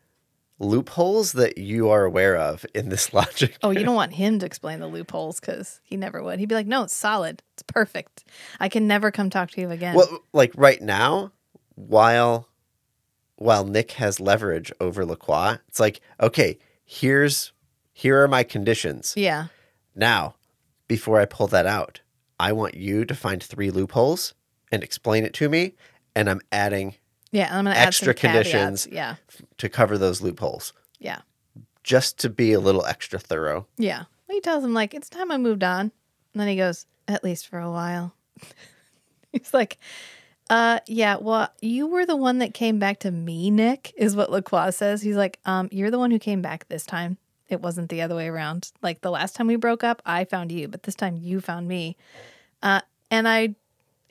loopholes 0.63 1.33
that 1.33 1.59
you 1.59 1.91
are 1.91 2.05
aware 2.05 2.37
of 2.37 2.65
in 2.75 2.89
this 2.89 3.13
logic. 3.15 3.59
Oh, 3.63 3.71
you 3.71 3.85
don't 3.85 3.95
want 3.95 4.15
him 4.15 4.39
to 4.39 4.47
explain 4.47 4.81
the 4.81 4.87
loopholes 4.87 5.41
because 5.41 5.81
he 5.83 5.97
never 5.97 6.23
would. 6.23 6.39
He'd 6.39 6.49
be 6.49 6.55
like, 6.55 6.67
no, 6.67 6.85
it's 6.85 6.95
solid. 6.95 7.43
It's 7.55 7.63
perfect. 7.63 8.25
I 8.61 8.69
can 8.69 8.87
never 8.87 9.11
come 9.11 9.29
talk 9.29 9.51
to 9.53 9.61
you 9.61 9.71
again. 9.71 9.95
Well, 9.95 10.21
like 10.33 10.53
right 10.55 10.81
now, 10.81 11.33
while 11.75 12.49
while 13.37 13.65
Nick 13.65 13.93
has 13.93 14.21
leverage 14.21 14.73
over 14.81 15.05
Lacroix, 15.05 15.59
it's 15.67 15.81
like, 15.81 16.01
okay, 16.21 16.59
here's 16.85 17.53
here 17.93 18.23
are 18.23 18.29
my 18.29 18.43
conditions. 18.45 19.15
yeah. 19.17 19.47
Now, 19.95 20.37
before 20.89 21.21
I 21.21 21.27
pull 21.27 21.49
that 21.49 21.67
out, 21.67 22.01
I 22.41 22.53
want 22.53 22.75
you 22.75 23.05
to 23.05 23.15
find 23.15 23.43
three 23.43 23.71
loopholes 23.71 24.33
and 24.71 24.83
explain 24.83 25.25
it 25.25 25.35
to 25.35 25.51
me, 25.51 25.75
and 26.17 26.31
I'm 26.31 26.41
adding 26.51 26.95
Yeah. 27.33 27.49
I'm 27.57 27.65
going 27.65 27.75
to 27.75 27.81
add 27.81 27.89
extra 27.89 28.15
caveats. 28.15 28.51
conditions 28.51 28.89
Yeah. 28.93 29.17
to 29.59 29.69
cover 29.69 29.99
those 29.99 30.21
loopholes, 30.23 30.73
Yeah. 31.01 31.23
just 31.83 32.19
to 32.21 32.31
be 32.31 32.53
a 32.53 32.61
little 32.61 32.85
extra 32.87 33.19
thorough. 33.19 33.67
Yeah. 33.79 34.05
He 34.31 34.41
tells 34.41 34.63
him, 34.65 34.73
like, 34.75 34.95
it's 34.95 35.09
time 35.11 35.31
I 35.33 35.37
moved 35.39 35.65
on. 35.65 35.81
And 36.33 36.41
then 36.41 36.49
he 36.49 36.57
goes, 36.57 36.87
at 37.09 37.23
least 37.25 37.49
for 37.49 37.59
a 37.59 37.71
while. 37.71 38.15
He's 39.33 39.53
like, 39.53 39.79
uh, 40.51 40.81
yeah, 40.87 41.17
well, 41.21 41.49
you 41.61 41.87
were 41.87 42.05
the 42.07 42.17
one 42.17 42.39
that 42.39 42.55
came 42.55 42.79
back 42.79 43.01
to 43.01 43.11
me, 43.11 43.51
Nick, 43.51 43.93
is 43.97 44.15
what 44.17 44.31
Lacroix 44.31 44.71
says. 44.71 45.03
He's 45.03 45.17
like, 45.17 45.39
um, 45.47 45.69
you're 45.73 45.91
the 45.91 45.99
one 45.99 46.11
who 46.11 46.19
came 46.19 46.43
back 46.43 46.69
this 46.69 46.85
time. 46.85 47.17
It 47.49 47.61
wasn't 47.61 47.89
the 47.91 48.01
other 48.03 48.15
way 48.15 48.29
around. 48.29 48.71
Like 48.83 49.01
the 49.03 49.11
last 49.11 49.37
time 49.37 49.47
we 49.47 49.57
broke 49.57 49.85
up, 49.85 50.01
I 50.07 50.25
found 50.25 50.53
you, 50.53 50.69
but 50.69 50.83
this 50.85 50.95
time 50.95 51.17
you 51.17 51.41
found 51.41 51.69
me. 51.69 51.97
Uh, 52.63 52.81
and 53.11 53.29
I, 53.29 53.55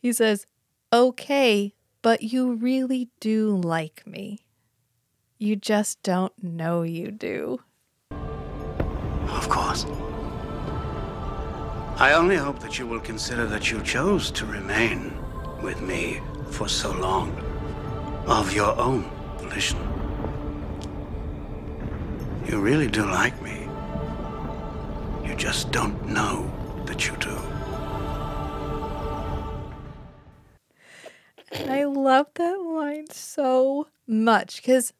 he 0.01 0.13
says, 0.13 0.45
okay, 0.93 1.73
but 2.01 2.23
you 2.23 2.53
really 2.53 3.09
do 3.19 3.55
like 3.55 4.05
me. 4.05 4.39
You 5.37 5.55
just 5.55 6.01
don't 6.03 6.33
know 6.43 6.83
you 6.83 7.11
do. 7.11 7.59
Of 8.11 9.49
course. 9.49 9.85
I 11.97 12.13
only 12.13 12.35
hope 12.35 12.59
that 12.59 12.79
you 12.79 12.87
will 12.87 12.99
consider 12.99 13.45
that 13.47 13.71
you 13.71 13.81
chose 13.83 14.31
to 14.31 14.45
remain 14.45 15.13
with 15.61 15.81
me 15.81 16.19
for 16.49 16.67
so 16.67 16.91
long 16.91 17.31
of 18.25 18.53
your 18.53 18.75
own 18.79 19.09
volition. 19.37 19.79
You 22.47 22.59
really 22.59 22.87
do 22.87 23.05
like 23.05 23.39
me. 23.41 23.67
You 25.27 25.35
just 25.35 25.71
don't 25.71 26.07
know 26.07 26.51
that 26.85 27.07
you 27.07 27.15
do. 27.17 27.50
I 31.53 31.83
love 31.85 32.27
that 32.35 32.61
line 32.61 33.09
so 33.09 33.87
much 34.07 34.57
because 34.57 34.93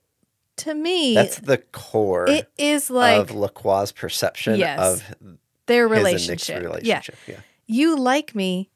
to 0.58 0.74
me, 0.74 1.16
That's 1.16 1.40
the 1.40 1.58
core 1.58 2.30
it 2.30 2.52
is 2.58 2.90
like 2.90 3.18
of 3.20 3.30
Lacroix's 3.30 3.92
perception 3.92 4.60
Yes. 4.60 4.80
of 4.80 5.16
their 5.66 5.88
his 5.88 5.98
and 5.98 6.04
Nick's 6.04 6.50
relationship. 6.50 6.64
relationship. 6.64 7.16
Yeah. 7.28 7.34
yeah. 7.36 7.40
You 7.68 7.98
like 7.98 8.36
me, 8.36 8.70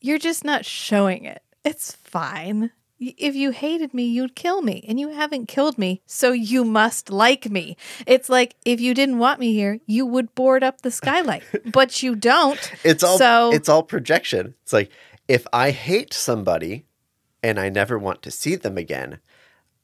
you're 0.00 0.18
just 0.18 0.44
not 0.44 0.64
showing 0.64 1.24
it. 1.24 1.42
It's 1.64 1.92
fine. 1.92 2.70
If 2.98 3.34
you 3.34 3.50
hated 3.50 3.92
me, 3.92 4.04
you'd 4.04 4.34
kill 4.34 4.62
me, 4.62 4.82
and 4.88 4.98
you 4.98 5.10
haven't 5.10 5.48
killed 5.48 5.76
me, 5.76 6.00
so 6.06 6.32
you 6.32 6.64
must 6.64 7.10
like 7.10 7.50
me. 7.50 7.76
It's 8.06 8.30
like 8.30 8.54
if 8.64 8.80
you 8.80 8.94
didn't 8.94 9.18
want 9.18 9.38
me 9.38 9.52
here, 9.52 9.80
you 9.84 10.06
would 10.06 10.34
board 10.34 10.62
up 10.62 10.80
the 10.80 10.90
skylight, 10.90 11.42
but 11.72 12.02
you 12.02 12.14
don't. 12.16 12.72
It's 12.84 13.02
all 13.02 13.18
so. 13.18 13.52
it's 13.52 13.68
all 13.68 13.82
projection. 13.82 14.54
It's 14.62 14.72
like 14.72 14.90
if 15.28 15.46
I 15.52 15.72
hate 15.72 16.14
somebody 16.14 16.85
and 17.46 17.60
I 17.60 17.68
never 17.68 17.96
want 17.98 18.22
to 18.22 18.30
see 18.30 18.56
them 18.56 18.76
again, 18.76 19.18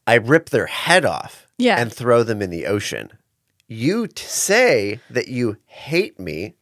I 0.07 0.15
rip 0.15 0.51
their 0.51 0.67
head 0.67 1.05
off 1.05 1.47
Yeah. 1.59 1.81
and 1.81 1.93
throw 1.93 2.23
them 2.25 2.43
in 2.43 2.51
the 2.51 2.67
ocean. 2.67 3.11
You 3.69 4.09
t- 4.09 4.25
say 4.27 5.01
that 5.09 5.29
you 5.29 5.57
hate 5.67 6.19
me, 6.19 6.55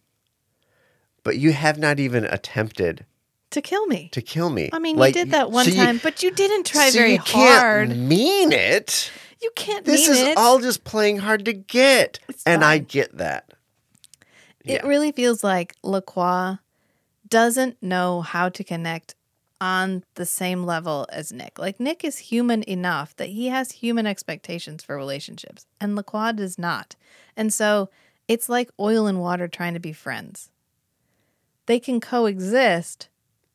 but 1.25 1.39
you 1.39 1.53
have 1.53 1.79
not 1.79 1.99
even 1.99 2.25
attempted 2.25 3.07
to 3.51 3.61
kill 3.63 3.87
me. 3.87 4.11
to 4.13 4.23
kill 4.23 4.51
me. 4.51 4.71
I 4.73 4.79
mean, 4.79 4.97
Like, 4.97 5.15
you 5.17 5.25
did 5.25 5.33
that 5.33 5.51
one 5.51 5.65
so 5.65 5.71
you- 5.73 5.77
time, 5.85 5.99
but 6.03 6.23
you 6.23 6.31
didn't 6.31 6.67
try 6.67 6.91
so 6.91 6.99
very 6.99 7.13
you 7.15 7.19
can't 7.19 7.61
hard. 7.91 7.97
mean 7.97 8.53
it. 8.53 9.11
You 9.43 9.51
can't 9.57 9.85
This 9.87 10.07
is 10.07 10.19
it. 10.21 10.37
all 10.37 10.61
just 10.61 10.85
playing 10.85 11.19
hard 11.19 11.45
to 11.47 11.53
get, 11.55 12.21
and 12.47 12.63
I 12.63 12.79
get 12.79 13.17
that. 13.17 13.51
It 14.65 14.85
really 14.85 15.11
feels 15.13 15.43
like 15.43 15.75
Lacroix 15.83 16.59
doesn't 17.27 17.83
know 17.83 18.21
how 18.21 18.51
to 18.51 18.63
connect 18.63 19.15
on 19.61 20.05
the 20.15 20.27
same 20.27 20.65
level 20.65 21.07
as 21.13 21.33
Nick. 21.33 21.59
Like 21.59 21.79
Nick 21.79 22.05
is 22.05 22.19
human 22.19 22.63
enough 22.65 23.15
that 23.17 23.29
he 23.29 23.49
has 23.49 23.73
human 23.73 24.07
expectations 24.07 24.83
for 24.83 24.97
relationships, 24.97 25.67
and 25.81 25.95
Lacroix 25.95 26.33
does 26.33 26.59
not. 26.59 26.97
And 27.37 27.53
so 27.53 27.91
it's 28.29 28.49
like 28.49 28.71
oil 28.79 29.07
and 29.07 29.21
water 29.21 29.49
trying 29.49 29.75
to 29.75 29.81
be 29.81 29.93
friends. 29.93 30.51
They 31.67 31.79
can 31.79 32.01
coexist, 32.01 33.09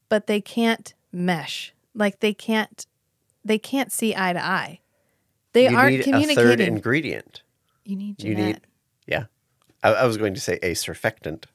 but 0.09 0.27
they 0.27 0.41
can't 0.41 0.93
mesh. 1.11 1.73
Like 1.93 2.19
they 2.19 2.33
can't 2.33 2.85
they 3.43 3.57
can't 3.59 3.91
see 3.91 4.15
eye 4.15 4.33
to 4.33 4.43
eye. 4.43 4.79
They 5.53 5.69
you 5.69 5.77
aren't 5.77 5.91
need 5.91 5.99
a 6.01 6.03
third 6.03 6.11
communicating. 6.11 6.67
ingredient. 6.67 7.41
you 7.85 7.95
need 7.95 8.21
You 8.21 8.35
need, 8.35 8.61
yeah. 9.07 9.25
I, 9.83 9.93
I 9.93 10.05
was 10.05 10.17
going 10.17 10.33
to 10.33 10.41
say 10.41 10.59
a 10.61 10.71
surfactant, 10.71 11.45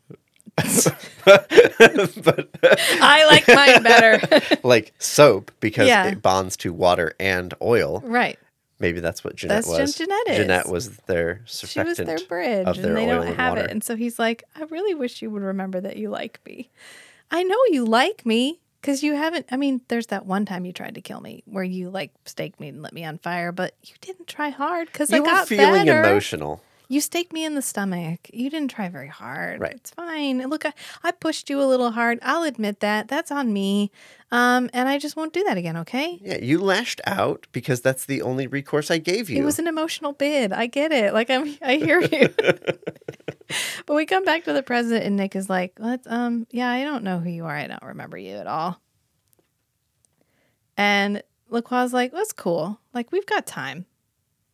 I 1.26 3.24
like 3.28 3.48
mine 3.48 3.82
better. 3.82 4.20
like 4.62 4.92
soap, 4.98 5.50
because 5.60 5.88
Yeah. 5.88 6.06
it 6.08 6.22
bonds 6.22 6.56
to 6.58 6.72
water 6.72 7.14
and 7.20 7.52
oil. 7.62 8.00
right. 8.04 8.38
Maybe 8.78 9.00
that's 9.00 9.22
what 9.22 9.36
Janette 9.36 9.64
That's 9.64 9.68
was. 9.78 9.94
Janette 9.94 10.28
is. 10.28 10.36
Janette 10.38 10.68
was 10.70 10.96
their 11.00 11.42
surfactant 11.44 11.68
She 11.68 11.80
was 11.82 11.96
their 11.98 12.18
bridge, 12.26 12.66
of 12.66 12.78
their 12.80 12.86
and 12.86 12.96
they 12.96 13.04
don't 13.04 13.26
and 13.26 13.36
have 13.36 13.50
water. 13.50 13.64
it. 13.66 13.70
And 13.70 13.84
so 13.84 13.94
he's 13.94 14.18
like, 14.18 14.42
I 14.56 14.62
really 14.64 14.94
wish 14.94 15.20
you 15.20 15.28
would 15.28 15.42
remember 15.42 15.82
that 15.82 15.98
you 15.98 16.08
like 16.08 16.40
me. 16.46 16.70
I 17.30 17.42
know 17.42 17.58
you 17.68 17.84
like 17.84 18.24
me 18.24 18.58
because 18.80 19.02
you 19.02 19.16
haven't. 19.16 19.44
I 19.52 19.58
mean, 19.58 19.82
there's 19.88 20.06
that 20.06 20.24
one 20.24 20.46
time 20.46 20.64
you 20.64 20.72
tried 20.72 20.94
to 20.94 21.02
kill 21.02 21.20
me 21.20 21.42
where 21.44 21.62
you 21.62 21.90
like 21.90 22.10
staked 22.24 22.58
me 22.58 22.68
and 22.68 22.80
lit 22.80 22.94
me 22.94 23.04
on 23.04 23.18
fire, 23.18 23.52
but 23.52 23.74
you 23.84 23.92
didn't 24.00 24.28
try 24.28 24.48
hard 24.48 24.86
because 24.90 25.12
I 25.12 25.16
you 25.16 25.22
were 25.24 25.28
got 25.28 25.46
feeling 25.46 25.84
better. 25.84 26.02
emotional. 26.02 26.62
You 26.90 27.00
staked 27.00 27.32
me 27.32 27.44
in 27.44 27.54
the 27.54 27.62
stomach. 27.62 28.28
You 28.32 28.50
didn't 28.50 28.72
try 28.72 28.88
very 28.88 29.06
hard. 29.06 29.60
Right. 29.60 29.74
It's 29.74 29.90
fine. 29.90 30.38
Look, 30.50 30.66
I, 30.66 30.72
I 31.04 31.12
pushed 31.12 31.48
you 31.48 31.62
a 31.62 31.64
little 31.64 31.92
hard. 31.92 32.18
I'll 32.20 32.42
admit 32.42 32.80
that. 32.80 33.06
That's 33.06 33.30
on 33.30 33.52
me. 33.52 33.92
Um, 34.32 34.68
and 34.72 34.88
I 34.88 34.98
just 34.98 35.14
won't 35.14 35.32
do 35.32 35.44
that 35.44 35.56
again. 35.56 35.76
Okay. 35.76 36.18
Yeah, 36.20 36.38
you 36.42 36.58
lashed 36.60 37.00
out 37.06 37.46
because 37.52 37.80
that's 37.80 38.06
the 38.06 38.22
only 38.22 38.48
recourse 38.48 38.90
I 38.90 38.98
gave 38.98 39.30
you. 39.30 39.40
It 39.40 39.44
was 39.44 39.60
an 39.60 39.68
emotional 39.68 40.14
bid. 40.14 40.52
I 40.52 40.66
get 40.66 40.90
it. 40.90 41.14
Like 41.14 41.30
I'm 41.30 41.56
I 41.62 41.76
hear 41.76 42.00
you. 42.00 42.28
but 43.86 43.94
we 43.94 44.04
come 44.04 44.24
back 44.24 44.42
to 44.46 44.52
the 44.52 44.64
president 44.64 45.04
and 45.04 45.14
Nick 45.14 45.36
is 45.36 45.48
like, 45.48 45.74
"Let's 45.78 46.08
um 46.08 46.48
yeah, 46.50 46.70
I 46.70 46.82
don't 46.82 47.04
know 47.04 47.20
who 47.20 47.30
you 47.30 47.44
are. 47.46 47.54
I 47.54 47.68
don't 47.68 47.84
remember 47.84 48.18
you 48.18 48.34
at 48.34 48.48
all." 48.48 48.80
And 50.76 51.22
Lacroix's 51.52 51.92
like, 51.92 52.10
"That's 52.10 52.32
cool. 52.32 52.80
Like 52.92 53.12
we've 53.12 53.26
got 53.26 53.46
time. 53.46 53.86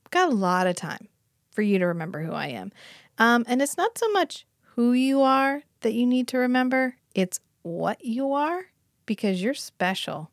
We've 0.05 0.11
got 0.11 0.31
a 0.31 0.35
lot 0.35 0.67
of 0.67 0.77
time 0.77 1.09
for 1.57 1.63
you 1.63 1.81
to 1.81 1.87
remember 1.87 2.23
who 2.23 2.33
I 2.33 2.49
am." 2.49 2.71
Um, 3.19 3.45
and 3.49 3.61
it's 3.61 3.77
not 3.77 3.99
so 3.99 4.09
much 4.13 4.47
who 4.77 4.93
you 4.93 5.23
are 5.23 5.63
that 5.81 5.95
you 5.95 6.07
need 6.07 6.29
to 6.29 6.39
remember, 6.39 6.97
it's 7.15 7.41
what 7.63 8.05
you 8.05 8.33
are 8.33 8.67
because 9.07 9.43
you're 9.43 9.55
special 9.55 10.31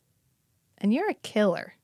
and 0.78 0.94
you're 0.94 1.10
a 1.10 1.16
killer. 1.16 1.76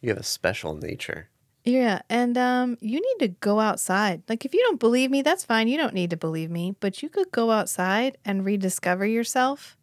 You 0.00 0.10
have 0.10 0.18
a 0.18 0.22
special 0.22 0.74
nature. 0.74 1.28
Yeah, 1.64 2.02
and 2.08 2.36
um, 2.36 2.76
you 2.80 3.00
need 3.00 3.26
to 3.26 3.28
go 3.40 3.60
outside. 3.60 4.22
Like, 4.28 4.44
if 4.44 4.52
you 4.52 4.60
don't 4.60 4.80
believe 4.80 5.10
me, 5.10 5.22
that's 5.22 5.44
fine. 5.44 5.68
You 5.68 5.76
don't 5.76 5.94
need 5.94 6.10
to 6.10 6.16
believe 6.16 6.50
me, 6.50 6.74
but 6.80 7.02
you 7.02 7.08
could 7.08 7.30
go 7.30 7.50
outside 7.50 8.18
and 8.24 8.44
rediscover 8.44 9.06
yourself 9.06 9.76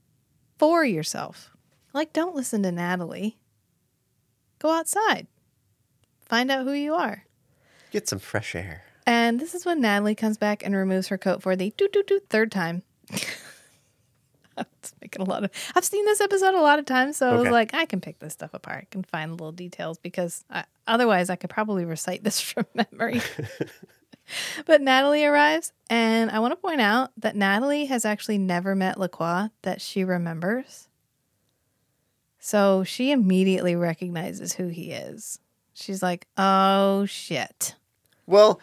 for 0.57 0.83
yourself. 0.83 1.51
Like, 1.93 2.11
don't 2.11 2.35
listen 2.35 2.63
to 2.63 2.71
Natalie. 2.71 3.39
Go 4.59 4.71
outside, 4.71 5.27
find 6.25 6.51
out 6.51 6.65
who 6.65 6.73
you 6.73 6.93
are. 6.93 7.23
Get 7.91 8.07
some 8.07 8.19
fresh 8.19 8.55
air. 8.55 8.83
And 9.05 9.39
this 9.39 9.55
is 9.55 9.65
when 9.65 9.81
Natalie 9.81 10.15
comes 10.15 10.37
back 10.37 10.63
and 10.63 10.75
removes 10.75 11.07
her 11.07 11.17
coat 11.17 11.41
for 11.41 11.55
the 11.55 11.73
doot 11.77 11.91
doot 11.93 12.07
doot 12.07 12.25
third 12.29 12.51
time. 12.51 12.83
it's 14.57 14.93
making 15.01 15.21
a 15.21 15.25
lot 15.25 15.43
of. 15.43 15.51
I've 15.75 15.85
seen 15.85 16.05
this 16.05 16.21
episode 16.21 16.53
a 16.53 16.61
lot 16.61 16.79
of 16.79 16.85
times, 16.85 17.17
so 17.17 17.29
I 17.29 17.33
was 17.33 17.41
Okay. 17.41 17.51
like, 17.51 17.73
I 17.73 17.85
can 17.85 18.01
pick 18.01 18.19
this 18.19 18.33
stuff 18.33 18.53
apart. 18.53 18.77
I 18.83 18.87
can 18.91 19.03
find 19.03 19.31
little 19.31 19.51
details 19.51 19.97
because 19.97 20.43
I, 20.49 20.65
otherwise, 20.85 21.29
I 21.29 21.35
could 21.37 21.49
probably 21.49 21.85
recite 21.85 22.23
this 22.23 22.39
from 22.51 22.65
memory. 22.75 23.21
but 24.67 24.81
Natalie 24.81 25.25
arrives, 25.25 25.71
and 25.89 26.29
I 26.29 26.39
want 26.39 26.51
to 26.51 26.55
point 26.57 26.81
out 26.81 27.11
that 27.17 27.35
Natalie 27.35 27.85
has 27.85 28.05
actually 28.05 28.37
never 28.37 28.75
met 28.75 28.99
Lacroix 28.99 29.47
that 29.63 29.81
she 29.81 30.03
remembers. 30.03 30.87
So 32.37 32.83
she 32.83 33.11
immediately 33.11 33.75
recognizes 33.75 34.53
who 34.53 34.67
he 34.67 34.91
is. 34.91 35.39
She's 35.73 36.03
like, 36.03 36.27
"Oh 36.37 37.05
shit." 37.05 37.75
Well, 38.29 38.61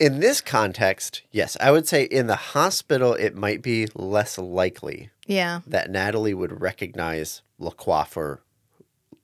in 0.00 0.18
this 0.20 0.40
context, 0.40 1.22
yes, 1.30 1.56
I 1.60 1.70
would 1.70 1.86
say 1.86 2.02
in 2.02 2.26
the 2.26 2.34
hospital, 2.36 3.14
it 3.14 3.36
might 3.36 3.62
be 3.62 3.86
less 3.94 4.38
likely 4.38 5.10
Yeah. 5.26 5.60
that 5.68 5.88
Natalie 5.90 6.34
would 6.34 6.60
recognize 6.60 7.42
Lacroix 7.58 8.04
for 8.04 8.40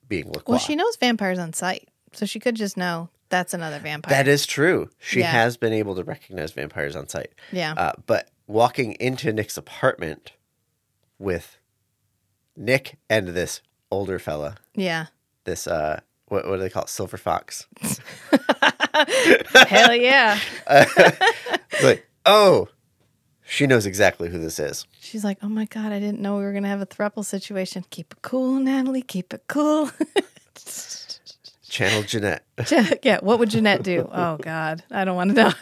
being 0.09 0.27
Lacroix. 0.27 0.53
Well, 0.53 0.59
she 0.59 0.77
knows 0.77 0.97
vampires 0.97 1.39
on 1.41 1.53
sight, 1.53 1.89
so 2.13 2.25
she 2.25 2.39
could 2.39 2.55
just 2.55 2.77
know 2.77 3.09
that's 3.31 3.53
another 3.53 3.81
vampire. 3.81 4.11
That 4.17 4.29
is 4.29 4.47
true. 4.47 4.91
She 4.99 5.21
Yeah. 5.21 5.31
has 5.33 5.57
been 5.57 5.73
able 5.73 5.95
to 5.97 6.05
recognize 6.05 6.53
vampires 6.53 6.95
on 6.97 7.09
sight. 7.09 7.33
Yeah. 7.53 7.75
Uh, 7.77 7.93
but 8.07 8.29
walking 8.47 8.93
into 8.95 9.33
Nick's 9.33 9.57
apartment 9.57 10.33
with 11.19 11.59
Nick 12.57 12.97
and 13.09 13.29
this 13.29 13.61
older 13.91 14.19
fella, 14.21 14.57
yeah. 14.75 15.07
this 15.45 15.67
uh, 15.67 16.01
what 16.27 16.47
what 16.49 16.57
do 16.57 16.63
they 16.63 16.71
call 16.71 16.85
it, 16.85 16.89
silver 16.89 17.17
fox? 17.17 17.67
Hell 19.69 19.95
yeah. 19.95 20.39
like, 21.83 22.07
oh, 22.27 22.69
she 23.45 23.67
knows 23.67 23.87
exactly 23.87 24.29
who 24.29 24.39
this 24.39 24.59
is. 24.59 24.87
She's 25.01 25.25
like, 25.25 25.39
oh 25.43 25.49
my 25.49 25.65
God, 25.65 25.93
I 25.93 25.99
didn't 25.99 26.21
know 26.21 26.37
we 26.37 26.45
were 26.45 26.53
going 26.53 26.63
to 26.63 26.69
have 26.69 26.81
a 26.81 26.87
thruple 26.87 27.25
situation. 27.25 27.85
Keep 27.91 28.13
it 28.13 28.23
cool, 28.23 28.61
Natalie. 28.61 29.03
Keep 29.03 29.35
it 29.35 29.45
cool. 29.49 29.91
Channel 31.69 32.03
Janette. 32.03 32.45
yeah. 33.03 33.19
What 33.21 33.39
would 33.39 33.51
Janette 33.51 33.83
do? 33.83 34.09
Oh 34.13 34.37
God. 34.39 34.83
I 34.91 35.05
don't 35.05 35.17
want 35.17 35.35
to 35.35 35.43
know. 35.45 35.53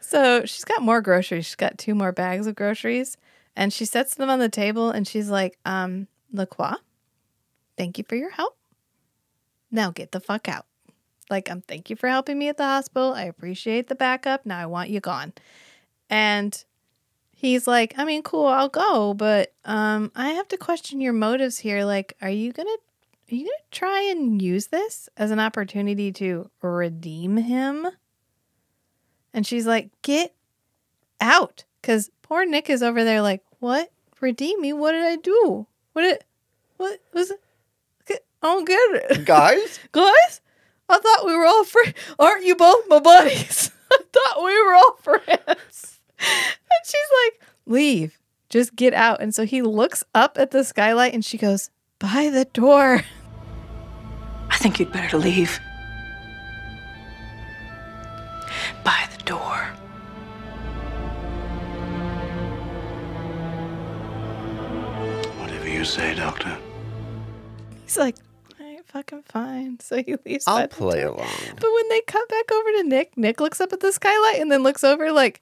so 0.00 0.44
she's 0.44 0.64
got 0.64 0.82
more 0.82 1.00
groceries. 1.00 1.46
She's 1.46 1.56
got 1.56 1.76
two 1.78 1.94
more 1.94 2.12
bags 2.12 2.46
of 2.46 2.54
groceries 2.54 3.16
and 3.56 3.72
she 3.72 3.84
sets 3.84 4.14
them 4.14 4.30
on 4.30 4.38
the 4.38 4.48
table 4.48 4.90
and 4.90 5.06
she's 5.06 5.28
like, 5.30 5.58
um, 5.64 6.06
LaCroix, 6.32 6.74
thank 7.76 7.98
you 7.98 8.04
for 8.08 8.16
your 8.16 8.30
help. 8.30 8.56
Now 9.72 9.90
get 9.90 10.12
the 10.12 10.20
fuck 10.20 10.48
out. 10.48 10.66
Like, 11.30 11.50
I'm 11.50 11.58
um, 11.58 11.62
thank 11.62 11.88
you 11.88 11.96
for 11.96 12.08
helping 12.08 12.38
me 12.38 12.48
at 12.48 12.58
the 12.58 12.64
hospital. 12.64 13.14
I 13.14 13.24
appreciate 13.24 13.88
the 13.88 13.94
backup. 13.94 14.44
Now 14.44 14.58
I 14.58 14.66
want 14.66 14.90
you 14.90 15.00
gone. 15.00 15.32
And 16.10 16.62
he's 17.34 17.66
like, 17.66 17.94
I 17.96 18.04
mean, 18.04 18.22
cool, 18.22 18.46
I'll 18.46 18.68
go, 18.68 19.14
but 19.14 19.54
um, 19.64 20.12
I 20.14 20.30
have 20.30 20.46
to 20.48 20.56
question 20.56 21.00
your 21.00 21.14
motives 21.14 21.58
here. 21.58 21.84
Like, 21.84 22.14
are 22.20 22.30
you 22.30 22.52
gonna 22.52 22.70
are 22.70 23.34
you 23.34 23.44
gonna 23.44 23.70
try 23.70 24.02
and 24.02 24.42
use 24.42 24.66
this 24.66 25.08
as 25.16 25.30
an 25.30 25.40
opportunity 25.40 26.12
to 26.12 26.50
redeem 26.60 27.38
him? 27.38 27.88
And 29.32 29.46
she's 29.46 29.66
like, 29.66 29.90
get 30.02 30.34
out. 31.20 31.64
Cause 31.82 32.10
poor 32.20 32.44
Nick 32.44 32.68
is 32.68 32.82
over 32.82 33.04
there 33.04 33.22
like, 33.22 33.42
what? 33.58 33.90
Redeem 34.20 34.60
me? 34.60 34.72
What 34.72 34.92
did 34.92 35.02
I 35.02 35.16
do? 35.16 35.66
What 35.94 36.02
did 36.02 36.18
what 36.76 37.00
was 37.12 37.30
it? 37.30 37.41
I 38.42 38.46
don't 38.48 38.66
get 38.66 39.10
it. 39.10 39.24
Guys? 39.24 39.78
Guys? 39.92 40.40
I 40.88 40.98
thought 40.98 41.24
we 41.24 41.36
were 41.36 41.46
all 41.46 41.64
friends. 41.64 41.94
Aren't 42.18 42.44
you 42.44 42.56
both 42.56 42.88
my 42.88 42.98
buddies? 42.98 43.70
I 43.92 43.98
thought 44.12 44.44
we 44.44 44.64
were 44.64 44.74
all 44.74 44.96
friends. 45.02 45.98
And 46.24 46.86
she's 46.86 47.10
like, 47.24 47.40
leave. 47.66 48.18
Just 48.48 48.76
get 48.76 48.94
out. 48.94 49.20
And 49.20 49.34
so 49.34 49.44
he 49.44 49.60
looks 49.60 50.04
up 50.14 50.38
at 50.38 50.52
the 50.52 50.62
skylight 50.62 51.14
and 51.14 51.24
she 51.24 51.36
goes, 51.36 51.68
by 51.98 52.30
the 52.30 52.44
door. 52.44 53.02
I 54.48 54.56
think 54.58 54.78
you'd 54.78 54.92
better 54.92 55.18
leave. 55.18 55.58
By 58.84 59.08
the 59.16 59.22
door. 59.24 59.66
Whatever 65.40 65.68
you 65.68 65.84
say, 65.84 66.14
Doctor. 66.14 66.56
He's 67.84 67.96
like, 67.98 68.16
all 68.16 68.22
right, 68.22 68.31
fucking 68.92 69.22
fine. 69.24 69.78
So 69.82 70.02
he 70.02 70.16
leaves. 70.24 70.44
I'll 70.46 70.68
play 70.68 71.00
door. 71.02 71.14
along. 71.14 71.28
But 71.56 71.70
when 71.74 71.88
they 71.88 72.00
cut 72.02 72.28
back 72.28 72.50
over 72.52 72.70
to 72.78 72.82
Nick, 72.84 73.16
Nick 73.16 73.40
looks 73.40 73.60
up 73.60 73.72
at 73.72 73.80
the 73.80 73.92
skylight 73.92 74.40
and 74.40 74.50
then 74.52 74.62
looks 74.62 74.84
over 74.84 75.10
like, 75.12 75.40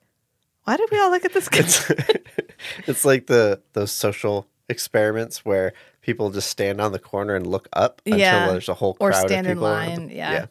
why 0.65 0.77
did 0.77 0.89
we 0.91 0.99
all 1.01 1.11
look 1.11 1.25
at 1.25 1.33
the 1.33 1.41
sky? 1.41 1.59
It's 1.61 1.91
it's 2.89 3.05
like 3.05 3.27
the 3.27 3.61
those 3.73 3.91
social 3.93 4.47
experiments 4.69 5.45
where 5.45 5.73
people 6.03 6.31
just 6.31 6.49
stand 6.49 6.81
on 6.81 6.93
the 6.93 6.99
corner 6.99 7.35
and 7.35 7.47
look 7.47 7.69
up 7.73 8.01
until 8.07 8.21
Yeah. 8.21 8.49
there's 8.49 8.69
a 8.69 8.75
whole 8.75 8.95
crowd 8.95 9.09
or 9.09 9.13
stand 9.13 9.47
of 9.47 9.51
in 9.53 9.57
people. 9.59 9.67
around 9.67 9.89
line. 9.89 10.09
them. 10.09 10.11
Yeah. 10.17 10.47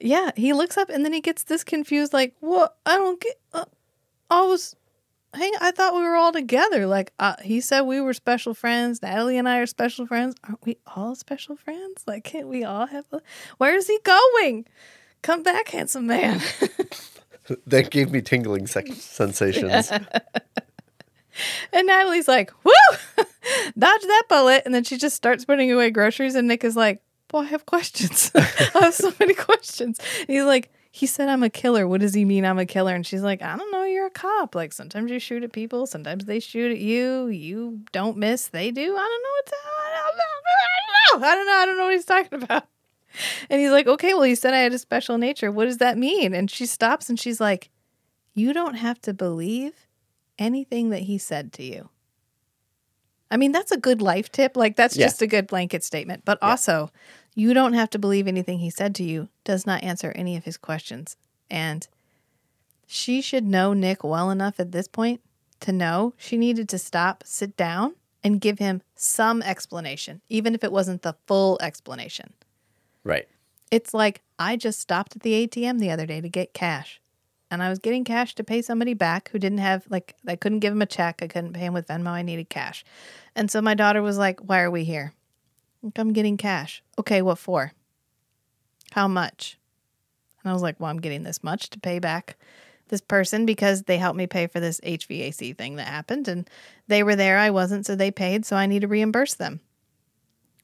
yeah. 0.00 0.30
He 0.36 0.52
looks 0.52 0.76
up 0.76 0.88
and 0.90 1.04
then 1.04 1.12
he 1.12 1.20
gets 1.20 1.44
this 1.44 1.64
confused, 1.64 2.12
like, 2.12 2.34
what? 2.40 2.76
I 2.86 2.96
don't 2.98 3.20
get. 3.20 3.40
Uh, 3.52 3.64
I 4.30 4.42
was. 4.42 4.76
Hang. 5.34 5.52
I 5.60 5.70
thought 5.70 5.94
we 5.94 6.02
were 6.02 6.14
all 6.14 6.32
together. 6.32 6.86
Like 6.86 7.12
uh, 7.18 7.36
he 7.42 7.60
said, 7.60 7.82
we 7.82 8.00
were 8.00 8.12
special 8.12 8.54
friends. 8.54 9.02
Natalie 9.02 9.38
and 9.38 9.48
I 9.48 9.58
are 9.58 9.66
special 9.66 10.06
friends. 10.06 10.34
Aren't 10.44 10.64
we 10.64 10.76
all 10.94 11.14
special 11.14 11.56
friends? 11.56 12.04
Like, 12.06 12.24
can't 12.24 12.48
we 12.48 12.64
all 12.64 12.86
have? 12.86 13.06
A... 13.12 13.20
Where 13.58 13.74
is 13.74 13.86
he 13.86 13.98
going? 14.04 14.66
Come 15.22 15.42
back, 15.42 15.68
handsome 15.68 16.06
man. 16.06 16.40
that 17.66 17.90
gave 17.90 18.10
me 18.10 18.20
tingling 18.20 18.66
sec- 18.66 18.88
sensations. 18.88 19.90
And 21.72 21.86
Natalie's 21.86 22.28
like, 22.28 22.52
woo, 22.64 22.72
dodge 23.78 24.02
that 24.02 24.22
bullet. 24.28 24.62
And 24.64 24.74
then 24.74 24.84
she 24.84 24.98
just 24.98 25.16
starts 25.16 25.44
putting 25.44 25.70
away 25.72 25.90
groceries. 25.90 26.34
And 26.34 26.48
Nick 26.48 26.64
is 26.64 26.76
like, 26.76 27.02
boy, 27.28 27.40
I 27.40 27.44
have 27.44 27.66
questions. 27.66 28.30
I 28.34 28.40
have 28.80 28.94
so 28.94 29.12
many 29.18 29.34
questions. 29.34 29.98
And 30.20 30.28
he's 30.28 30.44
like, 30.44 30.70
he 30.94 31.06
said 31.06 31.30
I'm 31.30 31.42
a 31.42 31.48
killer. 31.48 31.88
What 31.88 32.02
does 32.02 32.12
he 32.12 32.24
mean 32.26 32.44
I'm 32.44 32.58
a 32.58 32.66
killer? 32.66 32.94
And 32.94 33.04
she's 33.06 33.22
like, 33.22 33.40
I 33.40 33.56
don't 33.56 33.70
know. 33.72 33.84
You're 33.84 34.06
a 34.06 34.10
cop. 34.10 34.54
Like 34.54 34.74
sometimes 34.74 35.10
you 35.10 35.18
shoot 35.18 35.42
at 35.42 35.50
people. 35.52 35.86
Sometimes 35.86 36.26
they 36.26 36.38
shoot 36.38 36.70
at 36.70 36.78
you. 36.78 37.28
You 37.28 37.80
don't 37.92 38.18
miss. 38.18 38.48
They 38.48 38.70
do. 38.70 38.82
I 38.82 38.84
don't 38.84 38.94
know 38.94 39.30
what 39.30 39.46
to, 39.46 39.56
I 39.64 40.06
don't 40.06 40.16
know. 40.18 40.24
I 40.52 41.16
don't 41.16 41.20
know. 41.22 41.26
I 41.26 41.34
don't 41.34 41.46
know. 41.46 41.52
I 41.52 41.66
don't 41.66 41.76
know 41.78 41.84
what 41.84 41.94
he's 41.94 42.04
talking 42.04 42.42
about. 42.42 42.64
And 43.50 43.60
he's 43.60 43.70
like, 43.70 43.86
okay, 43.86 44.12
well, 44.14 44.26
you 44.26 44.36
said 44.36 44.52
I 44.54 44.58
had 44.58 44.72
a 44.74 44.78
special 44.78 45.16
nature. 45.18 45.50
What 45.50 45.64
does 45.64 45.78
that 45.78 45.96
mean? 45.98 46.34
And 46.34 46.50
she 46.50 46.66
stops 46.66 47.08
and 47.08 47.18
she's 47.18 47.40
like, 47.40 47.70
you 48.34 48.52
don't 48.52 48.74
have 48.74 49.00
to 49.02 49.14
believe 49.14 49.72
anything 50.38 50.90
that 50.90 51.00
he 51.02 51.16
said 51.18 51.52
to 51.54 51.62
you. 51.62 51.88
I 53.30 53.38
mean, 53.38 53.52
that's 53.52 53.72
a 53.72 53.78
good 53.78 54.02
life 54.02 54.30
tip. 54.30 54.56
Like, 54.58 54.76
that's 54.76 54.94
Yeah. 54.96 55.06
just 55.06 55.22
a 55.22 55.26
good 55.26 55.46
blanket 55.46 55.82
statement. 55.84 56.24
But 56.26 56.38
also, 56.42 56.90
you 57.34 57.54
don't 57.54 57.72
have 57.72 57.90
to 57.90 57.98
believe 57.98 58.26
anything 58.26 58.58
he 58.58 58.70
said 58.70 58.94
to 58.96 59.04
you, 59.04 59.28
does 59.44 59.66
not 59.66 59.82
answer 59.82 60.12
any 60.14 60.36
of 60.36 60.44
his 60.44 60.56
questions. 60.56 61.16
And 61.50 61.86
she 62.86 63.20
should 63.20 63.44
know 63.44 63.72
Nick 63.72 64.04
well 64.04 64.30
enough 64.30 64.60
at 64.60 64.72
this 64.72 64.88
point 64.88 65.20
to 65.60 65.72
know 65.72 66.14
she 66.16 66.36
needed 66.36 66.68
to 66.68 66.78
stop, 66.78 67.22
sit 67.24 67.56
down, 67.56 67.94
and 68.22 68.40
give 68.40 68.58
him 68.58 68.82
some 68.94 69.42
explanation, 69.42 70.20
even 70.28 70.54
if 70.54 70.62
it 70.62 70.72
wasn't 70.72 71.02
the 71.02 71.16
full 71.26 71.58
explanation. 71.60 72.32
right. 73.04 73.28
It's 73.70 73.94
like 73.94 74.20
I 74.38 74.56
just 74.56 74.80
stopped 74.80 75.16
at 75.16 75.22
the 75.22 75.46
ATM 75.46 75.78
the 75.78 75.90
other 75.90 76.04
day 76.04 76.20
to 76.20 76.28
get 76.28 76.52
cash. 76.52 77.00
And 77.50 77.62
I 77.62 77.70
was 77.70 77.78
getting 77.78 78.04
cash 78.04 78.34
to 78.34 78.44
pay 78.44 78.60
somebody 78.60 78.92
back 78.92 79.30
who 79.30 79.38
didn't 79.38 79.58
have, 79.58 79.84
like, 79.88 80.14
I 80.26 80.36
couldn't 80.36 80.60
give 80.60 80.72
him 80.72 80.82
a 80.82 80.86
check. 80.86 81.22
I 81.22 81.26
couldn't 81.26 81.54
pay 81.54 81.66
him 81.66 81.72
with 81.72 81.86
Venmo. 81.86 82.08
I 82.08 82.20
needed 82.22 82.50
cash. 82.50 82.84
And 83.34 83.50
so 83.50 83.62
my 83.62 83.74
daughter 83.74 84.02
was 84.02 84.18
like, 84.18 84.40
Why 84.40 84.60
are 84.60 84.70
we 84.70 84.84
here? 84.84 85.14
I'm 85.96 86.12
getting 86.12 86.36
cash. 86.36 86.82
Okay, 86.98 87.22
what 87.22 87.38
for? 87.38 87.72
How 88.92 89.08
much? 89.08 89.58
And 90.42 90.50
I 90.50 90.52
was 90.52 90.62
like, 90.62 90.78
Well, 90.78 90.90
I'm 90.90 91.00
getting 91.00 91.22
this 91.22 91.42
much 91.42 91.70
to 91.70 91.80
pay 91.80 91.98
back 91.98 92.36
this 92.88 93.00
person 93.00 93.46
because 93.46 93.84
they 93.84 93.96
helped 93.96 94.18
me 94.18 94.26
pay 94.26 94.46
for 94.46 94.60
this 94.60 94.80
HVAC 94.80 95.56
thing 95.56 95.76
that 95.76 95.88
happened. 95.88 96.28
And 96.28 96.48
they 96.88 97.02
were 97.02 97.16
there. 97.16 97.38
I 97.38 97.50
wasn't. 97.50 97.86
So 97.86 97.96
they 97.96 98.10
paid. 98.10 98.44
So 98.44 98.54
I 98.54 98.66
need 98.66 98.82
to 98.82 98.88
reimburse 98.88 99.34
them. 99.34 99.60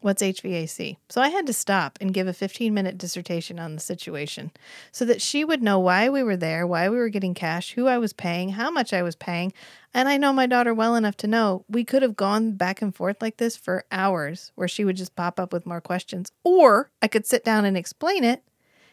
What's 0.00 0.22
HVAC? 0.22 0.96
So 1.08 1.20
I 1.20 1.28
had 1.30 1.46
to 1.48 1.52
stop 1.52 1.98
and 2.00 2.14
give 2.14 2.28
a 2.28 2.32
15 2.32 2.72
minute 2.72 2.98
dissertation 2.98 3.58
on 3.58 3.74
the 3.74 3.80
situation 3.80 4.52
so 4.92 5.04
that 5.04 5.20
she 5.20 5.44
would 5.44 5.60
know 5.60 5.80
why 5.80 6.08
we 6.08 6.22
were 6.22 6.36
there, 6.36 6.66
why 6.66 6.88
we 6.88 6.98
were 6.98 7.08
getting 7.08 7.34
cash, 7.34 7.72
who 7.72 7.88
I 7.88 7.98
was 7.98 8.12
paying, 8.12 8.50
how 8.50 8.70
much 8.70 8.92
I 8.92 9.02
was 9.02 9.16
paying. 9.16 9.52
And 9.92 10.08
I 10.08 10.16
know 10.16 10.32
my 10.32 10.46
daughter 10.46 10.72
well 10.72 10.94
enough 10.94 11.16
to 11.18 11.26
know 11.26 11.64
we 11.68 11.84
could 11.84 12.02
have 12.02 12.14
gone 12.14 12.52
back 12.52 12.80
and 12.80 12.94
forth 12.94 13.20
like 13.20 13.38
this 13.38 13.56
for 13.56 13.84
hours 13.90 14.52
where 14.54 14.68
she 14.68 14.84
would 14.84 14.96
just 14.96 15.16
pop 15.16 15.40
up 15.40 15.52
with 15.52 15.66
more 15.66 15.80
questions, 15.80 16.30
or 16.44 16.90
I 17.02 17.08
could 17.08 17.26
sit 17.26 17.44
down 17.44 17.64
and 17.64 17.76
explain 17.76 18.22
it 18.22 18.44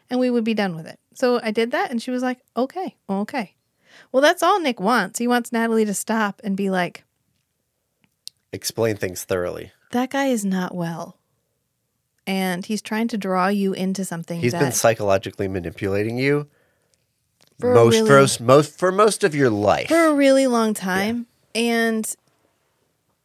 and 0.10 0.20
we 0.20 0.32
would 0.32 0.44
be 0.44 0.56
done 0.56 0.76
with 0.76 0.88
it. 0.88 1.00
So 1.14 1.40
I 1.44 1.52
did 1.52 1.70
that 1.72 1.92
and 1.92 2.02
she 2.02 2.12
was 2.12 2.24
like, 2.24 2.40
okay, 2.58 2.96
okay. 3.08 3.54
Well, 4.12 4.22
that's 4.22 4.44
all 4.44 4.60
Nick 4.60 4.80
wants. 4.80 5.20
He 5.20 5.28
wants 5.28 5.52
Natalie 5.52 5.86
to 5.86 5.94
stop 5.94 6.42
and 6.44 6.58
be 6.58 6.70
like, 6.70 7.04
Explain 8.52 8.96
things 8.96 9.26
thoroughly. 9.26 9.74
That 9.92 10.10
guy 10.10 10.26
is 10.26 10.44
not 10.46 10.74
well. 10.76 11.18
And 12.28 12.66
he's 12.66 12.82
trying 12.82 13.08
to 13.10 13.18
draw 13.18 13.48
you 13.50 13.74
into 13.74 14.04
something 14.04 14.40
He's 14.40 14.54
that 14.54 14.60
been 14.60 14.72
psychologically 14.72 15.48
manipulating 15.48 16.18
you 16.18 16.48
For 17.60 17.74
most 17.74 17.94
really- 17.94 18.28
for 18.28 18.44
most, 18.44 18.80
for 18.80 18.92
most 18.92 19.24
of 19.24 19.36
your 19.36 19.50
life. 19.50 19.90
for 19.90 20.08
a 20.08 20.14
really 20.14 20.48
long 20.48 20.74
time. 20.74 21.28
And 21.54 22.12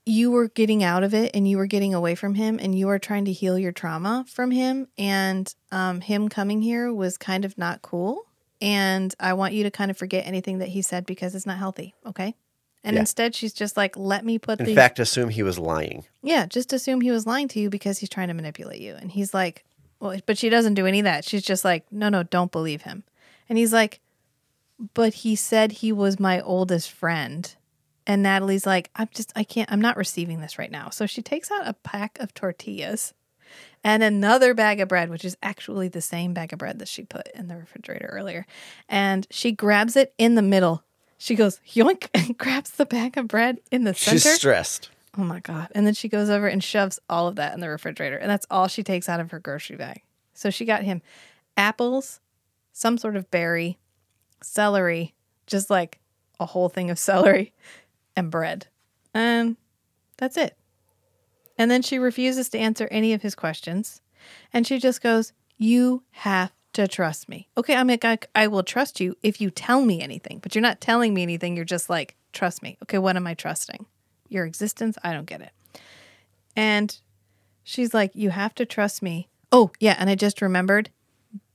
you 0.07 0.31
were 0.31 0.49
getting 0.49 0.83
out 0.83 1.03
of 1.03 1.15
it 1.15 1.31
and 1.35 1.49
you 1.49 1.57
were 1.57 1.67
getting 1.67 1.95
away 1.95 2.15
from 2.15 2.35
him 2.35 2.59
and 2.61 2.77
you 2.79 2.87
were 2.87 2.99
trying 2.99 3.25
to 3.27 3.33
heal 3.33 3.59
your 3.59 3.73
trauma 3.73 4.25
from 4.29 4.51
him. 4.51 4.87
And 4.99 5.53
um, 5.73 6.01
him 6.01 6.29
coming 6.29 6.63
here 6.63 6.93
was 6.93 7.17
kind 7.17 7.45
of 7.45 7.57
not 7.57 7.83
cool. 7.83 8.25
And 8.61 9.15
I 9.19 9.33
want 9.33 9.55
you 9.55 9.63
to 9.65 9.71
kind 9.71 9.91
of 9.91 9.97
forget 9.97 10.27
anything 10.27 10.59
that 10.59 10.69
he 10.69 10.83
said 10.83 11.07
because 11.07 11.35
it's 11.35 11.47
not 11.47 11.59
healthy. 11.59 11.95
Okay. 12.05 12.35
And 12.83 12.95
Yeah. 12.95 13.01
instead, 13.01 13.35
she's 13.35 13.53
just 13.53 13.77
like, 13.77 13.97
let 13.97 14.25
me 14.25 14.39
put 14.39 14.59
In 14.61 14.67
the. 14.67 14.75
fact, 14.75 14.99
assume 14.99 15.29
he 15.29 15.43
was 15.43 15.59
lying. 15.59 16.07
Yeah, 16.23 16.47
just 16.47 16.73
assume 16.73 17.01
he 17.03 17.11
was 17.11 17.27
lying 17.27 17.49
to 17.49 17.61
you 17.61 17.69
because 17.71 17.99
he's 17.99 18.09
trying 18.09 18.29
to 18.29 18.35
manipulate 18.35 18.81
you. 18.81 18.95
And 18.95 19.11
he's 19.11 19.35
like, 19.35 19.65
well, 20.01 20.19
but 20.25 20.39
she 20.39 20.49
doesn't 20.49 20.75
do 20.75 20.87
any 20.87 21.01
of 21.01 21.05
that. 21.05 21.25
She's 21.25 21.43
just 21.43 21.65
like, 21.65 21.85
no, 21.93 22.09
no, 22.09 22.23
don't 22.23 22.51
believe 22.51 22.83
him. 22.83 23.05
And 23.49 23.59
he's 23.59 23.73
like, 23.73 24.01
but 24.95 25.13
he 25.13 25.37
said 25.37 25.73
he 25.73 25.93
was 25.93 26.19
my 26.19 26.41
oldest 26.41 26.91
friend. 26.91 27.55
And 28.07 28.23
Natalie's 28.23 28.65
like, 28.67 28.91
I'm 28.97 29.09
just, 29.13 29.31
I 29.37 29.45
can't, 29.45 29.71
I'm 29.71 29.81
not 29.81 29.99
receiving 29.99 30.41
this 30.41 30.59
right 30.59 30.71
now. 30.71 30.89
So 30.89 31.05
she 31.05 31.21
takes 31.21 31.51
out 31.51 31.69
a 31.69 31.75
pack 31.75 32.19
of 32.19 32.33
tortillas 32.33 33.13
and 33.85 34.03
another 34.03 34.55
bag 34.55 34.81
of 34.81 34.89
bread, 34.89 35.11
which 35.11 35.25
is 35.25 35.37
actually 35.43 35.89
the 35.89 36.01
same 36.01 36.33
bag 36.33 36.53
of 36.55 36.59
bread 36.59 36.79
that 36.79 36.89
she 36.89 37.03
put 37.03 37.29
in 37.35 37.49
the 37.49 37.57
refrigerator 37.57 38.07
earlier. 38.11 38.47
And 38.89 39.27
she 39.31 39.53
grabs 39.53 39.97
it 39.97 40.15
in 40.17 40.35
the 40.35 40.43
middle. 40.43 40.83
She 41.21 41.35
goes, 41.35 41.61
yoink, 41.69 42.09
and 42.15 42.37
grabs 42.39 42.71
the 42.71 42.87
bag 42.87 43.19
of 43.19 43.29
bread 43.29 43.61
in 43.71 43.85
the 43.85 43.93
center. 43.93 44.19
She's 44.19 44.37
stressed. 44.37 44.89
Oh 45.19 45.23
my 45.23 45.41
God. 45.41 45.69
And 45.75 45.87
then 45.87 45.93
she 45.93 46.09
goes 46.09 46.31
over 46.31 46.49
and 46.49 46.65
shoves 46.65 46.99
all 47.11 47.29
of 47.29 47.37
that 47.37 47.53
in 47.53 47.61
the 47.61 47.69
refrigerator. 47.69 48.17
And 48.17 48.31
that's 48.31 48.47
all 48.51 48.69
she 48.69 48.83
takes 48.83 49.07
out 49.07 49.21
of 49.21 49.31
her 49.31 49.39
grocery 49.39 49.77
bag. 49.77 50.01
So 50.33 50.49
she 50.49 50.65
got 50.65 50.83
him 50.83 51.03
apples, 51.59 52.21
some 52.73 52.97
sort 52.97 53.17
of 53.17 53.31
berry, 53.31 53.79
celery, 54.43 55.15
just 55.47 55.69
like 55.69 56.01
a 56.41 56.47
whole 56.47 56.71
thing 56.71 56.89
of 56.89 56.99
celery, 56.99 57.53
and 58.17 58.31
bread. 58.31 58.69
And 59.13 59.59
that's 60.17 60.39
it. 60.39 60.57
And 61.59 61.71
then 61.71 61.83
she 61.83 61.99
refuses 61.99 62.49
to 62.49 62.59
answer 62.59 62.89
any 62.91 63.13
of 63.13 63.21
his 63.21 63.35
questions. 63.35 64.01
And 64.55 64.67
she 64.67 64.79
just 64.79 65.03
goes, 65.03 65.35
You 65.59 66.03
have 66.13 66.51
to 66.73 66.87
trust 66.87 67.29
me. 67.29 67.49
Okay, 67.57 67.75
I'm 67.75 67.89
like, 67.89 68.05
I, 68.05 68.19
I 68.35 68.47
will 68.47 68.63
trust 68.63 69.01
you 69.01 69.17
if 69.23 69.41
you 69.41 69.51
tell 69.51 69.85
me 69.85 70.01
anything, 70.01 70.39
but 70.39 70.55
you're 70.55 70.63
not 70.63 70.81
telling 70.81 71.15
me 71.15 71.23
anything. 71.23 71.57
You're 71.57 71.65
just 71.65 71.91
like, 71.91 72.17
Trust 72.33 72.63
me. 72.63 72.79
Okay, 72.85 72.99
what 72.99 73.17
am 73.17 73.27
I 73.27 73.35
trusting? 73.35 73.87
Your 74.29 74.47
existence? 74.47 74.97
I 75.03 75.13
don't 75.13 75.27
get 75.27 75.41
it. 75.41 75.53
And 76.57 76.97
she's 77.65 77.95
like, 77.95 78.13
You 78.15 78.31
have 78.31 78.55
to 78.57 78.67
trust 78.67 79.03
me. 79.03 79.29
Oh, 79.53 79.71
yeah. 79.81 79.97
And 79.99 80.09
I 80.09 80.15
just 80.15 80.43
remembered 80.43 80.91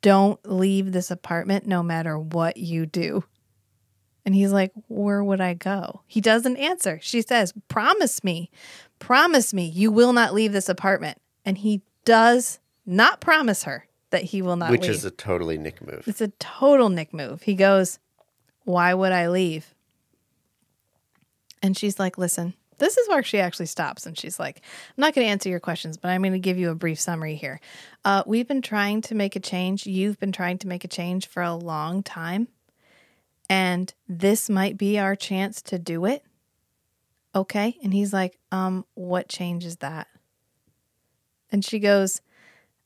don't 0.01 0.39
leave 0.45 0.91
this 0.91 1.09
apartment 1.09 1.65
no 1.65 1.81
matter 1.81 2.19
what 2.19 2.57
you 2.57 2.85
do. 2.85 3.23
And 4.25 4.35
he's 4.35 4.51
like, 4.51 4.71
Where 4.87 5.23
would 5.23 5.41
I 5.41 5.53
go? 5.53 6.01
He 6.07 6.21
doesn't 6.21 6.57
answer. 6.57 6.99
She 7.01 7.21
says, 7.21 7.53
Promise 7.67 8.23
me, 8.23 8.51
promise 8.99 9.53
me 9.53 9.65
you 9.65 9.91
will 9.91 10.13
not 10.13 10.33
leave 10.33 10.51
this 10.51 10.69
apartment. 10.69 11.19
And 11.45 11.57
he 11.57 11.81
does 12.03 12.59
not 12.85 13.21
promise 13.21 13.63
her 13.63 13.87
that 14.15 14.23
he 14.23 14.41
will 14.41 14.55
not 14.55 14.71
which 14.71 14.83
leave. 14.83 14.91
is 14.91 15.03
a 15.03 15.11
totally 15.11 15.57
Nick 15.57 15.85
move. 15.85 16.03
It's 16.07 16.21
a 16.21 16.29
total 16.39 16.87
Nick 16.87 17.13
move. 17.13 17.41
He 17.41 17.53
goes, 17.53 17.99
Why 18.63 18.93
would 18.93 19.11
I 19.11 19.27
leave? 19.27 19.75
And 21.61 21.75
she's 21.75 21.99
like, 21.99 22.17
Listen, 22.17 22.53
this 22.77 22.95
is 22.95 23.09
where 23.09 23.23
she 23.23 23.39
actually 23.39 23.65
stops. 23.65 24.05
And 24.05 24.17
she's 24.17 24.39
like, 24.39 24.61
I'm 24.89 25.01
not 25.01 25.13
going 25.13 25.27
to 25.27 25.31
answer 25.31 25.49
your 25.49 25.59
questions, 25.59 25.97
but 25.97 26.11
I'm 26.11 26.21
going 26.21 26.31
to 26.31 26.39
give 26.39 26.57
you 26.57 26.69
a 26.69 26.75
brief 26.75 26.97
summary 26.97 27.35
here. 27.35 27.59
Uh, 28.05 28.23
we've 28.25 28.47
been 28.47 28.61
trying 28.61 29.01
to 29.01 29.15
make 29.15 29.35
a 29.35 29.41
change. 29.41 29.85
You've 29.85 30.17
been 30.17 30.31
trying 30.31 30.59
to 30.59 30.67
make 30.67 30.85
a 30.85 30.89
change 30.89 31.27
for 31.27 31.43
a 31.43 31.53
long 31.53 32.01
time. 32.01 32.47
And 33.49 33.93
this 34.07 34.49
might 34.49 34.77
be 34.77 34.97
our 34.97 35.17
chance 35.17 35.61
to 35.63 35.77
do 35.77 36.05
it. 36.05 36.23
Okay. 37.35 37.77
And 37.83 37.93
he's 37.93 38.13
like, 38.13 38.39
Um, 38.49 38.85
what 38.93 39.27
change 39.27 39.65
is 39.65 39.77
that? 39.77 40.07
And 41.51 41.65
she 41.65 41.79
goes, 41.79 42.21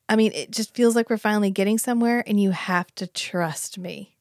I 0.09 0.15
mean, 0.15 0.31
it 0.33 0.51
just 0.51 0.73
feels 0.73 0.95
like 0.95 1.09
we're 1.09 1.17
finally 1.17 1.51
getting 1.51 1.77
somewhere, 1.77 2.23
and 2.25 2.41
you 2.41 2.51
have 2.51 2.93
to 2.95 3.05
trust 3.05 3.77
me. 3.77 4.17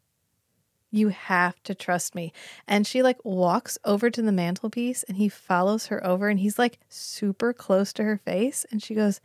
You 0.91 1.09
have 1.09 1.63
to 1.65 1.75
trust 1.75 2.15
me. 2.15 2.33
And 2.67 2.87
she 2.87 3.03
like 3.03 3.25
walks 3.25 3.79
over 3.85 4.11
to 4.11 4.23
the 4.23 4.33
mantelpiece 4.33 5.03
and 5.07 5.19
he 5.19 5.29
follows 5.29 5.89
her 5.89 6.05
over 6.07 6.31
and 6.31 6.41
he's 6.41 6.59
like 6.59 6.79
super 6.89 7.53
close 7.53 7.93
to 7.95 8.05
her 8.05 8.17
face. 8.17 8.65
And 8.71 8.83
she 8.83 8.95
goes, 8.95 9.21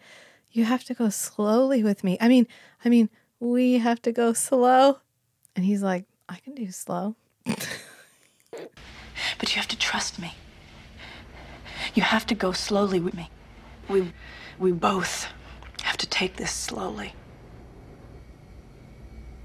You 0.52 0.66
have 0.66 0.84
to 0.86 0.94
go 0.94 1.08
slowly 1.08 1.82
with 1.82 2.04
me. 2.04 2.18
I 2.20 2.28
mean, 2.28 2.50
I 2.84 2.90
mean, 2.90 3.10
we 3.40 3.78
have 3.78 4.02
to 4.02 4.12
go 4.12 4.34
slow. 4.34 4.98
And 5.56 5.64
he's 5.64 5.82
like, 5.82 6.04
I 6.28 6.40
can 6.40 6.54
do 6.54 6.70
slow. 6.72 7.16
But 9.40 9.54
you 9.54 9.60
have 9.60 9.68
to 9.70 9.78
trust 9.78 10.20
me. 10.20 10.36
You 11.96 12.04
have 12.04 12.26
to 12.28 12.36
go 12.36 12.52
slowly 12.52 13.00
with 13.00 13.14
me. 13.14 13.30
We 13.90 14.14
we 14.58 14.72
both 14.72 15.28
take 16.14 16.36
this 16.36 16.52
slowly. 16.52 17.12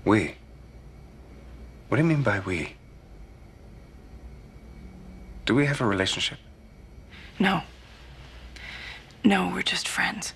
We? 0.04 0.34
What 1.88 1.96
do 1.96 2.02
you 2.02 2.08
mean 2.08 2.22
by 2.22 2.40
we? 2.40 2.76
Do 5.46 5.54
we 5.54 5.64
have 5.64 5.80
a 5.80 5.86
relationship? 5.86 6.38
No. 7.38 7.62
No, 9.24 9.48
we're 9.48 9.62
just 9.62 9.88
friends. 9.88 10.34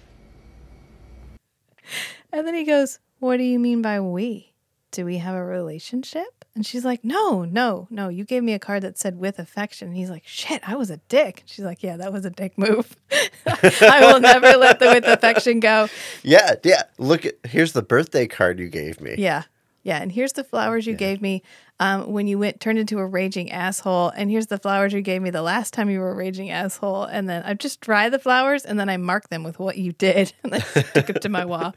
And 2.33 2.47
then 2.47 2.55
he 2.55 2.65
goes, 2.65 2.99
What 3.19 3.37
do 3.37 3.43
you 3.43 3.59
mean 3.59 3.83
by 3.83 4.01
we? 4.01 4.52
Do 4.93 5.05
we 5.07 5.19
have 5.19 5.35
a 5.35 5.45
relationship? 5.45 6.45
And 6.55 6.67
she's 6.67 6.85
like, 6.85 7.03
No, 7.03 7.45
no, 7.45 7.89
no. 7.91 8.09
You 8.09 8.25
gave 8.25 8.43
me 8.43 8.53
a 8.53 8.59
card 8.59 8.83
that 8.83 8.99
said 8.99 9.19
with 9.19 9.39
affection. 9.39 9.89
And 9.89 9.97
he's 9.97 10.11
like, 10.11 10.25
Shit, 10.27 10.67
I 10.69 10.77
was 10.77 10.91
a 10.91 10.99
dick. 11.09 11.43
She's 11.47 11.65
like, 11.65 11.83
Yeah, 11.83 11.97
that 11.97 12.13
was 12.13 12.25
a 12.25 12.31
dick 12.31 12.59
move. 12.59 12.95
I 13.47 14.13
will 14.13 14.21
never 14.21 14.57
let 14.59 14.79
the 14.79 14.89
with 14.89 15.05
affection 15.05 15.61
go. 15.61 15.89
Yeah, 16.23 16.55
yeah. 16.63 16.83
Look 16.99 17.25
at 17.25 17.35
here's 17.45 17.73
the 17.73 17.83
birthday 17.83 18.27
card 18.27 18.59
you 18.59 18.69
gave 18.69 19.01
me. 19.01 19.15
Yeah. 19.17 19.45
Yeah. 19.83 19.99
And 20.01 20.13
here's 20.13 20.35
the 20.35 20.45
flowers 20.45 20.87
you 20.87 20.95
gave 20.95 21.21
me 21.21 21.43
um, 21.81 22.13
when 22.13 22.27
you 22.27 22.39
went 22.39 22.61
turned 22.61 22.79
into 22.79 22.99
a 22.99 23.07
raging 23.07 23.51
asshole. 23.51 24.11
And 24.11 24.31
here's 24.31 24.47
the 24.47 24.59
flowers 24.59 24.93
you 24.93 25.01
gave 25.01 25.23
me 25.23 25.31
the 25.31 25.43
last 25.43 25.73
time 25.73 25.89
you 25.89 26.01
were 26.01 26.11
a 26.11 26.15
raging 26.15 26.51
asshole. 26.51 27.05
And 27.05 27.29
then 27.29 27.43
I 27.45 27.55
just 27.55 27.81
dry 27.81 28.11
the 28.11 28.19
flowers 28.19 28.65
and 28.65 28.79
then 28.79 28.91
I 28.91 28.99
mark 28.99 29.31
them 29.31 29.43
with 29.43 29.59
what 29.59 29.79
you 29.79 29.93
did 29.93 30.35
and 30.45 30.55
I 30.55 30.59
stick 30.59 31.09
it 31.09 31.23
to 31.23 31.29
my 31.31 31.47
wall. 31.47 31.75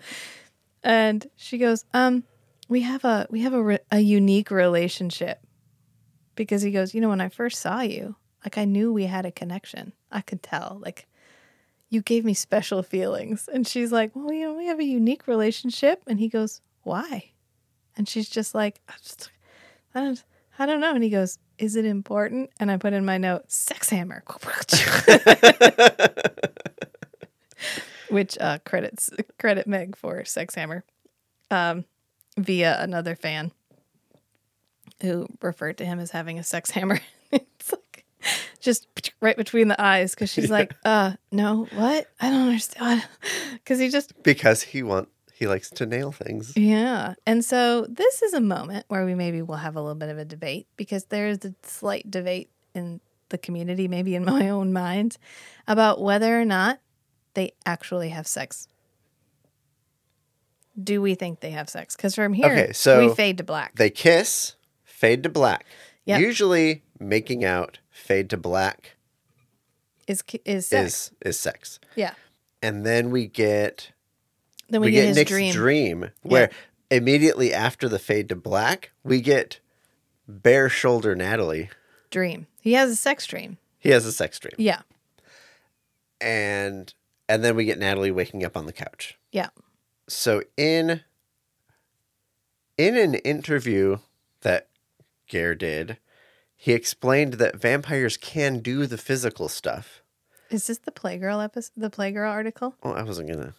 And 0.84 1.26
she 1.36 1.58
goes, 1.58 1.86
um, 1.94 2.26
we 2.68 2.82
have 2.82 3.06
a 3.06 3.28
we 3.30 3.42
have 3.42 3.54
a, 3.54 3.64
re- 3.64 3.80
a 3.92 4.00
unique 4.00 4.52
relationship 4.52 5.40
because 6.36 6.62
he 6.62 6.72
goes, 6.72 6.94
you 6.94 7.02
know, 7.02 7.10
when 7.10 7.22
I 7.22 7.30
first 7.30 7.62
saw 7.62 7.82
you, 7.82 8.16
like 8.44 8.58
I 8.58 8.66
knew 8.66 8.92
we 8.92 9.06
had 9.06 9.26
a 9.26 9.32
connection. 9.32 9.94
I 10.12 10.22
could 10.22 10.44
tell, 10.44 10.80
like 10.82 11.08
you 11.90 12.02
gave 12.02 12.26
me 12.26 12.34
special 12.34 12.84
feelings. 12.84 13.48
And 13.52 13.68
she's 13.68 13.92
like, 13.92 14.12
well, 14.16 14.32
you 14.32 14.46
know, 14.46 14.54
we 14.56 14.68
have 14.68 14.80
a 14.80 14.86
unique 14.86 15.28
relationship. 15.28 16.02
And 16.08 16.20
he 16.20 16.28
goes, 16.28 16.62
why? 16.84 17.32
And 17.98 18.08
she's 18.10 18.30
just 18.30 18.54
like, 18.54 18.82
I, 18.90 18.94
just, 19.02 19.30
I 19.94 20.02
don't, 20.02 20.24
I 20.60 20.66
don't 20.66 20.82
know. 20.82 20.94
And 20.94 21.04
he 21.04 21.10
goes, 21.10 21.38
is 21.58 21.76
it 21.76 21.86
important? 21.86 22.50
And 22.60 22.70
I 22.70 22.78
put 22.78 22.94
in 22.94 23.06
my 23.06 23.18
note, 23.18 23.52
sex 23.52 23.90
hammer, 23.90 24.24
which 28.10 28.38
uh, 28.40 28.60
credits 28.66 29.10
credit 29.40 29.68
Meg 29.68 29.96
for 29.96 30.26
sex 30.26 30.56
hammer, 30.56 30.84
um, 31.50 31.86
via 32.38 32.82
another 32.82 33.16
fan 33.16 33.52
who 35.02 35.28
referred 35.42 35.78
to 35.78 35.86
him 35.86 36.00
as 36.00 36.12
having 36.12 36.40
a 36.40 36.44
sex 36.44 36.72
hammer. 36.72 37.00
it's 37.32 37.72
like 37.72 38.06
just 38.60 38.88
right 39.22 39.38
between 39.38 39.68
the 39.68 39.82
eyes 39.82 40.16
because 40.16 40.32
she's 40.32 40.50
like, 40.50 40.74
uh, 40.86 41.14
no, 41.32 41.68
what? 41.74 42.08
I 42.20 42.30
don't 42.30 42.48
understand. 42.48 43.04
Because 43.54 43.80
he 43.80 43.90
just 43.90 44.22
Because 44.24 44.62
he 44.62 44.84
want 44.84 45.10
he 45.34 45.48
likes 45.48 45.70
to 45.72 45.86
nail 45.86 46.12
things. 46.14 46.54
yeah. 46.56 47.16
And 47.26 47.44
so 47.44 47.86
this 47.90 48.22
is 48.22 48.34
a 48.34 48.40
moment 48.40 48.86
where 48.88 49.06
we 49.06 49.16
maybe 49.16 49.42
will 49.42 49.56
have 49.58 49.76
a 49.76 49.82
little 49.82 49.96
bit 49.96 50.10
of 50.10 50.18
a 50.18 50.24
debate 50.24 50.68
because 50.78 51.06
there 51.06 51.28
is 51.28 51.44
a 51.44 51.54
slight 51.64 52.10
debate 52.10 52.50
in 52.74 53.02
the 53.30 53.38
community, 53.38 53.88
maybe 53.88 54.16
in 54.16 54.24
my 54.24 54.50
own 54.50 54.72
mind, 54.72 55.18
about 55.68 56.00
whether 56.00 56.40
or 56.40 56.46
not 56.46 56.80
they 57.34 57.52
actually 57.66 58.10
have 58.10 58.28
sex? 58.28 58.68
Do 60.82 61.02
we 61.02 61.16
think 61.16 61.40
they 61.40 61.52
have 61.52 61.70
sex? 61.70 61.96
Because 61.96 62.16
from 62.16 62.34
here, 62.34 62.46
Okay, 62.52 62.74
so 62.74 63.08
we 63.08 63.16
fade 63.16 63.38
to 63.38 63.44
black. 63.44 63.76
They 63.76 63.90
kiss, 63.90 64.56
fade 64.84 65.24
to 65.24 65.30
black. 65.30 65.66
Yep. 66.06 66.20
Usually, 66.20 66.84
making 67.00 67.44
out, 67.46 67.80
fade 67.90 68.30
to 68.32 68.38
black 68.38 68.96
is 70.08 70.22
is 70.44 70.68
sex? 70.68 71.12
is 71.24 71.36
is 71.36 71.40
sex, 71.40 71.80
yeah. 71.96 72.14
and 72.62 72.86
then 72.86 73.10
we 73.10 73.26
get 73.28 73.92
Then 74.70 74.82
we, 74.82 74.92
get, 74.92 75.08
his 75.08 75.18
Nick's 75.18 75.32
dream. 75.32 75.52
dream, 75.54 76.12
where 76.22 76.52
immediately 76.92 77.54
after 77.54 77.90
the 77.90 77.98
fade 77.98 78.30
to 78.30 78.36
black, 78.36 78.92
we 79.04 79.22
get 79.22 79.60
bare 80.28 80.70
shoulder 80.70 81.16
Natalie. 81.16 81.70
Dream. 82.12 82.46
He 82.62 82.74
has 82.74 82.92
a 82.92 82.96
sex 82.96 83.26
dream. 83.26 83.58
He 83.80 83.90
has 83.90 84.06
a 84.06 84.12
sex 84.12 84.38
dream, 84.40 84.54
Yeah. 84.58 84.82
and 86.22 86.94
and 87.28 87.44
then 87.44 87.56
we 87.56 87.66
get 87.66 87.80
Natalie 87.80 88.12
waking 88.12 88.44
up 88.46 88.56
on 88.56 88.66
the 88.66 88.74
couch. 88.74 89.18
Yeah. 89.32 89.50
So 90.08 90.42
in 90.58 91.02
in 92.78 92.98
an 92.98 93.16
interview 93.16 93.98
that 94.42 94.68
Ger 95.28 95.56
did, 95.56 95.98
he 96.56 96.74
explained 96.74 97.34
that 97.36 97.56
vampires 97.56 98.18
can 98.18 98.60
do 98.60 98.86
the 98.86 98.98
physical 98.98 99.48
stuff. 99.50 100.02
Is 100.50 100.68
this 100.68 100.78
the 100.80 100.92
Playgirl 100.92 101.44
episode? 101.44 101.72
The 101.76 101.90
Playgirl 101.90 102.30
article? 102.30 102.76
Well, 102.84 102.96
I 102.96 103.04
wasn't 103.04 103.30
gonna. 103.30 103.54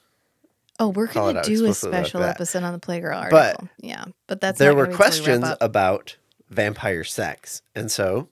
Oh, 0.78 0.89
we're 0.89 1.06
gonna 1.06 1.43
do 1.43 1.66
a 1.66 1.74
special 1.74 2.23
episode 2.23 2.62
on 2.62 2.73
the 2.73 2.78
Playgirl 2.78 3.16
article. 3.16 3.39
But 3.39 3.85
yeah, 3.85 4.05
but 4.27 4.40
that's 4.40 4.59
there 4.59 4.70
not 4.70 4.77
were 4.77 4.86
gonna 4.86 4.97
be 4.98 5.05
till 5.10 5.24
we 5.24 5.31
wrap 5.32 5.40
questions 5.43 5.56
about 5.60 6.16
vampire 6.51 7.02
sex, 7.05 7.62
and 7.74 7.90
so 7.90 8.28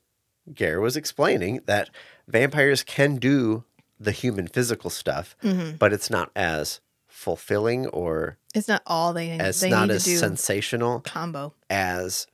Ger 0.53 0.81
was 0.81 0.97
explaining 0.97 1.61
that 1.67 1.91
vampires 2.29 2.83
can 2.85 3.17
do 3.17 3.65
the 3.99 4.13
human 4.13 4.47
physical 4.47 4.91
stuff, 4.91 5.35
Mhm. 5.43 5.79
but 5.79 5.93
it's 5.93 6.11
not 6.11 6.31
as 6.37 6.81
fulfilling 7.25 7.87
or 7.89 8.39
It's 8.55 8.69
not 8.69 8.83
all 8.87 9.13
they 9.13 9.37
they 9.37 9.71
not 9.71 9.89
need 9.89 9.95
as 9.95 10.05
to 10.05 10.11
do 10.11 10.17
sensational 10.19 11.01
combo. 11.01 11.55
as 11.71 12.27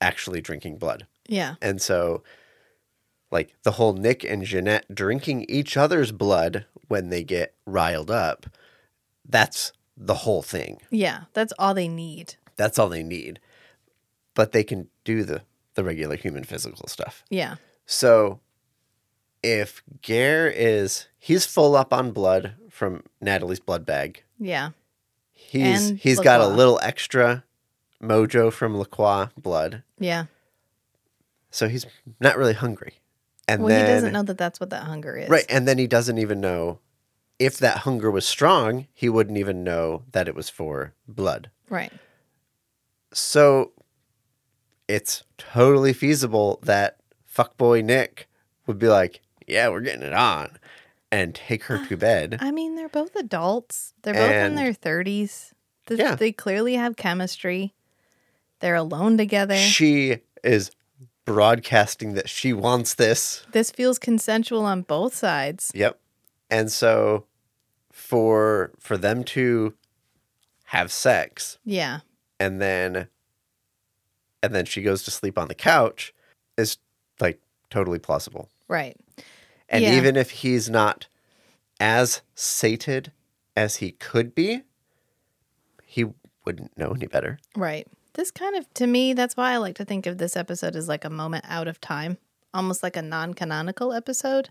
actually 0.00 0.40
drinking 0.40 0.78
blood. 0.78 1.06
Yeah. 1.28 1.56
And 1.60 1.82
so, 1.82 2.22
like 3.30 3.54
the 3.64 3.72
whole 3.72 3.92
Nick 3.92 4.24
and 4.24 4.44
Janette 4.44 4.86
drinking 4.94 5.46
each 5.48 5.76
other's 5.76 6.12
blood 6.12 6.64
when 6.88 7.10
they 7.10 7.22
get 7.22 7.54
riled 7.66 8.10
up, 8.10 8.46
that's 9.28 9.72
the 9.96 10.14
whole 10.14 10.42
thing. 10.42 10.80
Yeah, 10.90 11.24
that's 11.34 11.52
all 11.58 11.74
they 11.74 11.88
need. 11.88 12.36
That's 12.56 12.78
all 12.78 12.88
they 12.88 13.02
need. 13.02 13.38
But 14.34 14.52
they 14.52 14.64
can 14.64 14.88
do 15.04 15.24
the, 15.24 15.42
the 15.74 15.84
regular 15.84 16.16
human 16.16 16.44
physical 16.44 16.88
stuff. 16.88 17.24
Yeah. 17.30 17.56
So, 17.86 18.40
if 19.42 19.82
Ger 20.02 20.48
is, 20.48 21.06
he's 21.20 21.46
full 21.46 21.76
up 21.76 21.92
on 21.92 22.10
blood 22.10 22.54
from 22.68 23.04
Natalie's 23.20 23.60
blood 23.60 23.86
bag. 23.86 24.24
Yeah. 24.38 24.70
He's 25.30 25.90
And 25.90 25.98
he's 25.98 26.18
got 26.18 26.40
a 26.40 26.44
LaCroix. 26.44 26.56
little 26.56 26.80
extra 26.82 27.44
mojo 28.02 28.52
from 28.52 28.76
LaCroix 28.76 29.28
blood. 29.36 29.82
Yeah. 29.98 30.24
So 31.50 31.68
he's 31.68 31.86
not 32.18 32.36
really 32.36 32.54
hungry. 32.54 32.94
And 33.46 33.62
well, 33.62 33.68
then 33.68 33.86
he 33.86 33.92
doesn't 33.92 34.12
know 34.12 34.22
that 34.22 34.38
that's 34.38 34.58
what 34.60 34.70
that 34.70 34.84
hunger 34.84 35.16
is. 35.16 35.28
Right, 35.28 35.44
and 35.48 35.68
then 35.68 35.76
he 35.78 35.86
doesn't 35.86 36.18
even 36.18 36.40
know 36.40 36.78
if 37.38 37.58
that 37.58 37.78
hunger 37.78 38.10
was 38.10 38.26
strong, 38.26 38.86
he 38.92 39.08
wouldn't 39.08 39.38
even 39.38 39.64
know 39.64 40.04
that 40.12 40.28
it 40.28 40.34
was 40.34 40.48
for 40.48 40.94
blood. 41.08 41.50
Right. 41.68 41.92
So 43.12 43.72
it's 44.86 45.24
totally 45.38 45.92
feasible 45.92 46.60
that 46.62 46.98
fuckboy 47.34 47.82
Nick 47.84 48.28
would 48.66 48.78
be 48.78 48.88
like, 48.88 49.22
"Yeah, 49.46 49.68
we're 49.68 49.80
getting 49.80 50.02
it 50.02 50.12
on," 50.12 50.58
and 51.12 51.34
take 51.34 51.64
her 51.64 51.80
ah, 51.82 51.86
to 51.88 51.96
bed. 51.96 52.38
I 52.40 52.50
mean, 52.50 52.76
they're 52.76 52.88
both 52.88 53.16
adults. 53.16 53.94
They're 54.02 54.14
both 54.14 54.22
in 54.30 54.32
And- 54.32 54.58
their 54.58 54.72
thirties. 54.72 55.52
Yeah. 55.88 56.14
They 56.14 56.30
clearly 56.30 56.74
have 56.74 56.94
chemistry. 56.96 57.74
They're 58.60 58.76
alone 58.76 59.16
together. 59.18 59.56
She 59.56 60.18
is 60.44 60.70
broadcasting 61.24 62.14
that 62.14 62.28
she 62.28 62.52
wants 62.52 62.94
this. 62.94 63.44
this 63.52 63.70
feels 63.70 63.98
consensual 63.98 64.64
on 64.64 64.82
both 64.82 65.14
sides. 65.14 65.72
Yep. 65.74 65.98
And 66.48 66.70
so 66.70 67.24
for 67.92 68.72
for 68.78 68.96
them 68.96 69.24
to 69.24 69.74
have 70.66 70.92
sex 70.92 71.58
Yeah. 71.64 72.00
and 72.38 72.60
then 72.60 73.08
and 74.42 74.54
then 74.54 74.64
she 74.64 74.82
goes 74.82 75.02
to 75.04 75.10
sleep 75.10 75.36
on 75.38 75.48
the 75.48 75.54
couch 75.54 76.14
is 76.56 76.78
like 77.20 77.40
totally 77.68 77.98
plausible. 77.98 78.48
Right. 78.68 78.96
And 79.70 79.84
Yeah. 79.84 79.96
even 79.96 80.16
if 80.16 80.30
he's 80.30 80.68
not 80.68 81.06
as 81.78 82.20
sated 82.34 83.12
as 83.56 83.76
he 83.76 83.92
could 83.92 84.34
be, 84.34 84.62
he 85.84 86.06
wouldn't 86.44 86.76
know 86.76 86.90
any 86.90 87.06
better. 87.06 87.38
Right. 87.56 87.86
This 88.14 88.30
kind 88.30 88.56
of, 88.56 88.72
to 88.74 88.86
me, 88.86 89.12
that's 89.14 89.36
why 89.36 89.52
I 89.52 89.58
like 89.58 89.76
to 89.76 89.84
think 89.84 90.06
of 90.06 90.18
this 90.18 90.36
episode 90.36 90.74
as 90.76 90.88
like 90.88 91.04
a 91.04 91.10
moment 91.10 91.44
out 91.48 91.68
of 91.68 91.80
time, 91.80 92.18
almost 92.52 92.82
like 92.82 92.96
a 92.96 93.02
non 93.02 93.34
canonical 93.34 93.92
episode. 93.92 94.50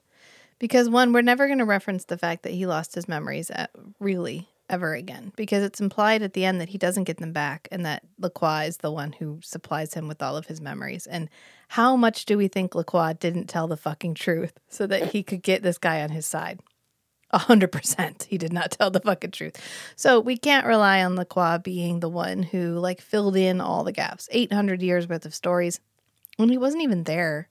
Because 0.57 0.89
one, 0.89 1.13
we're 1.13 1.21
never 1.21 1.47
going 1.47 1.59
to 1.59 1.65
reference 1.65 2.05
the 2.05 2.17
fact 2.17 2.43
that 2.43 2.53
he 2.53 2.65
lost 2.65 2.95
his 2.95 3.07
memories 3.07 3.49
at, 3.51 3.71
really 3.99 4.49
ever 4.69 4.93
again, 4.93 5.31
because 5.35 5.63
it's 5.63 5.81
implied 5.81 6.21
at 6.21 6.33
the 6.33 6.45
end 6.45 6.61
that 6.61 6.69
he 6.69 6.77
doesn't 6.77 7.05
get 7.05 7.17
them 7.17 7.33
back 7.33 7.67
and 7.71 7.85
that 7.85 8.03
LaCroix 8.19 8.65
is 8.65 8.77
the 8.77 8.91
one 8.91 9.11
who 9.13 9.39
supplies 9.43 9.93
him 9.93 10.07
with 10.07 10.21
all 10.21 10.37
of 10.37 10.47
his 10.47 10.61
memories. 10.61 11.07
And 11.07 11.29
how 11.69 11.95
much 11.95 12.25
do 12.25 12.37
we 12.37 12.47
think 12.47 12.75
LaCroix 12.75 13.13
didn't 13.13 13.47
tell 13.47 13.67
the 13.67 13.77
fucking 13.77 14.13
truth 14.13 14.53
so 14.67 14.87
that 14.87 15.11
he 15.11 15.23
could 15.23 15.41
get 15.41 15.63
this 15.63 15.77
guy 15.77 16.01
on 16.01 16.09
his 16.09 16.25
side? 16.25 16.59
A 17.31 17.37
hundred 17.37 17.71
percent. 17.71 18.25
He 18.27 18.39
did 18.39 18.51
not 18.51 18.71
tell 18.71 18.89
the 18.89 19.01
fucking 19.01 19.31
truth. 19.31 19.55
So 19.95 20.19
we 20.19 20.35
can't 20.35 20.65
rely 20.65 21.03
on 21.03 21.15
Lacroix 21.15 21.59
being 21.59 21.99
the 21.99 22.09
one 22.09 22.41
who 22.41 22.79
like 22.79 23.01
filled 23.01 23.35
in 23.35 23.61
all 23.61 23.83
the 23.83 23.91
gaps. 23.91 24.27
Eight 24.31 24.51
hundred 24.51 24.81
years 24.81 25.07
worth 25.07 25.27
of 25.27 25.35
stories 25.35 25.79
when 26.37 26.49
he 26.49 26.57
wasn't 26.57 26.81
even 26.81 27.03
there 27.03 27.47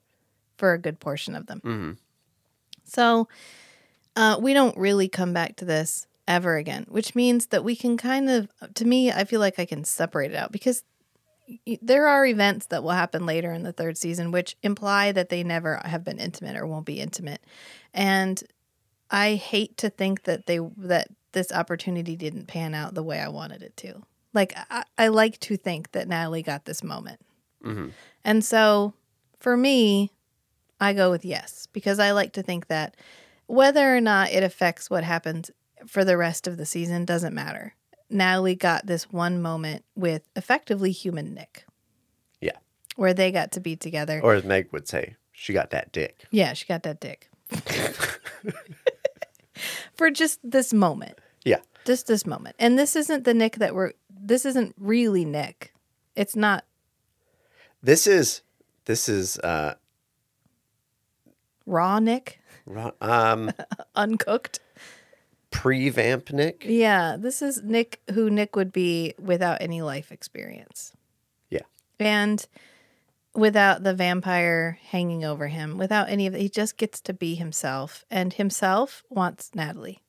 for 0.57 0.73
a 0.73 0.78
good 0.78 0.99
portion 0.99 1.36
of 1.36 1.47
them. 1.47 1.61
Mm-hmm. 1.65 1.93
So 2.86 3.28
uh, 4.16 4.39
we 4.40 4.53
don't 4.53 4.77
really 4.77 5.09
come 5.09 5.32
back 5.32 5.55
to 5.57 5.65
this 5.65 6.08
ever 6.29 6.57
again, 6.57 6.87
which 6.89 7.17
means 7.17 7.47
that 7.49 7.65
we 7.65 7.75
can 7.75 7.97
kind 7.97 8.31
of, 8.31 8.49
to 8.75 8.85
me, 8.85 9.11
I 9.11 9.25
feel 9.25 9.41
like 9.41 9.59
I 9.59 9.65
can 9.65 9.83
separate 9.83 10.31
it 10.31 10.37
out 10.37 10.53
because 10.53 10.85
there 11.81 12.07
are 12.07 12.27
events 12.27 12.67
that 12.67 12.83
will 12.83 12.91
happen 12.91 13.25
later 13.25 13.51
in 13.53 13.63
the 13.63 13.73
third 13.73 13.97
season 13.97 14.31
which 14.31 14.55
imply 14.63 15.11
that 15.13 15.31
they 15.31 15.43
never 15.43 15.81
have 15.85 16.05
been 16.05 16.19
intimate 16.19 16.57
or 16.57 16.67
won't 16.67 16.85
be 16.85 17.01
intimate. 17.01 17.43
And 17.95 18.43
I 19.11 19.35
hate 19.35 19.79
to 19.79 19.89
think 19.89 20.25
that 20.25 20.47
they 20.47 20.59
that 20.77 21.09
this 21.33 21.51
opportunity 21.51 22.17
didn't 22.17 22.47
pan 22.47 22.75
out 22.75 22.95
the 22.95 23.03
way 23.03 23.19
I 23.19 23.29
wanted 23.29 23.63
it 23.63 23.77
to. 23.79 24.03
Like 24.35 24.55
I, 24.71 24.85
I 24.99 25.09
like 25.09 25.41
to 25.41 25.57
think 25.57 25.93
that 25.93 26.09
Natalie 26.09 26.43
got 26.43 26.67
this 26.67 26.85
moment. 26.85 27.21
Mm-hmm. 27.65 27.89
And 28.25 28.45
so 28.45 28.93
for 29.41 29.57
me, 29.57 30.13
I 30.79 30.93
go 30.93 31.11
with 31.11 31.25
yes 31.25 31.67
because 31.73 31.99
I 31.99 32.11
like 32.11 32.35
to 32.35 32.43
think 32.43 32.67
that 32.67 32.95
whether 33.47 33.97
or 33.97 34.03
not 34.03 34.31
it 34.31 34.43
affects 34.43 34.91
what 34.91 35.03
happens 35.03 35.51
for 35.87 36.05
the 36.05 36.17
rest 36.17 36.47
of 36.47 36.57
the 36.57 36.67
season 36.67 37.05
doesn't 37.05 37.35
matter. 37.35 37.75
Natalie 38.11 38.55
got 38.57 38.87
this 38.87 39.05
one 39.13 39.41
moment 39.43 39.85
with 39.95 40.23
effectively 40.35 40.91
human 40.93 41.35
Nick 41.35 41.65
Yeah. 42.41 42.57
where 42.97 43.13
they 43.15 43.31
got 43.31 43.53
to 43.53 43.61
be 43.61 43.77
together. 43.77 44.21
Or 44.23 44.35
as 44.35 44.45
Meg 44.45 44.69
would 44.73 44.89
say, 44.89 45.17
she 45.33 45.53
got 45.53 45.71
that 45.71 45.93
dick. 45.93 46.25
yeah, 46.31 46.53
she 46.55 46.67
got 46.67 46.83
that 46.85 47.01
dick. 47.01 47.29
for 49.95 50.11
just 50.11 50.39
this 50.43 50.73
moment. 50.73 51.19
Yeah. 51.45 51.61
Just 51.85 52.07
this 52.07 52.27
moment. 52.27 52.57
And 52.59 52.79
this 52.79 52.97
isn't 52.97 53.25
the 53.25 53.35
Nick 53.35 53.57
that 53.57 53.75
we're 53.75 53.93
this 54.11 54.45
isn't 54.45 54.75
really 54.79 55.25
Nick. 55.25 55.73
It's 56.17 56.37
not 56.37 56.65
This 57.83 58.07
is 58.07 58.43
this 58.87 59.09
is 59.09 59.39
uh 59.39 59.75
raw 61.67 61.99
Nick, 61.99 62.41
ro- 62.67 62.95
um 63.01 63.51
uncooked. 63.95 64.61
Pre-vamp 65.51 66.33
Nick. 66.33 66.65
Yeah, 66.66 67.16
this 67.19 67.43
is 67.43 67.62
Nick 67.62 68.01
who 68.12 68.31
Nick 68.31 68.57
would 68.57 68.73
be 68.73 69.15
without 69.19 69.59
any 69.61 69.83
life 69.83 70.12
experience. 70.12 70.93
Yeah. 71.51 71.62
And 71.99 72.47
without 73.35 73.83
the 73.83 73.95
vampire 73.95 74.79
hanging 74.91 75.25
over 75.25 75.49
him, 75.49 75.79
without 75.79 76.09
any 76.09 76.27
of 76.27 76.35
it, 76.35 76.41
he 76.41 76.49
just 76.49 76.77
gets 76.77 77.01
to 77.03 77.12
be 77.12 77.35
himself. 77.35 78.05
And 78.11 78.33
himself 78.33 79.05
wants 79.09 79.51
Natalie. 79.55 80.03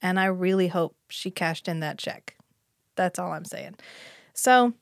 And 0.00 0.20
I 0.20 0.26
really 0.26 0.68
hope 0.68 0.96
she 1.08 1.30
cashed 1.30 1.68
in 1.68 1.80
that 1.80 1.98
check. 1.98 2.36
That's 2.94 3.18
all 3.18 3.32
I'm 3.32 3.44
saying. 3.44 3.76
So 4.32 4.74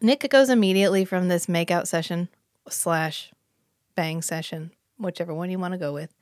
Nick 0.00 0.28
goes 0.30 0.50
immediately 0.50 1.04
from 1.04 1.28
this 1.28 1.46
makeout 1.46 1.86
session 1.86 2.28
slash 2.68 3.32
bang 3.94 4.22
session, 4.22 4.72
whichever 4.98 5.32
one 5.32 5.50
you 5.50 5.58
want 5.58 5.72
to 5.72 5.78
go 5.78 5.92
with, 5.92 6.12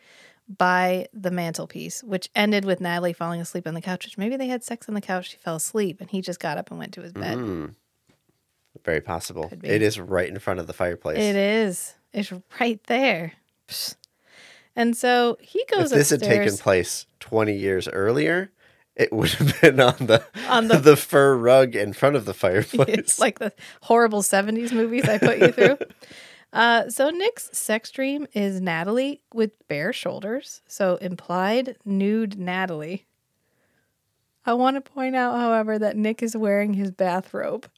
by 0.48 1.06
the 1.12 1.30
mantelpiece, 1.30 2.02
which 2.02 2.28
ended 2.34 2.64
with 2.64 2.80
Natalie 2.80 3.12
falling 3.12 3.40
asleep 3.40 3.66
on 3.66 3.74
the 3.74 3.80
couch, 3.80 4.04
which 4.04 4.18
maybe 4.18 4.36
they 4.36 4.48
had 4.48 4.62
sex 4.64 4.88
on 4.88 4.94
the 4.94 5.00
couch. 5.00 5.30
She 5.30 5.36
fell 5.36 5.56
asleep 5.56 6.00
and 6.00 6.10
he 6.10 6.20
just 6.20 6.40
got 6.40 6.58
up 6.58 6.70
and 6.70 6.78
went 6.78 6.92
to 6.94 7.02
his 7.02 7.12
bed. 7.12 7.38
Mm. 7.38 7.74
Very 8.84 9.00
possible. 9.00 9.50
It 9.62 9.82
is 9.82 10.00
right 10.00 10.28
in 10.28 10.38
front 10.38 10.58
of 10.60 10.66
the 10.66 10.72
fireplace. 10.72 11.18
It 11.18 11.36
is. 11.36 11.94
It's 12.12 12.32
right 12.60 12.82
there. 12.84 13.32
And 14.74 14.96
so 14.96 15.36
he 15.40 15.64
goes. 15.70 15.92
If 15.92 15.98
this 15.98 16.10
had 16.10 16.22
taken 16.22 16.56
place 16.56 17.06
20 17.20 17.54
years 17.54 17.86
earlier, 17.88 18.50
it 18.96 19.12
would 19.12 19.30
have 19.30 19.60
been 19.60 19.80
on 19.80 19.94
the 20.00 20.24
On 20.48 20.68
the- 20.68 20.78
the 20.78 20.96
fur 20.96 21.36
rug 21.36 21.76
in 21.76 21.92
front 21.92 22.16
of 22.16 22.24
the 22.24 22.34
fireplace. 22.42 22.88
It's 22.88 23.18
like 23.18 23.38
the 23.38 23.52
horrible 23.82 24.22
70s 24.22 24.72
movies 24.72 25.08
I 25.08 25.18
put 25.18 25.38
you 25.38 25.52
through. 25.52 25.78
Uh, 26.52 26.88
so 26.88 27.10
Nick's 27.10 27.48
sex 27.52 27.90
dream 27.90 28.26
is 28.34 28.60
Natalie 28.60 29.22
with 29.32 29.52
bare 29.68 29.92
shoulders. 29.92 30.60
So 30.66 30.96
implied 30.96 31.76
nude 31.84 32.38
Natalie. 32.38 33.06
I 34.44 34.54
want 34.54 34.76
to 34.76 34.80
point 34.92 35.14
out, 35.14 35.38
however, 35.38 35.78
that 35.78 35.96
Nick 35.96 36.22
is 36.22 36.36
wearing 36.36 36.74
his 36.74 36.90
bathrobe 36.90 37.68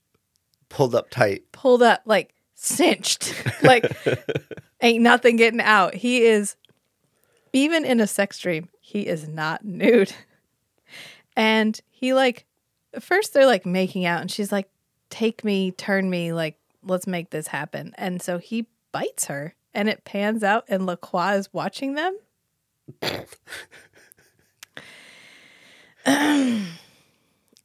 Pulled 0.71 0.95
up 0.95 1.11
tight. 1.11 1.45
pulled 1.53 1.83
up, 1.83 2.03
like 2.07 2.35
cinched. 2.55 3.35
like 3.63 3.85
ain't 4.81 5.03
nothing 5.03 5.37
getting 5.37 5.61
out. 5.61 5.95
He 5.95 6.23
is, 6.25 6.57
even 7.53 7.85
in 7.85 8.01
a 8.01 8.07
sex 8.07 8.39
dream, 8.39 8.69
he 8.81 9.07
is 9.07 9.29
not 9.29 9.65
nude. 9.65 10.13
And 11.37 11.79
he, 11.91 12.15
like, 12.15 12.45
first 12.99 13.35
they're 13.35 13.47
like 13.47 13.67
making 13.67 14.05
out, 14.07 14.21
and 14.21 14.31
she's 14.31 14.51
like, 14.53 14.69
take 15.11 15.45
me, 15.45 15.71
turn 15.73 16.09
me, 16.09 16.33
like, 16.33 16.57
let's 16.87 17.07
make 17.07 17.31
this 17.31 17.49
happen. 17.49 17.93
And 17.97 18.21
so 18.23 18.39
he 18.39 18.67
bites 18.93 19.27
her, 19.27 19.55
and 19.73 19.89
it 19.89 20.05
pans 20.05 20.43
out, 20.45 20.65
and 20.69 20.87
LaCroix 20.87 21.35
is 21.37 21.53
watching 21.53 21.95
them. 21.95 22.17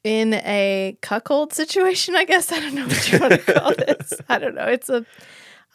in 0.04 0.34
a 0.34 0.98
cuckold 1.02 1.54
situation, 1.54 2.16
I 2.16 2.26
guess. 2.26 2.52
I 2.52 2.60
don't 2.60 2.76
know 2.76 2.88
what 2.88 3.12
you 3.12 3.20
want 3.20 3.34
to 3.34 3.38
call 3.54 3.74
this. 3.76 4.14
I 4.30 4.40
don't 4.40 4.56
know. 4.56 4.66
It's 4.66 4.90
a, 4.90 5.06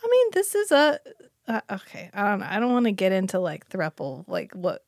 I 0.02 0.08
mean, 0.10 0.26
this 0.32 0.54
is 0.54 0.72
a, 0.72 0.98
uh, 1.46 1.60
okay. 1.70 2.10
I 2.14 2.30
don't 2.30 2.40
know. 2.40 2.46
I 2.48 2.58
don't 2.60 2.72
want 2.72 2.86
to 2.86 2.92
get 2.92 3.12
into 3.12 3.38
like 3.38 3.68
thruple, 3.68 4.24
like 4.26 4.52
what, 4.54 4.82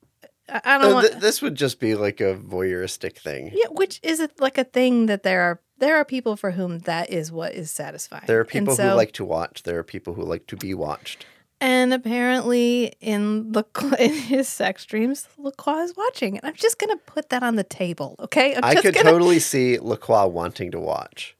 I, 0.49 0.61
I 0.65 0.79
don't 0.79 0.91
Uh, 0.91 0.95
want, 0.95 1.07
th- 1.09 1.21
this 1.21 1.43
would 1.43 1.55
just 1.55 1.81
be 1.81 1.95
like 1.95 2.21
a 2.21 2.35
voyeuristic 2.37 3.17
thing. 3.19 3.51
yeah, 3.53 3.69
which 3.71 4.01
is 4.03 4.21
it 4.21 4.41
like 4.41 4.59
a 4.59 4.65
thing 4.65 5.07
that 5.07 5.23
there 5.23 5.43
are, 5.43 5.61
there 5.79 5.97
are 5.97 6.05
people 6.05 6.37
for 6.37 6.53
whom 6.53 6.81
that 6.81 7.11
is 7.11 7.31
what 7.31 7.55
is 7.55 7.71
satisfying. 7.71 8.25
There 8.27 8.41
are 8.41 8.45
people 8.45 8.75
so- 8.75 8.91
who 8.91 8.95
like 8.95 9.13
to 9.13 9.25
watch. 9.25 9.63
There 9.63 9.79
are 9.79 9.85
people 9.85 10.15
who 10.15 10.23
like 10.23 10.47
to 10.49 10.57
be 10.57 10.75
watched. 10.75 11.27
And 11.59 11.95
apparently, 11.95 12.93
in 13.01 13.53
the 13.53 13.65
in 13.99 14.13
his 14.13 14.47
sex 14.47 14.85
dreams, 14.85 15.27
Lacroix 15.39 15.85
is 15.85 15.97
watching, 15.97 16.37
and 16.37 16.47
I'm 16.47 16.55
just 16.55 16.79
gonna 16.79 16.99
put 16.99 17.31
that 17.31 17.43
on 17.43 17.57
the 17.57 17.65
table, 17.65 18.15
okay? 18.21 18.55
I 18.63 18.75
could 18.75 18.95
gonna, 18.95 19.11
totally 19.11 19.39
see 19.39 19.79
Lacroix 19.79 20.27
wanting 20.27 20.71
to 20.73 20.81
watch. 20.81 21.35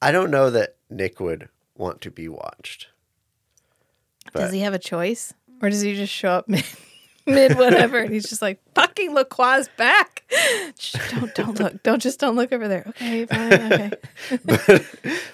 I 0.00 0.10
don't 0.10 0.30
know 0.30 0.48
that 0.50 0.76
Nick 0.88 1.20
would 1.20 1.48
want 1.76 2.00
to 2.02 2.10
be 2.10 2.28
watched. 2.28 2.88
Does 4.34 4.52
he 4.52 4.60
have 4.60 4.74
a 4.74 4.78
choice, 4.78 5.34
or 5.60 5.68
does 5.68 5.82
he 5.82 5.94
just 5.94 6.12
show 6.12 6.30
up 6.30 6.48
mid, 7.28 7.56
whatever, 7.56 7.98
and 7.98 8.12
he's 8.12 8.28
just 8.28 8.42
like 8.42 8.60
fucking 8.74 9.14
Lacroix 9.14 9.64
back? 9.76 10.24
Shh, 10.78 10.96
don't 11.10 11.34
don't 11.34 11.60
look, 11.60 11.82
don't 11.82 12.02
just 12.02 12.18
don't 12.18 12.36
look 12.36 12.52
over 12.52 12.68
there. 12.68 12.84
Okay, 12.88 13.26
fine, 13.26 13.72
okay. 13.72 13.90
but, 14.44 14.84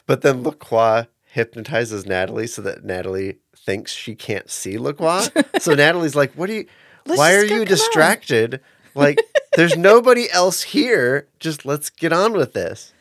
but 0.06 0.22
then 0.22 0.42
Lacroix 0.42 1.06
hypnotizes 1.34 2.06
Natalie 2.06 2.46
so 2.46 2.62
that 2.62 2.84
Natalie 2.84 3.38
thinks 3.56 3.92
she 3.92 4.14
can't 4.14 4.50
see 4.50 4.78
Lacroix. 4.78 5.26
so 5.58 5.74
Natalie's 5.74 6.14
like, 6.14 6.32
"What 6.34 6.50
are 6.50 6.54
you? 6.54 6.66
Let's 7.06 7.18
why 7.18 7.34
are 7.34 7.42
you 7.42 7.48
come 7.48 7.60
on." 7.60 7.66
distracted? 7.66 8.60
Like, 8.94 9.18
there's 9.56 9.76
nobody 9.76 10.30
else 10.30 10.62
here. 10.62 11.26
Just 11.40 11.64
let's 11.66 11.90
get 11.90 12.12
on 12.12 12.32
with 12.32 12.52
this." 12.52 12.92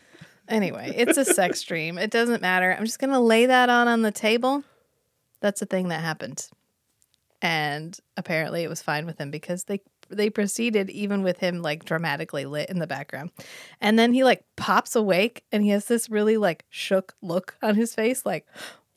Anyway, 0.48 0.94
it's 0.96 1.18
a 1.18 1.26
sex 1.26 1.62
dream. 1.64 1.98
It 1.98 2.12
doesn't 2.12 2.42
matter. 2.42 2.76
I'm 2.78 2.86
just 2.86 3.00
gonna 3.00 3.22
lay 3.22 3.46
that 3.46 3.70
on 3.70 3.88
on 3.88 4.02
the 4.02 4.12
table. 4.12 4.64
That's 5.40 5.62
a 5.62 5.66
thing 5.66 5.90
that 5.90 6.02
happened, 6.02 6.50
and 7.44 7.96
apparently 8.18 8.64
it 8.64 8.70
was 8.70 8.82
fine 8.82 9.06
with 9.06 9.20
him 9.20 9.30
because 9.30 9.66
they 9.66 9.82
they 10.10 10.30
proceeded 10.30 10.90
even 10.90 11.22
with 11.24 11.38
him 11.40 11.62
like 11.62 11.86
dramatically 11.86 12.46
lit 12.46 12.70
in 12.70 12.80
the 12.80 12.88
background, 12.88 13.30
and 13.80 14.00
then 14.00 14.14
he 14.14 14.24
like 14.24 14.44
pops 14.56 14.96
awake 14.96 15.44
and 15.52 15.62
he 15.64 15.70
has 15.70 15.86
this 15.86 16.10
really 16.10 16.38
like 16.38 16.66
shook 16.70 17.14
look 17.22 17.56
on 17.62 17.76
his 17.76 17.94
face, 17.94 18.26
like. 18.26 18.48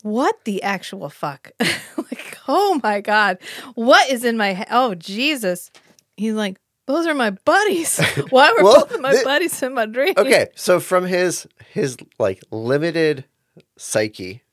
What 0.03 0.45
the 0.45 0.61
actual 0.61 1.09
fuck? 1.09 1.51
like, 1.59 2.37
oh 2.47 2.79
my 2.83 3.01
God. 3.01 3.39
What 3.73 4.07
is 4.11 4.23
in 4.23 4.37
my 4.37 4.53
head? 4.53 4.67
Oh, 4.69 4.93
Jesus. 4.93 5.71
He's 6.15 6.35
like, 6.35 6.59
those 6.85 7.07
are 7.07 7.15
my 7.15 7.31
buddies. 7.31 7.99
Why 8.29 8.51
were 8.55 8.63
Well, 8.63 8.81
both 8.81 8.93
of 8.93 9.01
my 9.01 9.13
thi- 9.15 9.23
buddies 9.23 9.61
in 9.63 9.73
my 9.73 9.87
dream? 9.87 10.13
Okay, 10.15 10.47
so 10.55 10.79
from 10.79 11.05
his 11.07 11.47
his 11.71 11.97
like 12.19 12.41
limited 12.51 13.25
psyche, 13.75 14.43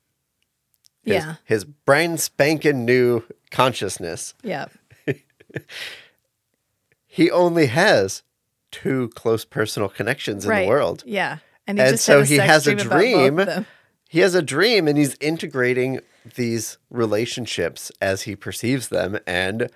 his, 1.05 1.14
Yeah. 1.14 1.35
his 1.44 1.64
brand 1.64 2.20
spanking 2.20 2.85
new 2.85 3.22
consciousness, 3.51 4.35
Yeah. 4.43 4.66
he 7.06 7.31
only 7.31 7.66
has 7.66 8.22
two 8.70 9.10
close 9.14 9.44
personal 9.44 9.89
connections 9.89 10.44
in 10.44 10.51
right. 10.51 10.62
the 10.62 10.68
world. 10.68 11.02
Yeah. 11.06 11.39
And, 11.66 11.78
he 11.78 11.85
and 11.85 11.93
just 11.94 12.05
so 12.05 12.22
he 12.22 12.36
has 12.36 12.66
a 12.66 12.74
dream. 12.74 13.40
He 14.09 14.20
has 14.20 14.35
a 14.35 14.43
dream 14.43 14.86
and 14.86 14.98
he's 14.98 15.16
integrating 15.20 16.01
these 16.36 16.78
relationships 16.90 17.90
as 18.01 18.22
he 18.22 18.36
perceives 18.36 18.89
them 18.89 19.18
and 19.26 19.70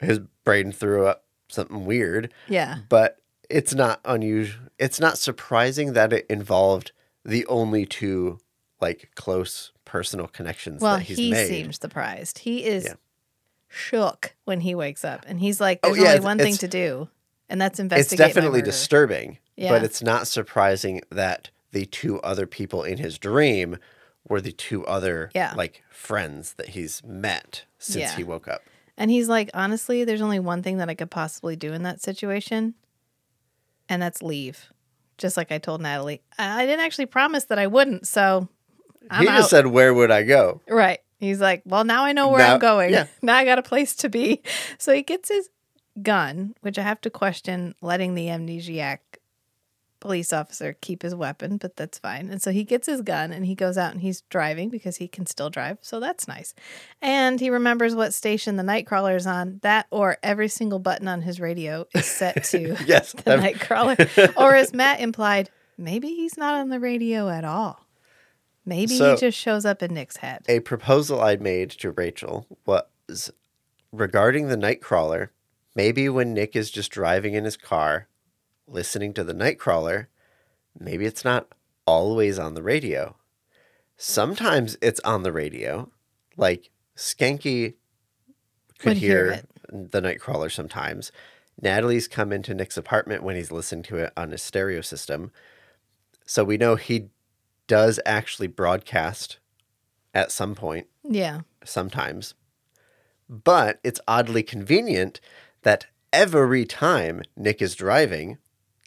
his 0.00 0.20
brain 0.44 0.72
threw 0.72 1.06
up 1.06 1.24
something 1.48 1.84
weird. 1.84 2.32
Yeah. 2.48 2.78
But 2.88 3.18
it's 3.50 3.74
not 3.74 4.00
unusual. 4.04 4.68
It's 4.78 5.00
not 5.00 5.18
surprising 5.18 5.92
that 5.94 6.12
it 6.12 6.26
involved 6.28 6.92
the 7.24 7.44
only 7.46 7.84
two 7.84 8.38
like 8.80 9.10
close 9.14 9.72
personal 9.88 10.28
connections 10.28 10.80
Well, 10.80 10.98
that 10.98 11.02
he's 11.04 11.16
he 11.18 11.30
made. 11.32 11.48
seems 11.48 11.80
surprised. 11.80 12.38
He 12.38 12.64
is 12.64 12.84
Yeah. 12.84 12.94
shook 13.68 14.34
when 14.44 14.60
he 14.60 14.74
wakes 14.74 15.04
up, 15.04 15.24
and 15.26 15.40
he's 15.40 15.60
like, 15.60 15.80
Oh, 15.82 15.88
"There's 15.94 16.02
yeah, 16.04 16.08
only 16.14 16.20
one 16.24 16.38
thing 16.38 16.56
to 16.58 16.68
do, 16.68 17.08
and 17.48 17.60
that's 17.60 17.80
investigate." 17.80 18.18
my 18.20 18.26
definitely 18.28 18.58
murder." 18.60 18.70
disturbing, 18.70 19.38
Yeah. 19.56 19.70
but 19.70 19.82
it's 19.82 20.02
not 20.02 20.28
surprising 20.28 21.00
that 21.10 21.50
the 21.72 21.86
two 21.86 22.20
other 22.20 22.46
people 22.46 22.82
in 22.84 22.98
his 22.98 23.18
dream 23.18 23.78
were 24.28 24.40
the 24.40 24.52
two 24.52 24.86
other 24.86 25.30
like 25.56 25.82
friends 25.90 26.52
that 26.54 26.70
he's 26.70 27.02
met 27.04 27.64
since 27.78 28.12
he 28.14 28.22
woke 28.24 28.46
up. 28.46 28.62
And 28.96 29.10
he's 29.10 29.28
like, 29.28 29.48
"Honestly, 29.54 30.04
there's 30.04 30.20
only 30.22 30.38
one 30.40 30.62
thing 30.62 30.78
that 30.78 30.88
I 30.90 30.94
could 30.94 31.10
possibly 31.10 31.56
do 31.56 31.72
in 31.72 31.82
that 31.84 32.00
situation, 32.02 32.74
and 33.88 34.02
that's 34.02 34.22
leave." 34.22 34.70
Just 35.18 35.36
like 35.36 35.50
I 35.50 35.58
told 35.58 35.80
Natalie, 35.80 36.22
I 36.38 36.64
didn't 36.66 36.84
actually 36.84 37.06
promise 37.06 37.44
that 37.46 37.58
I 37.58 37.66
wouldn't, 37.66 38.06
so 38.06 38.48
I'm 39.10 39.22
he 39.22 39.28
out. 39.28 39.36
just 39.38 39.50
said, 39.50 39.66
"Where 39.66 39.92
would 39.94 40.10
I 40.10 40.22
go?" 40.22 40.60
Right. 40.68 41.00
He's 41.20 41.40
like, 41.40 41.62
well, 41.64 41.82
now 41.82 42.04
I 42.04 42.12
know 42.12 42.28
where 42.28 42.38
Now- 42.38 42.54
I'm 42.54 42.60
going. 42.60 42.90
yeah. 42.92 43.06
Now 43.22 43.34
I 43.36 43.44
got 43.44 43.58
a 43.58 43.62
place 43.62 43.94
to 43.96 44.08
be. 44.08 44.40
So 44.78 44.94
he 44.94 45.02
gets 45.02 45.28
his 45.28 45.50
gun, 46.00 46.54
which 46.60 46.78
I 46.78 46.82
have 46.82 47.00
to 47.00 47.10
question 47.10 47.74
letting 47.82 48.14
the 48.14 48.26
amnesiac 48.26 48.98
police 50.00 50.32
officer 50.32 50.76
keep 50.80 51.02
his 51.02 51.12
weapon, 51.16 51.56
but 51.56 51.74
that's 51.74 51.98
fine. 51.98 52.30
And 52.30 52.40
so 52.40 52.52
he 52.52 52.62
gets 52.62 52.86
his 52.86 53.02
gun 53.02 53.32
and 53.32 53.44
he 53.44 53.56
goes 53.56 53.76
out 53.76 53.90
and 53.90 54.00
he's 54.00 54.20
driving 54.30 54.68
because 54.68 54.98
he 54.98 55.08
can 55.08 55.26
still 55.26 55.50
drive. 55.50 55.78
So 55.80 55.98
that's 55.98 56.28
nice. 56.28 56.54
And 57.02 57.40
he 57.40 57.50
remembers 57.50 57.96
what 57.96 58.14
station 58.14 58.54
the 58.54 58.62
Nightcrawler 58.62 59.16
is 59.16 59.26
on. 59.26 59.58
That 59.64 59.86
or 59.90 60.18
every 60.22 60.46
single 60.46 60.78
button 60.78 61.08
on 61.08 61.22
his 61.22 61.40
radio 61.40 61.84
is 61.96 62.06
set 62.06 62.44
to 62.52 62.76
Yes, 62.86 63.10
the 63.12 63.22
that- 63.24 63.40
Nightcrawler. 63.40 64.34
or 64.36 64.54
as 64.54 64.72
Matt 64.72 65.00
implied, 65.00 65.50
maybe 65.76 66.06
he's 66.14 66.36
not 66.36 66.54
on 66.54 66.68
the 66.68 66.78
radio 66.78 67.28
at 67.28 67.44
all. 67.44 67.84
Maybe 68.68 68.98
So- 68.98 69.14
he 69.14 69.20
just 69.20 69.38
shows 69.38 69.64
up 69.64 69.82
in 69.82 69.94
Nick's 69.94 70.18
head. 70.18 70.44
A 70.46 70.60
proposal 70.60 71.22
I 71.22 71.36
made 71.36 71.70
to 71.70 71.90
Rachel 71.90 72.46
was 72.66 73.30
regarding 73.92 74.48
the 74.48 74.56
Nightcrawler. 74.56 75.30
Maybe 75.74 76.06
when 76.10 76.34
Nick 76.34 76.54
is 76.54 76.70
just 76.70 76.90
driving 76.90 77.32
in 77.32 77.44
his 77.44 77.56
car, 77.56 78.08
listening 78.66 79.14
to 79.14 79.24
the 79.24 79.32
Nightcrawler, 79.32 80.08
maybe 80.78 81.06
it's 81.06 81.24
not 81.24 81.48
always 81.86 82.38
on 82.38 82.52
the 82.52 82.62
radio. 82.62 83.16
Sometimes 83.96 84.76
it's 84.82 85.00
on 85.00 85.22
the 85.22 85.32
radio, 85.32 85.90
like 86.36 86.68
Schanke 86.94 87.74
could 88.78 88.88
Would 88.90 88.96
hear 88.98 89.32
hear 89.32 89.42
the 89.70 90.02
Nightcrawler 90.02 90.52
sometimes. 90.52 91.10
Natalie's 91.60 92.06
come 92.06 92.32
into 92.32 92.52
Nick's 92.54 92.76
apartment 92.76 93.22
when 93.22 93.34
he's 93.34 93.50
listening 93.50 93.82
to 93.84 93.96
it 93.96 94.12
on 94.14 94.30
his 94.30 94.42
stereo 94.42 94.82
system. 94.82 95.32
So 96.26 96.44
we 96.44 96.58
know 96.58 96.76
he 96.76 97.08
does 97.68 98.00
actually 98.04 98.48
broadcast 98.48 99.38
at 100.12 100.32
some 100.32 100.54
point, 100.56 100.88
Yeah. 101.04 101.42
sometimes. 101.64 102.34
But 103.28 103.78
it's 103.84 104.00
oddly 104.08 104.42
convenient 104.42 105.20
that 105.62 105.86
every 106.12 106.64
time 106.64 107.22
Nick 107.36 107.62
is 107.62 107.74
driving, 107.76 108.38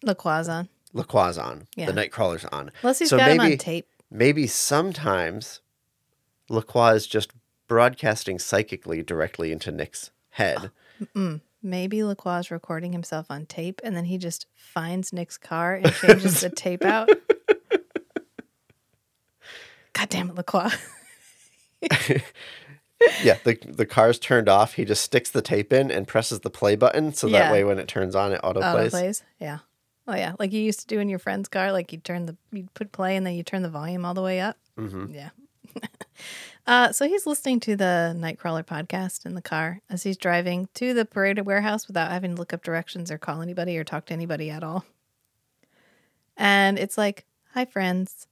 LaCroix 0.03 0.49
on. 0.49 0.67
LaCroix's 0.93 1.37
on. 1.37 1.67
Yeah. 1.77 1.85
The 1.85 1.93
Nightcrawler's 1.93 2.43
on. 2.45 2.71
Unless 2.81 2.99
he's 2.99 3.11
got 3.11 3.31
him 3.31 3.39
on 3.39 3.57
tape. 3.57 3.87
Maybe 4.09 4.45
sometimes 4.47 5.61
LaCroix 6.49 6.95
is 6.95 7.07
just 7.07 7.31
broadcasting 7.67 8.39
psychically 8.39 9.01
directly 9.03 9.51
into 9.53 9.71
Nick's 9.71 10.11
head. 10.31 10.71
Mm-mm. 11.01 11.39
Maybe 11.63 12.03
LaCroix 12.03 12.39
is 12.39 12.51
recording 12.51 12.91
himself 12.91 13.27
on 13.29 13.45
tape 13.45 13.79
and 13.83 13.95
then 13.95 14.05
he 14.05 14.17
just 14.17 14.47
finds 14.55 15.13
Nick's 15.13 15.37
car 15.37 15.75
and 15.75 15.93
changes 15.93 16.41
the 16.41 16.49
tape 16.55 16.83
out. 16.83 17.09
God 19.93 20.09
damn 20.09 20.29
it, 20.29 20.35
LaCroix. 20.35 20.69
Yeah, 23.23 23.37
the 23.43 23.57
the 23.67 23.87
car's 23.87 24.19
turned 24.19 24.47
off. 24.47 24.75
He 24.75 24.85
just 24.85 25.03
sticks 25.03 25.31
the 25.31 25.41
tape 25.41 25.73
in 25.73 25.89
and 25.89 26.07
presses 26.07 26.41
the 26.41 26.51
play 26.51 26.75
button, 26.75 27.13
so 27.15 27.25
Yeah. 27.25 27.39
that 27.39 27.51
way 27.51 27.63
when 27.63 27.79
it 27.79 27.87
turns 27.87 28.15
on, 28.15 28.31
it 28.31 28.39
auto 28.43 28.59
Auto 28.59 28.73
plays. 28.73 28.91
plays. 28.91 29.23
Yeah. 29.39 29.59
Oh 30.07 30.13
yeah, 30.15 30.33
like 30.37 30.51
you 30.53 30.61
used 30.61 30.81
to 30.81 30.85
do 30.87 30.99
in 30.99 31.09
your 31.09 31.17
friend's 31.17 31.49
car. 31.49 31.71
Like 31.71 31.91
you 31.91 31.97
turn 31.97 32.27
the 32.27 32.37
you'd 32.51 32.71
put 32.75 32.91
play 32.91 33.15
and 33.15 33.25
then 33.25 33.33
you 33.33 33.41
turn 33.41 33.63
the 33.63 33.69
volume 33.71 34.05
all 34.05 34.13
the 34.13 34.21
way 34.21 34.39
up. 34.39 34.57
Mm-hmm. 34.77 35.15
Yeah. 35.15 35.29
uh, 36.67 36.91
so 36.91 37.07
he's 37.07 37.25
listening 37.25 37.59
to 37.61 37.75
the 37.75 38.15
Nightcrawler 38.15 38.63
podcast 38.63 39.25
in 39.25 39.33
the 39.33 39.41
car 39.41 39.81
as 39.89 40.03
he's 40.03 40.17
driving 40.17 40.69
to 40.75 40.93
the 40.93 41.03
parade 41.05 41.39
warehouse 41.43 41.87
without 41.87 42.11
having 42.11 42.35
to 42.35 42.39
look 42.39 42.53
up 42.53 42.61
directions 42.63 43.09
or 43.09 43.17
call 43.17 43.41
anybody 43.41 43.79
or 43.79 43.83
talk 43.83 44.05
to 44.05 44.13
anybody 44.13 44.51
at 44.51 44.63
all. 44.63 44.85
And 46.37 46.77
it's 46.77 46.99
like, 46.99 47.25
"Hi 47.55 47.65
friends, 47.65 48.27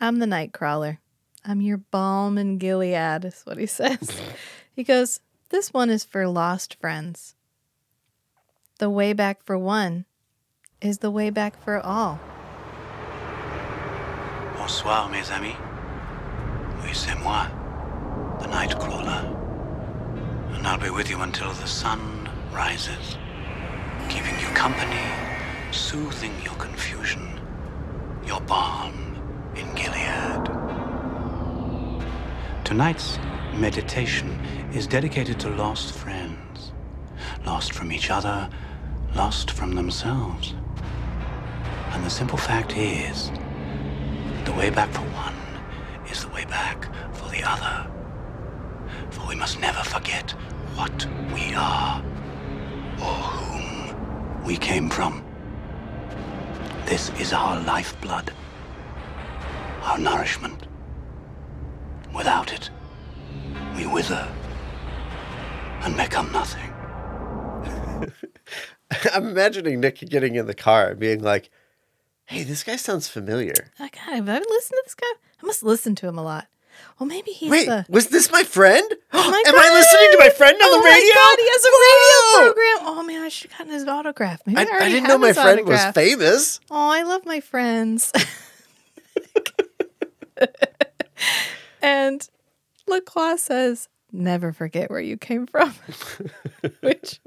I'm 0.00 0.20
the 0.20 0.26
Nightcrawler. 0.26 0.98
I'm 1.44 1.60
your 1.60 1.78
balm 1.78 2.38
in 2.38 2.58
Gilead," 2.58 3.24
is 3.24 3.42
what 3.44 3.58
he 3.58 3.66
says. 3.80 4.20
he 4.74 4.84
goes, 4.84 5.20
"This 5.50 5.72
one 5.72 5.90
is 5.90 6.04
for 6.04 6.28
lost 6.28 6.76
friends. 6.80 7.34
The 8.78 8.90
way 8.90 9.12
back 9.12 9.42
for 9.42 9.58
one 9.58 10.04
is 10.80 10.98
the 10.98 11.10
way 11.10 11.30
back 11.30 11.60
for 11.64 11.80
all." 11.80 12.20
Bonsoir, 14.56 15.08
mes 15.08 15.30
amis. 15.30 15.56
Oui, 16.82 16.92
c'est 16.92 17.18
moi, 17.18 17.48
the 18.38 18.46
Nightcrawler. 18.46 19.34
And 20.54 20.66
I'll 20.66 20.78
be 20.78 20.90
with 20.90 21.10
you 21.10 21.20
until 21.22 21.52
the 21.52 21.66
sun 21.66 22.28
rises, 22.52 23.16
keeping 24.08 24.38
you 24.38 24.46
company, 24.54 25.02
soothing 25.72 26.34
your 26.44 26.54
confusion, 26.54 27.40
your 28.24 28.40
balm 28.42 29.07
in 29.58 29.74
Gilead. 29.74 30.44
Tonight's 32.64 33.18
meditation 33.54 34.30
is 34.72 34.86
dedicated 34.86 35.40
to 35.40 35.48
lost 35.50 35.92
friends, 35.94 36.72
lost 37.44 37.72
from 37.72 37.90
each 37.90 38.10
other, 38.10 38.48
lost 39.14 39.50
from 39.50 39.74
themselves. 39.74 40.54
And 41.90 42.04
the 42.04 42.10
simple 42.10 42.38
fact 42.38 42.76
is, 42.76 43.30
the 44.44 44.52
way 44.52 44.70
back 44.70 44.90
for 44.90 45.02
one 45.02 45.34
is 46.10 46.22
the 46.24 46.28
way 46.30 46.44
back 46.44 46.84
for 47.14 47.28
the 47.30 47.42
other. 47.42 47.90
For 49.10 49.26
we 49.28 49.34
must 49.34 49.60
never 49.60 49.82
forget 49.82 50.30
what 50.74 51.06
we 51.34 51.54
are 51.54 52.02
or 53.00 53.14
whom 53.34 54.44
we 54.44 54.56
came 54.56 54.88
from. 54.88 55.24
This 56.86 57.10
is 57.20 57.32
our 57.32 57.60
lifeblood, 57.64 58.32
our 59.82 59.98
nourishment. 59.98 60.66
Without 62.14 62.52
it, 62.52 62.70
we 63.76 63.86
wither 63.86 64.28
and 65.82 65.96
become 65.96 66.32
nothing. 66.32 66.72
I'm 69.12 69.26
imagining 69.28 69.80
Nick 69.80 69.98
getting 70.08 70.34
in 70.36 70.46
the 70.46 70.54
car 70.54 70.88
and 70.90 70.98
being 70.98 71.22
like, 71.22 71.50
"Hey, 72.26 72.42
this 72.44 72.64
guy 72.64 72.76
sounds 72.76 73.08
familiar." 73.08 73.70
God, 73.78 73.90
have 73.94 74.28
I 74.28 74.38
listened 74.38 74.78
to 74.78 74.82
this 74.84 74.94
guy? 74.94 75.06
I 75.42 75.46
must 75.46 75.62
listen 75.62 75.94
to 75.96 76.08
him 76.08 76.18
a 76.18 76.22
lot. 76.22 76.46
Well, 76.98 77.06
maybe 77.08 77.32
he's 77.32 77.50
Wait, 77.50 77.66
the. 77.66 77.84
was 77.88 78.08
this 78.08 78.30
my 78.32 78.42
friend? 78.44 78.90
Oh 79.12 79.30
my 79.30 79.42
Am 79.46 79.54
I 79.58 79.68
listening 79.72 80.10
to 80.12 80.18
my 80.20 80.30
friend 80.30 80.54
on 80.54 80.60
oh 80.62 80.78
the 80.78 80.84
radio? 80.84 81.00
my 81.00 81.14
God, 81.14 81.38
he 81.38 81.48
has 81.48 81.64
a 81.64 81.68
Whoa! 81.72 82.38
radio 82.40 82.52
program. 82.52 82.88
Oh 82.98 83.02
man, 83.04 83.22
I 83.22 83.28
should 83.28 83.50
have 83.50 83.58
gotten 83.58 83.72
his 83.74 83.84
autograph. 83.86 84.40
Maybe 84.46 84.58
I, 84.58 84.62
I, 84.62 84.84
I 84.84 84.88
didn't 84.88 85.08
know 85.08 85.18
my 85.18 85.32
friend 85.32 85.60
autograph. 85.60 85.94
was 85.96 86.04
famous. 86.04 86.60
Oh, 86.70 86.90
I 86.90 87.02
love 87.02 87.26
my 87.26 87.40
friends. 87.40 88.12
and 91.82 92.28
LaCroix 92.86 93.36
says, 93.36 93.88
never 94.12 94.52
forget 94.52 94.90
where 94.90 95.00
you 95.00 95.16
came 95.16 95.46
from, 95.46 95.74
which 96.80 97.20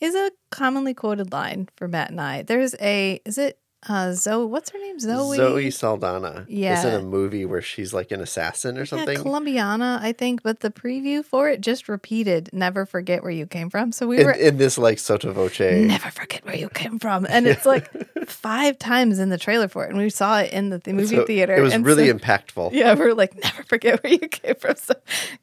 is 0.00 0.14
a 0.14 0.30
commonly 0.50 0.94
quoted 0.94 1.32
line 1.32 1.68
for 1.76 1.88
Matt 1.88 2.10
and 2.10 2.20
I. 2.20 2.42
There's 2.42 2.74
a, 2.80 3.20
is 3.24 3.38
it 3.38 3.58
uh, 3.88 4.12
Zoe? 4.12 4.46
What's 4.46 4.70
her 4.70 4.78
name? 4.78 4.98
Zoe? 5.00 5.36
Zoe 5.36 5.70
Saldana 5.70 6.46
Yeah, 6.48 6.78
is 6.78 6.84
in 6.84 6.94
a 6.94 7.02
movie 7.02 7.44
where 7.44 7.60
she's 7.62 7.92
like 7.92 8.10
an 8.12 8.20
assassin 8.20 8.78
or 8.78 8.86
something. 8.86 9.16
Yeah, 9.16 9.22
Colombiana, 9.22 9.98
I 10.00 10.12
think, 10.12 10.42
but 10.42 10.60
the 10.60 10.70
preview 10.70 11.24
for 11.24 11.48
it 11.48 11.60
just 11.60 11.88
repeated, 11.88 12.48
never 12.52 12.86
forget 12.86 13.22
where 13.22 13.32
you 13.32 13.46
came 13.46 13.70
from. 13.70 13.90
So 13.92 14.06
we 14.06 14.18
in, 14.20 14.26
were 14.26 14.32
in 14.32 14.56
this 14.58 14.78
like 14.78 14.98
sotto 14.98 15.32
voce. 15.32 15.58
never 15.60 16.10
forget 16.10 16.44
where 16.44 16.56
you 16.56 16.68
came 16.68 16.98
from. 16.98 17.26
And 17.28 17.46
it's 17.46 17.66
like 17.66 17.90
five 18.26 18.78
times 18.78 19.18
in 19.18 19.30
the 19.30 19.38
trailer 19.38 19.68
for 19.68 19.84
it. 19.84 19.90
And 19.90 19.98
we 19.98 20.10
saw 20.10 20.38
it 20.40 20.52
in 20.52 20.70
the 20.70 20.78
th- 20.78 20.94
movie 20.94 21.16
So 21.16 21.26
theater. 21.26 21.56
It 21.56 21.62
was 21.62 21.72
and 21.72 21.84
really 21.84 22.08
so- 22.08 22.14
impactful. 22.14 22.72
Yeah, 22.72 22.94
we 22.94 23.02
are 23.06 23.14
like, 23.14 23.34
never 23.42 23.62
forget 23.64 24.02
where 24.02 24.12
you 24.12 24.20
came 24.28 24.54
from. 24.56 24.76
So, 24.76 24.94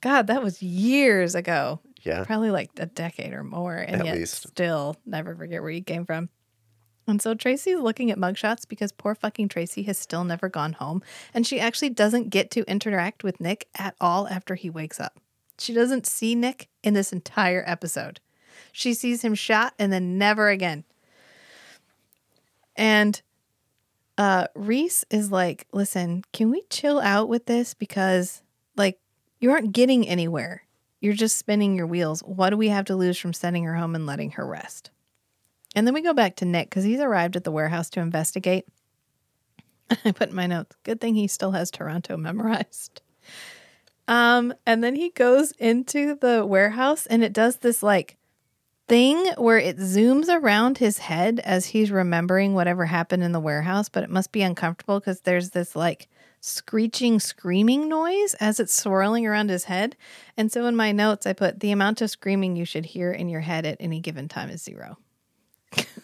God, 0.01 0.27
that 0.27 0.41
was 0.43 0.61
years 0.63 1.35
ago. 1.35 1.81
Yeah. 2.03 2.23
Probably 2.23 2.51
like 2.51 2.69
a 2.77 2.85
decade 2.85 3.33
or 3.33 3.43
more. 3.43 3.75
And 3.75 3.97
At 4.01 4.05
yet 4.05 4.15
least. 4.15 4.47
still 4.47 4.95
never 5.05 5.35
forget 5.35 5.61
where 5.61 5.71
you 5.71 5.83
came 5.83 6.05
from. 6.05 6.29
And 7.09 7.21
so 7.21 7.33
Tracy's 7.33 7.79
looking 7.79 8.11
at 8.11 8.19
mugshots 8.19 8.67
because 8.67 8.91
poor 8.91 9.15
fucking 9.15 9.49
Tracy 9.49 9.83
has 9.83 9.97
still 9.97 10.23
never 10.23 10.47
gone 10.47 10.73
home. 10.73 11.01
And 11.33 11.45
she 11.45 11.59
actually 11.59 11.89
doesn't 11.89 12.29
get 12.29 12.51
to 12.51 12.69
interact 12.69 13.23
with 13.23 13.39
Nick 13.39 13.67
at 13.75 13.95
all 13.99 14.27
after 14.27 14.55
he 14.55 14.69
wakes 14.69 14.99
up. 14.99 15.19
She 15.57 15.73
doesn't 15.73 16.05
see 16.05 16.35
Nick 16.35 16.69
in 16.83 16.93
this 16.93 17.11
entire 17.11 17.63
episode. 17.65 18.19
She 18.71 18.93
sees 18.93 19.23
him 19.23 19.33
shot 19.33 19.73
and 19.79 19.91
then 19.91 20.17
never 20.17 20.49
again. 20.49 20.83
And 22.75 23.21
uh 24.17 24.47
Reese 24.53 25.03
is 25.09 25.31
like, 25.31 25.67
listen, 25.73 26.23
can 26.31 26.51
we 26.51 26.61
chill 26.69 26.99
out 26.99 27.27
with 27.27 27.47
this? 27.47 27.73
Because 27.73 28.43
like 28.77 28.99
you 29.39 29.51
aren't 29.51 29.73
getting 29.73 30.07
anywhere. 30.07 30.63
You're 31.01 31.13
just 31.13 31.37
spinning 31.37 31.75
your 31.75 31.87
wheels. 31.87 32.21
What 32.21 32.51
do 32.51 32.57
we 32.57 32.67
have 32.69 32.85
to 32.85 32.95
lose 32.95 33.17
from 33.17 33.33
sending 33.33 33.63
her 33.63 33.75
home 33.75 33.95
and 33.95 34.05
letting 34.05 34.31
her 34.31 34.45
rest? 34.45 34.91
And 35.75 35.85
then 35.85 35.93
we 35.93 36.01
go 36.01 36.13
back 36.13 36.35
to 36.37 36.45
Nick 36.45 36.69
because 36.69 36.83
he's 36.83 36.99
arrived 36.99 37.35
at 37.35 37.43
the 37.43 37.51
warehouse 37.51 37.89
to 37.91 37.99
investigate. 37.99 38.65
I 40.05 40.11
put 40.11 40.29
in 40.29 40.35
my 40.35 40.47
notes, 40.47 40.75
good 40.83 40.99
thing 40.99 41.15
he 41.15 41.27
still 41.27 41.51
has 41.51 41.71
Toronto 41.71 42.17
memorized. 42.17 43.01
Um, 44.07 44.53
and 44.65 44.83
then 44.83 44.95
he 44.95 45.09
goes 45.09 45.51
into 45.53 46.15
the 46.15 46.43
warehouse 46.43 47.05
and 47.05 47.23
it 47.23 47.31
does 47.31 47.57
this 47.57 47.83
like 47.83 48.17
thing 48.87 49.23
where 49.37 49.59
it 49.59 49.77
zooms 49.77 50.27
around 50.27 50.79
his 50.79 50.97
head 50.97 51.39
as 51.45 51.67
he's 51.67 51.91
remembering 51.91 52.55
whatever 52.55 52.85
happened 52.85 53.23
in 53.23 53.33
the 53.33 53.39
warehouse, 53.39 53.87
but 53.87 54.03
it 54.03 54.09
must 54.09 54.31
be 54.31 54.41
uncomfortable 54.41 54.99
because 54.99 55.21
there's 55.21 55.51
this 55.51 55.75
like 55.75 56.07
screeching, 56.41 57.19
screaming 57.19 57.87
noise 57.87 58.33
as 58.35 58.59
it's 58.59 58.73
swirling 58.73 59.27
around 59.27 59.51
his 59.51 59.65
head. 59.65 59.95
And 60.35 60.51
so 60.51 60.65
in 60.65 60.75
my 60.75 60.91
notes, 60.91 61.27
I 61.27 61.33
put 61.33 61.59
the 61.59 61.71
amount 61.71 62.01
of 62.01 62.09
screaming 62.09 62.55
you 62.55 62.65
should 62.65 62.87
hear 62.87 63.11
in 63.11 63.29
your 63.29 63.41
head 63.41 63.65
at 63.67 63.77
any 63.79 63.99
given 63.99 64.27
time 64.27 64.49
is 64.49 64.63
zero. 64.63 64.97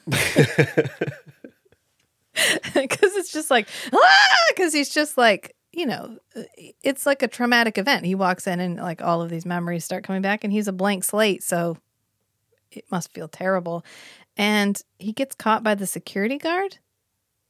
Because 2.74 3.16
it's 3.16 3.32
just 3.32 3.50
like, 3.50 3.70
ah, 3.94 4.36
because 4.50 4.74
he's 4.74 4.90
just 4.90 5.18
like, 5.18 5.56
you 5.72 5.86
know, 5.86 6.18
it's 6.84 7.06
like 7.06 7.22
a 7.22 7.28
traumatic 7.30 7.78
event. 7.78 8.06
He 8.06 8.14
walks 8.14 8.46
in 8.46 8.60
and 8.60 8.76
like 8.78 9.02
all 9.02 9.22
of 9.22 9.30
these 9.30 9.46
memories 9.46 9.86
start 9.86 10.04
coming 10.04 10.22
back, 10.22 10.44
and 10.44 10.52
he's 10.52 10.68
a 10.68 10.74
blank 10.74 11.06
slate. 11.06 11.44
So 11.44 11.78
it 12.72 12.84
must 12.92 13.14
feel 13.14 13.28
terrible. 13.28 13.86
And 14.38 14.82
he 15.00 15.14
gets 15.14 15.34
caught 15.36 15.64
by 15.64 15.76
the 15.76 15.88
security 15.88 16.38
guard 16.38 16.78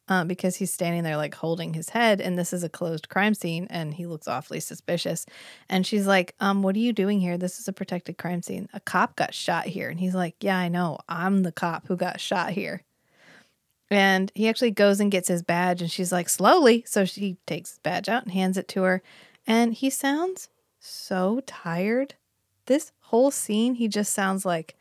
uh, 0.07 0.23
because 0.23 0.55
he's 0.57 0.73
standing 0.73 1.03
there 1.03 1.17
like 1.17 1.35
holding 1.35 1.73
his 1.73 1.89
head, 1.89 2.21
and 2.21 2.37
this 2.37 2.53
is 2.53 2.63
a 2.63 2.69
closed 2.69 3.09
crime 3.09 3.33
scene, 3.33 3.67
and 3.69 3.93
he 3.93 4.05
looks 4.05 4.27
awfully 4.27 4.59
suspicious. 4.59 5.25
And 5.69 5.85
she's 5.85 6.07
like, 6.07 6.35
"Um, 6.39 6.61
what 6.61 6.75
are 6.75 6.79
you 6.79 6.93
doing 6.93 7.19
here? 7.19 7.37
This 7.37 7.59
is 7.59 7.67
a 7.67 7.73
protected 7.73 8.17
crime 8.17 8.41
scene. 8.41 8.69
A 8.73 8.79
cop 8.79 9.15
got 9.15 9.33
shot 9.33 9.65
here." 9.65 9.89
And 9.89 9.99
he's 9.99 10.15
like, 10.15 10.35
"Yeah, 10.41 10.57
I 10.57 10.67
know. 10.69 10.99
I'm 11.09 11.43
the 11.43 11.51
cop 11.51 11.87
who 11.87 11.95
got 11.95 12.19
shot 12.19 12.51
here." 12.51 12.83
And 13.89 14.31
he 14.35 14.47
actually 14.49 14.71
goes 14.71 14.99
and 14.99 15.11
gets 15.11 15.27
his 15.27 15.43
badge, 15.43 15.81
and 15.81 15.91
she's 15.91 16.11
like, 16.11 16.29
"Slowly." 16.29 16.83
So 16.87 17.05
she 17.05 17.37
takes 17.45 17.71
his 17.71 17.79
badge 17.79 18.09
out 18.09 18.23
and 18.23 18.31
hands 18.31 18.57
it 18.57 18.67
to 18.69 18.83
her, 18.83 19.01
and 19.47 19.73
he 19.73 19.89
sounds 19.89 20.49
so 20.79 21.41
tired. 21.45 22.15
This 22.67 22.91
whole 23.01 23.31
scene, 23.31 23.75
he 23.75 23.87
just 23.87 24.13
sounds 24.13 24.45
like, 24.45 24.75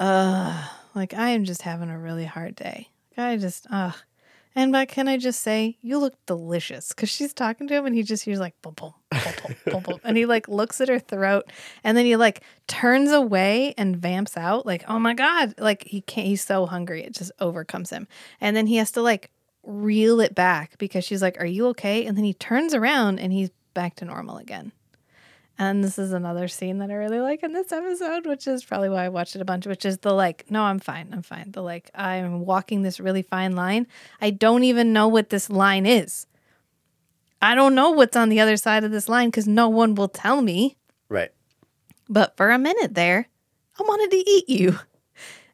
uh, 0.00 0.68
like 0.94 1.14
I 1.14 1.30
am 1.30 1.44
just 1.44 1.62
having 1.62 1.90
a 1.90 1.98
really 1.98 2.24
hard 2.24 2.54
day. 2.54 2.88
I 3.16 3.36
just, 3.36 3.66
uh, 3.70 3.92
and 4.58 4.72
but 4.72 4.88
can 4.88 5.06
I 5.06 5.18
just 5.18 5.40
say, 5.40 5.78
you 5.82 5.98
look 5.98 6.14
delicious 6.26 6.88
because 6.88 7.08
she's 7.08 7.32
talking 7.32 7.68
to 7.68 7.74
him 7.74 7.86
and 7.86 7.94
he 7.94 8.02
just 8.02 8.24
hears 8.24 8.40
like 8.40 8.60
and 10.02 10.16
he 10.16 10.26
like 10.26 10.48
looks 10.48 10.80
at 10.80 10.88
her 10.88 10.98
throat 10.98 11.44
and 11.84 11.96
then 11.96 12.04
he 12.04 12.16
like 12.16 12.42
turns 12.66 13.12
away 13.12 13.72
and 13.78 13.96
vamps 13.96 14.36
out 14.36 14.66
like, 14.66 14.82
oh 14.88 14.98
my 14.98 15.14
god, 15.14 15.54
like 15.58 15.84
he 15.84 16.00
can't. 16.00 16.26
He's 16.26 16.44
so 16.44 16.66
hungry, 16.66 17.04
it 17.04 17.14
just 17.14 17.30
overcomes 17.38 17.90
him, 17.90 18.08
and 18.40 18.56
then 18.56 18.66
he 18.66 18.76
has 18.78 18.90
to 18.92 19.00
like 19.00 19.30
reel 19.62 20.20
it 20.20 20.34
back 20.34 20.76
because 20.78 21.04
she's 21.04 21.22
like, 21.22 21.40
"Are 21.40 21.46
you 21.46 21.68
okay?" 21.68 22.04
And 22.04 22.16
then 22.16 22.24
he 22.24 22.34
turns 22.34 22.74
around 22.74 23.20
and 23.20 23.32
he's 23.32 23.50
back 23.74 23.94
to 23.96 24.04
normal 24.04 24.38
again. 24.38 24.72
And 25.60 25.82
this 25.82 25.98
is 25.98 26.12
another 26.12 26.46
scene 26.46 26.78
that 26.78 26.90
I 26.90 26.94
really 26.94 27.18
like 27.18 27.42
in 27.42 27.52
this 27.52 27.72
episode, 27.72 28.26
which 28.26 28.46
is 28.46 28.64
probably 28.64 28.88
why 28.88 29.04
I 29.04 29.08
watched 29.08 29.34
it 29.34 29.42
a 29.42 29.44
bunch, 29.44 29.66
which 29.66 29.84
is 29.84 29.98
the 29.98 30.14
like, 30.14 30.48
no, 30.50 30.62
I'm 30.62 30.78
fine. 30.78 31.08
I'm 31.12 31.22
fine. 31.22 31.50
The 31.50 31.62
like, 31.62 31.90
I'm 31.96 32.46
walking 32.46 32.82
this 32.82 33.00
really 33.00 33.22
fine 33.22 33.56
line. 33.56 33.88
I 34.20 34.30
don't 34.30 34.62
even 34.62 34.92
know 34.92 35.08
what 35.08 35.30
this 35.30 35.50
line 35.50 35.84
is. 35.84 36.26
I 37.42 37.56
don't 37.56 37.74
know 37.74 37.90
what's 37.90 38.16
on 38.16 38.28
the 38.28 38.40
other 38.40 38.56
side 38.56 38.84
of 38.84 38.92
this 38.92 39.08
line 39.08 39.28
because 39.28 39.48
no 39.48 39.68
one 39.68 39.96
will 39.96 40.08
tell 40.08 40.42
me. 40.42 40.76
Right. 41.08 41.30
But 42.08 42.36
for 42.36 42.50
a 42.50 42.58
minute 42.58 42.94
there, 42.94 43.28
I 43.78 43.82
wanted 43.82 44.10
to 44.12 44.30
eat 44.30 44.48
you. 44.48 44.78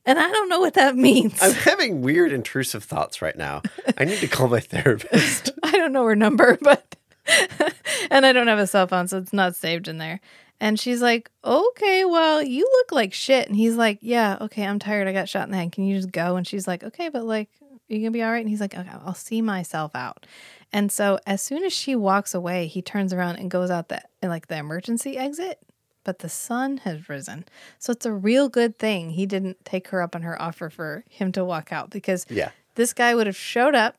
And 0.06 0.18
I 0.18 0.31
don't 0.31 0.51
know 0.51 0.60
what 0.60 0.74
that 0.74 0.97
means. 0.97 1.43
I'm 1.43 1.52
having 1.52 2.02
weird 2.02 2.31
intrusive 2.31 2.85
thoughts 2.85 3.22
right 3.22 3.36
now. 3.36 3.62
I 3.97 4.05
need 4.05 4.18
to 4.18 4.28
call 4.28 4.48
my 4.48 4.60
therapist. 4.60 5.51
I 5.62 5.70
don't 5.72 5.93
know 5.93 6.05
her 6.05 6.14
number, 6.14 6.59
but 6.60 6.94
and 8.10 8.26
I 8.26 8.32
don't 8.32 8.46
have 8.48 8.59
a 8.59 8.66
cell 8.66 8.86
phone, 8.86 9.09
so 9.09 9.18
it's 9.18 9.32
not 9.32 9.56
saved 9.56 9.88
in 9.88 9.98
there. 9.98 10.20
And 10.60 10.78
she's 10.78 11.02
like, 11.02 11.30
Okay, 11.44 12.05
well, 12.05 12.42
you 12.42 12.62
look 12.64 12.92
like 12.92 13.12
shit. 13.12 13.48
And 13.48 13.56
he's 13.56 13.76
like, 13.76 13.98
Yeah, 14.01 14.38
okay, 14.42 14.66
I'm 14.66 14.78
tired. 14.78 15.09
I 15.09 15.12
got 15.12 15.28
shot 15.28 15.44
in 15.46 15.51
the 15.51 15.56
head. 15.56 15.72
Can 15.72 15.84
you 15.84 15.96
just 15.96 16.12
go? 16.12 16.36
And 16.36 16.46
she's 16.46 16.66
like, 16.68 16.84
Okay, 16.84 17.09
but 17.09 17.24
like, 17.24 17.48
are 17.62 17.94
you 17.94 17.98
gonna 18.01 18.10
be 18.12 18.22
all 18.22 18.30
right? 18.30 18.38
And 18.40 18.48
he's 18.48 18.60
like, 18.60 18.74
Okay, 18.74 18.88
I'll 19.05 19.14
see 19.14 19.42
myself 19.42 19.94
out. 19.94 20.26
And 20.72 20.90
so 20.92 21.18
as 21.26 21.42
soon 21.42 21.64
as 21.64 21.72
she 21.72 21.94
walks 21.96 22.34
away, 22.34 22.66
he 22.66 22.82
turns 22.82 23.12
around 23.12 23.36
and 23.36 23.51
goes 23.51 23.70
out 23.70 23.88
the 23.88 24.01
like 24.22 24.46
the 24.48 24.56
emergency 24.56 25.16
exit. 25.18 25.59
But 26.05 26.18
the 26.18 26.28
sun 26.28 26.78
has 26.78 27.09
risen. 27.09 27.46
So 27.78 27.90
it's 27.92 28.05
a 28.05 28.12
real 28.12 28.48
good 28.51 28.78
thing 28.78 29.10
he 29.10 29.24
didn't 29.24 29.64
take 29.64 29.88
her 29.88 30.02
up 30.02 30.14
on 30.14 30.20
her 30.22 30.40
offer 30.40 30.68
for 30.68 31.02
him 31.09 31.32
to 31.32 31.44
walk 31.44 31.72
out 31.72 31.88
because 31.90 32.26
Yeah. 32.28 32.51
this 32.74 32.92
guy 32.92 33.14
would 33.14 33.26
have 33.26 33.36
showed 33.36 33.74
up 33.74 33.96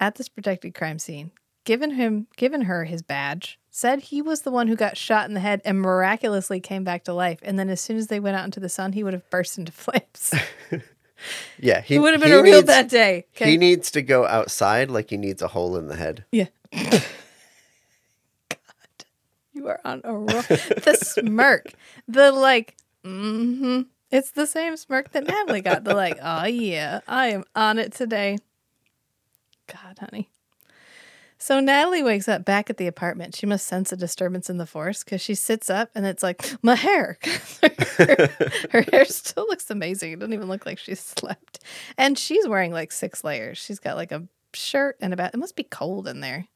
at 0.00 0.14
this 0.16 0.28
protected 0.30 0.74
crime 0.74 0.98
scene, 0.98 1.30
given 1.64 1.92
him 1.92 2.26
given 2.36 2.62
her 2.62 2.84
his 2.84 3.02
badge, 3.02 3.58
said 3.70 4.02
he 4.02 4.22
was 4.22 4.42
the 4.42 4.50
one 4.50 4.68
who 4.68 4.76
got 4.76 4.96
shot 4.96 5.26
in 5.26 5.34
the 5.34 5.40
head 5.40 5.60
and 5.64 5.80
miraculously 5.80 6.60
came 6.60 6.84
back 6.84 7.04
to 7.04 7.12
life. 7.12 7.40
And 7.42 7.58
then 7.58 7.68
as 7.68 7.80
soon 7.80 7.96
as 7.96 8.06
they 8.06 8.20
went 8.20 8.36
out 8.36 8.44
into 8.44 8.60
the 8.60 8.68
sun, 8.68 8.92
he 8.92 9.02
would 9.02 9.12
have 9.14 9.28
burst 9.30 9.58
into 9.58 9.72
flames. 9.72 10.32
Yeah. 11.58 11.80
He 11.80 11.98
would 11.98 12.12
have 12.12 12.20
been 12.20 12.32
a 12.32 12.42
real 12.42 12.62
bad 12.62 12.88
day. 12.88 13.24
Okay. 13.34 13.52
He 13.52 13.56
needs 13.56 13.90
to 13.92 14.02
go 14.02 14.26
outside 14.26 14.90
like 14.90 15.08
he 15.08 15.16
needs 15.16 15.40
a 15.40 15.48
hole 15.48 15.76
in 15.76 15.88
the 15.88 15.96
head. 15.96 16.26
yeah. 16.30 16.48
God. 16.72 17.02
You 19.54 19.68
are 19.68 19.80
on 19.84 20.02
a 20.04 20.12
roll. 20.12 20.26
the 20.26 20.98
smirk. 21.00 21.72
The 22.08 22.30
like, 22.30 22.76
mm-hmm. 23.04 23.82
It's 24.10 24.30
the 24.30 24.46
same 24.46 24.76
smirk 24.76 25.12
that 25.12 25.26
Natalie 25.26 25.60
got. 25.60 25.84
The 25.84 25.94
like, 25.94 26.18
oh 26.22 26.44
yeah, 26.44 27.00
I 27.08 27.28
am 27.28 27.44
on 27.56 27.78
it 27.78 27.92
today. 27.92 28.38
God, 29.66 29.98
honey. 29.98 30.30
So 31.44 31.60
Natalie 31.60 32.02
wakes 32.02 32.26
up 32.26 32.42
back 32.42 32.70
at 32.70 32.78
the 32.78 32.86
apartment. 32.86 33.36
She 33.36 33.44
must 33.44 33.66
sense 33.66 33.92
a 33.92 33.98
disturbance 33.98 34.48
in 34.48 34.56
the 34.56 34.64
force 34.64 35.04
because 35.04 35.20
she 35.20 35.34
sits 35.34 35.68
up 35.68 35.90
and 35.94 36.06
it's 36.06 36.22
like, 36.22 36.42
my 36.62 36.74
hair. 36.74 37.18
her, 37.98 38.30
her 38.70 38.80
hair 38.80 39.04
still 39.04 39.44
looks 39.46 39.68
amazing. 39.70 40.12
It 40.12 40.20
doesn't 40.20 40.32
even 40.32 40.48
look 40.48 40.64
like 40.64 40.78
she 40.78 40.94
slept. 40.94 41.58
And 41.98 42.18
she's 42.18 42.48
wearing 42.48 42.72
like 42.72 42.92
six 42.92 43.22
layers. 43.22 43.58
She's 43.58 43.78
got 43.78 43.96
like 43.96 44.10
a 44.10 44.26
shirt 44.54 44.96
and 45.02 45.12
a 45.12 45.16
bat. 45.16 45.32
It 45.34 45.36
must 45.36 45.54
be 45.54 45.64
cold 45.64 46.08
in 46.08 46.20
there. 46.20 46.46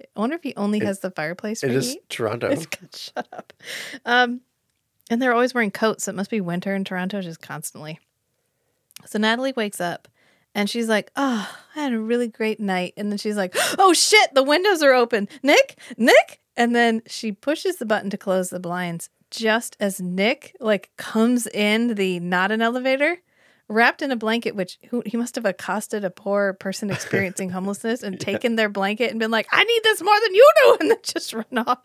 I 0.00 0.20
wonder 0.20 0.36
if 0.36 0.44
he 0.44 0.54
only 0.54 0.78
has 0.78 1.00
the 1.00 1.10
fireplace 1.10 1.64
It 1.64 1.72
is 1.72 1.94
heat. 1.94 2.08
Toronto. 2.08 2.48
It's 2.48 2.66
good. 2.66 2.94
Shut 2.94 3.26
up. 3.32 3.52
Um, 4.06 4.42
and 5.10 5.20
they're 5.20 5.34
always 5.34 5.52
wearing 5.52 5.72
coats. 5.72 6.04
So 6.04 6.10
it 6.10 6.14
must 6.14 6.30
be 6.30 6.40
winter 6.40 6.76
in 6.76 6.84
Toronto 6.84 7.22
just 7.22 7.42
constantly. 7.42 7.98
So 9.04 9.18
Natalie 9.18 9.54
wakes 9.56 9.80
up 9.80 10.06
and 10.54 10.68
she's 10.68 10.88
like, 10.88 11.10
Oh, 11.16 11.48
I 11.74 11.80
had 11.80 11.92
a 11.92 12.00
really 12.00 12.28
great 12.28 12.60
night. 12.60 12.94
And 12.96 13.10
then 13.10 13.18
she's 13.18 13.36
like, 13.36 13.54
Oh 13.78 13.92
shit, 13.92 14.34
the 14.34 14.42
windows 14.42 14.82
are 14.82 14.92
open. 14.92 15.28
Nick, 15.42 15.78
Nick. 15.96 16.40
And 16.56 16.74
then 16.74 17.02
she 17.06 17.32
pushes 17.32 17.76
the 17.76 17.86
button 17.86 18.10
to 18.10 18.18
close 18.18 18.50
the 18.50 18.60
blinds 18.60 19.08
just 19.30 19.76
as 19.80 20.00
Nick 20.00 20.54
like 20.60 20.90
comes 20.98 21.46
in 21.46 21.94
the 21.94 22.20
not 22.20 22.52
an 22.52 22.60
elevator. 22.60 23.18
Wrapped 23.68 24.02
in 24.02 24.10
a 24.10 24.16
blanket, 24.16 24.54
which 24.54 24.78
who, 24.90 25.02
he 25.06 25.16
must 25.16 25.34
have 25.36 25.46
accosted 25.46 26.04
a 26.04 26.10
poor 26.10 26.52
person 26.54 26.90
experiencing 26.92 27.50
homelessness 27.50 28.02
and 28.02 28.20
taken 28.20 28.56
their 28.56 28.68
blanket 28.68 29.10
and 29.10 29.18
been 29.20 29.30
like, 29.30 29.46
"I 29.50 29.64
need 29.64 29.80
this 29.84 30.02
more 30.02 30.20
than 30.20 30.34
you 30.34 30.50
do," 30.62 30.76
and 30.80 30.90
then 30.90 30.98
just 31.02 31.32
run 31.32 31.58
off. 31.66 31.78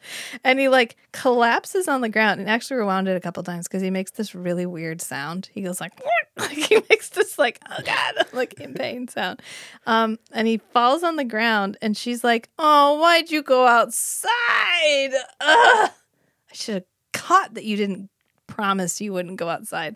And 0.43 0.59
he 0.59 0.69
like 0.69 0.97
collapses 1.11 1.87
on 1.87 2.01
the 2.01 2.09
ground 2.09 2.39
and 2.39 2.49
actually 2.49 2.77
rewound 2.77 3.07
it 3.07 3.15
a 3.15 3.19
couple 3.19 3.43
times 3.43 3.67
because 3.67 3.81
he 3.81 3.89
makes 3.89 4.11
this 4.11 4.35
really 4.35 4.65
weird 4.65 5.01
sound. 5.01 5.49
He 5.53 5.61
goes 5.61 5.79
like, 5.79 5.93
like 6.37 6.51
he 6.51 6.81
makes 6.89 7.09
this 7.09 7.39
like 7.39 7.61
oh 7.69 7.81
god 7.85 8.27
like 8.33 8.53
in 8.59 8.73
pain 8.73 9.07
sound. 9.07 9.41
Um, 9.85 10.19
and 10.31 10.47
he 10.47 10.57
falls 10.57 11.03
on 11.03 11.15
the 11.15 11.23
ground 11.25 11.77
and 11.81 11.95
she's 11.95 12.23
like, 12.23 12.49
"Oh, 12.59 12.99
why'd 12.99 13.31
you 13.31 13.41
go 13.43 13.65
outside? 13.65 15.11
Ugh. 15.41 15.89
I 15.89 16.53
should 16.53 16.75
have 16.75 16.85
caught 17.13 17.53
that 17.53 17.63
you 17.65 17.77
didn't 17.77 18.09
promise 18.47 18.99
you 18.99 19.13
wouldn't 19.13 19.37
go 19.37 19.47
outside." 19.47 19.95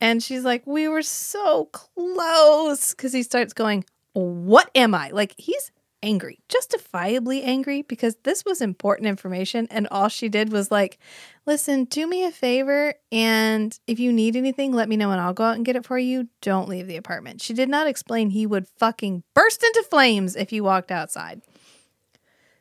And 0.00 0.22
she's 0.22 0.44
like, 0.44 0.66
We 0.66 0.88
were 0.88 1.02
so 1.02 1.66
close. 1.66 2.92
Because 2.92 3.12
he 3.12 3.22
starts 3.22 3.52
going, 3.52 3.84
What 4.12 4.70
am 4.74 4.94
I? 4.94 5.10
Like, 5.10 5.34
he's 5.36 5.70
angry, 6.00 6.38
justifiably 6.48 7.42
angry, 7.42 7.82
because 7.82 8.16
this 8.22 8.44
was 8.44 8.60
important 8.60 9.08
information. 9.08 9.66
And 9.70 9.88
all 9.90 10.08
she 10.08 10.28
did 10.28 10.52
was, 10.52 10.70
like, 10.70 10.98
Listen, 11.46 11.84
do 11.84 12.06
me 12.06 12.24
a 12.24 12.30
favor. 12.30 12.94
And 13.10 13.78
if 13.86 13.98
you 13.98 14.12
need 14.12 14.36
anything, 14.36 14.72
let 14.72 14.88
me 14.88 14.96
know 14.96 15.10
and 15.10 15.20
I'll 15.20 15.32
go 15.32 15.44
out 15.44 15.56
and 15.56 15.64
get 15.64 15.76
it 15.76 15.86
for 15.86 15.98
you. 15.98 16.28
Don't 16.42 16.68
leave 16.68 16.86
the 16.86 16.96
apartment. 16.96 17.40
She 17.40 17.54
did 17.54 17.68
not 17.68 17.86
explain 17.86 18.30
he 18.30 18.46
would 18.46 18.68
fucking 18.68 19.24
burst 19.34 19.62
into 19.62 19.86
flames 19.88 20.36
if 20.36 20.52
you 20.52 20.62
walked 20.62 20.90
outside. 20.90 21.42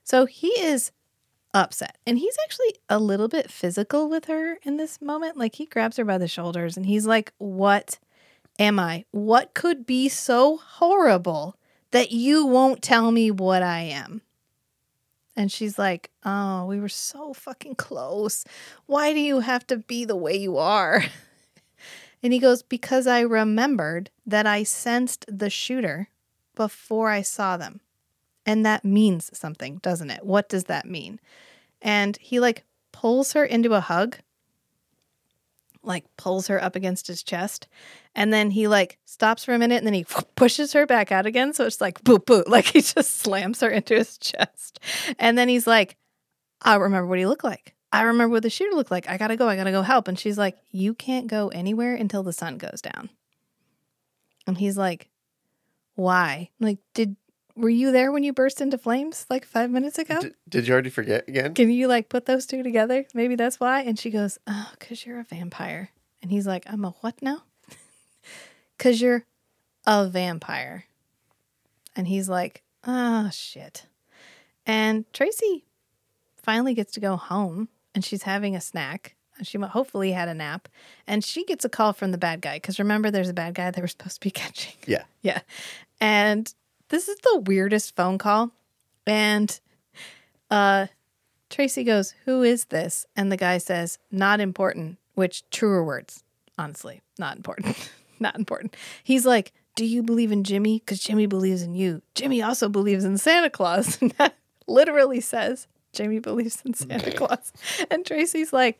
So 0.03 0.25
he 0.25 0.47
is 0.47 0.93
upset. 1.53 1.97
And 2.05 2.17
he's 2.17 2.37
actually 2.43 2.75
a 2.89 2.99
little 2.99 3.27
bit 3.27 3.51
physical 3.51 4.09
with 4.09 4.25
her 4.25 4.57
in 4.63 4.77
this 4.77 5.01
moment. 5.01 5.37
Like 5.37 5.55
he 5.55 5.65
grabs 5.65 5.97
her 5.97 6.05
by 6.05 6.17
the 6.17 6.27
shoulders 6.27 6.77
and 6.77 6.85
he's 6.85 7.05
like, 7.05 7.33
What 7.37 7.99
am 8.59 8.79
I? 8.79 9.05
What 9.11 9.53
could 9.53 9.85
be 9.85 10.09
so 10.09 10.57
horrible 10.57 11.57
that 11.91 12.11
you 12.11 12.45
won't 12.45 12.81
tell 12.81 13.11
me 13.11 13.31
what 13.31 13.63
I 13.63 13.81
am? 13.81 14.21
And 15.35 15.51
she's 15.51 15.77
like, 15.77 16.11
Oh, 16.25 16.65
we 16.65 16.79
were 16.79 16.89
so 16.89 17.33
fucking 17.33 17.75
close. 17.75 18.43
Why 18.85 19.13
do 19.13 19.19
you 19.19 19.41
have 19.41 19.65
to 19.67 19.77
be 19.77 20.05
the 20.05 20.15
way 20.15 20.35
you 20.35 20.57
are? 20.57 21.03
And 22.23 22.33
he 22.33 22.39
goes, 22.39 22.63
Because 22.63 23.05
I 23.07 23.21
remembered 23.21 24.09
that 24.25 24.47
I 24.47 24.63
sensed 24.63 25.25
the 25.27 25.49
shooter 25.49 26.09
before 26.55 27.09
I 27.09 27.21
saw 27.21 27.57
them. 27.57 27.79
And 28.47 28.65
that 28.65 28.85
means 28.85 29.29
something, 29.37 29.77
doesn't 29.83 30.09
it? 30.09 30.25
What 30.25 30.47
does 30.47 30.63
that 30.63 30.85
mean? 30.85 31.19
And 31.81 32.17
he 32.21 32.39
like 32.39 32.63
pulls 32.93 33.33
her 33.33 33.43
into 33.43 33.73
a 33.73 33.81
hug, 33.81 34.17
like 35.83 36.05
pulls 36.15 36.47
her 36.47 36.63
up 36.63 36.75
against 36.75 37.07
his 37.07 37.21
chest. 37.21 37.67
And 38.15 38.31
then 38.31 38.51
he 38.51 38.69
like 38.69 38.97
stops 39.05 39.43
for 39.43 39.53
a 39.53 39.59
minute 39.59 39.77
and 39.77 39.85
then 39.85 39.93
he 39.93 40.05
pushes 40.35 40.71
her 40.71 40.85
back 40.85 41.11
out 41.11 41.25
again. 41.25 41.53
So 41.53 41.65
it's 41.65 41.81
like 41.81 42.01
boop, 42.03 42.25
boop. 42.25 42.47
Like 42.47 42.65
he 42.67 42.81
just 42.81 43.17
slams 43.17 43.59
her 43.59 43.69
into 43.69 43.95
his 43.95 44.17
chest. 44.17 44.79
And 45.19 45.37
then 45.37 45.49
he's 45.49 45.67
like, 45.67 45.97
I 46.61 46.75
remember 46.75 47.07
what 47.07 47.19
he 47.19 47.25
looked 47.25 47.43
like. 47.43 47.75
I 47.91 48.03
remember 48.03 48.33
what 48.33 48.43
the 48.43 48.49
shooter 48.49 48.75
looked 48.75 48.91
like. 48.91 49.09
I 49.09 49.17
gotta 49.17 49.35
go. 49.35 49.49
I 49.49 49.57
gotta 49.57 49.71
go 49.71 49.81
help. 49.81 50.07
And 50.07 50.17
she's 50.17 50.37
like, 50.37 50.57
You 50.71 50.93
can't 50.93 51.27
go 51.27 51.49
anywhere 51.49 51.95
until 51.95 52.23
the 52.23 52.33
sun 52.33 52.57
goes 52.57 52.81
down. 52.81 53.09
And 54.45 54.57
he's 54.57 54.77
like, 54.77 55.09
Why? 55.95 56.49
Like, 56.59 56.79
did 56.93 57.17
were 57.57 57.69
you 57.69 57.91
there 57.91 58.11
when 58.11 58.23
you 58.23 58.33
burst 58.33 58.61
into 58.61 58.77
flames 58.77 59.25
like 59.29 59.43
five 59.43 59.71
minutes 59.71 59.97
ago? 59.97 60.21
D- 60.21 60.31
did 60.47 60.67
you 60.67 60.73
already 60.73 60.91
forget 60.91 61.27
again? 61.27 61.53
Can 61.53 61.69
you 61.71 61.87
like 61.87 62.07
put 62.07 62.25
those 62.25 62.45
two 62.45 62.63
together? 62.63 63.05
Maybe 63.13 63.35
that's 63.35 63.59
why. 63.59 63.81
And 63.81 63.97
she 63.97 64.11
goes, 64.11 64.37
Oh, 64.47 64.69
because 64.77 65.05
you're 65.05 65.19
a 65.19 65.23
vampire. 65.23 65.89
And 66.21 66.31
he's 66.31 66.47
like, 66.47 66.65
I'm 66.71 66.85
a 66.85 66.91
what 67.01 67.21
now? 67.21 67.43
Because 68.77 69.01
you're 69.01 69.25
a 69.87 70.07
vampire. 70.07 70.85
And 71.95 72.07
he's 72.07 72.29
like, 72.29 72.61
Oh, 72.85 73.29
shit. 73.31 73.87
And 74.65 75.11
Tracy 75.13 75.65
finally 76.35 76.75
gets 76.75 76.93
to 76.93 76.99
go 76.99 77.15
home 77.15 77.69
and 77.95 78.05
she's 78.05 78.23
having 78.23 78.55
a 78.55 78.61
snack. 78.61 79.15
And 79.37 79.47
she 79.47 79.57
hopefully 79.57 80.11
had 80.11 80.27
a 80.27 80.33
nap. 80.33 80.67
And 81.07 81.23
she 81.23 81.43
gets 81.43 81.65
a 81.65 81.69
call 81.69 81.93
from 81.93 82.11
the 82.11 82.17
bad 82.17 82.41
guy. 82.41 82.57
Because 82.57 82.79
remember, 82.79 83.09
there's 83.11 83.29
a 83.29 83.33
bad 83.33 83.53
guy 83.55 83.71
they 83.71 83.81
were 83.81 83.87
supposed 83.87 84.15
to 84.15 84.21
be 84.21 84.31
catching. 84.43 84.73
Yeah. 84.85 85.03
Yeah. 85.21 85.41
And 85.99 86.53
this 86.89 87.07
is 87.07 87.17
the 87.17 87.43
weirdest 87.45 87.95
phone 87.95 88.17
call. 88.17 88.51
And 89.05 89.59
uh 90.49 90.87
Tracy 91.49 91.83
goes, 91.83 92.13
Who 92.25 92.43
is 92.43 92.65
this? 92.65 93.05
And 93.15 93.31
the 93.31 93.37
guy 93.37 93.57
says, 93.57 93.99
Not 94.11 94.39
important, 94.39 94.97
which 95.15 95.49
truer 95.49 95.83
words, 95.83 96.23
honestly, 96.57 97.01
not 97.17 97.37
important. 97.37 97.91
not 98.19 98.35
important. 98.35 98.75
He's 99.03 99.25
like, 99.25 99.53
Do 99.75 99.85
you 99.85 100.03
believe 100.03 100.31
in 100.31 100.43
Jimmy? 100.43 100.79
Because 100.79 100.99
Jimmy 100.99 101.25
believes 101.25 101.61
in 101.61 101.73
you. 101.73 102.01
Jimmy 102.15 102.41
also 102.41 102.69
believes 102.69 103.05
in 103.05 103.17
Santa 103.17 103.49
Claus. 103.49 103.97
And 104.01 104.11
that 104.11 104.35
literally 104.67 105.21
says 105.21 105.67
Jimmy 105.93 106.19
believes 106.19 106.61
in 106.65 106.73
Santa 106.73 107.11
Claus. 107.15 107.53
And 107.89 108.05
Tracy's 108.05 108.51
like, 108.51 108.79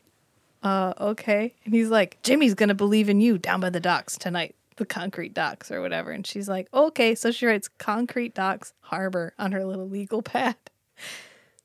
uh, 0.62 0.92
okay. 1.00 1.54
And 1.64 1.72
he's 1.72 1.88
like, 1.88 2.20
Jimmy's 2.22 2.54
gonna 2.54 2.74
believe 2.74 3.08
in 3.08 3.20
you 3.20 3.38
down 3.38 3.60
by 3.60 3.70
the 3.70 3.80
docks 3.80 4.18
tonight, 4.18 4.54
the 4.78 4.86
concrete 4.86 5.34
docks 5.34 5.70
or 5.70 5.80
whatever. 5.80 6.10
And 6.10 6.26
she's 6.26 6.48
like, 6.48 6.68
okay. 6.72 7.14
So 7.14 7.30
she 7.30 7.46
writes 7.46 7.68
concrete 7.78 8.34
docks 8.34 8.72
harbor 8.80 9.34
on 9.38 9.52
her 9.52 9.64
little 9.64 9.88
legal 9.88 10.22
pad. 10.22 10.56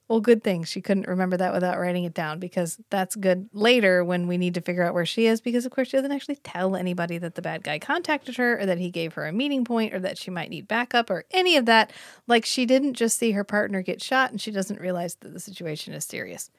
Well, 0.09 0.19
good 0.19 0.43
thing 0.43 0.65
she 0.65 0.81
couldn't 0.81 1.07
remember 1.07 1.37
that 1.37 1.53
without 1.53 1.79
writing 1.79 2.03
it 2.03 2.13
down 2.13 2.37
because 2.37 2.77
that's 2.89 3.15
good 3.15 3.49
later 3.53 4.03
when 4.03 4.27
we 4.27 4.37
need 4.37 4.53
to 4.55 4.61
figure 4.61 4.83
out 4.83 4.93
where 4.93 5.05
she 5.05 5.27
is 5.27 5.39
because, 5.39 5.65
of 5.65 5.71
course, 5.71 5.87
she 5.87 5.97
doesn't 5.97 6.11
actually 6.11 6.35
tell 6.35 6.75
anybody 6.75 7.17
that 7.17 7.35
the 7.35 7.41
bad 7.41 7.63
guy 7.63 7.79
contacted 7.79 8.35
her 8.35 8.59
or 8.59 8.65
that 8.65 8.77
he 8.77 8.91
gave 8.91 9.13
her 9.13 9.25
a 9.25 9.31
meeting 9.31 9.63
point 9.63 9.93
or 9.93 9.99
that 10.01 10.17
she 10.17 10.29
might 10.29 10.49
need 10.49 10.67
backup 10.67 11.09
or 11.09 11.23
any 11.31 11.55
of 11.55 11.65
that. 11.65 11.89
Like, 12.27 12.45
she 12.45 12.65
didn't 12.65 12.95
just 12.95 13.17
see 13.17 13.31
her 13.31 13.45
partner 13.45 13.81
get 13.81 14.03
shot 14.03 14.29
and 14.29 14.41
she 14.41 14.51
doesn't 14.51 14.79
realize 14.79 15.15
that 15.21 15.33
the 15.33 15.39
situation 15.39 15.93
is 15.93 16.03
serious. 16.03 16.51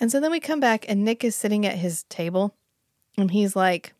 And 0.00 0.10
so 0.10 0.20
then 0.20 0.32
we 0.32 0.40
come 0.40 0.60
back 0.60 0.84
and 0.88 1.04
Nick 1.04 1.22
is 1.22 1.36
sitting 1.36 1.64
at 1.64 1.76
his 1.76 2.02
table 2.04 2.52
and 3.16 3.30
he's 3.30 3.56
like, 3.56 3.94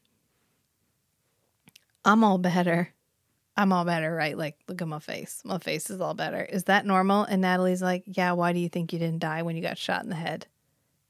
I'm 2.06 2.24
all 2.24 2.38
better. 2.38 2.88
I'm 3.56 3.72
all 3.72 3.84
better, 3.84 4.14
right? 4.14 4.36
Like, 4.36 4.58
look 4.68 4.80
at 4.80 4.88
my 4.88 4.98
face. 4.98 5.42
My 5.44 5.58
face 5.58 5.90
is 5.90 6.00
all 6.00 6.14
better. 6.14 6.42
Is 6.44 6.64
that 6.64 6.86
normal? 6.86 7.24
And 7.24 7.42
Natalie's 7.42 7.82
like, 7.82 8.04
Yeah, 8.06 8.32
why 8.32 8.52
do 8.52 8.58
you 8.58 8.68
think 8.68 8.92
you 8.92 8.98
didn't 8.98 9.18
die 9.18 9.42
when 9.42 9.56
you 9.56 9.62
got 9.62 9.76
shot 9.76 10.02
in 10.02 10.08
the 10.08 10.14
head? 10.14 10.46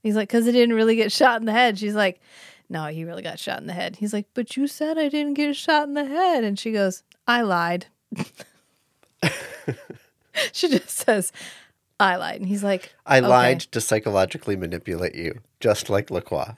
He's 0.03 0.17
like, 0.17 0.29
Because 0.29 0.49
I 0.49 0.53
didn't 0.53 0.75
really 0.75 0.97
get 0.97 1.13
shot 1.13 1.41
in 1.41 1.47
the 1.47 1.53
head. 1.53 1.79
She's 1.79 1.95
like, 1.95 2.21
No, 2.69 2.87
he 2.87 3.05
really 3.05 3.23
got 3.23 3.39
shot 3.39 3.61
in 3.61 3.67
the 3.67 3.73
head. 3.73 3.97
He's 3.97 4.13
like, 4.13 4.27
But 4.35 4.57
you 4.57 4.67
said 4.67 4.97
I 4.97 5.09
didn't 5.09 5.35
get 5.35 5.55
shot 5.55 5.89
in 5.89 5.95
the 5.95 6.05
head. 6.05 6.45
And 6.45 6.59
she 6.59 6.73
goes, 6.73 7.03
I 7.27 7.43
lied. 7.43 7.87
she 10.53 10.69
just 10.69 10.91
says, 10.91 11.33
I 11.99 12.17
lied. 12.17 12.41
And 12.41 12.49
he's 12.49 12.63
like, 12.65 12.95
I 13.05 13.19
"Okay." 13.19 13.27
lied 13.27 13.61
to 13.61 13.81
psychologically 13.81 14.57
manipulate 14.57 15.15
you, 15.15 15.41
just 15.61 15.89
like 15.91 16.11
LaCroix, 16.11 16.55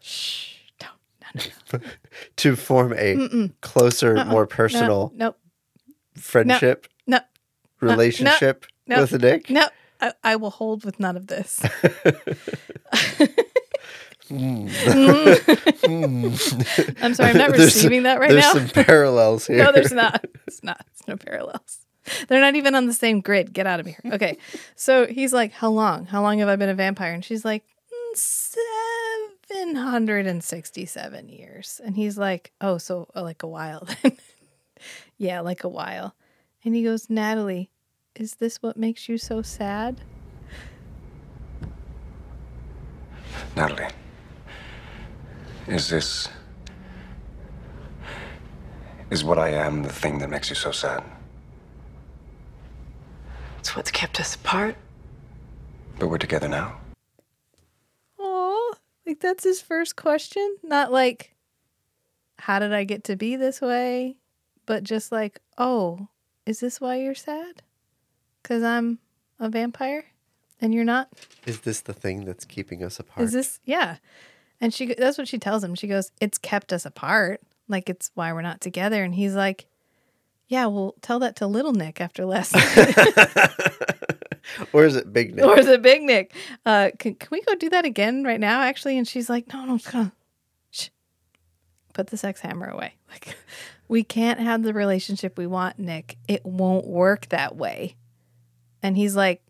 Shh, 0.00 0.56
don't. 0.78 0.90
No, 0.90 0.92
no, 0.92 1.20
no. 1.20 1.24
to 2.36 2.56
form 2.56 2.92
a 2.92 3.14
Mm-mm. 3.16 3.52
closer, 3.60 4.16
Uh-uh. 4.18 4.24
more 4.26 4.46
personal 4.46 5.12
No, 5.14 5.26
nope. 5.26 5.38
friendship, 6.16 6.86
No. 7.06 7.20
relationship 7.80 8.66
no, 8.86 9.00
with 9.02 9.20
Nick. 9.20 9.50
No, 9.50 9.68
I, 10.00 10.12
I 10.22 10.36
will 10.36 10.50
hold 10.50 10.84
with 10.84 10.98
none 11.00 11.16
of 11.16 11.26
this. 11.26 11.60
I'm 14.30 14.68
sorry, 17.14 17.30
I'm 17.30 17.36
not 17.38 17.50
There's- 17.52 17.58
receiving 17.74 18.02
that 18.04 18.18
right 18.18 18.30
there's 18.30 18.44
now. 18.44 18.54
There's 18.54 18.72
some 18.72 18.84
parallels 18.84 19.46
here. 19.46 19.58
no, 19.58 19.72
there's 19.72 19.92
not. 19.92 20.24
It's 20.46 20.62
not. 20.62 20.84
It's 20.92 21.06
no 21.06 21.16
parallels. 21.16 21.78
They're 22.28 22.40
not 22.40 22.54
even 22.54 22.74
on 22.74 22.86
the 22.86 22.92
same 22.92 23.20
grid. 23.20 23.52
Get 23.52 23.66
out 23.66 23.80
of 23.80 23.86
here. 23.86 23.98
Okay. 24.12 24.38
So 24.76 25.06
he's 25.06 25.32
like, 25.32 25.52
How 25.52 25.70
long? 25.70 26.06
How 26.06 26.22
long 26.22 26.38
have 26.38 26.48
I 26.48 26.56
been 26.56 26.68
a 26.68 26.74
vampire? 26.74 27.12
And 27.12 27.24
she's 27.24 27.44
like, 27.44 27.64
"Mm, 27.64 28.16
767 29.48 31.28
years. 31.28 31.80
And 31.84 31.96
he's 31.96 32.18
like, 32.18 32.52
Oh, 32.60 32.78
so 32.78 33.08
uh, 33.14 33.22
like 33.22 33.42
a 33.42 33.48
while 33.48 33.86
then. 34.02 34.16
yeah, 35.18 35.40
like 35.40 35.64
a 35.64 35.68
while. 35.68 36.14
And 36.64 36.74
he 36.74 36.82
goes, 36.82 37.08
Natalie, 37.08 37.70
is 38.14 38.34
this 38.34 38.62
what 38.62 38.76
makes 38.76 39.08
you 39.08 39.18
so 39.18 39.42
sad? 39.42 40.00
Natalie, 43.54 43.88
is 45.66 45.88
this. 45.88 46.28
Is 49.10 49.22
what 49.22 49.38
I 49.38 49.50
am 49.50 49.82
the 49.82 49.92
thing 49.92 50.18
that 50.18 50.28
makes 50.28 50.48
you 50.48 50.56
so 50.56 50.72
sad? 50.72 51.04
It's 53.60 53.76
what's 53.76 53.90
kept 53.90 54.18
us 54.18 54.34
apart. 54.34 54.76
But 55.98 56.08
we're 56.08 56.18
together 56.18 56.48
now. 56.48 56.78
Like 59.06 59.20
that's 59.20 59.44
his 59.44 59.60
first 59.60 59.96
question. 59.96 60.56
Not 60.62 60.90
like, 60.90 61.34
how 62.38 62.58
did 62.58 62.72
I 62.72 62.84
get 62.84 63.04
to 63.04 63.16
be 63.16 63.36
this 63.36 63.60
way? 63.60 64.16
But 64.66 64.82
just 64.82 65.12
like, 65.12 65.40
oh, 65.56 66.08
is 66.44 66.60
this 66.60 66.80
why 66.80 66.96
you're 66.96 67.14
sad? 67.14 67.62
Because 68.42 68.62
I'm 68.62 68.98
a 69.38 69.48
vampire 69.48 70.06
and 70.60 70.74
you're 70.74 70.84
not? 70.84 71.08
Is 71.46 71.60
this 71.60 71.80
the 71.80 71.92
thing 71.94 72.24
that's 72.24 72.44
keeping 72.44 72.82
us 72.82 72.98
apart? 72.98 73.24
Is 73.24 73.32
this, 73.32 73.60
yeah. 73.64 73.96
And 74.60 74.74
she, 74.74 74.94
that's 74.94 75.18
what 75.18 75.28
she 75.28 75.38
tells 75.38 75.62
him. 75.62 75.74
She 75.76 75.86
goes, 75.86 76.10
it's 76.20 76.38
kept 76.38 76.72
us 76.72 76.84
apart. 76.84 77.40
Like 77.68 77.88
it's 77.88 78.10
why 78.14 78.32
we're 78.32 78.42
not 78.42 78.60
together. 78.60 79.04
And 79.04 79.14
he's 79.14 79.34
like, 79.34 79.66
yeah, 80.48 80.66
well, 80.66 80.94
tell 81.00 81.18
that 81.20 81.36
to 81.36 81.46
little 81.46 81.72
Nick 81.72 82.00
after 82.00 82.24
last 82.24 82.54
night. 82.54 82.94
or 84.72 84.84
is 84.84 84.96
it 84.96 85.12
Big 85.12 85.34
Nick? 85.34 85.44
or 85.44 85.58
is 85.58 85.66
it 85.66 85.82
Big 85.82 86.02
Nick? 86.02 86.34
Uh, 86.64 86.90
can, 86.98 87.14
can 87.14 87.28
we 87.30 87.42
go 87.42 87.54
do 87.54 87.70
that 87.70 87.84
again 87.84 88.24
right 88.24 88.40
now, 88.40 88.62
actually? 88.62 88.98
And 88.98 89.06
she's 89.06 89.28
like, 89.28 89.52
no, 89.52 89.64
no, 89.64 89.78
on. 89.94 90.12
Shh. 90.70 90.88
Put 91.92 92.08
the 92.08 92.16
sex 92.16 92.40
hammer 92.40 92.68
away. 92.68 92.94
Like, 93.08 93.36
we 93.88 94.02
can't 94.02 94.40
have 94.40 94.64
the 94.64 94.74
relationship 94.74 95.38
we 95.38 95.46
want, 95.46 95.78
Nick. 95.78 96.18
It 96.26 96.44
won't 96.44 96.86
work 96.86 97.28
that 97.28 97.56
way. 97.56 97.94
And 98.82 98.96
he's 98.96 99.14
like, 99.14 99.42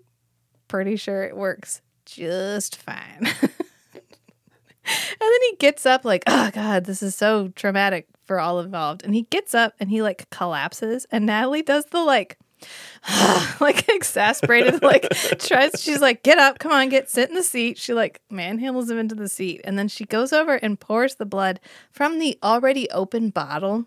pretty 0.68 0.97
sure 0.97 1.24
it 1.24 1.36
works 1.36 1.81
just 2.05 2.77
fine. 2.77 3.28
And 4.86 5.18
then 5.20 5.40
he 5.51 5.56
gets 5.56 5.85
up 5.85 6.05
like, 6.05 6.23
oh 6.27 6.51
God, 6.52 6.85
this 6.85 7.02
is 7.02 7.16
so 7.16 7.48
traumatic 7.48 8.06
for 8.24 8.39
all 8.39 8.60
involved. 8.60 9.05
And 9.05 9.14
he 9.14 9.23
gets 9.23 9.55
up 9.55 9.74
and 9.81 9.90
he 9.90 10.02
like 10.02 10.28
collapses. 10.31 11.06
And 11.10 11.27
Natalie 11.27 11.62
does 11.62 11.86
the 11.86 12.01
like, 12.01 12.39
like 13.61 13.89
exasperated, 13.89 14.83
like 14.83 15.09
tries, 15.39 15.81
she's 15.81 16.01
like, 16.01 16.23
get 16.23 16.39
up, 16.39 16.59
come 16.59 16.73
on, 16.73 16.89
get, 16.89 17.11
sit 17.11 17.28
in 17.28 17.35
the 17.35 17.43
seat. 17.43 17.78
She 17.78 17.95
like 17.95 18.20
manhandles 18.31 18.91
him 18.91 18.99
into 18.99 19.15
the 19.15 19.28
seat. 19.28 19.61
And 19.65 19.78
then 19.78 19.89
she 19.89 20.05
goes 20.05 20.33
over 20.33 20.55
and 20.55 20.78
pours 20.78 21.16
the 21.16 21.27
blood 21.27 21.61
from 21.91 22.19
the 22.19 22.39
already 22.43 22.91
open 22.91 23.31
bottle. 23.31 23.87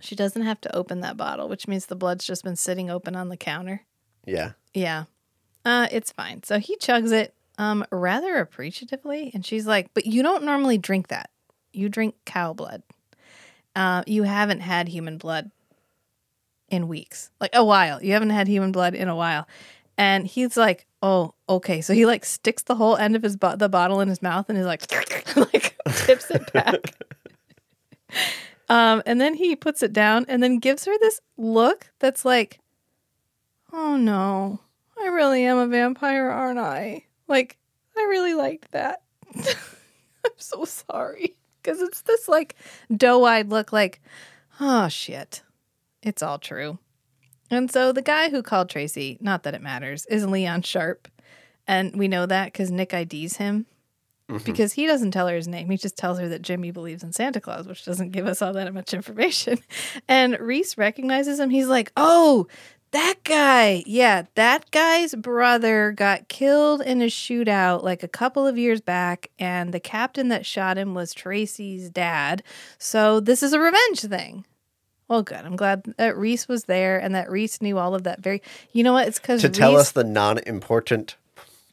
She 0.00 0.14
doesn't 0.14 0.42
have 0.42 0.60
to 0.62 0.74
open 0.74 1.00
that 1.00 1.16
bottle, 1.16 1.48
which 1.48 1.68
means 1.68 1.86
the 1.86 1.96
blood's 1.96 2.24
just 2.24 2.42
been 2.42 2.56
sitting 2.56 2.90
open 2.90 3.14
on 3.14 3.28
the 3.28 3.36
counter. 3.36 3.82
Yeah. 4.24 4.52
Yeah. 4.72 5.04
Uh, 5.64 5.88
it's 5.90 6.12
fine. 6.12 6.42
So 6.42 6.58
he 6.58 6.76
chugs 6.76 7.12
it 7.12 7.34
um 7.58 7.84
rather 7.92 8.36
appreciatively 8.38 9.30
and 9.34 9.44
she's 9.44 9.66
like, 9.66 9.92
"But 9.92 10.06
you 10.06 10.22
don't 10.22 10.44
normally 10.44 10.78
drink 10.78 11.08
that. 11.08 11.28
You 11.72 11.90
drink 11.90 12.14
cow 12.24 12.54
blood. 12.54 12.82
Uh 13.76 14.02
you 14.06 14.22
haven't 14.22 14.60
had 14.60 14.88
human 14.88 15.18
blood 15.18 15.50
in 16.70 16.88
weeks. 16.88 17.30
Like 17.40 17.50
a 17.54 17.64
while. 17.64 18.02
You 18.02 18.12
haven't 18.12 18.30
had 18.30 18.48
human 18.48 18.72
blood 18.72 18.94
in 18.94 19.08
a 19.08 19.16
while." 19.16 19.46
And 19.98 20.26
he's 20.26 20.56
like, 20.56 20.86
"Oh, 21.02 21.34
okay." 21.48 21.80
So 21.80 21.92
he 21.92 22.06
like 22.06 22.24
sticks 22.24 22.62
the 22.62 22.76
whole 22.76 22.96
end 22.96 23.16
of 23.16 23.22
his 23.22 23.36
bo- 23.36 23.56
the 23.56 23.68
bottle 23.68 24.00
in 24.00 24.08
his 24.08 24.22
mouth 24.22 24.48
and 24.48 24.58
is 24.58 24.66
like 24.66 24.90
like 25.36 25.76
tips 25.94 26.30
it 26.30 26.52
back. 26.52 26.94
um 28.68 29.02
and 29.06 29.20
then 29.20 29.34
he 29.34 29.54
puts 29.56 29.82
it 29.82 29.92
down 29.92 30.24
and 30.28 30.42
then 30.42 30.58
gives 30.58 30.84
her 30.84 30.98
this 31.00 31.20
look 31.36 31.92
that's 31.98 32.24
like, 32.24 32.60
"Oh 33.72 33.96
no. 33.96 34.60
I 35.02 35.06
really 35.08 35.44
am 35.44 35.56
a 35.56 35.66
vampire, 35.66 36.28
aren't 36.28 36.58
I? 36.58 37.04
Like, 37.26 37.56
I 37.96 38.00
really 38.02 38.34
liked 38.34 38.72
that. 38.72 39.02
I'm 39.36 40.32
so 40.36 40.64
sorry. 40.64 41.36
Because 41.62 41.80
it's 41.80 42.02
this 42.02 42.28
like 42.28 42.56
doe 42.94 43.24
eyed 43.24 43.48
look 43.48 43.72
like, 43.72 44.00
oh 44.60 44.88
shit, 44.88 45.42
it's 46.02 46.22
all 46.22 46.38
true. 46.38 46.78
And 47.50 47.70
so 47.70 47.92
the 47.92 48.02
guy 48.02 48.30
who 48.30 48.42
called 48.42 48.70
Tracy, 48.70 49.18
not 49.20 49.42
that 49.42 49.54
it 49.54 49.62
matters, 49.62 50.06
is 50.06 50.26
Leon 50.26 50.62
Sharp. 50.62 51.08
And 51.66 51.96
we 51.96 52.08
know 52.08 52.26
that 52.26 52.46
because 52.46 52.70
Nick 52.70 52.94
IDs 52.94 53.36
him. 53.36 53.66
Mm-hmm. 54.28 54.44
Because 54.44 54.74
he 54.74 54.86
doesn't 54.86 55.10
tell 55.10 55.26
her 55.26 55.34
his 55.34 55.48
name. 55.48 55.68
He 55.68 55.76
just 55.76 55.96
tells 55.96 56.20
her 56.20 56.28
that 56.28 56.42
Jimmy 56.42 56.70
believes 56.70 57.02
in 57.02 57.12
Santa 57.12 57.40
Claus, 57.40 57.66
which 57.66 57.84
doesn't 57.84 58.12
give 58.12 58.26
us 58.26 58.40
all 58.40 58.52
that 58.52 58.72
much 58.72 58.94
information. 58.94 59.58
And 60.08 60.38
Reese 60.38 60.78
recognizes 60.78 61.40
him. 61.40 61.50
He's 61.50 61.66
like, 61.66 61.90
oh, 61.96 62.46
that 62.92 63.16
guy. 63.24 63.82
Yeah, 63.86 64.24
that 64.34 64.70
guy's 64.70 65.14
brother 65.14 65.92
got 65.92 66.28
killed 66.28 66.80
in 66.80 67.02
a 67.02 67.06
shootout 67.06 67.82
like 67.82 68.02
a 68.02 68.08
couple 68.08 68.46
of 68.46 68.58
years 68.58 68.80
back. 68.80 69.30
And 69.38 69.74
the 69.74 69.80
captain 69.80 70.28
that 70.28 70.46
shot 70.46 70.78
him 70.78 70.94
was 70.94 71.12
Tracy's 71.12 71.90
dad. 71.90 72.42
So 72.78 73.20
this 73.20 73.42
is 73.42 73.52
a 73.52 73.60
revenge 73.60 74.00
thing. 74.00 74.44
Well, 75.10 75.24
good. 75.24 75.44
I'm 75.44 75.56
glad 75.56 75.82
that 75.98 76.16
Reese 76.16 76.46
was 76.46 76.64
there 76.64 76.96
and 77.00 77.16
that 77.16 77.28
Reese 77.28 77.60
knew 77.60 77.78
all 77.78 77.96
of 77.96 78.04
that 78.04 78.20
very. 78.20 78.42
You 78.72 78.84
know 78.84 78.92
what? 78.92 79.08
It's 79.08 79.18
because 79.18 79.42
To 79.42 79.48
tell 79.48 79.76
us 79.76 79.90
the 79.90 80.04
non-important 80.04 81.16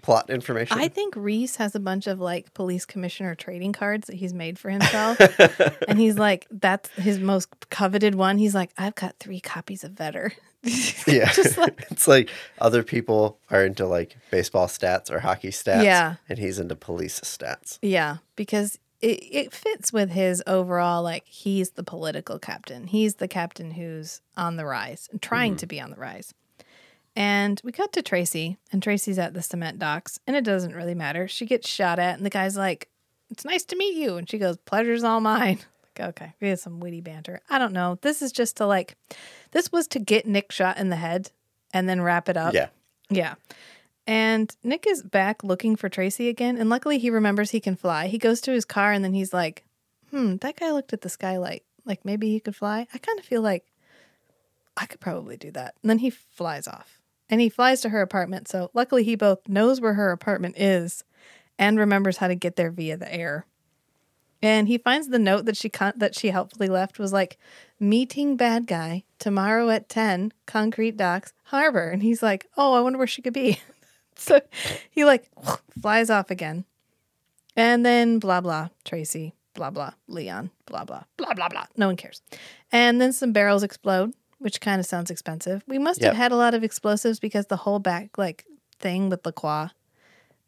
plot 0.01 0.31
information. 0.31 0.79
I 0.79 0.87
think 0.87 1.15
Reese 1.15 1.57
has 1.57 1.75
a 1.75 1.79
bunch 1.79 2.07
of 2.07 2.19
like 2.19 2.51
police 2.55 2.83
commissioner 2.83 3.35
trading 3.35 3.73
cards 3.73 4.07
that 4.07 4.15
he's 4.15 4.33
made 4.33 4.57
for 4.57 4.71
himself. 4.71 5.19
and 5.87 5.99
he's 5.99 6.17
like, 6.17 6.47
that's 6.49 6.89
his 6.91 7.19
most 7.19 7.49
coveted 7.69 8.15
one. 8.15 8.39
He's 8.39 8.55
like, 8.55 8.71
I've 8.75 8.95
got 8.95 9.15
three 9.19 9.39
copies 9.39 9.83
of 9.83 9.91
Vetter. 9.91 10.31
yeah. 11.07 11.31
Like, 11.57 11.85
it's 11.91 12.07
like 12.07 12.31
other 12.57 12.81
people 12.81 13.37
are 13.51 13.63
into 13.63 13.85
like 13.85 14.17
baseball 14.31 14.65
stats 14.65 15.11
or 15.11 15.19
hockey 15.19 15.49
stats. 15.49 15.83
Yeah. 15.83 16.15
And 16.27 16.39
he's 16.39 16.57
into 16.57 16.75
police 16.75 17.19
stats. 17.19 17.77
yeah, 17.83 18.17
because 18.35 18.79
it, 19.01 19.19
it 19.31 19.53
fits 19.53 19.93
with 19.93 20.11
his 20.11 20.41
overall, 20.47 21.03
like, 21.03 21.25
he's 21.27 21.71
the 21.71 21.83
political 21.83 22.39
captain. 22.39 22.87
He's 22.87 23.15
the 23.15 23.27
captain 23.27 23.71
who's 23.71 24.21
on 24.35 24.55
the 24.55 24.65
rise 24.65 25.07
and 25.11 25.21
trying 25.21 25.51
mm-hmm. 25.53 25.59
to 25.59 25.67
be 25.67 25.79
on 25.79 25.91
the 25.91 25.97
rise. 25.97 26.33
And 27.15 27.59
we 27.63 27.71
cut 27.71 27.93
to 27.93 28.01
Tracy, 28.01 28.57
and 28.71 28.81
Tracy's 28.81 29.17
at 29.17 29.33
the 29.33 29.41
cement 29.41 29.79
docks, 29.79 30.19
and 30.27 30.35
it 30.35 30.43
doesn't 30.43 30.75
really 30.75 30.93
matter. 30.93 31.27
She 31.27 31.45
gets 31.45 31.67
shot 31.67 31.97
at, 31.97 32.17
and 32.17 32.25
the 32.25 32.29
guy's 32.29 32.55
like, 32.55 32.89
It's 33.31 33.43
nice 33.43 33.65
to 33.65 33.75
meet 33.75 33.95
you. 33.95 34.17
And 34.17 34.29
she 34.29 34.37
goes, 34.37 34.57
Pleasure's 34.57 35.03
all 35.03 35.21
mine. 35.21 35.59
Like, 35.99 36.09
okay, 36.09 36.33
we 36.39 36.49
had 36.49 36.59
some 36.59 36.79
witty 36.79 37.01
banter. 37.01 37.41
I 37.49 37.57
don't 37.57 37.73
know. 37.73 37.97
This 38.03 38.21
is 38.21 38.31
just 38.31 38.57
to 38.57 38.67
like, 38.67 38.95
this 39.49 39.71
was 39.71 39.87
to 39.87 39.99
get 39.99 40.27
Nick 40.27 40.51
shot 40.51 40.77
in 40.77 40.89
the 40.89 40.95
head 40.95 41.31
and 41.73 41.89
then 41.89 42.01
wrap 42.01 42.29
it 42.29 42.37
up. 42.37 42.53
Yeah. 42.53 42.67
Yeah. 43.09 43.33
And 44.07 44.55
Nick 44.63 44.87
is 44.87 45.03
back 45.03 45.43
looking 45.43 45.75
for 45.75 45.89
Tracy 45.89 46.29
again. 46.29 46.57
And 46.57 46.69
luckily, 46.69 46.97
he 46.97 47.09
remembers 47.09 47.51
he 47.51 47.59
can 47.59 47.75
fly. 47.75 48.07
He 48.07 48.17
goes 48.17 48.39
to 48.41 48.51
his 48.51 48.63
car 48.63 48.93
and 48.93 49.03
then 49.03 49.13
he's 49.13 49.33
like, 49.33 49.65
hmm, 50.09 50.37
that 50.37 50.57
guy 50.57 50.71
looked 50.71 50.93
at 50.93 51.01
the 51.01 51.09
skylight. 51.09 51.63
Like 51.85 52.05
maybe 52.05 52.31
he 52.31 52.39
could 52.39 52.55
fly. 52.55 52.87
I 52.93 52.97
kind 52.97 53.19
of 53.19 53.25
feel 53.25 53.41
like 53.41 53.65
I 54.77 54.85
could 54.85 55.01
probably 55.01 55.35
do 55.35 55.51
that. 55.51 55.75
And 55.83 55.89
then 55.89 55.99
he 55.99 56.09
flies 56.09 56.67
off 56.67 57.01
and 57.29 57.41
he 57.41 57.49
flies 57.49 57.81
to 57.81 57.89
her 57.89 58.01
apartment. 58.01 58.47
So 58.47 58.71
luckily, 58.73 59.03
he 59.03 59.15
both 59.15 59.47
knows 59.49 59.81
where 59.81 59.95
her 59.95 60.11
apartment 60.11 60.57
is 60.57 61.03
and 61.59 61.77
remembers 61.77 62.17
how 62.17 62.27
to 62.29 62.35
get 62.35 62.55
there 62.55 62.71
via 62.71 62.95
the 62.95 63.13
air. 63.13 63.45
And 64.41 64.67
he 64.67 64.77
finds 64.77 65.07
the 65.07 65.19
note 65.19 65.45
that 65.45 65.57
she 65.57 65.67
con- 65.67 65.93
that 65.97 66.15
she 66.15 66.29
helpfully 66.29 66.69
left 66.69 66.99
was 66.99 67.11
like, 67.11 67.37
"Meeting 67.79 68.37
bad 68.37 68.67
guy 68.67 69.03
tomorrow 69.17 69.69
at 69.69 69.89
ten, 69.89 70.31
Concrete 70.45 70.95
Docks 70.95 71.33
Harbor." 71.45 71.89
And 71.89 72.03
he's 72.03 72.21
like, 72.21 72.45
"Oh, 72.55 72.73
I 72.73 72.81
wonder 72.81 72.99
where 72.99 73.07
she 73.07 73.23
could 73.23 73.33
be." 73.33 73.59
so 74.19 74.39
he 74.91 75.05
like 75.05 75.29
flies 75.81 76.09
off 76.09 76.31
again, 76.31 76.65
and 77.55 77.85
then 77.85 78.19
blah 78.19 78.41
blah 78.41 78.69
Tracy, 78.85 79.33
blah 79.53 79.69
blah 79.69 79.91
Leon, 80.07 80.51
blah 80.65 80.83
blah 80.85 81.03
blah 81.17 81.33
blah 81.33 81.49
blah. 81.49 81.65
No 81.75 81.87
one 81.87 81.95
cares. 81.97 82.21
And 82.71 82.99
then 83.01 83.13
some 83.13 83.31
barrels 83.31 83.63
explode, 83.63 84.13
which 84.39 84.59
kind 84.61 84.79
of 84.79 84.85
sounds 84.85 85.09
expensive. 85.11 85.63
We 85.67 85.77
must 85.79 86.01
Yep. 86.01 86.07
have 86.13 86.17
had 86.17 86.31
a 86.31 86.35
lot 86.35 86.53
of 86.53 86.63
explosives 86.63 87.19
because 87.19 87.47
the 87.47 87.57
whole 87.57 87.79
back 87.79 88.17
like 88.17 88.45
thing 88.79 89.09
with 89.09 89.25
LaCroix, 89.25 89.67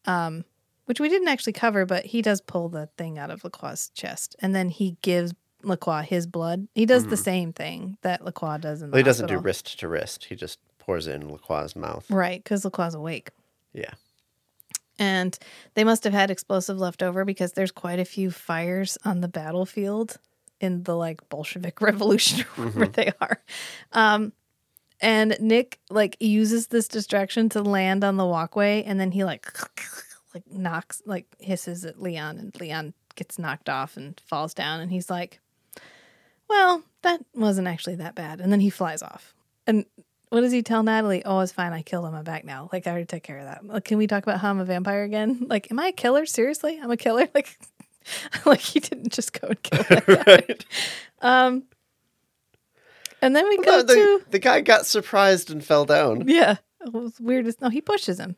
um, 0.05 0.45
which 0.85 0.99
we 0.99 1.09
didn't 1.09 1.27
actually 1.27 1.53
cover, 1.53 1.85
but 1.85 2.05
he 2.05 2.21
does 2.21 2.41
pull 2.41 2.69
the 2.69 2.87
thing 2.97 3.17
out 3.17 3.29
of 3.31 3.43
LaCroix's 3.43 3.89
chest, 3.93 4.35
and 4.39 4.53
then 4.55 4.69
he 4.69 4.97
gives 5.01 5.33
LaCroix 5.63 6.01
his 6.03 6.25
blood. 6.25 6.67
He 6.73 6.85
does 6.85 7.07
the 7.07 7.17
same 7.17 7.51
thing 7.53 7.97
that 8.01 8.23
LaCroix 8.23 8.57
does 8.59 8.81
in 8.81 8.89
the 8.89 8.93
Well, 8.93 8.99
he 8.99 9.03
doesn't 9.03 9.27
do 9.27 9.37
wrist 9.39 9.77
to 9.79 9.87
wrist. 9.89 10.25
He 10.25 10.35
just 10.35 10.57
pours 10.77 11.05
it 11.07 11.15
in 11.15 11.27
LaCroix's 11.29 11.75
mouth. 11.75 12.09
right 12.09 12.41
because 12.43 12.63
LaCroix's 12.63 12.95
awake. 12.95 13.31
Yeah. 13.73 13.93
And 14.97 15.37
they 15.75 15.83
must 15.83 16.03
have 16.03 16.13
had 16.13 16.29
explosive 16.29 16.77
left 16.77 17.01
over 17.01 17.23
because 17.23 17.53
there's 17.53 17.71
quite 17.71 17.99
a 17.99 18.05
few 18.05 18.31
fires 18.31 18.97
on 19.05 19.21
the 19.21 19.29
battlefield 19.29 20.17
in 20.59 20.83
the 20.83 20.95
like 20.95 21.27
Bolshevik 21.29 21.81
Revolution 21.81 22.41
or 22.41 22.65
wherever 22.65 22.85
they 22.87 23.11
are. 23.21 23.41
Um, 23.93 24.33
and 25.01 25.37
Nick 25.39 25.79
like 25.89 26.17
uses 26.19 26.67
this 26.67 26.87
distraction 26.87 27.49
to 27.49 27.61
land 27.61 28.03
on 28.03 28.17
the 28.17 28.25
walkway, 28.25 28.83
and 28.83 28.99
then 28.99 29.11
he 29.11 29.23
like 29.23 29.47
like 30.33 30.43
knocks 30.51 31.01
like 31.05 31.25
hisses 31.39 31.85
at 31.85 32.01
Leon, 32.01 32.37
and 32.37 32.59
Leon 32.59 32.93
gets 33.15 33.39
knocked 33.39 33.69
off 33.69 33.95
and 33.95 34.21
falls 34.25 34.53
down, 34.53 34.81
and 34.81 34.91
he's 34.91 35.09
like, 35.09 35.39
"Well, 36.49 36.83
that 37.03 37.23
wasn't 37.33 37.69
actually 37.69 37.95
that 37.95 38.15
bad." 38.15 38.41
And 38.41 38.51
then 38.51 38.59
he 38.59 38.69
flies 38.69 39.01
off. 39.01 39.33
And 39.65 39.85
what 40.29 40.41
does 40.41 40.51
he 40.51 40.61
tell 40.63 40.83
Natalie? 40.83 41.23
Oh, 41.25 41.39
it's 41.39 41.51
fine. 41.51 41.73
I 41.73 41.81
killed 41.81 42.05
him. 42.05 42.13
I'm 42.15 42.23
back 42.23 42.43
now. 42.45 42.69
Like 42.71 42.85
I 42.87 42.91
already 42.91 43.05
took 43.05 43.23
care 43.23 43.37
of 43.39 43.45
that. 43.45 43.65
Like, 43.65 43.83
can 43.85 43.97
we 43.97 44.07
talk 44.07 44.23
about 44.23 44.39
how 44.39 44.49
I'm 44.49 44.59
a 44.59 44.65
vampire 44.65 45.03
again? 45.03 45.45
Like, 45.49 45.69
am 45.71 45.79
I 45.79 45.87
a 45.87 45.91
killer? 45.91 46.25
Seriously, 46.25 46.79
I'm 46.81 46.91
a 46.91 46.97
killer. 46.97 47.27
Like, 47.35 47.57
like 48.45 48.59
he 48.61 48.79
didn't 48.79 49.11
just 49.11 49.39
go 49.39 49.49
and 49.49 49.61
kill 49.63 49.83
that 49.89 50.05
guy. 50.07 50.23
right. 50.25 50.65
Um, 51.21 51.63
and 53.21 53.35
then 53.35 53.47
we 53.49 53.57
go 53.57 53.83
The, 53.83 53.93
to 53.93 54.21
the, 54.29 54.39
guy 54.39 54.61
got 54.61 54.85
surprised 54.85 55.51
and 55.51 55.63
fell 55.63 55.85
down. 55.85 56.27
yeah. 56.27 56.55
It 56.85 56.93
was 56.93 57.19
weird. 57.19 57.45
as- 57.45 57.59
No, 57.59 57.67
he 57.69 57.81
pushes 57.81 58.17
him. 58.19 58.37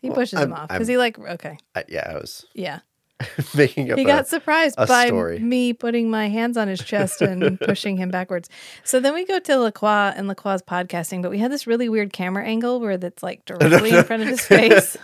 He 0.00 0.08
Well, 0.08 0.16
pushes 0.16 0.40
him 0.40 0.52
I'm- 0.52 0.62
off 0.62 0.68
because 0.70 0.88
he 0.88 0.96
like 0.96 1.18
okay, 1.18 1.58
I, 1.74 1.84
yeah, 1.88 2.10
I 2.10 2.14
was 2.14 2.46
yeah. 2.54 2.80
making 3.54 3.90
up 3.92 3.98
He 3.98 4.04
a- 4.04 4.06
got 4.06 4.26
surprised 4.26 4.76
by 4.76 5.06
story. 5.06 5.38
me 5.38 5.72
putting 5.72 6.10
my 6.10 6.28
hands 6.28 6.56
on 6.56 6.68
his 6.68 6.80
chest 6.80 7.22
and 7.22 7.58
pushing 7.60 7.96
him 7.96 8.10
backwards. 8.10 8.48
So 8.82 8.98
then 9.00 9.14
we 9.14 9.24
go 9.24 9.38
to 9.38 9.58
LaCroix 9.58 10.12
and 10.16 10.26
LaCroix's 10.28 10.62
podcasting, 10.62 11.22
but 11.22 11.30
we 11.30 11.38
had 11.38 11.50
this 11.52 11.66
really 11.66 11.88
weird 11.88 12.12
camera 12.12 12.44
angle 12.44 12.80
where 12.80 12.96
that's 12.96 13.22
like 13.22 13.44
directly 13.46 13.90
in 13.90 14.04
front 14.04 14.22
of 14.22 14.28
his 14.28 14.44
face. 14.44 14.96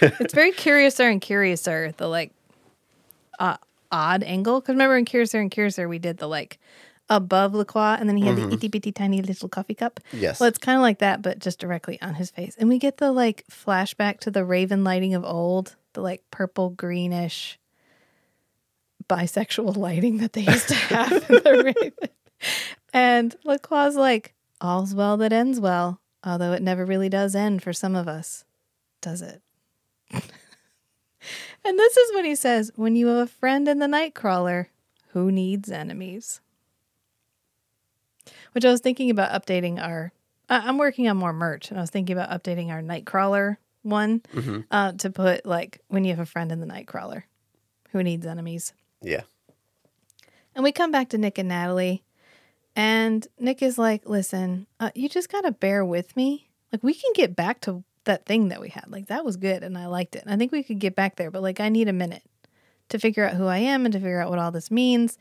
it's 0.00 0.34
very 0.34 0.52
curiouser 0.52 1.08
and 1.08 1.20
curiouser, 1.20 1.92
the 1.96 2.08
like 2.08 2.32
uh, 3.38 3.56
odd 3.92 4.22
angle. 4.24 4.60
Because 4.60 4.74
remember 4.74 4.96
in 4.96 5.04
Curiouser 5.04 5.40
and 5.40 5.50
Curiouser, 5.50 5.88
we 5.88 5.98
did 5.98 6.18
the 6.18 6.26
like 6.26 6.58
above 7.10 7.54
LaCroix 7.54 7.96
and 8.00 8.08
then 8.08 8.16
he 8.16 8.24
had 8.24 8.34
the 8.36 8.50
itty 8.50 8.66
bitty 8.68 8.90
tiny 8.90 9.20
little 9.22 9.48
coffee 9.48 9.74
cup. 9.74 10.00
Mm-hmm. 10.08 10.22
Yes. 10.22 10.40
Well, 10.40 10.48
it's 10.48 10.58
kind 10.58 10.76
of 10.76 10.82
like 10.82 10.98
that, 10.98 11.22
but 11.22 11.38
just 11.38 11.58
directly 11.60 12.00
on 12.02 12.14
his 12.14 12.30
face. 12.30 12.56
And 12.58 12.68
we 12.68 12.78
get 12.78 12.96
the 12.96 13.12
like 13.12 13.44
flashback 13.50 14.20
to 14.20 14.30
the 14.30 14.44
raven 14.44 14.82
lighting 14.84 15.14
of 15.14 15.24
old, 15.24 15.76
the 15.94 16.00
like 16.00 16.22
purple 16.30 16.70
greenish 16.70 17.58
bisexual 19.08 19.76
lighting 19.78 20.18
that 20.18 20.32
they 20.34 20.42
used 20.42 20.68
to 20.68 20.74
have 20.74 21.12
in 21.12 21.20
the 21.20 21.74
raven. 21.76 22.08
And 22.92 23.34
LaCroix's 23.44 23.96
like, 23.96 24.34
all's 24.60 24.94
well 24.94 25.16
that 25.16 25.32
ends 25.32 25.58
well, 25.58 26.00
although 26.22 26.52
it 26.52 26.62
never 26.62 26.84
really 26.84 27.08
does 27.08 27.34
end 27.34 27.62
for 27.62 27.72
some 27.72 27.96
of 27.96 28.06
us, 28.06 28.44
does 29.00 29.22
it? 29.22 29.42
and 30.12 31.78
this 31.78 31.96
is 31.96 32.12
what 32.12 32.24
he 32.24 32.34
says, 32.34 32.70
when 32.76 32.96
you 32.96 33.08
have 33.08 33.16
a 33.16 33.26
friend 33.26 33.66
in 33.68 33.78
the 33.78 33.86
Nightcrawler, 33.86 34.66
who 35.12 35.32
needs 35.32 35.70
enemies? 35.70 36.40
Which 38.52 38.64
I 38.64 38.70
was 38.70 38.80
thinking 38.80 39.10
about 39.10 39.30
updating 39.30 39.80
our. 39.82 40.12
I'm 40.48 40.76
working 40.76 41.08
on 41.08 41.16
more 41.16 41.32
merch, 41.32 41.70
and 41.70 41.78
I 41.78 41.80
was 41.80 41.90
thinking 41.90 42.16
about 42.16 42.30
updating 42.30 42.68
our 42.68 42.82
Nightcrawler 42.82 43.56
one 43.84 44.22
Mm-hmm. 44.34 44.60
uh, 44.70 44.92
to 44.92 45.10
put 45.10 45.46
like 45.46 45.80
when 45.88 46.04
you 46.04 46.10
have 46.10 46.20
a 46.20 46.26
friend 46.26 46.50
in 46.50 46.60
the 46.60 46.66
Nightcrawler, 46.66 47.22
who 47.90 48.02
needs 48.02 48.26
enemies. 48.26 48.72
Yeah. 49.02 49.22
And 50.54 50.64
we 50.64 50.72
come 50.72 50.90
back 50.90 51.08
to 51.10 51.18
Nick 51.18 51.38
and 51.38 51.48
Natalie, 51.48 52.02
and 52.76 53.26
Nick 53.38 53.62
is 53.62 53.76
like, 53.78 54.08
"Listen, 54.08 54.66
uh, 54.80 54.90
you 54.94 55.08
just 55.08 55.30
gotta 55.30 55.52
bear 55.52 55.84
with 55.84 56.16
me. 56.16 56.48
Like, 56.72 56.82
we 56.82 56.94
can 56.94 57.12
get 57.14 57.36
back 57.36 57.60
to 57.62 57.84
that 58.04 58.26
thing 58.26 58.48
that 58.48 58.60
we 58.60 58.68
had. 58.68 58.84
Like, 58.88 59.06
that 59.06 59.24
was 59.24 59.36
good, 59.36 59.62
and 59.62 59.76
I 59.78 59.86
liked 59.86 60.14
it. 60.16 60.22
And 60.24 60.32
I 60.32 60.36
think 60.36 60.52
we 60.52 60.62
could 60.62 60.78
get 60.78 60.94
back 60.94 61.16
there, 61.16 61.30
but 61.30 61.42
like, 61.42 61.58
I 61.60 61.68
need 61.68 61.88
a 61.88 61.92
minute 61.92 62.22
to 62.90 62.98
figure 62.98 63.24
out 63.26 63.34
who 63.34 63.46
I 63.46 63.58
am 63.58 63.84
and 63.86 63.92
to 63.94 63.98
figure 63.98 64.20
out 64.20 64.30
what 64.30 64.38
all 64.38 64.50
this 64.50 64.70
means. 64.70 65.18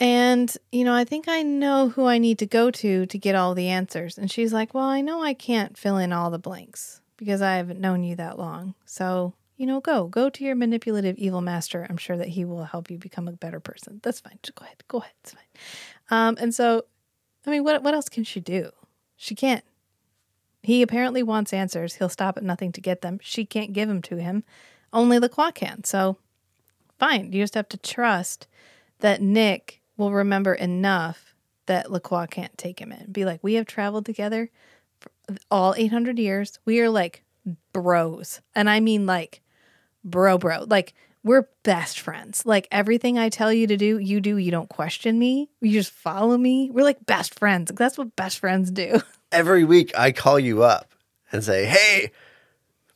And 0.00 0.54
you 0.72 0.84
know, 0.84 0.92
I 0.94 1.04
think 1.04 1.28
I 1.28 1.42
know 1.42 1.88
who 1.90 2.06
I 2.06 2.18
need 2.18 2.38
to 2.40 2.46
go 2.46 2.70
to 2.70 3.06
to 3.06 3.18
get 3.18 3.34
all 3.34 3.54
the 3.54 3.68
answers." 3.68 4.18
And 4.18 4.30
she's 4.30 4.52
like, 4.52 4.74
"Well, 4.74 4.84
I 4.84 5.00
know 5.00 5.22
I 5.22 5.34
can't 5.34 5.78
fill 5.78 5.96
in 5.98 6.12
all 6.12 6.30
the 6.30 6.38
blanks 6.38 7.00
because 7.16 7.42
I 7.42 7.56
haven't 7.56 7.80
known 7.80 8.04
you 8.04 8.16
that 8.16 8.38
long. 8.38 8.74
So." 8.84 9.34
You 9.56 9.66
know, 9.66 9.80
go 9.80 10.08
go 10.08 10.28
to 10.30 10.44
your 10.44 10.56
manipulative 10.56 11.16
evil 11.16 11.40
master. 11.40 11.86
I'm 11.88 11.96
sure 11.96 12.16
that 12.16 12.26
he 12.26 12.44
will 12.44 12.64
help 12.64 12.90
you 12.90 12.98
become 12.98 13.28
a 13.28 13.32
better 13.32 13.60
person. 13.60 14.00
That's 14.02 14.18
fine. 14.18 14.36
Just 14.42 14.56
go 14.56 14.64
ahead. 14.64 14.82
Go 14.88 14.98
ahead. 14.98 15.12
It's 15.20 15.32
fine. 15.32 15.44
Um, 16.10 16.36
and 16.40 16.52
so, 16.52 16.86
I 17.46 17.50
mean, 17.50 17.62
what 17.62 17.80
what 17.84 17.94
else 17.94 18.08
can 18.08 18.24
she 18.24 18.40
do? 18.40 18.72
She 19.16 19.36
can't. 19.36 19.62
He 20.62 20.82
apparently 20.82 21.22
wants 21.22 21.52
answers. 21.52 21.94
He'll 21.94 22.08
stop 22.08 22.36
at 22.36 22.42
nothing 22.42 22.72
to 22.72 22.80
get 22.80 23.02
them. 23.02 23.20
She 23.22 23.44
can't 23.44 23.72
give 23.72 23.86
them 23.86 24.02
to 24.02 24.16
him. 24.16 24.44
Only 24.92 25.18
LaCroix 25.18 25.52
can. 25.52 25.84
So, 25.84 26.16
fine. 26.98 27.32
You 27.32 27.42
just 27.42 27.54
have 27.54 27.68
to 27.68 27.76
trust 27.76 28.46
that 29.00 29.20
Nick 29.20 29.82
will 29.96 30.12
remember 30.12 30.54
enough 30.54 31.34
that 31.66 31.90
LaCroix 31.90 32.26
can't 32.26 32.56
take 32.56 32.80
him 32.80 32.92
in. 32.92 33.12
Be 33.12 33.24
like, 33.24 33.40
we 33.42 33.54
have 33.54 33.66
traveled 33.66 34.06
together 34.06 34.50
all 35.50 35.74
800 35.76 36.18
years. 36.18 36.58
We 36.64 36.80
are 36.80 36.90
like 36.90 37.24
bros. 37.72 38.40
And 38.54 38.68
I 38.70 38.80
mean 38.80 39.06
like 39.06 39.40
bro, 40.04 40.38
bro. 40.38 40.64
Like 40.66 40.94
we're 41.22 41.48
best 41.62 42.00
friends. 42.00 42.44
Like 42.44 42.68
everything 42.70 43.18
I 43.18 43.28
tell 43.30 43.52
you 43.52 43.66
to 43.68 43.76
do, 43.76 43.98
you 43.98 44.20
do. 44.20 44.36
You 44.36 44.50
don't 44.50 44.68
question 44.68 45.18
me. 45.18 45.48
You 45.60 45.72
just 45.72 45.90
follow 45.92 46.36
me. 46.36 46.70
We're 46.70 46.84
like 46.84 47.04
best 47.06 47.38
friends. 47.38 47.72
That's 47.74 47.96
what 47.96 48.14
best 48.16 48.38
friends 48.38 48.70
do. 48.70 49.00
Every 49.32 49.64
week 49.64 49.92
I 49.96 50.12
call 50.12 50.38
you 50.38 50.62
up 50.62 50.92
and 51.32 51.42
say, 51.42 51.64
"Hey, 51.64 52.12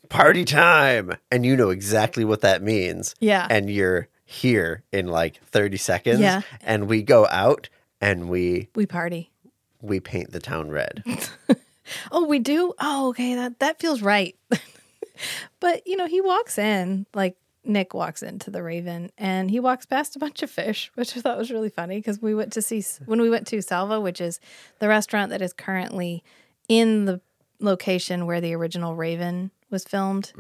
party 0.09 0.45
time," 0.45 1.13
and 1.31 1.45
you 1.47 1.57
know 1.57 1.71
exactly 1.71 2.25
what 2.25 2.43
that 2.43 2.63
means. 2.63 3.15
Yeah. 3.19 3.47
And 3.49 3.71
you're 3.71 4.09
here 4.25 4.85
in 4.93 5.07
like 5.09 5.43
30 5.47 5.79
seconds. 5.79 6.21
Yeah. 6.21 6.43
And 6.61 6.87
we 6.87 7.03
go 7.03 7.27
out 7.29 7.71
and 8.01 8.29
we 8.29 8.69
We 8.75 8.85
party. 8.85 9.33
we 9.81 10.01
paint 10.01 10.33
the 10.33 10.39
town 10.41 10.71
red. 10.71 11.03
Oh, 12.11 12.27
we 12.27 12.39
do? 12.39 12.75
Oh, 12.81 13.09
okay. 13.11 13.35
That 13.35 13.59
that 13.59 13.81
feels 13.81 14.03
right. 14.03 14.37
but, 15.61 15.87
you 15.87 15.97
know, 15.97 16.07
he 16.07 16.21
walks 16.21 16.59
in, 16.59 17.07
like 17.15 17.37
Nick 17.65 17.95
walks 17.95 18.23
into 18.23 18.51
the 18.51 18.63
Raven 18.63 19.11
and 19.19 19.51
he 19.51 19.61
walks 19.61 19.87
past 19.87 20.17
a 20.17 20.19
bunch 20.19 20.43
of 20.43 20.51
fish, 20.51 20.91
which 20.95 21.17
I 21.17 21.21
thought 21.21 21.39
was 21.39 21.51
really 21.51 21.69
funny 21.69 21.99
because 21.99 22.21
we 22.21 22.35
went 22.35 22.53
to 22.55 22.63
see 22.63 22.83
when 23.05 23.21
we 23.21 23.31
went 23.31 23.47
to 23.49 23.61
Salva, 23.61 24.01
which 24.01 24.21
is 24.21 24.41
the 24.79 24.89
restaurant 24.89 25.31
that 25.31 25.43
is 25.43 25.53
currently 25.53 26.25
in 26.69 27.05
the 27.05 27.21
location 27.61 28.27
where 28.27 28.41
the 28.41 28.55
original 28.55 28.95
Raven 28.95 29.51
was 29.71 29.85
filmed. 29.85 30.33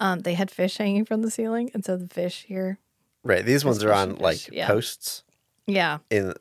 Um, 0.00 0.20
they 0.20 0.34
had 0.34 0.50
fish 0.50 0.76
hanging 0.76 1.04
from 1.04 1.22
the 1.22 1.30
ceiling, 1.30 1.70
and 1.72 1.84
so 1.84 1.96
the 1.96 2.08
fish 2.08 2.44
here, 2.46 2.78
right. 3.22 3.44
These 3.44 3.64
ones 3.64 3.82
are 3.82 3.92
on 3.92 4.10
and 4.10 4.20
like 4.20 4.38
fish, 4.38 4.50
yeah. 4.52 4.66
posts 4.66 5.22
yeah, 5.66 5.98
in 6.10 6.34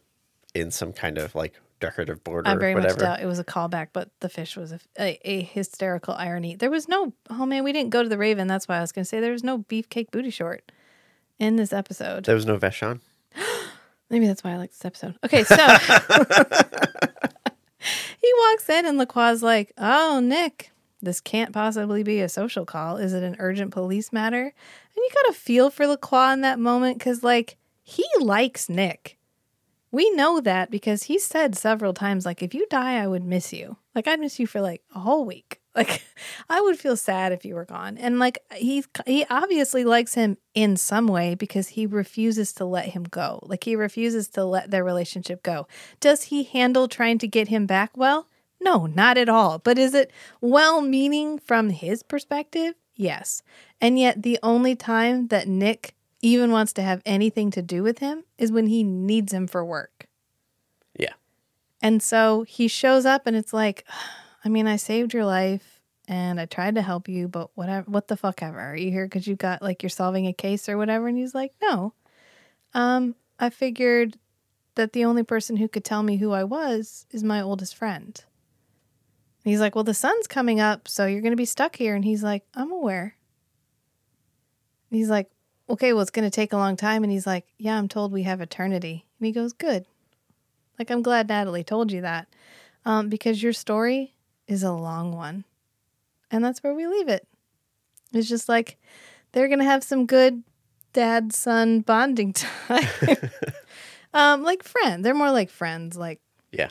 in 0.53 0.71
some 0.71 0.91
kind 0.91 1.17
of 1.17 1.35
like 1.35 1.53
decorative 1.87 2.23
border 2.23 2.49
I 2.49 2.55
very 2.55 2.73
whatever. 2.75 2.93
much 2.93 2.99
doubt 3.01 3.21
it 3.21 3.25
was 3.25 3.39
a 3.39 3.43
callback, 3.43 3.89
but 3.93 4.09
the 4.21 4.29
fish 4.29 4.55
was 4.55 4.71
a, 4.71 4.79
a, 4.97 5.19
a 5.23 5.41
hysterical 5.43 6.13
irony. 6.13 6.55
There 6.55 6.71
was 6.71 6.87
no, 6.87 7.13
oh 7.29 7.45
man, 7.45 7.63
we 7.63 7.73
didn't 7.73 7.89
go 7.89 8.01
to 8.03 8.09
the 8.09 8.17
Raven. 8.17 8.47
That's 8.47 8.67
why 8.67 8.77
I 8.77 8.81
was 8.81 8.91
going 8.91 9.03
to 9.03 9.09
say 9.09 9.19
there 9.19 9.31
was 9.31 9.43
no 9.43 9.59
beefcake 9.59 10.11
booty 10.11 10.29
short 10.29 10.71
in 11.39 11.55
this 11.57 11.73
episode. 11.73 12.25
There 12.25 12.35
was 12.35 12.45
no 12.45 12.57
Vachon. 12.57 13.01
Maybe 14.09 14.27
that's 14.27 14.43
why 14.43 14.51
I 14.51 14.57
like 14.57 14.71
this 14.71 14.85
episode. 14.85 15.15
Okay, 15.25 15.43
so 15.43 15.55
he 18.21 18.33
walks 18.39 18.69
in 18.69 18.85
and 18.85 18.97
LaCroix's 18.97 19.43
like, 19.43 19.73
oh, 19.77 20.19
Nick, 20.23 20.71
This 21.01 21.19
can't 21.19 21.51
possibly 21.51 22.03
be 22.03 22.21
a 22.21 22.29
social 22.29 22.65
call. 22.65 22.97
Is 22.97 23.13
it 23.13 23.23
an 23.23 23.35
urgent 23.39 23.71
police 23.71 24.13
matter? 24.13 24.43
And 24.43 24.53
you 24.95 25.09
got 25.13 25.33
to 25.33 25.39
feel 25.39 25.69
for 25.69 25.85
LaCroix 25.87 26.31
in 26.33 26.41
that 26.41 26.59
moment 26.59 26.97
because, 26.99 27.23
like, 27.23 27.57
he 27.83 28.05
likes 28.19 28.69
Nick. 28.69 29.17
We 29.93 30.09
know 30.09 30.41
that 30.41 30.71
because 30.71 31.03
he 31.03 31.19
said 31.19 31.55
several 31.55 31.93
times, 31.93 32.25
like, 32.25 32.41
if 32.41 32.55
you 32.55 32.65
die, 32.67 32.97
I 32.97 33.05
would 33.05 33.23
miss 33.23 33.53
you. 33.53 33.77
Like, 33.93 34.07
I'd 34.07 34.19
miss 34.19 34.39
you 34.39 34.47
for 34.47 34.59
like 34.59 34.81
a 34.93 34.99
whole 34.99 35.23
week. 35.23 35.61
Like, 35.75 36.03
I 36.51 36.61
would 36.61 36.77
feel 36.77 36.95
sad 36.95 37.31
if 37.31 37.43
you 37.43 37.55
were 37.55 37.65
gone. 37.65 37.97
And 37.97 38.19
like, 38.19 38.37
he 38.55 38.83
he 39.07 39.25
obviously 39.27 39.83
likes 39.83 40.13
him 40.13 40.37
in 40.53 40.77
some 40.77 41.07
way 41.07 41.33
because 41.33 41.69
he 41.69 41.87
refuses 41.87 42.53
to 42.53 42.65
let 42.65 42.89
him 42.89 43.05
go. 43.05 43.39
Like, 43.41 43.63
he 43.63 43.75
refuses 43.75 44.27
to 44.29 44.45
let 44.45 44.69
their 44.69 44.83
relationship 44.83 45.41
go. 45.41 45.67
Does 45.99 46.25
he 46.25 46.43
handle 46.43 46.87
trying 46.87 47.17
to 47.17 47.27
get 47.27 47.47
him 47.47 47.65
back 47.65 47.97
well? 47.97 48.27
No, 48.61 48.85
not 48.85 49.17
at 49.17 49.29
all. 49.29 49.57
But 49.57 49.79
is 49.79 49.95
it 49.95 50.11
well 50.41 50.79
meaning 50.79 51.39
from 51.39 51.71
his 51.71 52.03
perspective? 52.03 52.75
Yes. 52.95 53.41
And 53.81 53.97
yet, 53.97 54.21
the 54.21 54.37
only 54.43 54.75
time 54.75 55.29
that 55.29 55.47
Nick 55.47 55.95
even 56.23 56.51
wants 56.51 56.73
to 56.73 56.81
have 56.81 57.01
anything 57.05 57.51
to 57.51 57.61
do 57.61 57.83
with 57.83 57.99
him 57.99 58.23
is 58.37 58.51
when 58.51 58.67
he 58.67 58.81
needs 58.81 59.33
him 59.33 59.45
for 59.45 59.63
work. 59.63 60.07
Yeah. 60.97 61.13
And 61.81 62.01
so 62.01 62.43
he 62.43 62.69
shows 62.69 63.05
up 63.05 63.27
and 63.27 63.35
it's 63.35 63.53
like, 63.53 63.85
I 64.43 64.49
mean, 64.49 64.65
I 64.65 64.77
saved 64.77 65.13
your 65.13 65.25
life 65.25 65.81
and 66.07 66.39
I 66.39 66.45
tried 66.45 66.75
to 66.75 66.81
help 66.81 67.09
you, 67.09 67.27
but 67.27 67.49
whatever, 67.55 67.91
what 67.91 68.07
the 68.07 68.15
fuck 68.15 68.41
ever. 68.41 68.57
Are 68.57 68.75
you 68.75 68.89
here 68.89 69.05
because 69.05 69.27
you 69.27 69.35
got 69.35 69.61
like 69.61 69.83
you're 69.83 69.89
solving 69.89 70.25
a 70.25 70.33
case 70.33 70.69
or 70.69 70.77
whatever? 70.77 71.09
And 71.09 71.17
he's 71.17 71.35
like, 71.35 71.51
no. 71.61 71.93
Um, 72.73 73.15
I 73.37 73.49
figured 73.49 74.17
that 74.75 74.93
the 74.93 75.03
only 75.03 75.23
person 75.23 75.57
who 75.57 75.67
could 75.67 75.83
tell 75.83 76.03
me 76.03 76.17
who 76.17 76.31
I 76.31 76.45
was 76.45 77.05
is 77.11 77.23
my 77.23 77.41
oldest 77.41 77.75
friend. 77.75 78.23
And 79.43 79.51
he's 79.51 79.59
like, 79.59 79.75
well, 79.75 79.83
the 79.83 79.93
sun's 79.93 80.25
coming 80.25 80.61
up, 80.61 80.87
so 80.87 81.05
you're 81.05 81.21
going 81.21 81.33
to 81.33 81.37
be 81.37 81.43
stuck 81.43 81.75
here. 81.75 81.95
And 81.95 82.05
he's 82.05 82.23
like, 82.23 82.43
I'm 82.55 82.71
aware. 82.71 83.17
And 84.89 84.97
he's 84.97 85.09
like, 85.09 85.29
okay, 85.69 85.93
well, 85.93 86.01
it's 86.01 86.11
going 86.11 86.29
to 86.29 86.33
take 86.35 86.53
a 86.53 86.57
long 86.57 86.75
time. 86.75 87.03
And 87.03 87.11
he's 87.11 87.27
like, 87.27 87.45
yeah, 87.57 87.77
I'm 87.77 87.87
told 87.87 88.11
we 88.11 88.23
have 88.23 88.41
eternity. 88.41 89.05
And 89.19 89.25
he 89.25 89.31
goes, 89.31 89.53
good. 89.53 89.85
Like, 90.77 90.89
I'm 90.89 91.01
glad 91.01 91.27
Natalie 91.29 91.63
told 91.63 91.91
you 91.91 92.01
that 92.01 92.27
um, 92.85 93.09
because 93.09 93.41
your 93.41 93.53
story 93.53 94.13
is 94.47 94.63
a 94.63 94.71
long 94.73 95.15
one. 95.15 95.45
And 96.31 96.43
that's 96.43 96.63
where 96.63 96.73
we 96.73 96.87
leave 96.87 97.07
it. 97.07 97.27
It's 98.11 98.27
just 98.29 98.49
like 98.49 98.77
they're 99.31 99.47
going 99.47 99.59
to 99.59 99.65
have 99.65 99.83
some 99.83 100.05
good 100.05 100.43
dad 100.93 101.33
son 101.33 101.79
bonding 101.81 102.33
time. 102.67 102.87
um, 104.13 104.43
like 104.43 104.63
friend. 104.63 105.03
They're 105.03 105.13
more 105.13 105.31
like 105.31 105.49
friends. 105.49 105.95
Like, 105.97 106.19
Yeah. 106.51 106.69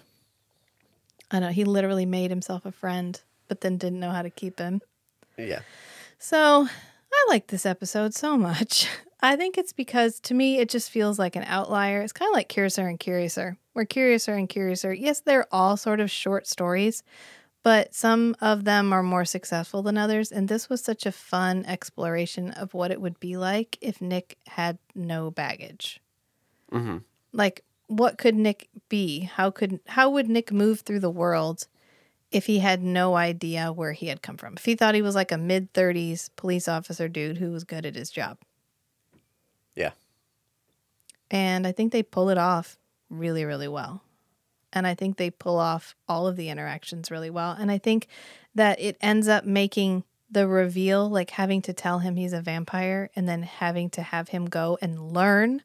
I 1.30 1.38
know. 1.40 1.48
He 1.48 1.64
literally 1.64 2.06
made 2.06 2.30
himself 2.30 2.66
a 2.66 2.72
friend, 2.72 3.20
but 3.48 3.62
then 3.62 3.78
didn't 3.78 4.00
know 4.00 4.10
how 4.10 4.22
to 4.22 4.30
keep 4.30 4.58
him. 4.58 4.82
Yeah. 5.38 5.60
So 6.18 6.68
I 7.22 7.26
like 7.28 7.46
this 7.48 7.66
episode 7.66 8.14
so 8.14 8.36
much. 8.36 8.88
I 9.22 9.36
think 9.36 9.56
it's 9.56 9.72
because 9.72 10.18
to 10.20 10.34
me 10.34 10.58
it 10.58 10.68
just 10.68 10.90
feels 10.90 11.18
like 11.18 11.36
an 11.36 11.44
outlier. 11.46 12.02
It's 12.02 12.12
kind 12.12 12.28
of 12.28 12.34
like 12.34 12.48
Curiouser 12.48 12.88
and 12.88 12.98
Curiouser, 12.98 13.56
where 13.72 13.84
Curiouser 13.84 14.34
and 14.34 14.48
Curiouser, 14.48 14.92
yes, 14.92 15.20
they're 15.20 15.46
all 15.52 15.76
sort 15.76 16.00
of 16.00 16.10
short 16.10 16.48
stories, 16.48 17.04
but 17.62 17.94
some 17.94 18.34
of 18.40 18.64
them 18.64 18.92
are 18.92 19.04
more 19.04 19.24
successful 19.24 19.82
than 19.82 19.96
others. 19.96 20.32
And 20.32 20.48
this 20.48 20.68
was 20.68 20.82
such 20.82 21.06
a 21.06 21.12
fun 21.12 21.64
exploration 21.66 22.50
of 22.50 22.74
what 22.74 22.90
it 22.90 23.00
would 23.00 23.20
be 23.20 23.36
like 23.36 23.78
if 23.80 24.00
Nick 24.00 24.38
had 24.48 24.78
no 24.96 25.30
baggage. 25.30 26.00
Mm-hmm. 26.72 26.98
Like, 27.32 27.64
what 27.86 28.18
could 28.18 28.34
Nick 28.34 28.68
be? 28.88 29.20
How 29.20 29.50
could 29.50 29.78
how 29.86 30.10
would 30.10 30.28
Nick 30.28 30.50
move 30.50 30.80
through 30.80 31.00
the 31.00 31.10
world 31.10 31.68
if 32.32 32.46
he 32.46 32.58
had 32.58 32.82
no 32.82 33.14
idea 33.16 33.72
where 33.72 33.92
he 33.92 34.06
had 34.06 34.22
come 34.22 34.36
from? 34.36 34.54
If 34.56 34.64
he 34.64 34.74
thought 34.74 34.94
he 34.94 35.02
was 35.02 35.14
like 35.14 35.32
a 35.32 35.38
mid 35.38 35.72
thirties 35.72 36.30
police 36.36 36.68
officer 36.68 37.08
dude 37.08 37.38
who 37.38 37.50
was 37.50 37.64
good 37.64 37.86
at 37.86 37.94
his 37.94 38.10
job. 38.10 38.38
Yeah. 39.74 39.92
And 41.30 41.66
I 41.66 41.72
think 41.72 41.92
they 41.92 42.02
pull 42.02 42.28
it 42.28 42.38
off 42.38 42.78
really, 43.08 43.44
really 43.44 43.68
well. 43.68 44.02
And 44.72 44.86
I 44.86 44.94
think 44.94 45.16
they 45.16 45.30
pull 45.30 45.58
off 45.58 45.94
all 46.08 46.26
of 46.26 46.36
the 46.36 46.48
interactions 46.48 47.10
really 47.10 47.30
well. 47.30 47.52
And 47.52 47.70
I 47.70 47.78
think 47.78 48.06
that 48.54 48.80
it 48.80 48.96
ends 49.00 49.28
up 49.28 49.44
making 49.44 50.04
the 50.30 50.48
reveal, 50.48 51.08
like 51.08 51.30
having 51.30 51.60
to 51.62 51.74
tell 51.74 51.98
him 51.98 52.16
he's 52.16 52.32
a 52.32 52.40
vampire 52.40 53.10
and 53.14 53.28
then 53.28 53.42
having 53.42 53.90
to 53.90 54.02
have 54.02 54.28
him 54.28 54.46
go 54.46 54.78
and 54.80 55.12
learn 55.12 55.62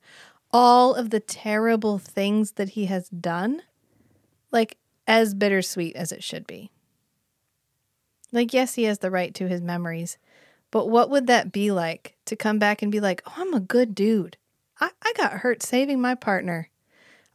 all 0.51 0.93
of 0.93 1.09
the 1.09 1.19
terrible 1.19 1.97
things 1.97 2.53
that 2.53 2.69
he 2.69 2.85
has 2.85 3.09
done, 3.09 3.61
like 4.51 4.77
as 5.07 5.33
bittersweet 5.33 5.95
as 5.95 6.11
it 6.11 6.23
should 6.23 6.45
be. 6.45 6.69
Like, 8.31 8.53
yes, 8.53 8.75
he 8.75 8.83
has 8.83 8.99
the 8.99 9.11
right 9.11 9.33
to 9.35 9.47
his 9.47 9.61
memories, 9.61 10.17
but 10.69 10.89
what 10.89 11.09
would 11.09 11.27
that 11.27 11.51
be 11.51 11.71
like 11.71 12.15
to 12.25 12.35
come 12.35 12.59
back 12.59 12.81
and 12.81 12.91
be 12.91 12.99
like, 12.99 13.21
oh, 13.25 13.33
I'm 13.37 13.53
a 13.53 13.59
good 13.59 13.95
dude? 13.95 14.37
I, 14.79 14.91
I 15.01 15.13
got 15.15 15.33
hurt 15.33 15.63
saving 15.63 16.01
my 16.01 16.13
partner. 16.13 16.69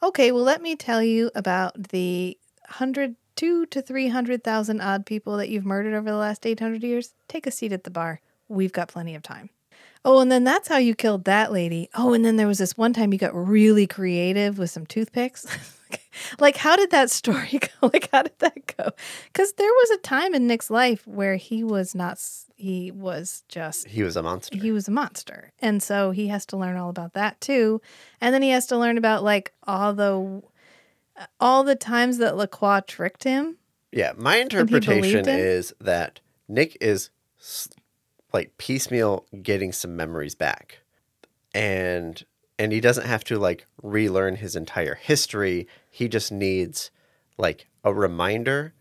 Okay, 0.03 0.33
well, 0.33 0.43
let 0.43 0.61
me 0.61 0.77
tell 0.77 1.03
you 1.03 1.31
about 1.35 1.91
the 1.91 2.37
hundred 2.69 3.17
two 3.37 3.67
to 3.67 3.81
three 3.81 4.09
hundred 4.09 4.45
thousand 4.45 4.81
odd 4.81 5.07
people 5.07 5.37
that 5.39 5.49
you've 5.49 5.65
murdered 5.65 5.95
over 5.95 6.11
the 6.11 6.17
last 6.17 6.47
eight 6.47 6.61
hundred 6.61 6.83
years. 6.83 7.15
Take 7.29 7.47
a 7.47 7.51
seat 7.51 7.73
at 7.73 7.85
the 7.85 7.91
bar. 7.91 8.21
We've 8.49 8.73
got 8.73 8.89
plenty 8.89 9.15
of 9.15 9.23
time. 9.23 9.51
Oh, 10.05 10.21
and 10.21 10.31
then 10.33 10.43
that's 10.45 10.69
how 10.69 10.79
you 10.79 10.95
killed 10.95 11.25
that 11.25 11.53
lady. 11.53 11.89
Oh, 11.95 12.13
and 12.13 12.25
then 12.25 12.37
there 12.37 12.49
was 12.49 12.59
this 12.59 12.77
one 12.77 12.93
time 12.93 13.13
you 13.13 13.19
got 13.19 13.35
really 13.35 13.87
creative 13.87 14.59
with 14.59 14.71
some 14.71 14.85
toothpicks. 14.85 15.47
like, 16.39 16.57
how 16.57 16.77
did 16.77 16.91
that 16.91 17.11
story 17.11 17.59
go? 17.81 17.91
Like, 17.93 18.09
how 18.13 18.23
did 18.23 18.39
that 18.39 18.77
go? 18.77 18.91
Because 19.27 19.53
there 19.55 19.71
was 19.71 19.91
a 19.91 19.99
time 19.99 20.35
in 20.35 20.47
Nick's 20.47 20.71
life 20.71 21.07
where 21.07 21.37
he 21.37 21.65
was 21.65 21.95
not, 21.95 22.19
he 22.57 22.91
was 22.91 23.45
just 23.49 23.89
He 23.89 24.03
was 24.03 24.17
a 24.17 24.23
monster. 24.23 24.57
he 24.57 24.73
was 24.73 24.89
a 24.89 24.91
monster. 24.91 25.53
And 25.61 25.83
so 25.83 26.11
he 26.11 26.29
has 26.29 26.47
to 26.47 26.57
learn 26.57 26.77
all 26.77 26.91
about 26.91 27.13
that 27.15 27.41
too. 27.41 27.81
And 28.21 28.35
then 28.35 28.43
he 28.43 28.51
has 28.51 28.67
to 28.67 28.79
learn 28.79 28.99
about 28.99 29.23
like 29.25 29.53
all 29.67 29.93
the 29.95 30.43
uh, 31.17 31.27
all 31.41 31.63
the 31.65 31.77
times 31.77 32.19
that 32.19 32.37
LaCroix 32.37 32.81
tricked 32.87 33.25
him. 33.25 33.57
Yeah, 33.91 34.13
my 34.17 34.37
interpretation 34.37 35.29
is 35.29 35.75
that 35.81 36.21
Nick 36.49 36.79
is 36.81 37.11
like 38.33 38.57
piecemeal 38.57 39.27
getting 39.43 39.73
some 39.73 39.95
memories 39.97 40.35
back, 40.35 40.79
and 41.55 42.25
and 42.59 42.73
he 42.73 42.81
doesn't 42.81 43.07
have 43.07 43.25
to 43.25 43.39
like 43.39 43.67
relearn 43.83 44.37
his 44.37 44.57
entire 44.57 44.95
history. 44.95 45.67
He 45.91 46.09
just 46.09 46.31
needs 46.31 46.91
like 47.39 47.67
a 47.85 47.93
reminder 47.93 48.75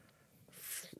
f- 0.49 0.93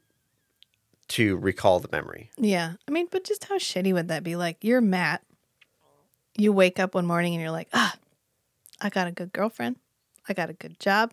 to 1.10 1.38
recall 1.38 1.80
the 1.80 1.90
memory. 1.92 2.32
Yeah. 2.38 2.74
I 2.88 2.92
mean, 2.92 3.08
but 3.12 3.24
just 3.24 3.46
how 3.46 3.58
shitty 3.58 3.94
would 3.94 4.08
that 4.08 4.24
be? 4.24 4.36
Like 4.36 4.58
you're 4.62 4.82
Matt. 4.82 5.24
You 6.38 6.54
wake 6.54 6.80
up 6.80 6.96
one 6.96 7.06
morning 7.06 7.34
and 7.34 7.42
you're 7.42 7.52
like, 7.52 7.68
"Ah, 7.74 7.96
I 8.80 8.90
got 8.90 9.08
a 9.08 9.12
good 9.12 9.34
girlfriend. 9.34 9.76
I 10.30 10.34
got 10.34 10.50
a 10.50 10.54
good 10.54 10.80
job." 10.80 11.12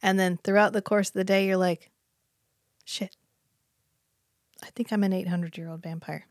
And 0.00 0.18
then 0.20 0.38
throughout 0.42 0.72
the 0.72 0.82
course 0.82 1.08
of 1.08 1.14
the 1.14 1.24
day 1.24 1.46
you're 1.46 1.56
like, 1.56 1.90
"Shit. 2.84 3.16
I 4.62 4.70
think 4.70 4.92
I'm 4.92 5.02
an 5.02 5.12
800-year-old 5.12 5.82
vampire." 5.82 6.26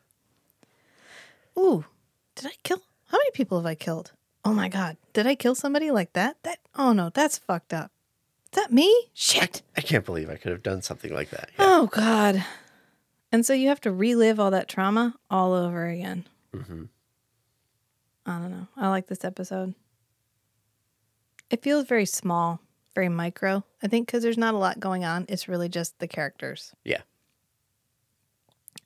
Ooh, 1.58 1.86
did 2.36 2.46
I 2.48 2.54
kill? 2.64 2.82
How 3.14 3.20
many 3.20 3.30
people 3.32 3.60
have 3.60 3.66
I 3.68 3.76
killed? 3.76 4.12
Oh 4.44 4.54
my 4.56 4.70
god, 4.70 4.98
did 5.14 5.28
I 5.28 5.36
kill 5.36 5.54
somebody 5.54 5.92
like 5.92 6.14
that? 6.14 6.38
That 6.42 6.58
oh 6.76 6.94
no, 6.94 7.12
that's 7.14 7.38
fucked 7.38 7.72
up. 7.72 7.92
Is 8.52 8.60
that 8.60 8.74
me? 8.74 8.92
Shit. 9.14 9.62
I 9.78 9.82
can't 9.82 10.04
believe 10.04 10.32
I 10.32 10.36
could 10.36 10.52
have 10.52 10.64
done 10.64 10.82
something 10.82 11.14
like 11.14 11.30
that. 11.30 11.52
Oh 11.60 11.86
god. 11.92 12.44
And 13.32 13.46
so 13.46 13.54
you 13.54 13.68
have 13.68 13.82
to 13.82 13.92
relive 13.92 14.40
all 14.40 14.50
that 14.50 14.68
trauma 14.68 15.14
all 15.30 15.54
over 15.54 15.88
again. 15.88 16.26
hmm 16.52 16.86
I 18.26 18.40
don't 18.40 18.50
know. 18.52 18.68
I 18.76 18.90
like 18.90 19.06
this 19.06 19.24
episode. 19.24 19.76
It 21.52 21.62
feels 21.62 21.86
very 21.86 22.06
small, 22.08 22.62
very 22.96 23.10
micro. 23.10 23.64
I 23.84 23.88
think 23.88 24.08
because 24.08 24.24
there's 24.24 24.40
not 24.40 24.56
a 24.56 24.58
lot 24.58 24.80
going 24.80 25.06
on. 25.06 25.26
It's 25.30 25.48
really 25.48 25.70
just 25.70 26.00
the 26.00 26.08
characters. 26.08 26.74
Yeah. 26.84 27.02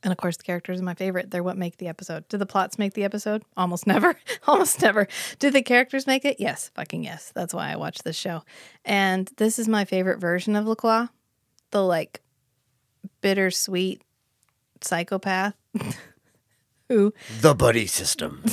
And 0.03 0.11
of 0.11 0.17
course, 0.17 0.37
the 0.37 0.43
characters 0.43 0.79
are 0.79 0.83
my 0.83 0.93
favorite. 0.93 1.31
They're 1.31 1.43
what 1.43 1.57
make 1.57 1.77
the 1.77 1.87
episode. 1.87 2.27
Do 2.27 2.37
the 2.37 2.45
plots 2.45 2.77
make 2.77 2.93
the 2.93 3.03
episode? 3.03 3.43
Almost 3.55 3.87
never. 3.87 4.15
Almost 4.47 4.81
never. 4.81 5.07
Do 5.39 5.49
the 5.49 5.61
characters 5.61 6.07
make 6.07 6.25
it? 6.25 6.37
Yes, 6.39 6.71
fucking 6.75 7.03
yes. 7.03 7.31
That's 7.33 7.53
why 7.53 7.71
I 7.71 7.75
watch 7.75 7.99
this 7.99 8.15
show. 8.15 8.43
And 8.85 9.29
this 9.37 9.59
is 9.59 9.67
my 9.67 9.85
favorite 9.85 10.19
version 10.19 10.55
of 10.55 10.65
LaCroix. 10.65 11.07
The 11.71 11.83
like 11.83 12.21
bittersweet 13.21 14.01
psychopath 14.81 15.55
who 16.89 17.13
The 17.41 17.55
buddy 17.55 17.87
system. 17.87 18.43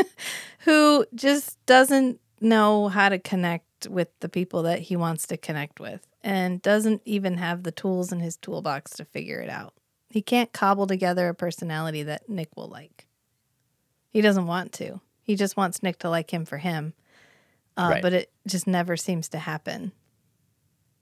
who 0.60 1.06
just 1.14 1.64
doesn't 1.66 2.20
know 2.40 2.88
how 2.88 3.08
to 3.08 3.18
connect 3.18 3.88
with 3.88 4.08
the 4.20 4.28
people 4.28 4.62
that 4.64 4.80
he 4.80 4.96
wants 4.96 5.26
to 5.28 5.36
connect 5.36 5.80
with 5.80 6.06
and 6.22 6.60
doesn't 6.60 7.02
even 7.04 7.38
have 7.38 7.62
the 7.62 7.72
tools 7.72 8.12
in 8.12 8.20
his 8.20 8.36
toolbox 8.36 8.92
to 8.92 9.04
figure 9.04 9.40
it 9.40 9.48
out. 9.48 9.74
He 10.10 10.22
can't 10.22 10.52
cobble 10.52 10.86
together 10.86 11.28
a 11.28 11.34
personality 11.34 12.02
that 12.02 12.28
Nick 12.28 12.56
will 12.56 12.68
like. 12.68 13.06
He 14.10 14.20
doesn't 14.20 14.46
want 14.46 14.72
to. 14.74 15.00
He 15.22 15.36
just 15.36 15.56
wants 15.56 15.82
Nick 15.82 16.00
to 16.00 16.10
like 16.10 16.32
him 16.32 16.44
for 16.44 16.58
him. 16.58 16.94
Uh, 17.76 17.88
Right. 17.92 18.02
But 18.02 18.12
it 18.12 18.32
just 18.46 18.66
never 18.66 18.96
seems 18.96 19.28
to 19.30 19.38
happen. 19.38 19.92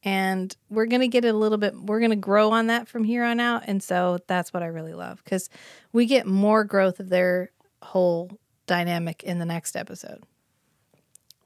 and 0.05 0.55
we're 0.71 0.87
going 0.87 1.01
to 1.01 1.09
get 1.09 1.25
a 1.25 1.33
little 1.33 1.59
bit 1.59 1.75
we're 1.75 1.99
going 1.99 2.11
to 2.11 2.17
grow 2.17 2.53
on 2.53 2.69
that 2.69 2.87
from 2.87 3.03
here 3.03 3.25
on 3.25 3.41
out 3.41 3.65
and 3.67 3.83
so 3.83 4.19
that's 4.29 4.53
what 4.53 4.63
I 4.63 4.67
really 4.67 4.95
love 4.95 5.25
cuz 5.25 5.51
we 5.93 6.07
get 6.07 6.25
more 6.25 6.63
growth 6.63 7.01
of 7.01 7.09
their 7.09 7.51
whole 7.83 8.31
dynamic 8.67 9.25
in 9.25 9.41
the 9.41 9.45
next 9.45 9.75
episode. 9.77 10.23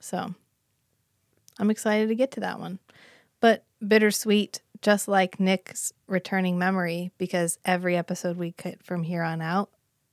So, 0.00 0.34
I'm 1.58 1.70
excited 1.70 2.08
to 2.08 2.14
get 2.14 2.32
to 2.32 2.40
that 2.40 2.58
one. 2.58 2.78
But 3.40 3.64
bittersweet 3.86 4.60
just 4.82 5.06
like 5.06 5.40
Nick's 5.40 5.92
returning 6.08 6.58
memory 6.58 7.12
because 7.16 7.58
every 7.64 7.96
episode 7.96 8.36
we 8.36 8.52
cut 8.52 8.82
from 8.82 9.04
here 9.04 9.22
on 9.22 9.40
out 9.40 9.70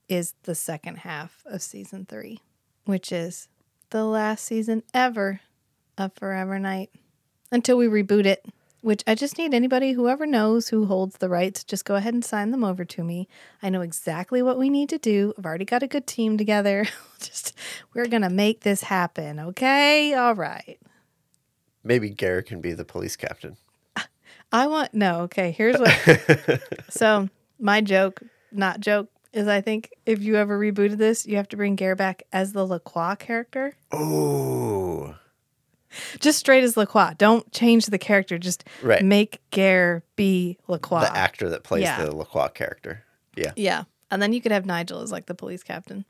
is 0.08 0.34
the 0.44 0.54
second 0.54 0.98
half 0.98 1.42
of 1.44 1.60
season 1.60 2.06
3, 2.06 2.40
which 2.84 3.12
is 3.12 3.48
the 3.90 4.04
last 4.04 4.44
season 4.44 4.82
ever 4.94 5.40
of 5.98 6.12
Forever 6.14 6.58
Knight 6.58 6.90
until 7.50 7.76
we 7.76 7.86
reboot 7.86 8.26
it, 8.26 8.46
which 8.80 9.02
I 9.06 9.16
just 9.16 9.36
need 9.36 9.52
anybody, 9.52 9.92
whoever 9.92 10.24
knows 10.24 10.68
who 10.68 10.86
holds 10.86 11.18
the 11.18 11.28
rights, 11.28 11.64
just 11.64 11.84
go 11.84 11.96
ahead 11.96 12.14
and 12.14 12.24
sign 12.24 12.52
them 12.52 12.64
over 12.64 12.84
to 12.84 13.04
me. 13.04 13.28
I 13.62 13.70
know 13.70 13.80
exactly 13.80 14.40
what 14.40 14.58
we 14.58 14.70
need 14.70 14.88
to 14.90 14.98
do. 14.98 15.34
I've 15.36 15.44
already 15.44 15.64
got 15.64 15.82
a 15.82 15.88
good 15.88 16.06
team 16.06 16.38
together. 16.38 16.86
just, 17.18 17.54
we're 17.92 18.06
to 18.06 18.30
make 18.30 18.60
this 18.60 18.82
happen, 18.82 19.40
okay? 19.40 20.14
All 20.14 20.34
right. 20.34 20.78
Maybe 21.82 22.10
Garrett 22.10 22.46
can 22.46 22.60
be 22.60 22.72
the 22.72 22.84
police 22.84 23.16
captain. 23.16 23.56
I 24.52 24.66
want, 24.66 24.94
no, 24.94 25.20
okay, 25.22 25.52
here's 25.52 25.78
what. 25.78 26.60
so, 26.88 27.28
my 27.58 27.80
joke, 27.80 28.22
not 28.52 28.80
joke, 28.80 29.08
is 29.32 29.46
I 29.46 29.60
think 29.60 29.90
if 30.06 30.22
you 30.22 30.36
ever 30.36 30.58
rebooted 30.58 30.96
this, 30.98 31.24
you 31.26 31.36
have 31.36 31.48
to 31.50 31.56
bring 31.56 31.76
Ger 31.76 31.94
back 31.94 32.24
as 32.32 32.52
the 32.52 32.66
LaCroix 32.66 33.14
character. 33.16 33.74
Oh. 33.92 35.14
Just 36.18 36.38
straight 36.38 36.64
as 36.64 36.76
LaCroix. 36.76 37.12
Don't 37.16 37.50
change 37.52 37.86
the 37.86 37.98
character. 37.98 38.38
Just 38.38 38.64
Right. 38.82 39.04
make 39.04 39.40
Ger 39.52 40.02
be 40.16 40.58
LaCroix. 40.68 41.00
The 41.02 41.16
actor 41.16 41.48
that 41.50 41.62
plays 41.62 41.82
Yeah. 41.82 42.04
the 42.04 42.14
LaCroix 42.14 42.48
character. 42.48 43.04
Yeah. 43.36 43.52
Yeah. 43.56 43.84
And 44.10 44.20
then 44.20 44.32
you 44.32 44.40
could 44.40 44.52
have 44.52 44.66
Nigel 44.66 45.00
as 45.00 45.12
like 45.12 45.26
the 45.26 45.34
police 45.34 45.62
captain. 45.62 46.04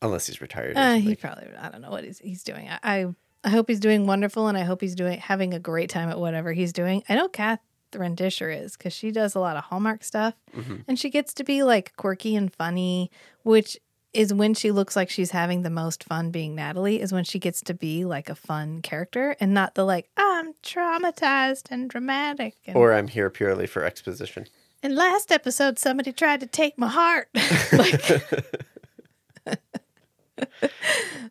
Unless 0.00 0.26
he's 0.26 0.40
retired. 0.40 0.76
Uh, 0.76 0.94
he 0.94 1.14
probably, 1.14 1.46
I 1.56 1.68
don't 1.68 1.80
know 1.80 1.90
what 1.90 2.02
he's, 2.02 2.18
he's 2.18 2.42
doing. 2.42 2.68
I, 2.68 2.78
I, 2.82 3.06
I 3.44 3.48
hope 3.50 3.68
he's 3.68 3.80
doing 3.80 4.06
wonderful 4.06 4.48
and 4.48 4.56
I 4.56 4.62
hope 4.62 4.80
he's 4.80 4.94
doing, 4.94 5.18
having 5.18 5.52
a 5.54 5.58
great 5.58 5.90
time 5.90 6.08
at 6.08 6.18
whatever 6.20 6.52
he's 6.52 6.72
doing. 6.72 7.02
I 7.08 7.14
know 7.16 7.28
Catherine 7.28 8.14
Disher 8.14 8.50
is 8.50 8.76
because 8.76 8.92
she 8.92 9.10
does 9.10 9.34
a 9.34 9.40
lot 9.40 9.56
of 9.56 9.64
Hallmark 9.64 10.04
stuff 10.04 10.34
Mhm. 10.56 10.84
and 10.86 10.98
she 10.98 11.10
gets 11.10 11.34
to 11.34 11.44
be 11.44 11.62
like 11.62 11.92
quirky 11.96 12.36
and 12.36 12.52
funny, 12.52 13.10
which 13.42 13.78
is 14.12 14.32
when 14.34 14.52
she 14.52 14.70
looks 14.70 14.94
like 14.94 15.08
she's 15.08 15.30
having 15.30 15.62
the 15.62 15.70
most 15.70 16.04
fun 16.04 16.30
being 16.30 16.54
Natalie, 16.54 17.00
is 17.00 17.12
when 17.12 17.24
she 17.24 17.38
gets 17.38 17.62
to 17.62 17.72
be 17.74 18.04
like 18.04 18.28
a 18.28 18.34
fun 18.34 18.82
character 18.82 19.34
and 19.40 19.54
not 19.54 19.74
the 19.74 19.84
like, 19.84 20.08
I'm 20.18 20.52
traumatized 20.62 21.68
and 21.70 21.88
dramatic. 21.88 22.56
And, 22.66 22.76
Or 22.76 22.92
I'm 22.92 23.08
here 23.08 23.30
purely 23.30 23.66
for 23.66 23.84
exposition. 23.84 24.46
in 24.82 24.94
last 24.94 25.32
episode, 25.32 25.78
somebody 25.78 26.12
tried 26.12 26.40
to 26.40 26.46
take 26.46 26.76
my 26.78 26.88
heart. 26.88 27.28
like, 27.72 28.02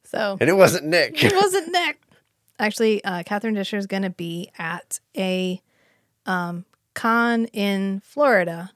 so 0.04 0.38
And 0.40 0.50
it 0.50 0.54
wasn't 0.56 0.86
Nick. 0.86 1.24
it 1.24 1.34
wasn't 1.34 1.72
Nick. 1.72 2.02
Actually, 2.60 3.04
uh, 3.04 3.24
Catherine 3.24 3.56
Disher 3.56 3.78
is 3.78 3.88
going 3.88 4.04
to 4.04 4.10
be 4.12 4.52
at 4.60 5.00
a 5.18 5.62
um, 6.26 6.66
con 6.94 7.46
in 7.46 8.02
Florida 8.02 8.72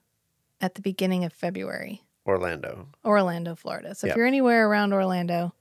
at 0.59 0.75
the 0.75 0.81
beginning 0.81 1.23
of 1.23 1.31
February, 1.33 2.01
Orlando. 2.25 2.87
Orlando, 3.03 3.53
Florida. 3.55 3.93
So 3.93 4.07
if 4.07 4.15
you're 4.15 4.25
anywhere 4.25 4.67
around 4.67 4.93
Orlando, 4.93 5.53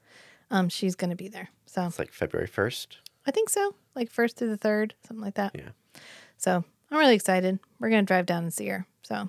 um, 0.51 0.69
she's 0.71 0.95
going 0.95 1.11
to 1.11 1.17
be 1.17 1.29
there. 1.29 1.51
So 1.67 1.85
It's 1.85 1.99
like 1.99 2.13
February 2.13 2.49
1st. 2.49 2.87
I 3.27 3.31
think 3.31 3.51
so, 3.51 3.75
like 3.95 4.11
first 4.11 4.37
through 4.37 4.51
the 4.51 4.57
third, 4.57 4.95
something 5.07 5.23
like 5.25 5.35
that. 5.35 5.53
Yeah. 5.55 5.71
So 6.39 6.65
I'm 6.91 6.99
really 6.99 7.15
excited. 7.15 7.59
We're 7.79 7.91
going 7.91 8.05
to 8.05 8.07
drive 8.07 8.27
down 8.27 8.45
and 8.45 8.55
see 8.55 8.69
her. 8.69 8.87
So 9.03 9.29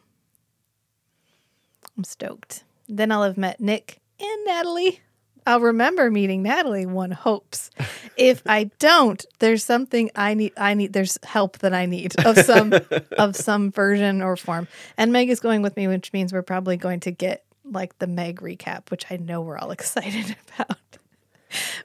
I'm 1.97 2.03
stoked. 2.03 2.63
Then 2.87 3.11
I'll 3.11 3.23
have 3.23 3.37
met 3.37 3.59
Nick 3.59 3.99
and 4.19 4.45
Natalie. 4.45 5.01
I'll 5.45 5.59
remember 5.59 6.09
meeting 6.09 6.41
Natalie, 6.43 6.85
one 6.85 7.11
hopes. 7.11 7.69
If 8.17 8.41
I 8.47 8.65
don't, 8.79 9.23
there's 9.39 9.63
something 9.63 10.09
I 10.15 10.33
need 10.33 10.53
I 10.57 10.73
need 10.73 10.93
there's 10.93 11.17
help 11.23 11.59
that 11.59 11.73
I 11.73 11.85
need 11.85 12.17
of 12.25 12.37
some 12.39 12.73
of 13.17 13.35
some 13.35 13.71
version 13.71 14.21
or 14.21 14.35
form. 14.37 14.67
And 14.97 15.11
Meg 15.13 15.29
is 15.29 15.39
going 15.39 15.61
with 15.61 15.75
me, 15.77 15.87
which 15.87 16.11
means 16.13 16.33
we're 16.33 16.41
probably 16.41 16.77
going 16.77 16.99
to 17.01 17.11
get 17.11 17.43
like 17.63 17.97
the 17.99 18.07
Meg 18.07 18.41
recap, 18.41 18.89
which 18.91 19.05
I 19.11 19.17
know 19.17 19.41
we're 19.41 19.57
all 19.57 19.71
excited 19.79 20.35
about. 20.57 20.77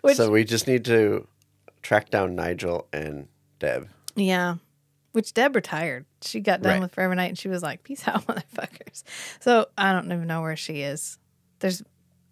Which 0.01 0.16
so 0.16 0.31
we 0.31 0.45
just 0.45 0.66
need 0.66 0.85
to 0.87 1.27
track 1.82 2.11
down 2.11 2.35
Nigel 2.35 2.87
and 2.93 3.28
Deb. 3.59 3.89
Yeah. 4.16 4.57
Which 5.12 5.35
Deb 5.35 5.55
retired. 5.57 6.07
She 6.23 6.41
got 6.41 6.62
done 6.62 6.73
Right. 6.74 6.81
with 6.82 6.95
Forever 6.95 7.15
Knight 7.15 7.31
and 7.31 7.39
she 7.39 7.49
was 7.49 7.62
like, 7.62 7.82
peace 7.82 8.07
out, 8.07 8.27
motherfuckers. 8.28 9.03
So 9.41 9.66
I 9.77 9.93
don't 9.93 10.07
even 10.07 10.27
know 10.27 10.41
where 10.43 10.57
she 10.57 10.82
is. 10.82 11.19
There's, 11.59 11.82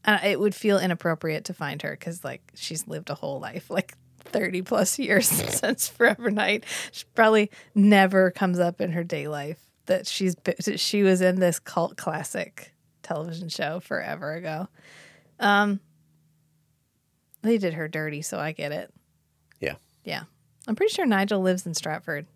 uh, 0.08 0.18
it 0.24 0.40
would 0.40 0.54
feel 0.54 0.78
inappropriate 0.78 1.44
to 1.44 1.52
find 1.52 1.82
her 1.82 1.90
because, 1.90 2.24
like, 2.24 2.40
she's 2.54 2.88
lived 2.88 3.10
a 3.10 3.14
whole 3.14 3.40
life, 3.40 3.68
like 3.68 3.94
30 4.20 4.62
plus 4.62 4.98
years 4.98 5.28
since 5.60 5.86
Forever 5.86 6.30
Knight. 6.30 6.64
She 6.92 7.04
probably 7.14 7.50
never 7.74 8.30
comes 8.30 8.58
up 8.58 8.80
in 8.80 8.92
her 8.92 9.04
day 9.04 9.28
life 9.28 9.58
that 9.84 10.06
she's 10.06 10.34
been, 10.34 10.54
that 10.64 10.80
she 10.80 11.02
was 11.02 11.20
in 11.20 11.40
this 11.40 11.58
cult 11.58 11.98
classic 11.98 12.72
television 13.02 13.50
show 13.50 13.80
forever 13.80 14.32
ago. 14.32 14.68
Um, 15.40 15.78
they 17.42 17.58
did 17.58 17.74
her 17.74 17.86
dirty, 17.86 18.22
so 18.22 18.38
I 18.38 18.52
get 18.52 18.72
it. 18.72 18.90
Yeah. 19.60 19.74
Yeah. 20.04 20.22
I'm 20.66 20.74
pretty 20.74 20.94
sure 20.94 21.04
Nigel 21.04 21.42
lives 21.42 21.66
in 21.66 21.74
Stratford. 21.74 22.26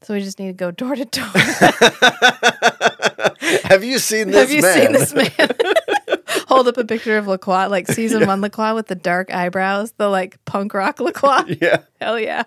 So 0.00 0.14
we 0.14 0.20
just 0.20 0.38
need 0.38 0.48
to 0.48 0.52
go 0.54 0.70
door 0.70 0.94
to 0.96 1.04
door. 1.04 1.32
Have 3.64 3.84
you 3.84 3.98
seen 3.98 4.28
this 4.28 4.36
Have 4.36 4.50
you 4.50 4.62
man? 4.62 4.74
seen 4.74 4.92
this 4.92 5.14
man? 5.14 6.18
Hold 6.48 6.68
up 6.68 6.76
a 6.76 6.84
picture 6.84 7.16
of 7.16 7.26
LaCroix, 7.26 7.66
like 7.68 7.88
season 7.88 8.26
one 8.26 8.40
LaCroix 8.40 8.74
with 8.74 8.86
the 8.86 8.94
dark 8.94 9.32
eyebrows, 9.32 9.92
the 9.92 10.08
like 10.08 10.42
punk 10.44 10.74
rock 10.74 11.00
LaCroix. 11.00 11.56
yeah. 11.60 11.82
Hell 12.00 12.18
yeah. 12.18 12.44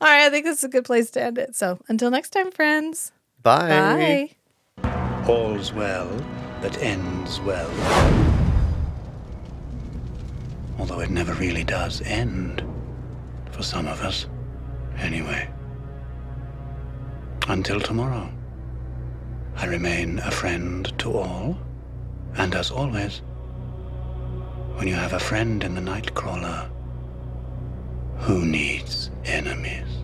All 0.00 0.08
right, 0.08 0.26
I 0.26 0.30
think 0.30 0.44
this 0.46 0.58
is 0.58 0.64
a 0.64 0.68
good 0.68 0.84
place 0.84 1.10
to 1.12 1.22
end 1.22 1.38
it. 1.38 1.54
So 1.54 1.78
until 1.88 2.10
next 2.10 2.30
time, 2.30 2.50
friends. 2.50 3.12
Bye. 3.42 4.30
Bye. 4.78 5.28
All's 5.28 5.72
well 5.72 6.08
that 6.62 6.80
ends 6.82 7.40
well. 7.40 7.70
Although 10.78 11.00
it 11.00 11.10
never 11.10 11.34
really 11.34 11.64
does 11.64 12.00
end. 12.02 12.64
For 13.52 13.62
some 13.62 13.86
of 13.86 14.00
us, 14.00 14.26
anyway. 14.96 15.48
Until 17.48 17.80
tomorrow, 17.80 18.30
I 19.62 19.66
remain 19.66 20.18
a 20.18 20.30
friend 20.32 20.92
to 20.98 21.16
all. 21.16 21.56
And 22.34 22.52
as 22.52 22.72
always, 22.72 23.18
when 24.74 24.88
you 24.88 24.96
have 24.96 25.12
a 25.12 25.20
friend 25.20 25.62
in 25.62 25.76
the 25.76 25.80
Nightcrawler, 25.80 26.68
who 28.18 28.44
needs 28.44 29.12
enemies? 29.24 30.01